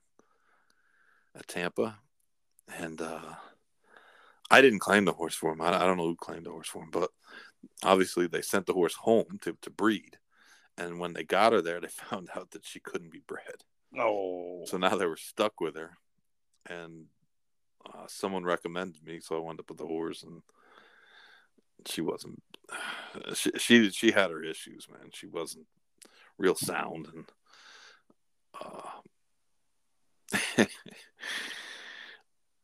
at 1.35 1.47
Tampa, 1.47 1.97
and 2.75 3.01
uh, 3.01 3.35
I 4.49 4.61
didn't 4.61 4.79
claim 4.79 5.05
the 5.05 5.13
horse 5.13 5.35
for 5.35 5.51
him. 5.51 5.61
I, 5.61 5.69
I 5.69 5.85
don't 5.85 5.97
know 5.97 6.07
who 6.07 6.15
claimed 6.15 6.45
the 6.45 6.51
horse 6.51 6.67
for 6.67 6.83
him, 6.83 6.89
but 6.91 7.09
obviously 7.83 8.27
they 8.27 8.41
sent 8.41 8.65
the 8.65 8.73
horse 8.73 8.95
home 8.95 9.39
to 9.41 9.57
to 9.61 9.69
breed, 9.69 10.17
and 10.77 10.99
when 10.99 11.13
they 11.13 11.23
got 11.23 11.53
her 11.53 11.61
there, 11.61 11.79
they 11.79 11.87
found 12.09 12.29
out 12.35 12.51
that 12.51 12.65
she 12.65 12.79
couldn't 12.79 13.11
be 13.11 13.21
bred. 13.27 13.63
Oh. 13.97 14.63
So 14.65 14.77
now 14.77 14.95
they 14.95 15.05
were 15.05 15.17
stuck 15.17 15.59
with 15.59 15.75
her, 15.75 15.97
and 16.67 17.05
uh, 17.85 18.05
someone 18.07 18.43
recommended 18.43 19.03
me, 19.03 19.19
so 19.19 19.35
I 19.35 19.39
wound 19.39 19.59
up 19.59 19.69
with 19.69 19.79
the 19.79 19.85
horse, 19.85 20.23
and 20.23 20.41
she 21.85 22.01
wasn't. 22.01 22.41
She 23.33 23.51
she, 23.57 23.89
she 23.89 24.11
had 24.11 24.29
her 24.29 24.43
issues, 24.43 24.87
man. 24.87 25.09
She 25.11 25.25
wasn't 25.25 25.65
real 26.37 26.53
sound, 26.53 27.07
and 27.11 27.25
uh, 28.61 28.99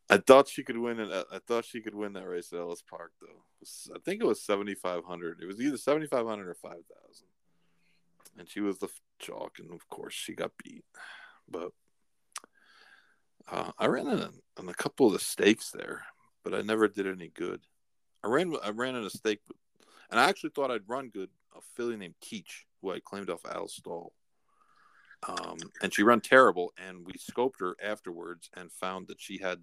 I 0.09 0.17
thought 0.17 0.47
she 0.47 0.63
could 0.63 0.77
win. 0.77 0.99
It. 0.99 1.25
I 1.31 1.39
thought 1.39 1.65
she 1.65 1.81
could 1.81 1.95
win 1.95 2.13
that 2.13 2.27
race 2.27 2.53
at 2.53 2.59
Ellis 2.59 2.83
Park, 2.87 3.13
though. 3.19 3.43
I 3.93 3.99
think 4.05 4.21
it 4.21 4.27
was 4.27 4.41
seventy 4.41 4.75
five 4.75 5.03
hundred. 5.03 5.39
It 5.41 5.47
was 5.47 5.59
either 5.59 5.77
seventy 5.77 6.05
five 6.05 6.27
hundred 6.27 6.47
or 6.47 6.53
five 6.53 6.83
thousand, 6.93 7.27
and 8.37 8.47
she 8.47 8.61
was 8.61 8.77
the 8.77 8.89
chalk, 9.19 9.57
and 9.59 9.71
of 9.71 9.87
course 9.89 10.13
she 10.13 10.33
got 10.33 10.51
beat. 10.63 10.85
But 11.49 11.71
uh, 13.51 13.71
I 13.77 13.87
ran 13.87 14.07
in 14.07 14.19
a, 14.19 14.29
in 14.59 14.69
a 14.69 14.73
couple 14.73 15.07
of 15.07 15.13
the 15.13 15.19
stakes 15.19 15.71
there, 15.71 16.05
but 16.43 16.53
I 16.53 16.61
never 16.61 16.87
did 16.87 17.07
any 17.07 17.29
good. 17.29 17.61
I 18.25 18.27
ran 18.27 18.53
I 18.63 18.71
ran 18.71 18.95
in 18.95 19.03
a 19.03 19.09
stake, 19.09 19.39
and 20.09 20.19
I 20.19 20.27
actually 20.27 20.49
thought 20.49 20.71
I'd 20.71 20.89
run 20.89 21.09
good. 21.09 21.29
A 21.55 21.61
filly 21.75 21.95
named 21.95 22.15
Keach, 22.21 22.65
who 22.81 22.91
I 22.91 22.99
claimed 22.99 23.29
off 23.29 23.45
Al 23.49 23.67
Stall. 23.69 24.11
Um, 25.27 25.57
and 25.81 25.93
she 25.93 26.03
ran 26.03 26.19
terrible, 26.19 26.73
and 26.77 27.05
we 27.05 27.13
scoped 27.13 27.59
her 27.59 27.75
afterwards 27.81 28.49
and 28.55 28.71
found 28.71 29.07
that 29.07 29.21
she 29.21 29.37
had. 29.37 29.59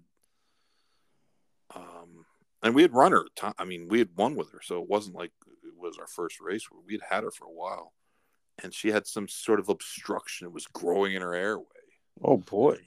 Um, 1.75 2.25
and 2.63 2.73
we 2.73 2.81
had 2.81 2.93
run 2.93 3.11
her. 3.11 3.25
I 3.57 3.65
mean, 3.65 3.87
we 3.89 3.99
had 3.99 4.09
won 4.15 4.35
with 4.35 4.51
her, 4.51 4.61
so 4.63 4.81
it 4.81 4.89
wasn't 4.89 5.15
like 5.15 5.31
it 5.63 5.77
was 5.77 5.97
our 5.99 6.07
first 6.07 6.39
race. 6.39 6.65
We 6.87 6.93
had 6.93 7.01
had 7.07 7.23
her 7.23 7.31
for 7.31 7.45
a 7.45 7.51
while, 7.51 7.93
and 8.63 8.73
she 8.73 8.89
had 8.89 9.05
some 9.05 9.27
sort 9.27 9.59
of 9.59 9.69
obstruction. 9.69 10.47
It 10.47 10.53
was 10.53 10.67
growing 10.67 11.13
in 11.13 11.21
her 11.21 11.35
airway. 11.35 11.65
Oh 12.23 12.37
boy. 12.37 12.79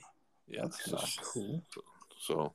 Yeah, 0.47 0.63
That's 0.63 0.85
so, 0.85 1.21
cool. 1.23 1.63
so 2.17 2.53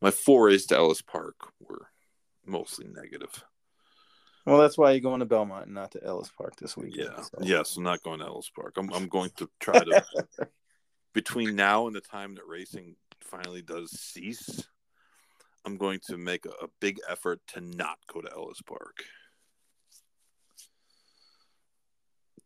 my 0.00 0.10
forays 0.10 0.66
to 0.66 0.76
Ellis 0.76 1.02
Park 1.02 1.36
were 1.60 1.88
mostly 2.46 2.86
negative. 2.86 3.44
Well, 4.46 4.58
that's 4.58 4.78
why 4.78 4.92
you're 4.92 5.00
going 5.00 5.20
to 5.20 5.26
Belmont 5.26 5.66
and 5.66 5.74
not 5.74 5.90
to 5.92 6.02
Ellis 6.02 6.30
Park 6.36 6.56
this 6.56 6.76
week. 6.76 6.96
Yeah. 6.96 7.20
so. 7.20 7.38
Yes, 7.42 7.76
I'm 7.76 7.82
not 7.82 8.02
going 8.02 8.20
to 8.20 8.26
Ellis 8.26 8.50
Park. 8.54 8.76
I'm 8.78 8.92
I'm 8.94 9.08
going 9.08 9.30
to 9.36 9.48
try 9.60 9.78
to 9.78 10.04
between 11.12 11.56
now 11.56 11.86
and 11.86 11.94
the 11.94 12.00
time 12.00 12.34
that 12.36 12.46
racing 12.46 12.96
finally 13.20 13.62
does 13.62 13.90
cease, 13.90 14.66
I'm 15.64 15.76
going 15.76 16.00
to 16.06 16.16
make 16.16 16.46
a, 16.46 16.64
a 16.64 16.68
big 16.80 16.98
effort 17.08 17.40
to 17.48 17.60
not 17.60 17.98
go 18.12 18.20
to 18.20 18.32
Ellis 18.32 18.62
Park. 18.62 19.04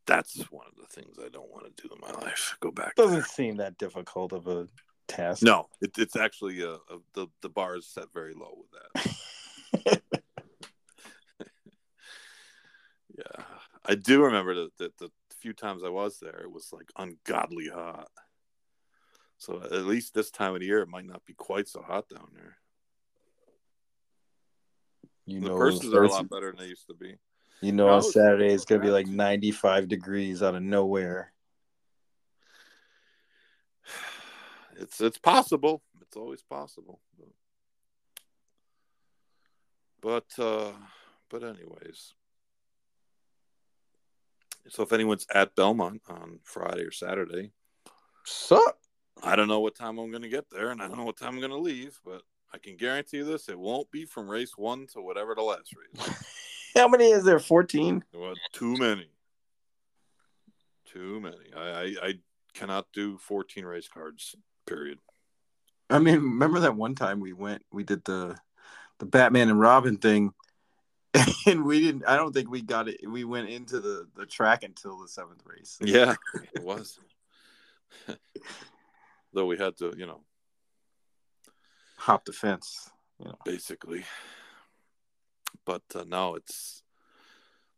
That's 0.07 0.41
one 0.51 0.67
of 0.67 0.75
the 0.77 0.93
things 0.93 1.17
I 1.25 1.29
don't 1.29 1.51
want 1.51 1.65
to 1.77 1.83
do 1.83 1.95
in 1.95 2.01
my 2.01 2.11
life. 2.21 2.57
Go 2.61 2.73
back. 2.73 2.97
Doesn't 2.97 3.13
there. 3.13 3.25
seem 3.25 3.59
that 3.59 3.79
difficult 3.79 4.33
of 4.33 4.49
a 4.49 4.67
task. 5.17 5.43
No, 5.43 5.67
it, 5.81 5.97
it's 5.99 6.17
actually 6.17 6.63
uh, 6.63 6.79
uh, 6.91 6.99
the 7.15 7.27
the 7.43 7.49
bar 7.49 7.77
is 7.77 7.87
set 7.87 8.07
very 8.13 8.35
low 8.35 8.57
with 8.57 8.71
that. 9.85 10.03
Yeah, 13.19 13.45
I 13.85 13.95
do 13.95 14.25
remember 14.25 14.55
that 14.55 14.77
the, 14.79 14.91
the 14.99 15.11
few 15.39 15.53
times 15.53 15.83
I 15.85 15.91
was 15.91 16.19
there, 16.19 16.41
it 16.43 16.51
was 16.51 16.71
like 16.73 16.91
ungodly 16.97 17.69
hot. 17.69 18.09
So 19.39 19.61
at 19.63 19.87
least 19.87 20.15
this 20.15 20.31
time 20.31 20.55
of 20.55 20.61
the 20.61 20.67
year, 20.67 20.81
it 20.81 20.89
might 20.89 21.07
not 21.07 21.25
be 21.27 21.35
quite 21.35 21.69
so 21.69 21.83
hot 21.83 22.09
down 22.09 22.29
there. 22.35 22.57
You 25.27 25.41
the 25.41 25.49
know, 25.49 25.57
purses 25.57 25.93
are 25.93 26.05
a 26.05 26.09
lot 26.09 26.31
better 26.31 26.53
than 26.53 26.61
they 26.61 26.69
used 26.69 26.87
to 26.87 26.95
be. 26.95 27.17
You 27.61 27.73
know, 27.73 27.87
No, 27.87 27.95
on 27.95 28.03
Saturday 28.03 28.53
it's 28.53 28.65
gonna 28.65 28.83
be 28.83 28.91
like 28.91 29.07
95 29.07 29.89
degrees 29.89 30.43
out 30.43 30.55
of 30.55 30.63
nowhere. 30.63 31.33
It's 34.83 35.01
it's 35.01 35.19
possible. 35.19 35.83
It's 36.01 36.17
always 36.17 36.43
possible. 36.43 37.01
But 40.01 40.27
uh, 40.39 40.73
but 41.31 41.45
anyways. 41.45 42.15
So 44.69 44.83
if 44.83 44.93
anyone's 44.93 45.27
at 45.35 45.55
Belmont 45.57 46.03
on 46.09 46.39
Friday 46.45 46.83
or 46.83 46.93
Saturday, 46.93 47.53
Suck. 48.25 48.77
I 49.23 49.37
don't 49.37 49.49
know 49.49 49.61
what 49.61 49.77
time 49.77 49.99
I'm 49.99 50.11
going 50.11 50.23
to 50.23 50.29
get 50.29 50.51
there, 50.51 50.71
and 50.71 50.83
I 50.83 50.89
don't 50.89 50.97
know 50.97 51.05
what 51.05 51.17
time 51.17 51.35
I'm 51.35 51.41
going 51.41 51.51
to 51.51 51.59
leave, 51.59 51.99
but 52.05 52.23
I 52.53 52.59
can 52.59 52.77
guarantee 52.77 53.19
you 53.19 53.25
this: 53.25 53.49
it 53.49 53.59
won't 53.59 53.91
be 53.91 54.05
from 54.05 54.29
race 54.29 54.57
one 54.57 54.87
to 54.93 55.01
whatever 55.01 55.35
the 55.35 55.43
last 55.43 55.75
race. 55.75 56.11
How 56.77 56.89
many 56.89 57.11
is 57.11 57.25
there? 57.25 57.39
14. 57.39 58.03
Well, 58.15 58.35
too 58.53 58.77
many, 58.77 59.11
too 60.87 61.21
many. 61.21 61.53
I, 61.57 61.61
I 61.61 61.85
I 62.03 62.13
cannot 62.55 62.87
do 62.93 63.19
14 63.19 63.65
race 63.65 63.89
cards. 63.89 64.35
Period. 64.67 64.99
I 65.91 65.99
mean, 65.99 66.15
remember 66.17 66.61
that 66.61 66.77
one 66.77 66.95
time 66.95 67.21
we 67.21 67.33
went, 67.33 67.63
we 67.73 67.85
did 67.85 68.05
the 68.05 68.37
the 68.99 69.07
Batman 69.07 69.51
and 69.51 69.61
Robin 69.61 69.97
thing, 69.97 70.33
and 71.47 71.65
we 71.65 71.81
didn't. 71.81 72.05
I 72.07 72.17
don't 72.17 72.33
think 72.33 72.51
we 72.51 72.63
got 72.63 72.89
it. 72.89 73.01
We 73.07 73.25
went 73.25 73.49
into 73.49 73.81
the 73.81 74.09
the 74.17 74.27
track 74.27 74.63
until 74.63 74.99
the 75.01 75.09
seventh 75.09 75.43
race. 75.45 75.79
Yeah, 75.81 76.15
it 76.55 76.63
was. 76.63 76.99
Though 79.35 79.47
we 79.47 79.57
had 79.57 79.77
to, 79.79 79.95
you 79.97 80.07
know, 80.07 80.21
Hop 82.03 82.25
the 82.25 82.33
fence. 82.33 82.91
You 83.21 83.27
know. 83.27 83.39
basically. 83.45 84.05
But 85.65 85.83
uh, 85.95 86.05
no, 86.05 86.35
it's 86.35 86.83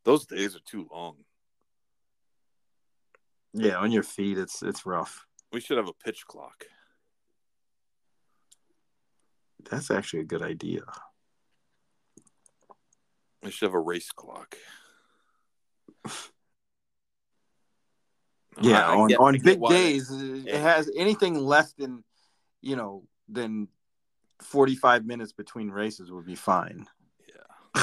those 0.05 0.25
days 0.25 0.57
are 0.57 0.65
too 0.65 0.89
long. 0.91 1.17
Yeah, 3.53 3.77
on 3.77 3.93
your 3.93 4.03
feet, 4.03 4.39
it's 4.39 4.63
it's 4.63 4.87
rough. 4.87 5.27
We 5.55 5.61
should 5.61 5.77
have 5.79 5.89
a 5.89 5.93
pitch 6.05 6.27
clock. 6.27 6.65
That's 9.71 9.89
actually 9.91 10.21
a 10.21 10.25
good 10.25 10.43
idea. 10.43 10.81
We 13.43 13.53
should 13.53 13.67
have 13.69 13.75
a 13.75 13.79
race 13.81 14.11
clock. 14.11 14.57
Yeah, 18.63 18.87
I- 18.87 18.93
I 18.93 18.97
on, 18.97 19.09
get- 19.09 19.19
on 19.19 19.39
big 19.43 19.61
days, 19.69 20.13
it 20.13 20.47
Yeah. 20.47 20.59
has 20.59 20.89
anything 20.97 21.35
less 21.35 21.73
than 21.73 22.05
you 22.61 22.77
know 22.77 23.03
than 23.29 23.67
forty 24.41 24.77
five 24.77 25.05
minutes 25.05 25.33
between 25.33 25.71
races 25.71 26.13
would 26.13 26.25
be 26.25 26.37
fine. 26.37 26.87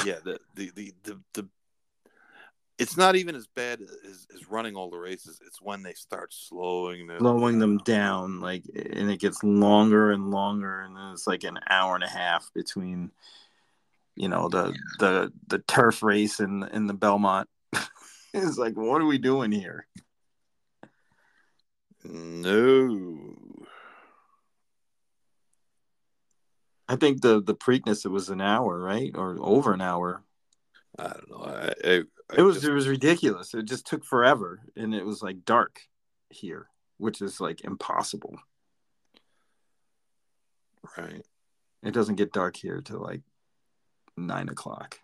yeah, 0.05 0.19
the, 0.23 0.39
the 0.55 0.71
the 0.73 0.93
the 1.03 1.21
the 1.33 1.49
it's 2.81 2.97
not 2.97 3.15
even 3.15 3.35
as 3.35 3.45
bad 3.45 3.79
as, 3.79 4.25
as 4.33 4.49
running 4.49 4.75
all 4.75 4.89
the 4.89 4.97
races. 4.97 5.39
It's 5.45 5.61
when 5.61 5.83
they 5.83 5.93
start 5.93 6.33
slowing 6.33 7.05
them 7.05 7.19
Slowing 7.19 7.59
them 7.59 7.77
down, 7.77 8.39
like, 8.39 8.63
and 8.73 9.11
it 9.11 9.19
gets 9.19 9.43
longer 9.43 10.11
and 10.11 10.31
longer, 10.31 10.81
and 10.81 10.97
then 10.97 11.11
it's 11.13 11.27
like 11.27 11.43
an 11.43 11.59
hour 11.69 11.93
and 11.93 12.03
a 12.03 12.09
half 12.09 12.49
between, 12.55 13.11
you 14.15 14.29
know, 14.29 14.49
the 14.49 14.73
the 14.97 15.31
the 15.47 15.59
turf 15.59 16.01
race 16.01 16.39
and 16.39 16.63
and 16.63 16.89
the 16.89 16.95
Belmont. 16.95 17.47
it's 18.33 18.57
like, 18.57 18.75
what 18.75 18.99
are 18.99 19.05
we 19.05 19.19
doing 19.19 19.51
here? 19.51 19.85
No. 22.03 23.35
I 26.89 26.95
think 26.95 27.21
the 27.21 27.43
the 27.43 27.55
Preakness 27.55 28.05
it 28.05 28.09
was 28.09 28.29
an 28.29 28.41
hour, 28.41 28.79
right, 28.79 29.11
or 29.13 29.37
over 29.39 29.71
an 29.71 29.81
hour. 29.81 30.23
I 30.97 31.07
don't 31.07 31.29
know. 31.29 31.43
I, 31.45 31.73
I 31.85 32.03
It 32.37 32.41
was 32.41 32.57
just- 32.57 32.67
it 32.67 32.73
was 32.73 32.87
ridiculous. 32.87 33.53
It 33.53 33.63
just 33.65 33.85
took 33.85 34.03
forever, 34.05 34.61
and 34.75 34.93
it 34.95 35.05
was 35.05 35.21
like 35.21 35.43
dark 35.45 35.81
here, 36.29 36.69
which 36.97 37.21
is 37.21 37.39
like 37.41 37.63
impossible. 37.63 38.37
right. 40.97 41.25
It 41.83 41.91
doesn't 41.93 42.15
get 42.15 42.33
dark 42.33 42.55
here 42.55 42.81
till 42.81 42.99
like 42.99 43.21
nine 44.17 44.49
o'clock. 44.49 44.99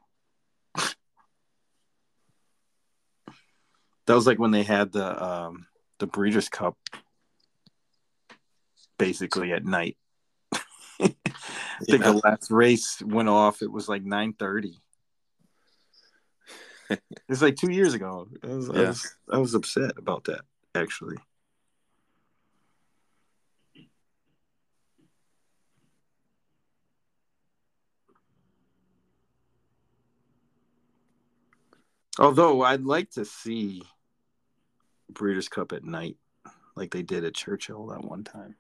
that 4.05 4.15
was 4.15 4.25
like 4.27 4.39
when 4.39 4.51
they 4.51 4.63
had 4.63 4.91
the 4.91 5.23
um 5.23 5.67
the 5.99 6.07
Breeders' 6.07 6.49
Cup 6.49 6.77
basically 8.97 9.51
at 9.53 9.65
night. 9.65 9.97
I 10.53 10.59
think 10.99 12.03
Yeah. 12.03 12.11
the 12.11 12.21
last 12.23 12.49
race 12.51 13.01
went 13.03 13.29
off. 13.29 13.61
It 13.61 13.71
was 13.71 13.87
like 13.89 14.03
nine 14.03 14.33
thirty. 14.33 14.79
it's 17.29 17.41
like 17.41 17.55
two 17.55 17.71
years 17.71 17.93
ago. 17.93 18.27
I 18.43 18.47
was, 18.47 18.69
I 18.69 18.81
was 18.81 19.17
I 19.33 19.37
was 19.37 19.53
upset 19.53 19.91
about 19.97 20.25
that 20.25 20.41
actually. 20.75 21.17
Although 32.19 32.63
I'd 32.63 32.83
like 32.83 33.11
to 33.11 33.25
see 33.25 33.83
Breeders' 35.09 35.49
Cup 35.49 35.71
at 35.71 35.83
night, 35.83 36.17
like 36.75 36.91
they 36.91 37.03
did 37.03 37.23
at 37.23 37.35
Churchill 37.35 37.85
that 37.87 38.03
one 38.03 38.23
time. 38.23 38.55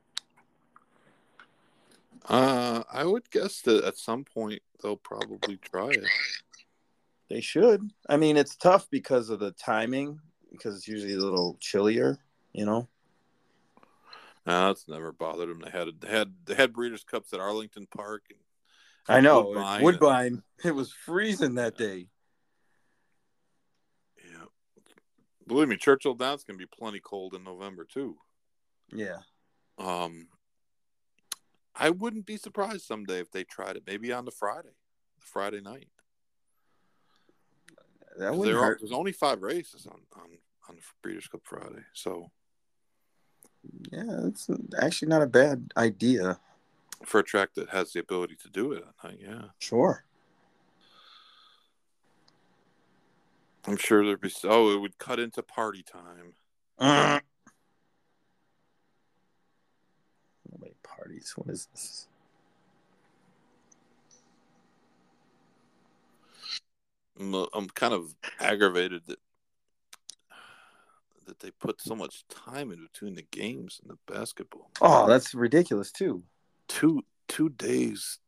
Uh, 2.29 2.83
I 2.91 3.05
would 3.05 3.29
guess 3.31 3.61
that 3.61 3.83
at 3.83 3.97
some 3.97 4.25
point 4.25 4.61
they'll 4.81 4.97
probably 4.97 5.57
try 5.57 5.89
it. 5.89 6.03
They 7.29 7.41
should. 7.41 7.91
I 8.07 8.17
mean, 8.17 8.37
it's 8.37 8.55
tough 8.55 8.87
because 8.89 9.29
of 9.29 9.39
the 9.39 9.51
timing, 9.51 10.19
because 10.51 10.75
it's 10.75 10.87
usually 10.87 11.13
a 11.13 11.17
little 11.19 11.57
chillier, 11.59 12.17
you 12.53 12.65
know. 12.65 12.87
No, 14.45 14.67
that's 14.67 14.87
never 14.87 15.11
bothered 15.11 15.49
them. 15.49 15.59
They 15.59 15.71
had 15.71 15.89
they 15.99 16.07
had 16.07 16.33
they 16.45 16.55
had 16.55 16.71
Breeders' 16.71 17.03
Cups 17.03 17.33
at 17.33 17.41
Arlington 17.41 17.85
Park. 17.87 18.23
And 18.29 19.17
I 19.17 19.19
know 19.19 19.47
Woodbine. 19.47 19.83
Woodbine. 19.83 20.43
It 20.63 20.71
was 20.71 20.93
freezing 20.93 21.55
that 21.55 21.77
day. 21.77 22.07
yeah, 24.17 24.45
believe 25.47 25.67
me, 25.67 25.75
Churchill 25.75 26.13
Downs 26.13 26.45
can 26.45 26.55
be 26.55 26.65
plenty 26.65 27.01
cold 27.01 27.33
in 27.33 27.43
November 27.43 27.83
too. 27.85 28.17
Yeah, 28.93 29.17
Um, 29.77 30.29
I 31.75 31.89
wouldn't 31.89 32.25
be 32.25 32.37
surprised 32.37 32.85
someday 32.85 33.19
if 33.19 33.29
they 33.31 33.43
tried 33.43 33.75
it. 33.75 33.83
Maybe 33.85 34.13
on 34.13 34.23
the 34.23 34.31
Friday, 34.31 34.75
the 35.19 35.25
Friday 35.25 35.59
night. 35.59 35.89
That 38.17 38.35
wouldn't 38.35 38.55
there 38.57 38.63
are, 38.63 38.77
there's 38.79 38.91
only 38.91 39.11
five 39.11 39.41
races 39.41 39.87
on 39.87 39.99
on 40.15 40.29
on 40.69 40.75
the 40.75 40.81
Breeders' 41.01 41.27
Cup 41.27 41.41
Friday, 41.43 41.83
so 41.93 42.31
Yeah, 43.91 44.27
it's 44.27 44.49
actually 44.81 45.07
not 45.09 45.21
a 45.21 45.27
bad 45.27 45.71
idea. 45.77 46.39
for 47.05 47.19
a 47.19 47.23
track 47.23 47.49
that 47.55 47.69
has 47.69 47.93
the 47.93 47.99
ability 47.99 48.35
to 48.43 48.49
do 48.49 48.71
it 48.73 48.83
at 48.87 49.09
night, 49.09 49.19
yeah, 49.21 49.41
Sure. 49.59 50.03
I'm 53.65 53.77
sure 53.77 54.05
there'd 54.05 54.21
be. 54.21 54.31
Oh, 54.45 54.73
it 54.73 54.79
would 54.79 54.97
cut 54.97 55.19
into 55.19 55.43
party 55.43 55.83
time. 55.83 56.33
Nobody 56.79 57.21
parties. 60.83 61.33
What 61.35 61.49
is 61.49 61.67
this? 61.73 62.07
I'm, 67.19 67.33
uh, 67.35 67.45
I'm 67.53 67.67
kind 67.69 67.93
of 67.93 68.13
aggravated 68.39 69.03
that 69.07 69.19
that 71.25 71.39
they 71.39 71.51
put 71.51 71.81
so 71.81 71.93
much 71.93 72.25
time 72.29 72.71
in 72.71 72.81
between 72.81 73.15
the 73.15 73.25
games 73.31 73.81
and 73.81 73.91
the 73.91 74.13
basketball. 74.13 74.71
Oh, 74.81 75.07
that's 75.07 75.33
ridiculous 75.33 75.91
too. 75.91 76.23
two 76.69 77.03
two 77.27 77.49
days 77.49 78.19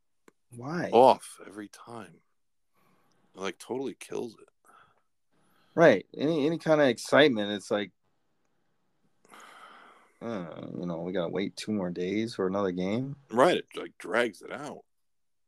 Why? 0.56 0.90
off 0.92 1.40
every 1.48 1.70
time. 1.70 2.12
It, 3.36 3.40
like 3.40 3.58
totally 3.58 3.96
kills 3.98 4.34
it. 4.34 4.50
Right. 5.76 6.06
Any 6.18 6.46
any 6.46 6.58
kind 6.58 6.82
of 6.82 6.88
excitement, 6.88 7.52
it's 7.52 7.72
like, 7.72 7.92
uh, 10.22 10.46
you 10.78 10.86
know, 10.86 10.98
we 10.98 11.14
gotta 11.14 11.30
wait 11.30 11.56
two 11.56 11.72
more 11.72 11.90
days 11.90 12.36
for 12.36 12.48
another 12.48 12.72
game, 12.72 13.16
Right, 13.32 13.58
it 13.58 13.66
like 13.78 13.94
drags 13.98 14.42
it 14.42 14.52
out. 14.52 14.84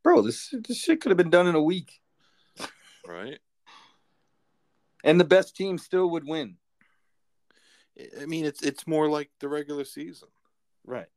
bro. 0.03 0.22
This 0.22 0.53
this 0.68 0.77
shit 0.77 1.01
could 1.01 1.09
have 1.09 1.18
been 1.18 1.30
done 1.30 1.47
in 1.47 1.55
a 1.55 1.61
week, 1.61 2.01
Right. 3.07 3.40
and 5.03 5.19
the 5.19 5.26
best 5.26 5.56
team 5.56 5.78
still 5.78 6.10
would 6.11 6.26
win. 6.28 6.57
I- 8.22 8.26
mean, 8.26 8.45
it's 8.45 8.61
it's 8.61 8.88
more 8.88 9.10
like 9.10 9.30
the 9.40 9.49
regular 9.49 9.84
season. 9.84 10.30
Right. 10.86 11.10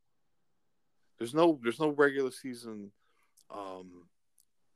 There's 1.19 1.35
no 1.35 1.59
there's 1.63 1.81
no 1.81 1.91
regular 1.91 2.31
season 2.31 2.91
um, 3.51 4.09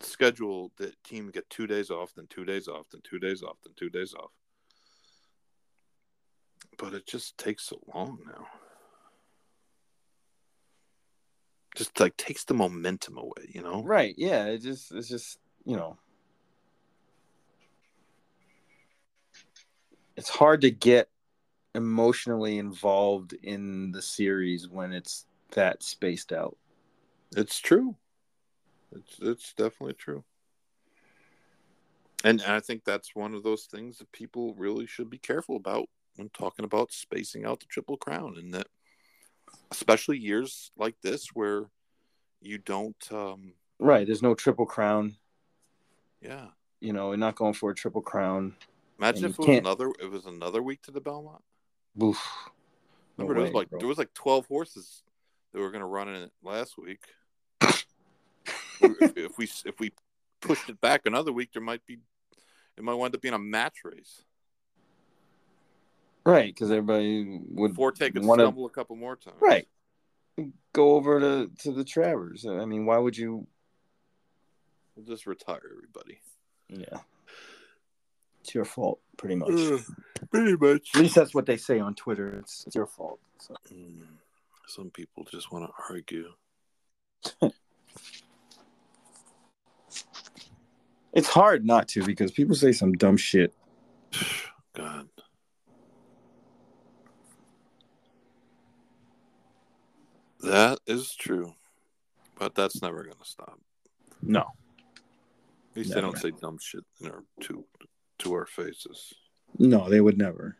schedule 0.01 0.72
that 0.76 1.02
team 1.02 1.30
get 1.30 1.48
two 1.51 1.66
days 1.66 1.90
off, 1.90 2.12
then 2.14 2.26
two 2.28 2.44
days 2.44 2.68
off, 2.68 2.86
then 2.93 3.01
two 3.02 3.18
days 3.18 3.43
off, 3.43 3.56
then 3.64 3.72
two 3.76 3.90
days 3.90 4.14
off. 4.14 4.30
But 6.78 6.94
it 6.94 7.06
just 7.06 7.36
takes 7.39 7.64
so 7.64 7.80
long 7.93 8.18
now. 8.26 8.47
Just 11.74 11.98
like 12.01 12.16
takes 12.16 12.44
the 12.44 12.55
momentum 12.55 13.18
away, 13.18 13.48
you 13.48 13.62
know. 13.62 13.82
Right. 13.82 14.14
Yeah. 14.16 14.44
It 14.47 14.62
just 14.62 14.93
it's 14.93 15.09
just 15.09 15.39
you 15.64 15.76
know, 15.76 15.98
it's 20.18 20.28
hard 20.28 20.62
to 20.62 20.70
get 20.72 21.08
emotionally 21.76 22.58
involved 22.58 23.34
in 23.34 23.92
the 23.92 24.02
series 24.02 24.68
when 24.68 24.92
it's 24.92 25.26
that 25.52 25.84
spaced 25.84 26.32
out. 26.32 26.56
It's 27.36 27.60
true. 27.60 27.94
It's 28.90 29.18
it's 29.22 29.54
definitely 29.54 29.94
true. 29.94 30.24
And 32.24 32.42
I 32.42 32.58
think 32.58 32.82
that's 32.82 33.14
one 33.14 33.32
of 33.32 33.44
those 33.44 33.66
things 33.66 33.98
that 33.98 34.10
people 34.10 34.54
really 34.54 34.86
should 34.86 35.08
be 35.08 35.18
careful 35.18 35.54
about 35.54 35.88
when 36.16 36.30
talking 36.30 36.64
about 36.64 36.90
spacing 36.90 37.44
out 37.44 37.60
the 37.60 37.66
triple 37.66 37.96
crown 37.96 38.34
and 38.38 38.52
that 38.54 38.66
especially 39.70 40.18
years 40.18 40.72
like 40.76 40.96
this 41.00 41.28
where 41.32 41.70
you 42.40 42.58
don't 42.58 42.96
um 43.12 43.52
Right. 43.78 44.04
There's 44.04 44.22
no 44.22 44.34
triple 44.34 44.66
crown. 44.66 45.16
yeah. 46.20 46.48
You 46.80 46.92
know, 46.92 47.10
we're 47.10 47.16
not 47.16 47.36
going 47.36 47.54
for 47.54 47.70
a 47.70 47.74
triple 47.74 48.02
crown. 48.02 48.56
Imagine 48.98 49.24
if 49.26 49.30
it 49.32 49.38
was 49.38 49.46
can't- 49.46 49.58
another 49.66 49.92
it 50.00 50.10
was 50.10 50.26
another 50.26 50.62
week 50.62 50.82
to 50.82 50.90
the 50.90 51.00
Belmont. 51.00 51.42
Oof. 52.02 52.16
No 53.16 53.24
Remember 53.24 53.34
there 53.34 53.42
was 53.44 53.52
like 53.54 53.70
bro. 53.70 53.78
there 53.80 53.88
was 53.88 53.98
like 53.98 54.12
twelve 54.14 54.46
horses 54.46 55.02
that 55.52 55.60
were 55.60 55.70
gonna 55.70 55.86
run 55.86 56.08
in 56.08 56.22
it 56.22 56.32
last 56.42 56.76
week. 56.78 57.00
if, 57.60 59.16
if 59.16 59.38
we 59.38 59.44
if 59.64 59.78
we 59.80 59.92
pushed 60.40 60.68
it 60.68 60.80
back 60.80 61.02
another 61.06 61.32
week, 61.32 61.52
there 61.52 61.62
might 61.62 61.84
be 61.86 61.98
it 62.76 62.84
might 62.84 62.94
wind 62.94 63.14
up 63.14 63.20
being 63.22 63.34
a 63.34 63.38
match 63.38 63.78
race. 63.84 64.22
Right, 66.24 66.52
because 66.54 66.70
everybody 66.70 67.40
would 67.50 67.74
Forte 67.74 68.10
could 68.10 68.24
wanna- 68.24 68.42
stumble 68.44 68.66
a 68.66 68.70
couple 68.70 68.96
more 68.96 69.16
times. 69.16 69.36
right 69.40 69.66
go 70.72 70.94
over 70.94 71.18
to 71.18 71.50
to 71.60 71.72
the 71.72 71.82
Travers. 71.84 72.46
I 72.46 72.64
mean, 72.64 72.86
why 72.86 72.98
would 72.98 73.16
you? 73.16 73.46
We'll 74.94 75.06
just 75.06 75.26
retire 75.26 75.60
everybody. 75.72 76.20
Yeah, 76.68 77.00
it's 78.48 78.54
your 78.54 78.64
fault, 78.64 78.98
pretty 79.18 79.34
much. 79.34 79.50
Uh, 79.50 79.76
pretty 80.30 80.56
much. 80.56 80.88
At 80.94 81.02
least 81.02 81.14
that's 81.14 81.34
what 81.34 81.44
they 81.44 81.58
say 81.58 81.80
on 81.80 81.94
Twitter. 81.94 82.38
It's, 82.38 82.64
it's 82.66 82.74
your 82.74 82.86
fault. 82.86 83.20
So. 83.38 83.54
Mm. 83.70 84.06
Some 84.66 84.88
people 84.88 85.26
just 85.30 85.52
want 85.52 85.66
to 85.66 85.72
argue. 85.90 86.30
it's 91.12 91.28
hard 91.28 91.66
not 91.66 91.88
to 91.88 92.02
because 92.06 92.30
people 92.32 92.54
say 92.54 92.72
some 92.72 92.94
dumb 92.94 93.18
shit. 93.18 93.52
God. 94.72 95.10
That 100.40 100.78
is 100.86 101.14
true. 101.14 101.52
But 102.38 102.54
that's 102.54 102.80
never 102.80 103.02
going 103.02 103.18
to 103.22 103.28
stop. 103.28 103.60
No. 104.22 104.40
At 104.40 105.76
least 105.76 105.92
they 105.92 106.00
don't 106.00 106.16
say 106.16 106.30
dumb 106.30 106.56
shit 106.58 106.84
in 107.02 107.10
our 107.10 107.24
two 107.42 107.66
to 108.18 108.34
our 108.34 108.46
faces. 108.46 109.14
No, 109.58 109.88
they 109.88 110.00
would 110.00 110.18
never. 110.18 110.56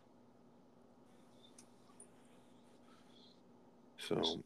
So, 3.97 4.41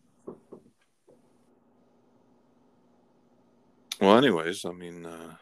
well, 4.01 4.17
anyways, 4.17 4.65
I 4.65 4.71
mean, 4.71 5.05
uh, 5.05 5.35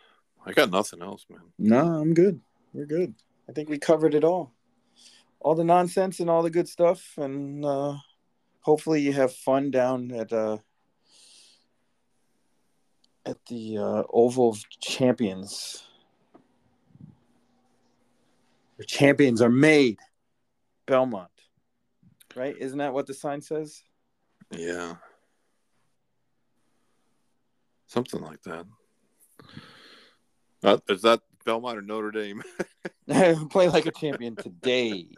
I 0.46 0.54
got 0.54 0.70
nothing 0.70 1.02
else, 1.02 1.26
man. 1.30 1.42
No, 1.58 1.80
I'm 1.80 2.14
good. 2.14 2.40
We're 2.74 2.86
good. 2.86 3.16
I 3.50 3.54
think 3.54 3.70
we 3.70 3.80
covered 3.80 4.14
it 4.14 4.24
all. 4.24 4.54
All 5.40 5.56
the 5.56 5.64
nonsense 5.64 6.20
and 6.20 6.30
all 6.30 6.44
the 6.44 6.52
good 6.52 6.70
stuff, 6.70 7.14
and 7.18 7.66
uh, 7.66 7.96
hopefully 8.60 9.02
you 9.02 9.12
have 9.14 9.34
fun 9.34 9.72
down 9.72 10.12
at 10.12 10.32
uh, 10.32 10.58
at 13.26 13.44
the 13.48 13.78
uh, 13.78 14.04
Oval 14.12 14.50
of 14.50 14.70
Champions. 14.80 15.84
Where 18.82 18.86
champions 18.88 19.44
are 19.44 19.50
made. 19.52 20.00
Belmont. 20.88 21.30
Right? 22.36 22.58
Isn't 22.58 22.80
that 22.80 22.96
what 22.96 23.06
the 23.06 23.14
sign 23.14 23.40
says? 23.40 23.84
Yeah. 24.50 24.96
Something 27.86 28.22
like 28.22 28.42
that. 28.42 28.66
Uh, 30.64 30.80
is 30.90 31.04
that 31.04 31.20
Belmont 31.46 31.78
or 31.78 31.84
Notre 31.84 32.10
Dame? 32.10 32.42
Play 33.52 33.70
like 33.70 33.86
a 33.86 33.92
champion 33.92 34.36
today. 34.36 35.10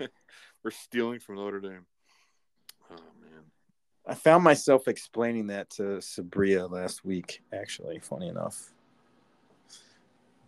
We're 0.64 0.72
stealing 0.72 1.20
from 1.20 1.36
Notre 1.36 1.60
Dame. 1.60 1.86
Oh 2.90 2.96
man. 3.22 3.44
I 4.04 4.14
found 4.16 4.42
myself 4.42 4.88
explaining 4.88 5.46
that 5.48 5.70
to 5.74 5.98
Sabria 5.98 6.68
last 6.68 7.04
week, 7.04 7.42
actually, 7.52 8.00
funny 8.00 8.26
enough. 8.26 8.72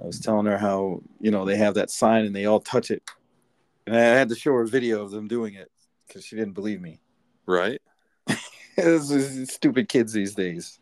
I 0.00 0.06
was 0.06 0.20
telling 0.20 0.46
her 0.46 0.58
how, 0.58 1.02
you 1.20 1.30
know, 1.30 1.44
they 1.44 1.56
have 1.56 1.74
that 1.74 1.90
sign 1.90 2.24
and 2.24 2.34
they 2.34 2.46
all 2.46 2.60
touch 2.60 2.90
it. 2.90 3.02
And 3.86 3.96
I 3.96 4.00
had 4.00 4.28
to 4.28 4.34
show 4.34 4.52
her 4.52 4.62
a 4.62 4.68
video 4.68 5.02
of 5.02 5.10
them 5.10 5.28
doing 5.28 5.54
it 5.54 5.70
because 6.06 6.24
she 6.24 6.36
didn't 6.36 6.54
believe 6.54 6.80
me. 6.80 7.00
Right? 7.46 7.80
this 8.76 9.10
is 9.10 9.50
stupid 9.50 9.88
kids 9.88 10.12
these 10.12 10.34
days. 10.34 10.78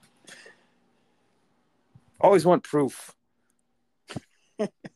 Always 2.20 2.44
want 2.44 2.62
proof. 2.64 3.14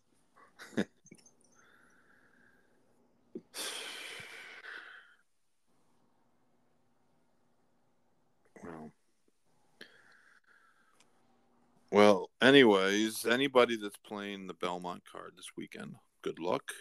well, 11.91 12.31
anyways, 12.41 13.27
anybody 13.27 13.77
that's 13.77 13.97
playing 13.99 14.47
the 14.47 14.55
Belmont 14.55 15.03
card 15.11 15.33
this 15.37 15.51
weekend, 15.57 15.97
good 16.23 16.39
luck. 16.39 16.73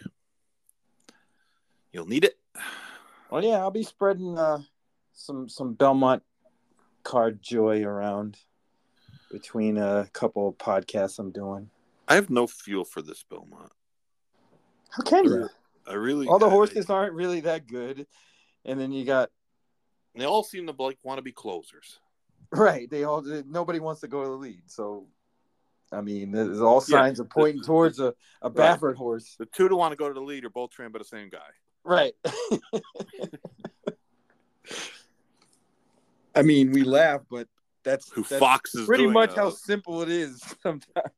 You'll 1.92 2.06
need 2.06 2.24
it. 2.24 2.38
Well, 3.30 3.44
yeah, 3.44 3.58
I'll 3.58 3.70
be 3.70 3.82
spreading 3.82 4.38
uh, 4.38 4.58
some 5.12 5.48
some 5.48 5.74
Belmont 5.74 6.22
card 7.02 7.42
joy 7.42 7.82
around 7.84 8.38
between 9.30 9.78
a 9.78 10.08
couple 10.12 10.48
of 10.48 10.58
podcasts 10.58 11.18
I'm 11.18 11.30
doing. 11.30 11.70
I 12.08 12.14
have 12.14 12.30
no 12.30 12.46
feel 12.46 12.84
for 12.84 13.02
this 13.02 13.24
Belmont. 13.28 13.72
How 14.90 15.02
can 15.04 15.24
you? 15.24 15.48
I 15.86 15.94
really 15.94 16.26
all 16.28 16.38
the 16.38 16.46
I- 16.46 16.50
horses 16.50 16.90
aren't 16.90 17.14
really 17.14 17.40
that 17.40 17.66
good, 17.66 18.06
and 18.64 18.78
then 18.78 18.92
you 18.92 19.04
got 19.04 19.30
They 20.14 20.24
all 20.24 20.42
seem 20.44 20.66
to 20.66 20.74
like 20.78 20.98
want 21.02 21.18
to 21.18 21.22
be 21.22 21.32
closers. 21.32 21.98
Right. 22.52 22.88
They 22.90 23.04
all 23.04 23.22
nobody 23.46 23.80
wants 23.80 24.00
to 24.02 24.08
go 24.08 24.22
to 24.22 24.28
the 24.28 24.36
lead, 24.36 24.62
so 24.70 25.06
I 25.92 26.00
mean, 26.02 26.30
there's 26.32 26.60
all 26.60 26.82
Yeah. 26.88 26.98
signs 26.98 27.20
are 27.20 27.24
pointing 27.24 27.62
towards 27.62 27.98
a 28.00 28.14
a 28.42 28.50
Baffert 28.50 28.94
horse. 28.96 29.34
The 29.38 29.46
two 29.46 29.68
to 29.68 29.76
want 29.76 29.92
to 29.92 29.96
go 29.96 30.08
to 30.08 30.14
the 30.14 30.20
lead 30.20 30.44
are 30.44 30.50
both 30.50 30.70
trained 30.70 30.92
by 30.92 30.98
the 31.00 31.04
same 31.04 31.28
guy. 31.28 31.38
Right. 31.84 32.14
I 36.34 36.42
mean, 36.42 36.70
we 36.72 36.84
laugh, 36.84 37.22
but 37.30 37.48
that's, 37.82 38.10
Who 38.12 38.22
that's 38.22 38.38
Fox 38.38 38.74
is 38.74 38.86
pretty 38.86 39.04
doing 39.04 39.14
much 39.14 39.32
a- 39.32 39.36
how 39.36 39.50
simple 39.50 40.02
it 40.02 40.08
is 40.10 40.40
sometimes. 40.62 41.10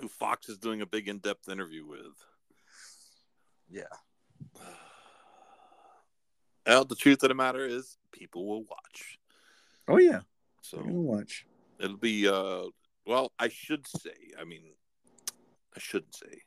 who 0.00 0.08
Fox 0.08 0.48
is 0.48 0.58
doing 0.58 0.80
a 0.82 0.86
big 0.86 1.08
in-depth 1.08 1.48
interview 1.48 1.86
with. 1.86 2.16
Yeah. 3.70 3.82
Well, 6.66 6.84
the 6.84 6.96
truth 6.96 7.22
of 7.22 7.28
the 7.28 7.34
matter 7.36 7.64
is, 7.64 7.96
people 8.10 8.44
will 8.44 8.64
watch. 8.64 9.20
Oh 9.86 9.98
yeah. 9.98 10.22
So 10.70 10.82
watch. 10.84 11.46
it'll 11.78 11.96
be. 11.96 12.28
uh 12.28 12.64
Well, 13.06 13.32
I 13.38 13.48
should 13.48 13.86
say. 13.86 14.16
I 14.40 14.44
mean, 14.44 14.62
I 15.74 15.78
shouldn't 15.78 16.14
say 16.14 16.42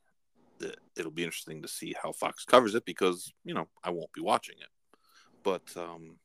that 0.59 0.77
it'll 0.97 1.11
be 1.11 1.23
interesting 1.23 1.61
to 1.61 1.67
see 1.67 1.95
how 2.01 2.11
Fox 2.11 2.43
covers 2.43 2.75
it 2.75 2.85
because 2.85 3.31
you 3.43 3.53
know 3.53 3.67
I 3.83 3.91
won't 3.91 4.13
be 4.13 4.21
watching 4.21 4.55
it, 4.59 4.97
but 5.43 5.63
um 5.77 6.17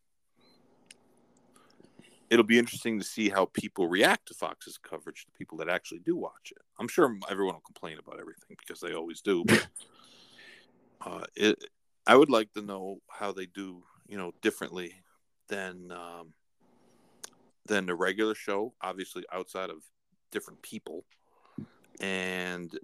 it'll 2.30 2.44
be 2.44 2.58
interesting 2.58 2.98
to 2.98 3.04
see 3.04 3.28
how 3.28 3.44
people 3.46 3.86
react 3.86 4.26
to 4.26 4.34
Fox's 4.34 4.78
coverage. 4.78 5.24
The 5.24 5.38
people 5.38 5.58
that 5.58 5.68
actually 5.68 6.00
do 6.00 6.16
watch 6.16 6.50
it. 6.50 6.62
I'm 6.80 6.88
sure 6.88 7.16
everyone 7.30 7.54
will 7.54 7.60
complain 7.60 7.98
about 7.98 8.18
everything 8.18 8.56
because 8.58 8.80
they 8.80 8.92
always 8.92 9.20
do. 9.20 9.44
But 9.44 9.66
uh, 11.06 11.24
it, 11.36 11.64
I 12.06 12.16
would 12.16 12.30
like 12.30 12.52
to 12.54 12.62
know 12.62 12.98
how 13.08 13.32
they 13.32 13.46
do, 13.46 13.82
you 14.08 14.16
know, 14.16 14.32
differently 14.42 14.94
than 15.48 15.92
um, 15.92 16.32
than 17.66 17.86
the 17.86 17.94
regular 17.94 18.34
show. 18.34 18.74
Obviously, 18.80 19.24
outside 19.32 19.70
of 19.70 19.82
different 20.30 20.62
people, 20.62 21.04
and 22.00 22.78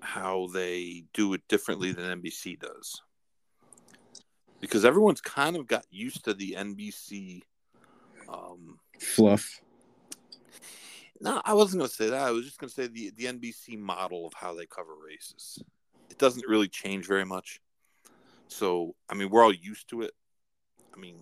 how 0.00 0.48
they 0.52 1.04
do 1.12 1.34
it 1.34 1.42
differently 1.48 1.92
than 1.92 2.22
NBC 2.22 2.58
does. 2.58 3.02
Because 4.60 4.84
everyone's 4.84 5.20
kind 5.20 5.56
of 5.56 5.66
got 5.66 5.84
used 5.90 6.24
to 6.24 6.34
the 6.34 6.56
NBC. 6.58 7.42
Um, 8.28 8.78
Fluff. 8.98 9.60
no, 11.20 11.42
I 11.44 11.54
wasn't 11.54 11.80
going 11.80 11.90
to 11.90 11.94
say 11.94 12.08
that. 12.10 12.22
I 12.22 12.30
was 12.30 12.44
just 12.44 12.58
going 12.58 12.68
to 12.68 12.74
say 12.74 12.86
the 12.86 13.12
the 13.16 13.24
NBC 13.24 13.78
model 13.78 14.26
of 14.26 14.32
how 14.34 14.54
they 14.54 14.66
cover 14.66 14.92
races. 15.04 15.62
It 16.10 16.18
doesn't 16.18 16.46
really 16.48 16.68
change 16.68 17.06
very 17.06 17.24
much. 17.24 17.60
So, 18.48 18.94
I 19.10 19.14
mean, 19.14 19.28
we're 19.30 19.42
all 19.42 19.52
used 19.52 19.88
to 19.90 20.02
it. 20.02 20.12
I 20.94 20.98
mean, 20.98 21.16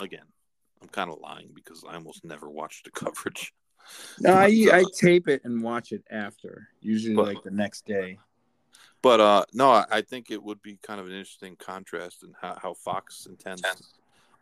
again, 0.00 0.26
I'm 0.82 0.88
kind 0.88 1.10
of 1.10 1.18
lying 1.20 1.50
because 1.54 1.84
I 1.88 1.94
almost 1.94 2.24
never 2.24 2.48
watch 2.48 2.82
the 2.84 2.90
coverage. 3.04 3.52
No, 4.20 4.32
I 4.32 4.46
uh, 4.70 4.76
I 4.76 4.84
tape 5.00 5.28
it 5.28 5.42
and 5.44 5.62
watch 5.62 5.92
it 5.92 6.04
after, 6.10 6.68
usually 6.80 7.14
But- 7.14 7.26
like 7.26 7.42
the 7.42 7.50
next 7.50 7.86
day. 7.86 8.18
But 9.00 9.20
uh, 9.20 9.44
no, 9.52 9.70
I, 9.70 9.84
I 9.90 10.02
think 10.02 10.30
it 10.30 10.42
would 10.42 10.60
be 10.60 10.76
kind 10.82 10.98
of 11.00 11.06
an 11.06 11.12
interesting 11.12 11.54
contrast 11.56 12.24
in 12.24 12.34
how, 12.40 12.58
how 12.60 12.74
Fox 12.74 13.26
intends 13.30 13.62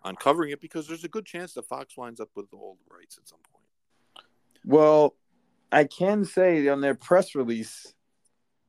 on 0.03 0.17
covering 0.17 0.51
it 0.51 0.63
because 0.63 0.89
there's 0.89 1.05
a 1.05 1.09
good 1.09 1.27
chance 1.27 1.53
that 1.55 1.67
Fox 1.67 1.97
winds 1.97 2.21
up 2.21 2.31
with 2.35 2.47
all 2.53 2.79
the 2.89 2.95
rights 2.97 3.19
at 3.19 3.29
some 3.29 3.39
point. 3.53 4.25
Well, 4.65 5.15
I 5.71 5.85
can 5.85 6.25
say 6.25 6.67
on 6.69 6.81
their 6.81 6.95
press 6.95 7.35
release, 7.35 7.93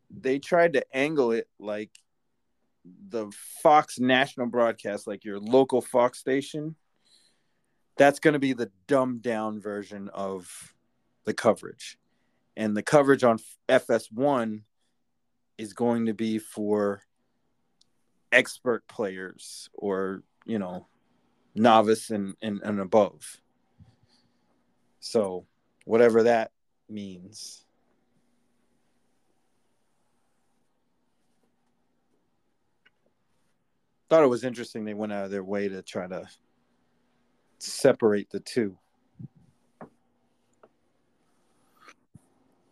they 0.10 0.40
tried 0.40 0.74
to 0.74 0.84
angle 0.96 1.32
it 1.32 1.48
like 1.58 1.92
the 3.10 3.32
Fox 3.64 4.00
national 4.00 4.48
broadcast, 4.48 5.08
like 5.08 5.24
your 5.24 5.40
local 5.40 5.82
Fox 5.82 6.20
station. 6.20 6.76
That's 7.98 8.20
going 8.20 8.34
to 8.34 8.40
be 8.40 8.54
the 8.54 8.72
dumbed 8.88 9.24
down 9.24 9.60
version 9.60 10.10
of 10.14 10.74
the 11.26 11.34
coverage. 11.34 11.98
And 12.56 12.76
the 12.76 12.84
coverage 12.84 13.24
on 13.24 13.40
FS1 13.68 14.62
is 15.58 15.74
going 15.74 16.06
to 16.06 16.14
be 16.14 16.38
for 16.38 17.02
expert 18.32 18.88
players 18.88 19.70
or, 19.74 20.24
you 20.46 20.60
know, 20.60 20.88
novice 21.56 22.12
and, 22.12 22.36
and, 22.42 22.62
and 22.64 22.80
above. 22.80 23.42
So, 25.00 25.46
whatever 25.86 26.24
that 26.24 26.52
means. 26.90 27.64
Thought 34.10 34.24
it 34.24 34.28
was 34.28 34.44
interesting 34.44 34.86
they 34.86 34.94
went 34.94 35.12
out 35.12 35.26
of 35.26 35.32
their 35.32 35.44
way 35.44 35.68
to 35.68 35.82
try 35.82 36.08
to 36.08 36.28
separate 37.60 38.30
the 38.30 38.40
two. 38.40 38.78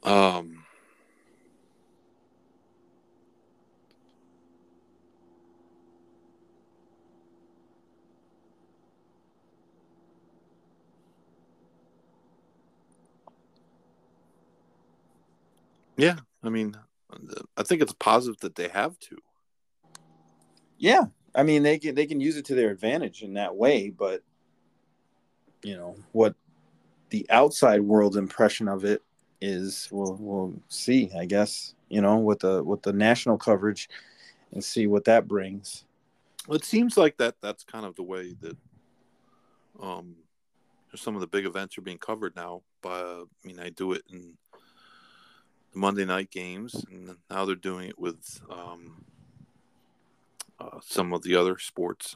Um, 0.04 0.64
yeah, 15.98 16.18
I 16.44 16.50
mean, 16.50 16.76
I 17.58 17.64
think 17.64 17.82
it's 17.82 17.94
positive 17.94 18.40
that 18.42 18.56
they 18.56 18.68
have 18.68 19.00
to. 19.00 19.18
Yeah, 20.78 21.06
I 21.34 21.44
mean, 21.44 21.64
they 21.64 21.80
can 21.80 21.96
they 21.96 22.06
can 22.06 22.20
use 22.20 22.38
it 22.38 22.46
to 22.46 22.56
their 22.56 22.70
advantage 22.70 23.24
in 23.24 23.34
that 23.34 23.56
way, 23.56 23.90
but 23.90 24.22
you 25.66 25.76
know 25.76 25.96
what 26.12 26.36
the 27.10 27.26
outside 27.32 27.82
world 27.82 28.18
impression 28.18 28.68
of 28.68 28.86
it 28.86 29.02
is. 29.42 29.90
We'll 29.92 30.16
we'll 30.20 30.54
see, 30.70 31.10
I 31.18 31.26
guess. 31.26 31.74
You 31.90 32.02
know, 32.02 32.18
with 32.18 32.40
the 32.40 32.64
with 32.64 32.84
the 32.84 32.94
national 32.94 33.40
coverage, 33.40 33.90
and 34.52 34.64
see 34.64 34.86
what 34.86 35.06
that 35.06 35.28
brings. 35.28 35.86
Well, 36.48 36.56
it 36.56 36.66
seems 36.66 36.98
like 36.98 37.18
that 37.18 37.36
that's 37.42 37.64
kind 37.64 37.86
of 37.86 37.96
the 37.96 38.04
way 38.04 38.36
that 38.42 38.58
um 39.82 40.16
some 40.94 41.16
of 41.16 41.22
the 41.22 41.28
big 41.28 41.46
events 41.46 41.78
are 41.78 41.82
being 41.82 41.98
covered 41.98 42.36
now. 42.36 42.62
By 42.84 43.00
I 43.00 43.24
mean, 43.44 43.60
I 43.60 43.70
do 43.70 43.94
it 43.94 44.04
in 44.12 44.34
the 45.74 45.80
Monday 45.80 46.06
night 46.06 46.30
games, 46.30 46.86
and 46.92 47.16
now 47.32 47.46
they're 47.46 47.56
doing 47.56 47.90
it 47.90 47.98
with 47.98 48.40
um, 48.52 49.04
uh, 50.60 50.80
some 50.82 51.12
of 51.12 51.24
the 51.24 51.36
other 51.36 51.58
sports. 51.58 52.16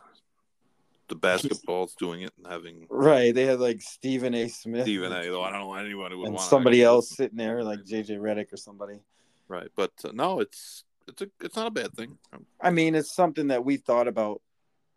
The 1.09 1.15
basketball's 1.29 1.95
doing 1.95 2.21
it 2.21 2.31
and 2.37 2.47
having 2.51 2.87
Right, 2.89 3.33
they 3.33 3.45
had 3.45 3.59
like 3.59 3.81
Stephen 3.81 4.33
A. 4.33 4.47
Smith, 4.47 4.83
Stephen 4.83 5.11
A. 5.11 5.23
Though 5.23 5.43
I 5.43 5.51
don't 5.51 5.61
know 5.61 5.73
anyone 5.73 6.11
who 6.11 6.19
would 6.19 6.27
and 6.27 6.35
want 6.35 6.49
somebody 6.49 6.83
else 6.83 7.09
sitting 7.15 7.37
there 7.37 7.63
like 7.63 7.79
JJ 7.79 8.19
Redick 8.19 8.53
or 8.53 8.57
somebody. 8.57 8.99
right? 9.47 9.69
But 9.75 9.91
uh, 10.05 10.11
no, 10.13 10.39
it's 10.39 10.83
it's 11.07 11.21
a 11.21 11.27
it's 11.41 11.55
not 11.55 11.67
a 11.67 11.71
bad 11.71 11.93
thing. 11.93 12.17
I 12.61 12.69
mean, 12.69 12.95
it's 12.95 13.13
something 13.13 13.47
that 13.47 13.65
we 13.65 13.77
thought 13.77 14.07
about 14.07 14.41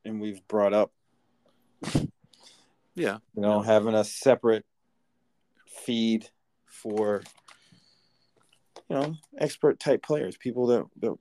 and 0.05 0.21
we've 0.21 0.47
brought 0.49 0.73
up. 0.73 0.93
Yeah, 2.95 3.19
You 3.35 3.43
know, 3.43 3.63
having 3.63 3.95
a 3.95 4.05
separate 4.05 4.67
feed 5.67 6.29
for 6.67 7.23
you 8.89 8.97
know 8.97 9.15
expert 9.39 9.81
type 9.81 10.03
players, 10.03 10.37
people 10.37 10.67
that 10.67 10.85
that 11.01 11.17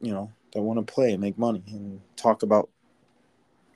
you 0.00 0.12
know 0.12 0.30
that 0.52 0.62
want 0.62 0.84
to 0.84 0.92
play 0.92 1.12
and 1.12 1.20
make 1.20 1.38
money 1.38 1.62
and 1.68 2.00
talk 2.16 2.42
about. 2.42 2.70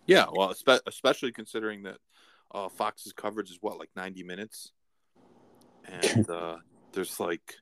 Yeah. 0.07 0.27
Well, 0.33 0.55
especially 0.87 1.33
considering 1.33 1.85
that 1.85 1.99
uh, 2.55 2.69
Fox's 2.69 3.13
coverage 3.13 3.51
is 3.51 3.59
what 3.61 3.79
like 3.79 3.91
ninety 3.97 4.23
minutes, 4.23 4.73
and 5.85 6.29
uh, 6.31 6.57
there's 6.93 7.19
like 7.21 7.55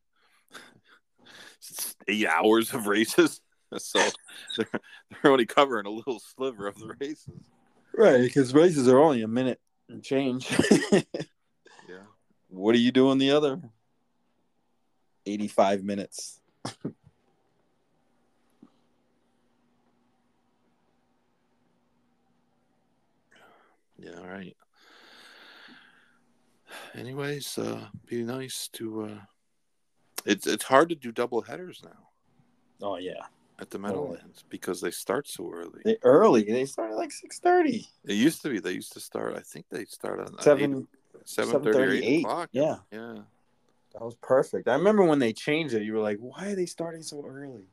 eight 2.08 2.26
hours 2.26 2.72
of 2.72 2.86
races. 2.86 3.40
So 3.78 4.06
they're, 4.58 4.68
they're 5.22 5.32
only 5.32 5.46
covering 5.46 5.86
a 5.86 5.90
little 5.90 6.20
sliver 6.20 6.66
of 6.66 6.78
the 6.78 6.94
races. 7.00 7.40
Right, 7.96 8.20
because 8.20 8.52
races 8.52 8.86
are 8.86 8.98
only 8.98 9.22
a 9.22 9.28
minute 9.28 9.62
and 9.88 10.02
change. 10.02 10.54
Yeah. 11.88 12.04
what 12.48 12.74
are 12.74 12.78
you 12.78 12.92
doing 12.92 13.16
the 13.16 13.30
other 13.30 13.62
85 15.24 15.84
minutes? 15.84 16.38
Yeah, 24.02 24.18
all 24.18 24.26
right. 24.26 24.56
Anyways, 26.94 27.56
uh 27.58 27.86
be 28.06 28.22
nice 28.24 28.68
to 28.74 29.04
uh 29.04 29.20
it's 30.24 30.46
it's 30.46 30.64
hard 30.64 30.88
to 30.88 30.94
do 30.94 31.12
double 31.12 31.42
headers 31.42 31.82
now 31.84 32.08
Oh 32.82 32.96
yeah, 32.96 33.26
at 33.60 33.70
the. 33.70 33.78
Meadowlands 33.78 34.44
because 34.48 34.80
they 34.80 34.90
start 34.90 35.28
so 35.28 35.48
early. 35.52 35.82
they 35.84 35.96
early. 36.02 36.42
They 36.42 36.64
started 36.64 36.96
like 36.96 37.10
6:30, 37.10 37.86
It 38.04 38.14
used 38.14 38.42
to 38.42 38.48
be 38.50 38.58
they 38.58 38.72
used 38.72 38.92
to 38.94 39.00
start 39.00 39.36
I 39.36 39.40
think 39.40 39.66
they 39.70 39.84
start 39.84 40.18
on 40.18 40.36
seven. 40.40 40.88
seven 41.24 41.62
thirty 41.62 41.78
or 41.78 41.86
7:30, 41.86 41.98
eight 41.98 42.04
eight. 42.04 42.24
o'clock. 42.24 42.48
Yeah, 42.52 42.78
Yeah. 42.90 43.18
that 43.92 44.02
was 44.02 44.16
perfect. 44.16 44.66
I 44.66 44.74
remember 44.74 45.04
when 45.04 45.20
they 45.20 45.32
changed 45.32 45.74
it. 45.74 45.82
You 45.82 45.92
were 45.94 46.00
like, 46.00 46.18
"Why 46.18 46.50
are 46.50 46.56
they 46.56 46.66
starting 46.66 47.02
so 47.04 47.24
early?" 47.24 47.68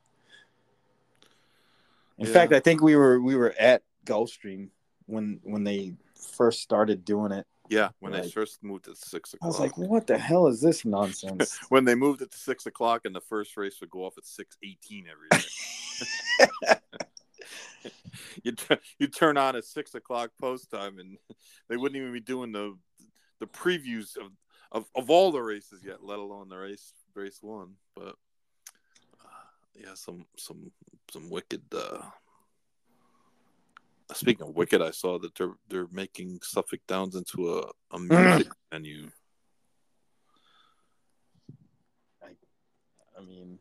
In 2.20 2.28
Yeah. 2.28 2.34
fact, 2.34 2.54
I 2.54 2.60
think 2.60 2.82
we 2.82 2.96
were 2.96 3.20
we 3.20 3.36
were 3.36 3.56
at 3.58 3.82
Gulfstream 4.06 4.70
when 5.08 5.40
when 5.44 5.64
they 5.64 5.94
first 6.20 6.62
started 6.62 7.06
doing 7.06 7.32
it. 7.32 7.46
Yeah. 7.70 7.90
When 8.00 8.12
they 8.12 8.28
first 8.30 8.64
moved 8.64 8.88
at 8.88 8.98
six 8.98 9.34
o'clock. 9.34 9.46
I 9.46 9.48
was 9.48 9.60
like, 9.60 9.78
"What 9.78 10.08
the 10.08 10.18
hell 10.18 10.48
is 10.48 10.60
this 10.60 10.86
nonsense?" 10.86 11.60
when 11.70 11.86
they 11.86 11.96
moved 11.96 12.22
it 12.22 12.32
to 12.32 12.38
six 12.38 12.66
o'clock 12.66 13.06
and 13.06 13.16
the 13.16 13.22
first 13.22 13.56
race 13.58 13.80
would 13.80 13.92
go 13.92 14.06
off 14.06 14.18
at 14.18 14.26
six 14.26 14.58
eighteen 14.64 15.06
every 15.08 15.30
day. 15.32 16.80
you 18.44 18.52
t- 18.54 18.76
you 18.98 19.08
turn 19.08 19.38
on 19.38 19.56
at 19.56 19.66
six 19.66 19.94
o'clock 19.94 20.32
post 20.40 20.72
time 20.72 21.00
and 21.00 21.18
they 21.70 21.78
wouldn't 21.78 22.00
even 22.00 22.12
be 22.12 22.20
doing 22.20 22.52
the 22.52 22.76
the 23.40 23.48
previews 23.48 24.18
of, 24.18 24.32
of, 24.72 24.86
of 24.96 25.10
all 25.10 25.32
the 25.32 25.42
races 25.42 25.82
yet, 25.86 26.04
let 26.04 26.20
alone 26.20 26.50
the 26.50 26.58
race 26.58 26.94
race 27.14 27.40
one. 27.42 27.76
But 27.96 28.16
uh, 29.24 29.46
yeah, 29.76 29.94
some 29.94 30.26
some 30.38 30.72
some 31.12 31.30
wicked. 31.30 31.64
Uh... 31.72 32.02
Speaking 34.14 34.48
of 34.48 34.56
wicked, 34.56 34.82
I 34.82 34.92
saw 34.92 35.20
that 35.20 35.36
they're 35.36 35.54
they're 35.70 35.88
making 35.92 36.40
Suffolk 36.44 36.80
Downs 36.88 37.16
into 37.16 37.54
a, 37.54 37.60
a 37.92 38.00
mm. 38.00 38.10
music 38.10 38.52
venue. 38.72 39.10
I 42.24 42.30
I 43.18 43.22
mean, 43.24 43.60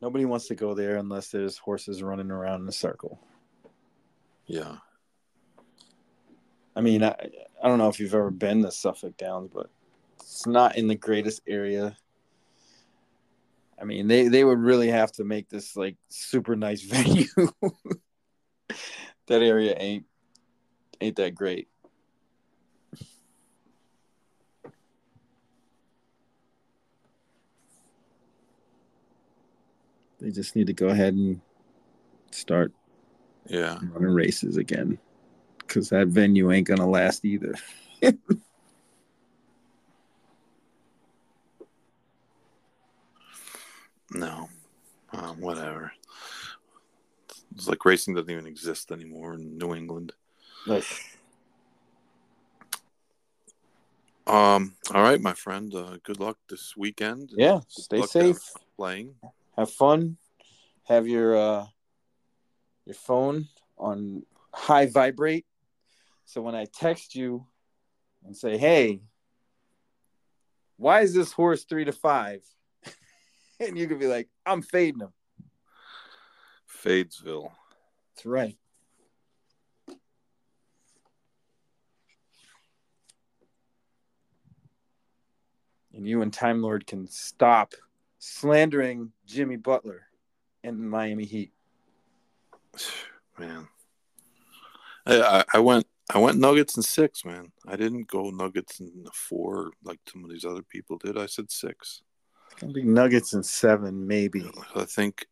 nobody 0.00 0.24
wants 0.24 0.48
to 0.48 0.54
go 0.54 0.74
there 0.74 0.96
unless 0.96 1.28
there's 1.28 1.58
horses 1.58 2.02
running 2.02 2.30
around 2.30 2.62
in 2.62 2.68
a 2.68 2.72
circle. 2.72 3.20
Yeah, 4.46 4.76
I 6.74 6.80
mean, 6.80 7.02
I, 7.02 7.14
I 7.62 7.68
don't 7.68 7.78
know 7.78 7.88
if 7.88 8.00
you've 8.00 8.14
ever 8.14 8.30
been 8.30 8.62
to 8.62 8.70
Suffolk 8.70 9.16
Downs, 9.16 9.50
but 9.52 9.70
it's 10.20 10.46
not 10.46 10.76
in 10.76 10.88
the 10.88 10.94
greatest 10.94 11.42
area. 11.46 11.96
I 13.80 13.84
mean, 13.84 14.06
they, 14.06 14.28
they 14.28 14.44
would 14.44 14.58
really 14.58 14.88
have 14.88 15.12
to 15.12 15.24
make 15.24 15.48
this 15.48 15.76
like 15.76 15.96
super 16.08 16.56
nice 16.56 16.82
venue. 16.82 17.26
that 19.26 19.42
area 19.42 19.74
ain't 19.78 20.04
ain't 21.00 21.16
that 21.16 21.34
great. 21.34 21.68
They 30.20 30.30
just 30.30 30.54
need 30.54 30.68
to 30.68 30.72
go 30.72 30.86
ahead 30.86 31.14
and 31.14 31.40
start 32.30 32.72
yeah. 33.48 33.78
running 33.82 34.14
races 34.14 34.56
again 34.56 34.98
because 35.58 35.88
that 35.88 36.06
venue 36.08 36.52
ain't 36.52 36.68
gonna 36.68 36.88
last 36.88 37.24
either. 37.24 37.54
No, 44.14 44.48
um, 45.12 45.40
whatever. 45.40 45.92
It's 47.54 47.68
like 47.68 47.84
racing 47.84 48.14
doesn't 48.14 48.30
even 48.30 48.46
exist 48.46 48.92
anymore 48.92 49.34
in 49.34 49.58
New 49.58 49.74
England. 49.74 50.12
Like, 50.66 50.86
Um. 54.26 54.76
All 54.94 55.02
right, 55.02 55.20
my 55.20 55.32
friend. 55.32 55.74
Uh, 55.74 55.96
good 56.02 56.20
luck 56.20 56.38
this 56.48 56.74
weekend. 56.76 57.30
yeah, 57.34 57.60
stay 57.68 58.02
safe, 58.02 58.38
Playing. 58.76 59.14
have 59.56 59.70
fun, 59.70 60.16
have 60.84 61.08
your 61.08 61.36
uh, 61.36 61.66
your 62.84 62.94
phone 62.94 63.48
on 63.78 64.22
high 64.52 64.86
vibrate, 64.86 65.46
so 66.24 66.40
when 66.40 66.54
I 66.54 66.66
text 66.66 67.14
you 67.14 67.46
and 68.24 68.36
say, 68.36 68.56
"Hey, 68.58 69.02
why 70.76 71.00
is 71.00 71.14
this 71.14 71.32
horse 71.32 71.64
three 71.64 71.84
to 71.84 71.92
five? 71.92 72.42
and 73.68 73.78
you 73.78 73.86
can 73.86 73.98
be 73.98 74.06
like, 74.06 74.28
"I'm 74.44 74.62
fading 74.62 75.00
him." 75.00 75.12
Fadesville. 76.68 77.50
That's 78.14 78.26
right. 78.26 78.56
And 85.94 86.06
you 86.06 86.22
and 86.22 86.32
Time 86.32 86.62
Lord 86.62 86.86
can 86.86 87.06
stop 87.06 87.74
slandering 88.18 89.12
Jimmy 89.26 89.56
Butler 89.56 90.06
and 90.64 90.78
the 90.78 90.84
Miami 90.84 91.24
Heat. 91.24 91.52
Man, 93.38 93.68
I, 95.06 95.20
I 95.20 95.44
I 95.54 95.58
went 95.60 95.86
I 96.12 96.18
went 96.18 96.38
Nuggets 96.38 96.76
in 96.76 96.82
six. 96.82 97.24
Man, 97.24 97.52
I 97.66 97.76
didn't 97.76 98.08
go 98.08 98.30
Nuggets 98.30 98.80
in 98.80 99.06
four 99.12 99.70
like 99.84 100.00
some 100.06 100.24
of 100.24 100.30
these 100.30 100.44
other 100.44 100.62
people 100.62 100.98
did. 100.98 101.16
I 101.16 101.26
said 101.26 101.50
six. 101.50 102.02
It's 102.52 102.60
gonna 102.60 102.72
be 102.72 102.82
Nuggets 102.84 103.32
in 103.32 103.42
seven, 103.42 104.06
maybe. 104.06 104.50
I 104.74 104.84
think 104.84 105.26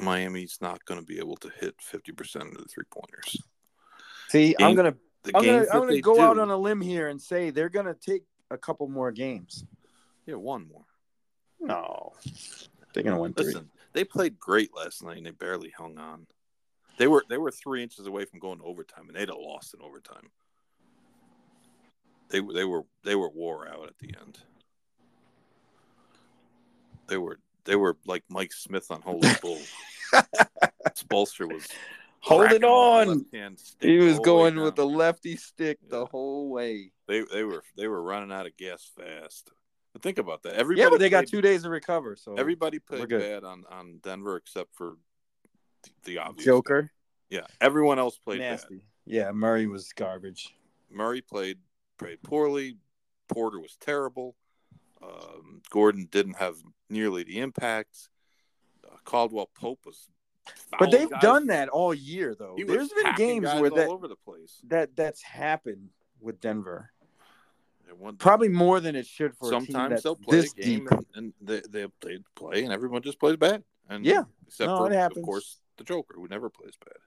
Miami's 0.00 0.58
not 0.60 0.84
going 0.84 1.00
to 1.00 1.06
be 1.06 1.18
able 1.18 1.36
to 1.36 1.50
hit 1.60 1.74
fifty 1.80 2.12
percent 2.12 2.44
of 2.48 2.58
the 2.58 2.64
three 2.66 2.84
pointers. 2.90 3.36
See, 4.28 4.54
I'm 4.60 4.74
gonna 4.74 4.94
The 5.24 5.36
I'm 5.36 5.44
gonna 5.44 5.66
I'm 5.72 5.80
gonna 5.80 6.00
go 6.00 6.16
do- 6.16 6.20
out 6.20 6.38
on 6.38 6.50
a 6.50 6.56
limb 6.56 6.80
here 6.80 7.08
and 7.08 7.20
say 7.20 7.50
they're 7.50 7.68
gonna 7.68 7.94
take 7.94 8.22
a 8.50 8.58
couple 8.58 8.88
more 8.88 9.10
games. 9.12 9.64
yeah 10.26 10.34
one 10.34 10.68
more. 10.68 10.84
No, 11.60 12.12
they're 12.92 13.02
gonna 13.02 13.18
win 13.20 13.34
three. 13.34 13.46
Listen, 13.46 13.70
they 13.92 14.04
played 14.04 14.38
great 14.38 14.70
last 14.76 15.02
night 15.02 15.16
and 15.16 15.26
they 15.26 15.30
barely 15.32 15.70
hung 15.70 15.98
on. 15.98 16.26
They 16.98 17.06
were 17.08 17.24
they 17.28 17.38
were 17.38 17.50
three 17.50 17.82
inches 17.82 18.06
away 18.06 18.24
from 18.24 18.38
going 18.38 18.58
to 18.58 18.64
overtime 18.64 19.08
and 19.08 19.16
they'd 19.16 19.28
have 19.28 19.38
lost 19.38 19.74
in 19.74 19.80
overtime. 19.82 20.30
They 22.28 22.40
were 22.40 22.52
they 22.52 22.64
were 22.64 22.82
they 23.04 23.14
were 23.16 23.30
wore 23.30 23.66
out 23.68 23.86
at 23.88 23.98
the 23.98 24.14
end. 24.20 24.38
They 27.08 27.16
were 27.16 27.38
they 27.64 27.76
were 27.76 27.96
like 28.06 28.22
Mike 28.28 28.52
Smith 28.52 28.90
on 28.90 29.02
Holy 29.02 29.28
Bull. 29.42 29.58
Spoelstra 30.94 31.52
was 31.52 31.66
Holding 32.20 32.64
on. 32.64 33.24
He 33.80 33.98
was 33.98 34.18
all 34.18 34.18
the 34.18 34.20
way 34.20 34.24
going 34.24 34.56
with 34.60 34.74
the 34.74 34.86
lefty 34.86 35.36
stick 35.36 35.78
Yeah. 35.82 35.88
the 36.00 36.06
whole 36.06 36.50
way. 36.50 36.90
They 37.06 37.22
they 37.22 37.44
were 37.44 37.62
they 37.76 37.86
were 37.88 38.02
running 38.02 38.32
out 38.32 38.46
of 38.46 38.56
gas 38.56 38.90
fast. 38.96 39.50
But 39.92 40.02
think 40.02 40.18
about 40.18 40.42
that. 40.42 40.54
Everybody 40.54 40.82
yeah, 40.82 40.90
but 40.90 40.98
they 40.98 41.08
got 41.10 41.26
two 41.28 41.40
days 41.40 41.62
to 41.62 41.70
recover. 41.70 42.16
So 42.16 42.34
Everybody 42.34 42.78
played 42.80 43.08
bad 43.08 43.44
on 43.44 43.64
on 43.70 44.00
Denver 44.02 44.36
except 44.36 44.74
for 44.74 44.94
the, 45.84 45.90
the 46.04 46.18
obvious. 46.18 46.44
Joker, 46.44 46.90
Yeah, 47.30 47.46
everyone 47.60 47.98
else 47.98 48.18
played 48.18 48.40
bad. 48.40 48.50
nasty. 48.50 48.82
Yeah, 49.06 49.30
Murray 49.32 49.66
was 49.66 49.92
garbage. 49.94 50.54
Murray 50.90 51.20
played 51.22 51.58
played 51.98 52.22
poorly. 52.22 52.76
Porter 53.28 53.60
was 53.60 53.76
terrible. 53.80 54.34
Um, 55.02 55.62
Gordon 55.70 56.08
didn't 56.10 56.36
have 56.36 56.56
nearly 56.90 57.24
the 57.24 57.38
impact. 57.40 58.08
Uh, 58.84 58.96
Caldwell 59.04 59.50
Pope 59.54 59.80
was. 59.86 60.08
But 60.78 60.90
they've 60.90 61.10
guys. 61.10 61.20
done 61.20 61.46
that 61.48 61.68
all 61.68 61.92
year, 61.92 62.34
though. 62.38 62.54
He 62.56 62.64
There's 62.64 62.88
been 62.88 63.14
games 63.16 63.46
where 63.54 63.70
that, 63.70 63.88
over 63.88 64.08
the 64.08 64.16
place. 64.16 64.60
that 64.68 64.96
that's 64.96 65.22
happened 65.22 65.90
with 66.20 66.40
Denver. 66.40 66.90
Probably 68.18 68.48
more 68.48 68.80
than 68.80 68.96
it 68.96 69.06
should 69.06 69.36
for 69.36 69.48
a 69.48 69.56
team 69.58 69.66
Sometimes 69.66 70.02
they'll 70.02 70.16
play 70.16 70.40
a 70.40 70.42
game 70.42 70.88
deep. 70.90 71.06
and, 71.14 71.32
they 71.40 71.62
they 71.68 71.86
they 72.00 72.18
play 72.34 72.64
and 72.64 72.72
everyone 72.72 73.02
just 73.02 73.18
plays 73.18 73.36
bad. 73.36 73.64
And 73.88 74.04
Yeah. 74.04 74.24
except 74.46 74.68
No, 74.68 74.88
for 74.88 74.92
of 74.92 75.22
course 75.24 75.58
the 75.78 75.84
Joker 75.84 76.14
who 76.16 76.28
never 76.28 76.50
plays 76.50 76.74
bad. 76.84 76.98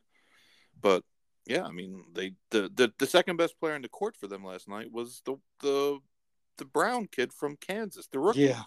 But 0.81 1.03
yeah, 1.45 1.63
I 1.63 1.71
mean 1.71 2.05
they 2.13 2.33
the, 2.49 2.71
the 2.73 2.91
the 2.97 3.05
second 3.05 3.37
best 3.37 3.59
player 3.59 3.75
in 3.75 3.83
the 3.83 3.89
court 3.89 4.17
for 4.17 4.27
them 4.27 4.43
last 4.43 4.67
night 4.67 4.91
was 4.91 5.21
the 5.25 5.35
the 5.61 5.99
the 6.61 6.65
Braun 6.65 7.07
kid 7.07 7.33
from 7.33 7.57
Kansas, 7.57 8.07
the 8.11 8.19
rookie. 8.19 8.53
Yeah, 8.53 8.63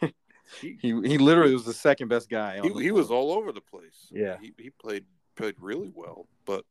He, 0.60 0.76
he 0.80 0.88
he 0.88 1.18
literally 1.18 1.54
was 1.54 1.64
the 1.64 1.72
second 1.72 2.08
best 2.08 2.28
guy. 2.28 2.58
on 2.58 2.64
he, 2.64 2.84
he 2.84 2.90
was 2.90 3.10
all 3.10 3.32
over 3.32 3.52
the 3.52 3.60
place. 3.60 4.08
Yeah. 4.10 4.36
he, 4.40 4.52
he 4.58 4.70
played 4.70 5.04
played 5.36 5.54
really 5.58 5.90
well, 5.94 6.26
but 6.44 6.64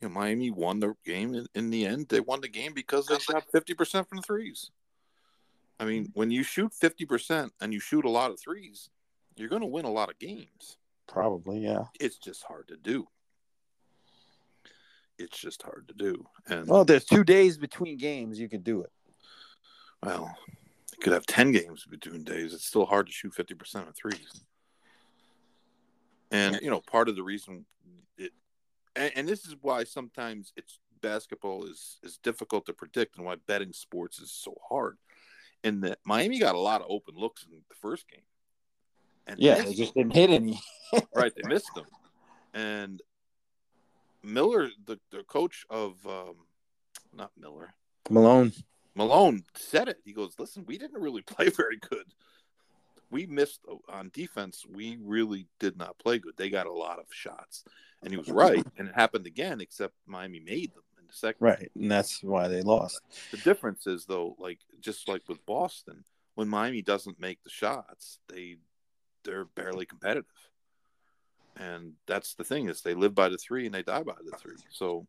you 0.00 0.08
know 0.08 0.14
Miami 0.14 0.50
won 0.50 0.80
the 0.80 0.94
game 1.04 1.34
in, 1.34 1.46
in 1.54 1.70
the 1.70 1.86
end. 1.86 2.08
They 2.08 2.20
won 2.20 2.40
the 2.40 2.48
game 2.48 2.72
because 2.72 3.06
they 3.06 3.18
shot 3.18 3.44
fifty 3.52 3.74
percent 3.74 4.08
from 4.08 4.22
threes. 4.22 4.70
I 5.78 5.84
mean, 5.84 6.04
mm-hmm. 6.04 6.18
when 6.18 6.30
you 6.30 6.42
shoot 6.42 6.72
fifty 6.72 7.04
percent 7.04 7.52
and 7.60 7.72
you 7.72 7.80
shoot 7.80 8.04
a 8.04 8.10
lot 8.10 8.30
of 8.30 8.40
threes, 8.40 8.88
you're 9.36 9.48
going 9.48 9.62
to 9.62 9.66
win 9.66 9.84
a 9.84 9.92
lot 9.92 10.10
of 10.10 10.18
games. 10.18 10.78
probably 11.06 11.58
yeah. 11.58 11.84
It's 11.98 12.18
just 12.18 12.44
hard 12.44 12.68
to 12.68 12.76
do. 12.76 13.06
It's 15.20 15.38
just 15.38 15.62
hard 15.62 15.86
to 15.88 15.94
do, 15.94 16.24
and 16.46 16.66
Well, 16.66 16.84
there's 16.84 17.04
two 17.04 17.24
days 17.24 17.58
between 17.58 17.98
games. 17.98 18.40
You 18.40 18.48
can 18.48 18.62
do 18.62 18.82
it. 18.82 18.90
Well, 20.02 20.34
you 20.48 20.98
could 21.02 21.12
have 21.12 21.26
10 21.26 21.52
games 21.52 21.84
between 21.84 22.24
days. 22.24 22.54
It's 22.54 22.64
still 22.64 22.86
hard 22.86 23.06
to 23.06 23.12
shoot 23.12 23.34
50% 23.34 23.86
of 23.88 23.94
threes. 23.94 24.44
And, 26.30 26.58
you 26.62 26.70
know, 26.70 26.80
part 26.80 27.08
of 27.08 27.16
the 27.16 27.22
reason 27.22 27.66
it, 28.16 28.32
and, 28.96 29.12
and 29.14 29.28
this 29.28 29.44
is 29.44 29.56
why 29.60 29.84
sometimes 29.84 30.52
it's 30.56 30.78
basketball 31.02 31.64
is, 31.64 31.98
is 32.02 32.18
difficult 32.22 32.66
to 32.66 32.72
predict 32.72 33.16
and 33.16 33.26
why 33.26 33.36
betting 33.46 33.72
sports 33.72 34.20
is 34.20 34.32
so 34.32 34.54
hard. 34.68 34.96
In 35.62 35.80
that 35.80 35.98
Miami 36.06 36.38
got 36.38 36.54
a 36.54 36.58
lot 36.58 36.80
of 36.80 36.86
open 36.88 37.14
looks 37.16 37.44
in 37.44 37.50
the 37.68 37.74
first 37.82 38.08
game. 38.08 38.22
And 39.26 39.38
Yeah, 39.38 39.60
they 39.60 39.74
just 39.74 39.94
didn't 39.94 40.14
hit 40.14 40.30
any. 40.30 40.58
right 41.14 41.32
they 41.36 41.48
missed 41.48 41.74
them 41.74 41.84
and 42.54 43.02
miller 44.22 44.68
the, 44.86 44.98
the 45.10 45.22
coach 45.24 45.64
of 45.70 45.94
um 46.06 46.34
not 47.16 47.30
miller. 47.38 47.74
Malone. 48.08 48.52
malone 48.94 49.42
said 49.54 49.88
it. 49.88 49.98
He 50.04 50.12
goes 50.12 50.34
listen 50.38 50.64
we 50.66 50.78
didn't 50.78 51.00
really 51.00 51.22
play 51.34 51.48
very 51.48 51.78
good. 51.78 52.06
We 53.10 53.26
missed 53.26 53.60
on 53.88 54.10
defense. 54.14 54.64
We 54.72 54.96
really 55.02 55.46
did 55.58 55.76
not 55.76 55.98
play 55.98 56.18
good. 56.20 56.34
They 56.36 56.48
got 56.48 56.66
a 56.68 56.72
lot 56.72 57.00
of 57.00 57.06
shots. 57.10 57.64
And 58.02 58.12
he 58.12 58.16
was 58.16 58.30
right. 58.30 58.64
And 58.78 58.88
it 58.88 58.94
happened 58.94 59.26
again 59.26 59.60
except 59.60 59.94
miami 60.06 60.38
made 60.40 60.72
them 60.74 60.84
in 60.98 61.06
the 61.08 61.12
second 61.12 61.44
Right, 61.44 61.70
and 61.74 61.90
that's 61.90 62.22
why 62.22 62.46
they 62.48 62.62
lost. 62.62 63.00
the 63.32 63.38
difference 63.38 63.86
is 63.86 64.04
though 64.06 64.36
like 64.38 64.58
just 64.80 65.08
like 65.08 65.22
with 65.28 65.44
boston 65.44 66.04
when 66.36 66.48
miami 66.48 66.82
doesn't 66.82 67.20
make 67.20 67.42
the 67.42 67.50
shots 67.50 68.18
they 68.28 68.56
they're 69.24 69.44
barely 69.44 69.84
competitive 69.84 70.24
and 71.60 71.92
that's 72.06 72.34
the 72.34 72.44
thing 72.44 72.68
is 72.68 72.80
they 72.80 72.94
live 72.94 73.14
by 73.14 73.28
the 73.28 73.36
three 73.38 73.66
and 73.66 73.74
they 73.74 73.82
die 73.82 74.02
by 74.02 74.14
the 74.24 74.36
three 74.38 74.56
so 74.70 75.06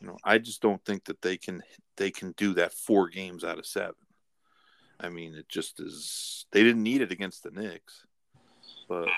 you 0.00 0.06
know 0.06 0.16
i 0.24 0.36
just 0.36 0.60
don't 0.60 0.84
think 0.84 1.04
that 1.04 1.22
they 1.22 1.36
can 1.36 1.62
they 1.96 2.10
can 2.10 2.32
do 2.36 2.54
that 2.54 2.74
four 2.74 3.08
games 3.08 3.44
out 3.44 3.58
of 3.58 3.66
seven 3.66 3.94
i 5.00 5.08
mean 5.08 5.34
it 5.34 5.48
just 5.48 5.80
is 5.80 6.46
they 6.50 6.62
didn't 6.62 6.82
need 6.82 7.00
it 7.00 7.12
against 7.12 7.42
the 7.42 7.50
Knicks 7.50 8.06
but 8.88 9.08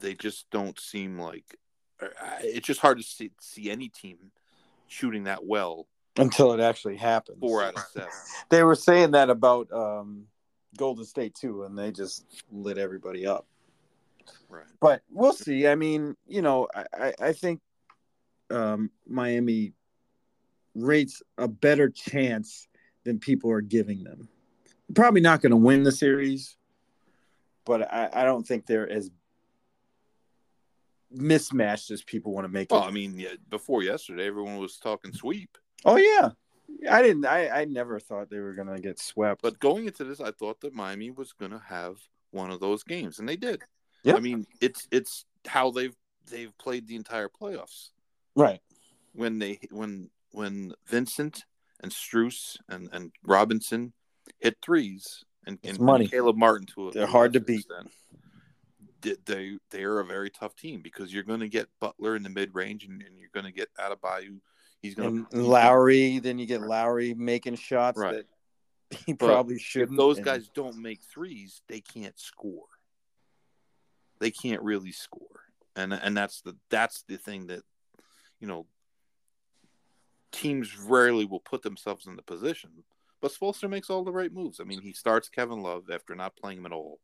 they 0.00 0.14
just 0.14 0.50
don't 0.50 0.78
seem 0.80 1.18
like 1.18 1.56
it's 2.42 2.66
just 2.66 2.80
hard 2.80 2.98
to 2.98 3.04
see, 3.04 3.30
see 3.40 3.70
any 3.70 3.88
team 3.88 4.32
shooting 4.88 5.24
that 5.24 5.44
well 5.44 5.86
Until 6.16 6.52
it 6.52 6.60
actually 6.60 6.96
happens. 6.96 7.38
four 7.40 7.62
out 7.62 7.76
of 7.76 7.82
seven 7.92 8.08
They 8.48 8.62
were 8.62 8.74
saying 8.74 9.12
that 9.12 9.30
about 9.30 9.72
um, 9.72 10.26
Golden 10.76 11.04
State 11.04 11.34
too, 11.34 11.64
and 11.64 11.78
they 11.78 11.92
just 11.92 12.24
lit 12.50 12.78
everybody 12.78 13.26
up. 13.26 13.46
Right 14.48 14.64
But 14.80 15.02
we'll 15.10 15.32
see. 15.32 15.66
I 15.66 15.74
mean, 15.74 16.16
you 16.26 16.42
know, 16.42 16.68
I, 16.74 17.12
I, 17.20 17.32
think 17.32 17.60
um, 18.50 18.90
Miami 19.06 19.72
rates 20.74 21.22
a 21.38 21.48
better 21.48 21.88
chance 21.88 22.68
than 23.04 23.18
people 23.18 23.50
are 23.50 23.60
giving 23.60 24.04
them. 24.04 24.28
Probably 24.94 25.20
not 25.20 25.40
going 25.40 25.50
to 25.50 25.56
win 25.56 25.82
the 25.82 25.92
series, 25.92 26.56
but 27.64 27.82
I, 27.92 28.10
I 28.12 28.24
don't 28.24 28.46
think 28.46 28.66
they're 28.66 28.90
as 28.90 29.10
mismatched 31.10 31.90
as 31.90 32.02
people 32.02 32.32
want 32.32 32.44
to 32.44 32.52
make 32.52 32.72
well 32.72 32.82
it. 32.82 32.86
i 32.86 32.90
mean 32.90 33.16
yeah, 33.16 33.28
before 33.48 33.84
yesterday 33.84 34.26
everyone 34.26 34.56
was 34.56 34.78
talking 34.78 35.12
sweep 35.12 35.56
Oh 35.84 35.96
yeah, 35.96 36.30
I 36.90 37.02
didn't. 37.02 37.26
I, 37.26 37.48
I 37.48 37.64
never 37.66 38.00
thought 38.00 38.30
they 38.30 38.38
were 38.38 38.54
going 38.54 38.68
to 38.68 38.80
get 38.80 38.98
swept. 38.98 39.42
But 39.42 39.58
going 39.58 39.86
into 39.86 40.04
this, 40.04 40.20
I 40.20 40.30
thought 40.30 40.60
that 40.62 40.74
Miami 40.74 41.10
was 41.10 41.32
going 41.32 41.52
to 41.52 41.62
have 41.68 41.96
one 42.30 42.50
of 42.50 42.60
those 42.60 42.82
games, 42.82 43.18
and 43.18 43.28
they 43.28 43.36
did. 43.36 43.60
Yeah. 44.04 44.14
I 44.16 44.20
mean, 44.20 44.46
it's 44.60 44.86
it's 44.92 45.24
how 45.46 45.70
they've 45.70 45.94
they've 46.30 46.56
played 46.58 46.86
the 46.86 46.96
entire 46.96 47.28
playoffs. 47.28 47.90
right. 48.36 48.60
When 49.12 49.38
they 49.38 49.58
when 49.70 50.10
when 50.32 50.72
Vincent 50.88 51.44
and 51.80 51.90
Strus 51.92 52.56
and 52.68 52.88
and 52.92 53.12
Robinson 53.24 53.92
hit 54.40 54.56
threes, 54.62 55.24
and, 55.46 55.58
and 55.64 55.78
money. 55.78 56.08
Caleb 56.08 56.36
Martin 56.36 56.66
to 56.74 56.88
a 56.88 56.92
They're 56.92 57.06
hard 57.06 57.32
to 57.34 57.40
beat. 57.40 57.60
extent, 57.66 57.90
they- 59.26 59.58
They 59.70 59.82
are 59.84 60.00
a 60.00 60.04
very 60.04 60.30
tough 60.30 60.56
team 60.56 60.80
because 60.82 61.12
you're 61.12 61.22
going 61.24 61.40
to 61.40 61.48
get 61.48 61.68
Butler 61.80 62.16
in 62.16 62.22
the 62.22 62.30
mid 62.30 62.54
range, 62.54 62.84
and, 62.84 63.02
and 63.02 63.18
you're 63.18 63.28
going 63.34 63.44
to 63.44 63.52
get 63.52 63.68
out 63.78 63.92
of 63.92 64.00
Adebayo. 64.00 64.40
He's 64.80 64.94
going 64.94 65.26
to 65.26 65.36
Lowry, 65.42 66.18
then 66.18 66.38
you 66.38 66.46
get 66.46 66.60
Right. 66.60 66.68
Lowry 66.70 67.14
making 67.14 67.56
shots 67.56 67.98
Right. 67.98 68.24
that 68.90 68.98
he 69.06 69.12
But 69.12 69.26
probably 69.26 69.58
shouldn't. 69.58 69.96
those 69.98 70.16
and- 70.16 70.24
guys 70.26 70.48
don't 70.54 70.78
make 70.78 71.00
threes, 71.02 71.62
they 71.68 71.80
can't 71.80 72.18
score. 72.18 72.66
They 74.20 74.30
can't 74.30 74.62
really 74.62 74.92
score, 74.92 75.42
and 75.76 75.92
and 75.92 76.16
that's 76.16 76.40
the 76.42 76.56
that's 76.70 77.04
the 77.08 77.16
thing 77.16 77.48
that 77.48 77.62
you 78.40 78.46
know 78.46 78.66
teams 80.32 80.76
rarely 80.78 81.24
will 81.24 81.40
put 81.40 81.62
themselves 81.62 82.06
in 82.06 82.16
the 82.16 82.22
position. 82.22 82.70
But 83.20 83.32
Spoelstra 83.32 83.70
makes 83.70 83.88
all 83.88 84.04
the 84.04 84.12
right 84.12 84.32
moves. 84.32 84.60
I 84.60 84.64
mean, 84.64 84.82
he 84.82 84.92
starts 84.92 85.28
Kevin 85.28 85.62
Love 85.62 85.84
after 85.90 86.14
not 86.14 86.36
playing 86.36 86.58
him 86.58 86.66
at 86.66 86.72
all, 86.72 86.98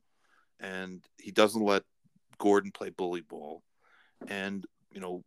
and 0.59 1.03
he 1.19 1.31
doesn't 1.31 1.65
let 1.65 1.82
Gordon 2.39 2.73
play 2.73 2.91
bully 2.91 3.23
ball. 3.23 3.62
And 4.28 4.65
you 4.93 5.01
know, 5.01 5.24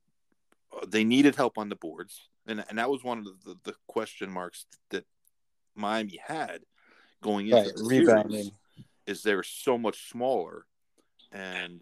uh, 0.75 0.85
they 0.87 1.03
needed 1.03 1.35
help 1.35 1.57
on 1.57 1.69
the 1.69 1.75
boards, 1.75 2.29
and 2.45 2.63
and 2.69 2.77
that 2.77 2.89
was 2.89 3.03
one 3.03 3.19
of 3.19 3.25
the, 3.43 3.55
the 3.63 3.73
question 3.87 4.29
marks 4.29 4.65
that 4.91 5.05
Miami 5.75 6.19
had 6.25 6.61
going 7.21 7.47
into 7.47 7.63
Right, 7.63 7.75
the 7.75 7.83
rebounding. 7.83 8.43
series. 8.43 8.51
Is 9.05 9.21
they're 9.21 9.43
so 9.43 9.77
much 9.77 10.09
smaller, 10.09 10.65
and 11.33 11.81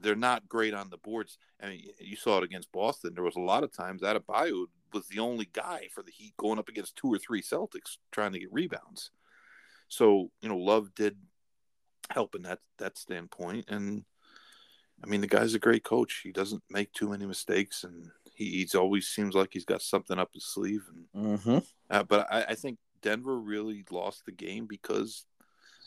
they're 0.00 0.16
not 0.16 0.48
great 0.48 0.74
on 0.74 0.90
the 0.90 0.96
boards. 0.98 1.38
I 1.62 1.68
mean, 1.68 1.84
you 1.98 2.16
saw 2.16 2.38
it 2.38 2.44
against 2.44 2.72
Boston. 2.72 3.12
There 3.14 3.22
was 3.24 3.36
a 3.36 3.40
lot 3.40 3.64
of 3.64 3.72
times 3.72 4.02
Adebayo 4.02 4.66
was 4.92 5.06
the 5.08 5.18
only 5.18 5.48
guy 5.52 5.88
for 5.92 6.02
the 6.02 6.12
Heat 6.12 6.36
going 6.36 6.58
up 6.58 6.68
against 6.68 6.96
two 6.96 7.12
or 7.12 7.18
three 7.18 7.42
Celtics 7.42 7.98
trying 8.12 8.32
to 8.32 8.38
get 8.38 8.52
rebounds. 8.52 9.10
So 9.88 10.30
you 10.40 10.48
know, 10.48 10.56
Love 10.56 10.94
did 10.94 11.16
help 12.10 12.34
in 12.34 12.42
that 12.42 12.60
that 12.78 12.96
standpoint, 12.98 13.66
and 13.68 14.04
I 15.02 15.06
mean, 15.06 15.20
the 15.20 15.26
guy's 15.26 15.54
a 15.54 15.58
great 15.58 15.84
coach. 15.84 16.20
He 16.22 16.32
doesn't 16.32 16.62
make 16.70 16.92
too 16.92 17.10
many 17.10 17.26
mistakes, 17.26 17.84
and 17.84 18.10
he, 18.34 18.50
he's 18.50 18.74
always 18.74 19.06
seems 19.08 19.34
like 19.34 19.50
he's 19.52 19.64
got 19.64 19.82
something 19.82 20.18
up 20.18 20.30
his 20.32 20.46
sleeve. 20.46 20.84
And 20.88 21.38
Mhm. 21.38 21.66
uh, 21.90 22.02
but 22.04 22.26
I, 22.30 22.44
I 22.50 22.54
think 22.54 22.78
Denver 23.02 23.38
really 23.38 23.84
lost 23.90 24.24
the 24.24 24.32
game 24.32 24.66
because 24.66 25.26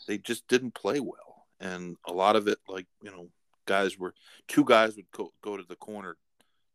they 0.06 0.18
just 0.18 0.46
didn't 0.48 0.74
play 0.74 1.00
well, 1.00 1.27
and 1.60 1.96
a 2.06 2.12
lot 2.12 2.36
of 2.36 2.48
it, 2.48 2.58
like 2.68 2.86
you 3.02 3.10
know, 3.10 3.28
guys 3.66 3.98
were 3.98 4.14
two 4.46 4.64
guys 4.64 4.96
would 4.96 5.10
go, 5.12 5.32
go 5.42 5.56
to 5.56 5.62
the 5.62 5.76
corner 5.76 6.16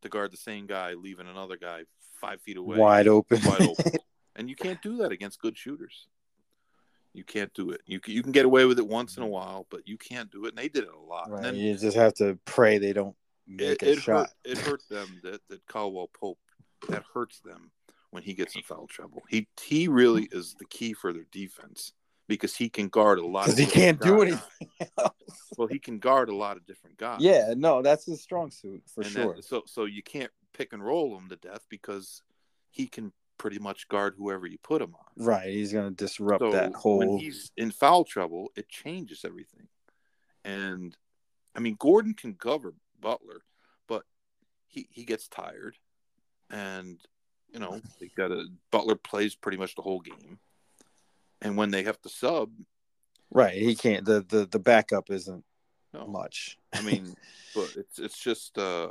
to 0.02 0.10
guard 0.10 0.32
the 0.32 0.38
same 0.38 0.66
guy, 0.68 0.94
leaving 0.94 1.28
another 1.28 1.58
guy 1.58 1.84
five 2.20 2.42
feet 2.42 2.58
away, 2.58 2.78
wide 2.78 3.08
open. 3.08 3.40
wide 3.46 3.62
open, 3.62 3.92
and 4.36 4.50
you 4.50 4.56
can't 4.56 4.82
do 4.82 4.98
that 4.98 5.12
against 5.12 5.42
good 5.42 5.58
shooters. 5.58 6.08
You 7.14 7.24
can't 7.24 7.54
do 7.54 7.70
it. 7.70 7.82
You 7.86 8.00
can, 8.00 8.14
you 8.14 8.24
can 8.24 8.32
get 8.32 8.46
away 8.46 8.66
with 8.66 8.80
it 8.80 8.88
once 8.88 9.18
in 9.18 9.24
a 9.24 9.28
while, 9.28 9.68
but 9.70 9.88
you 9.88 9.98
can't 9.98 10.32
do 10.32 10.46
it. 10.46 10.50
And 10.50 10.58
they 10.58 10.68
did 10.68 10.86
it 10.86 10.90
a 10.90 11.00
lot. 11.00 11.30
Right. 11.30 11.38
And 11.38 11.46
then 11.46 11.56
you 11.56 11.78
just 11.78 11.96
have 11.96 12.16
to 12.16 12.40
pray 12.46 12.80
they 12.80 12.92
don't 12.92 13.16
make 13.48 13.84
it, 13.84 13.88
a 13.88 13.92
it 13.92 14.00
shot. 14.00 14.16
hurt. 14.16 14.30
It 14.44 14.58
hurt 14.58 14.82
them 14.90 15.22
that 15.24 15.42
that 15.50 15.66
Caldwell 15.68 16.10
Pope. 16.20 16.40
That 16.90 17.04
hurts 17.14 17.40
them 17.40 17.72
when 18.10 18.24
he 18.24 18.34
gets 18.34 18.56
in 18.56 18.62
foul 18.64 18.88
trouble. 18.88 19.24
He 19.30 19.48
he 19.62 19.88
really 19.88 20.28
is 20.32 20.56
the 20.60 20.66
key 20.66 20.94
for 20.94 21.14
their 21.14 21.26
defense 21.32 21.94
because 22.28 22.56
he 22.56 22.70
can 22.70 22.88
guard 22.88 23.20
a 23.20 23.26
lot. 23.26 23.45
Because 23.45 23.58
he 23.60 23.66
can't 23.66 24.00
different 24.02 24.02
do 24.02 24.22
anything 24.22 24.90
else. 24.98 25.14
Well, 25.58 25.68
he 25.68 25.80
can 25.80 26.00
guard 26.00 26.30
a 26.30 26.36
lot 26.36 26.58
of 26.58 26.66
different 26.66 26.98
guys. 26.98 27.22
Yeah, 27.22 27.54
no, 27.56 27.82
that's 27.82 28.06
his 28.06 28.22
strong 28.22 28.52
suit 28.52 28.84
for 28.88 29.02
And 29.02 29.12
sure. 29.12 29.36
that- 29.36 29.44
so 29.45 29.64
so 29.66 29.86
you 29.86 30.02
can't 30.04 30.32
pick 30.54 30.74
and 30.74 30.84
roll 30.84 31.18
him 31.18 31.30
to 31.30 31.36
death 31.36 31.66
because 31.70 32.22
he 32.72 32.88
can 32.88 33.12
pretty 33.38 33.60
much 33.60 33.88
guard 33.88 34.14
whoever 34.18 34.48
you 34.48 34.58
put 34.64 34.82
him 34.82 34.95
on. 34.95 35.26
Right, 35.26 35.50
he's 35.50 35.74
gonna 35.74 35.91
disrupt 35.91 36.41
So 36.41 36.52
that 36.52 36.72
when 36.72 36.74
whole. 36.76 37.18
he's 37.20 37.52
in 37.58 37.72
foul 37.72 38.04
trouble, 38.04 38.52
it 38.56 38.70
changes 38.70 39.24
everything. 39.26 39.68
And 40.45 40.95
I 41.56 41.60
mean, 41.60 41.76
Gordon 41.80 42.14
can 42.14 42.34
cover 42.36 42.74
Butler, 43.00 43.41
but 43.88 44.04
he 44.68 44.88
he 44.91 45.04
gets 45.04 45.28
tired, 45.28 45.78
and 46.50 47.00
you 47.52 47.60
know 47.60 47.82
they 48.00 48.08
got 48.16 48.32
a 48.32 48.45
Butler 48.72 48.95
plays 48.95 49.36
pretty 49.36 49.58
much 49.58 49.76
the 49.76 49.82
whole 49.82 50.00
game, 50.02 50.40
and 51.44 51.57
when 51.57 51.70
they 51.70 51.84
have 51.84 52.02
to 52.02 52.10
sub, 52.10 52.49
Right, 53.34 53.56
he 53.56 53.76
can't. 53.76 54.06
The 54.06 54.24
the 54.30 54.45
the 54.45 54.60
backup 54.60 55.10
isn't 55.10 55.44
no, 55.91 56.06
much. 56.06 56.60
I 56.72 56.82
mean, 56.82 57.15
but 57.56 57.74
it's 57.76 57.98
it's 57.98 58.20
just 58.20 58.57
uh, 58.60 58.90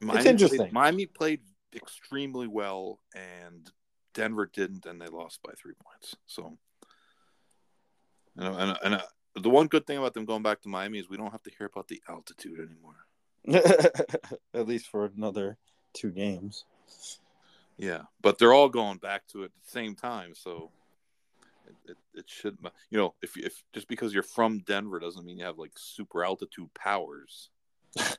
Miami 0.00 0.30
interesting. 0.30 0.58
Played, 0.58 0.72
Miami 0.72 1.06
played 1.06 1.40
extremely 1.74 2.46
well, 2.46 3.00
and 3.16 3.68
Denver 4.14 4.46
didn't, 4.46 4.86
and 4.86 5.00
they 5.00 5.08
lost 5.08 5.42
by 5.42 5.50
three 5.60 5.74
points. 5.84 6.14
So, 6.26 6.56
and 8.36 8.56
and, 8.56 8.78
and 8.84 8.94
uh, 8.94 9.02
the 9.34 9.50
one 9.50 9.66
good 9.66 9.84
thing 9.84 9.98
about 9.98 10.14
them 10.14 10.26
going 10.26 10.44
back 10.44 10.62
to 10.62 10.68
Miami 10.68 11.00
is 11.00 11.10
we 11.10 11.16
don't 11.16 11.32
have 11.32 11.42
to 11.42 11.50
hear 11.58 11.66
about 11.66 11.88
the 11.88 12.00
altitude 12.08 12.60
anymore. 12.60 13.06
At 14.54 14.68
least 14.68 14.86
for 14.86 15.06
another 15.06 15.58
two 15.92 16.12
games. 16.12 16.64
Yeah, 17.76 18.02
but 18.20 18.38
they're 18.38 18.52
all 18.52 18.68
going 18.68 18.98
back 18.98 19.26
to 19.28 19.42
it 19.42 19.46
at 19.46 19.52
the 19.64 19.70
same 19.70 19.94
time, 19.94 20.34
so. 20.34 20.70
It, 21.66 21.92
it, 21.92 21.96
it 22.14 22.24
should, 22.28 22.58
you 22.90 22.98
know, 22.98 23.14
if 23.22 23.38
if 23.38 23.64
just 23.72 23.88
because 23.88 24.12
you're 24.12 24.22
from 24.22 24.58
Denver 24.66 25.00
doesn't 25.00 25.24
mean 25.24 25.38
you 25.38 25.46
have 25.46 25.56
like 25.56 25.72
super 25.76 26.22
altitude 26.22 26.68
powers. 26.74 27.48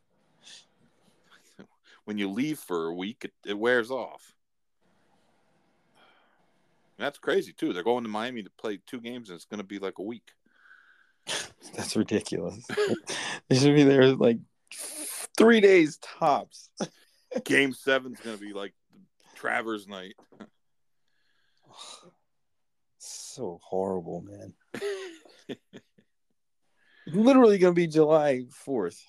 when 2.06 2.18
you 2.18 2.30
leave 2.30 2.57
for 2.57 2.88
a 2.88 2.95
week, 2.95 3.26
it, 3.26 3.34
it 3.45 3.57
wears 3.57 3.91
off. 3.91 4.36
That's 6.98 7.18
crazy 7.18 7.52
too. 7.52 7.73
They're 7.73 7.84
going 7.84 8.03
to 8.03 8.10
Miami 8.10 8.44
to 8.44 8.49
play 8.52 8.80
two 8.88 9.02
games, 9.02 9.30
and 9.30 9.36
it's 9.36 9.45
going 9.45 9.60
to 9.60 9.65
be 9.65 9.80
like 9.80 9.99
a 9.99 10.03
week. 10.03 10.32
That's 11.76 11.95
ridiculous. 11.95 12.65
they 13.49 13.57
should 13.57 13.76
be 13.76 13.84
there 13.84 14.15
like 14.15 14.38
three 15.38 15.60
days 15.60 15.98
tops. 15.98 16.69
Game 17.44 17.73
seven's 17.73 18.19
going 18.22 18.38
to 18.38 18.41
be 18.41 18.53
like 18.53 18.73
Travers 19.35 19.87
night. 19.87 20.15
So 22.97 23.59
horrible, 23.61 24.21
man. 24.21 24.53
Literally 27.07 27.59
gonna 27.59 27.73
be 27.73 27.87
July 27.87 28.45
fourth. 28.49 29.03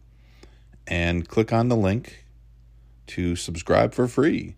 and 0.86 1.28
click 1.30 1.54
on 1.54 1.70
the 1.70 1.78
link 1.78 2.26
to 3.08 3.38
subscribe 3.38 3.94
for 3.94 4.10
free 4.10 4.56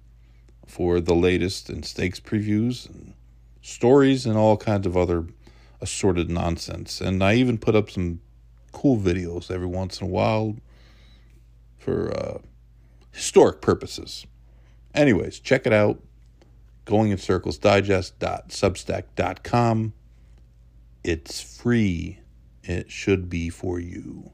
for 0.66 1.00
the 1.00 1.14
latest 1.14 1.70
in 1.70 1.84
stakes 1.84 2.20
previews 2.20 2.90
and 2.90 3.14
stories 3.62 4.26
and 4.26 4.40
all 4.40 4.58
kinds 4.58 4.88
of 4.88 4.98
other 4.98 5.28
assorted 5.82 6.32
nonsense. 6.32 7.00
And 7.00 7.24
I 7.24 7.36
even 7.36 7.60
put 7.60 7.76
up 7.76 7.92
some 7.92 8.20
cool 8.72 8.98
videos 8.98 9.52
every 9.52 9.68
once 9.68 10.02
in 10.02 10.08
a 10.08 10.10
while 10.10 10.56
for 11.78 12.12
uh, 12.12 12.40
historic 13.12 13.62
purposes. 13.62 14.26
Anyways, 14.96 15.40
check 15.40 15.68
it 15.68 15.74
out. 15.74 16.02
Going 16.86 17.12
in 17.12 17.20
Circles 17.20 17.60
Digest.substack.com. 17.60 19.94
It's 21.04 21.40
free. 21.42 22.20
It 22.64 22.92
should 22.92 23.30
be 23.30 23.50
for 23.50 23.80
you. 23.80 24.32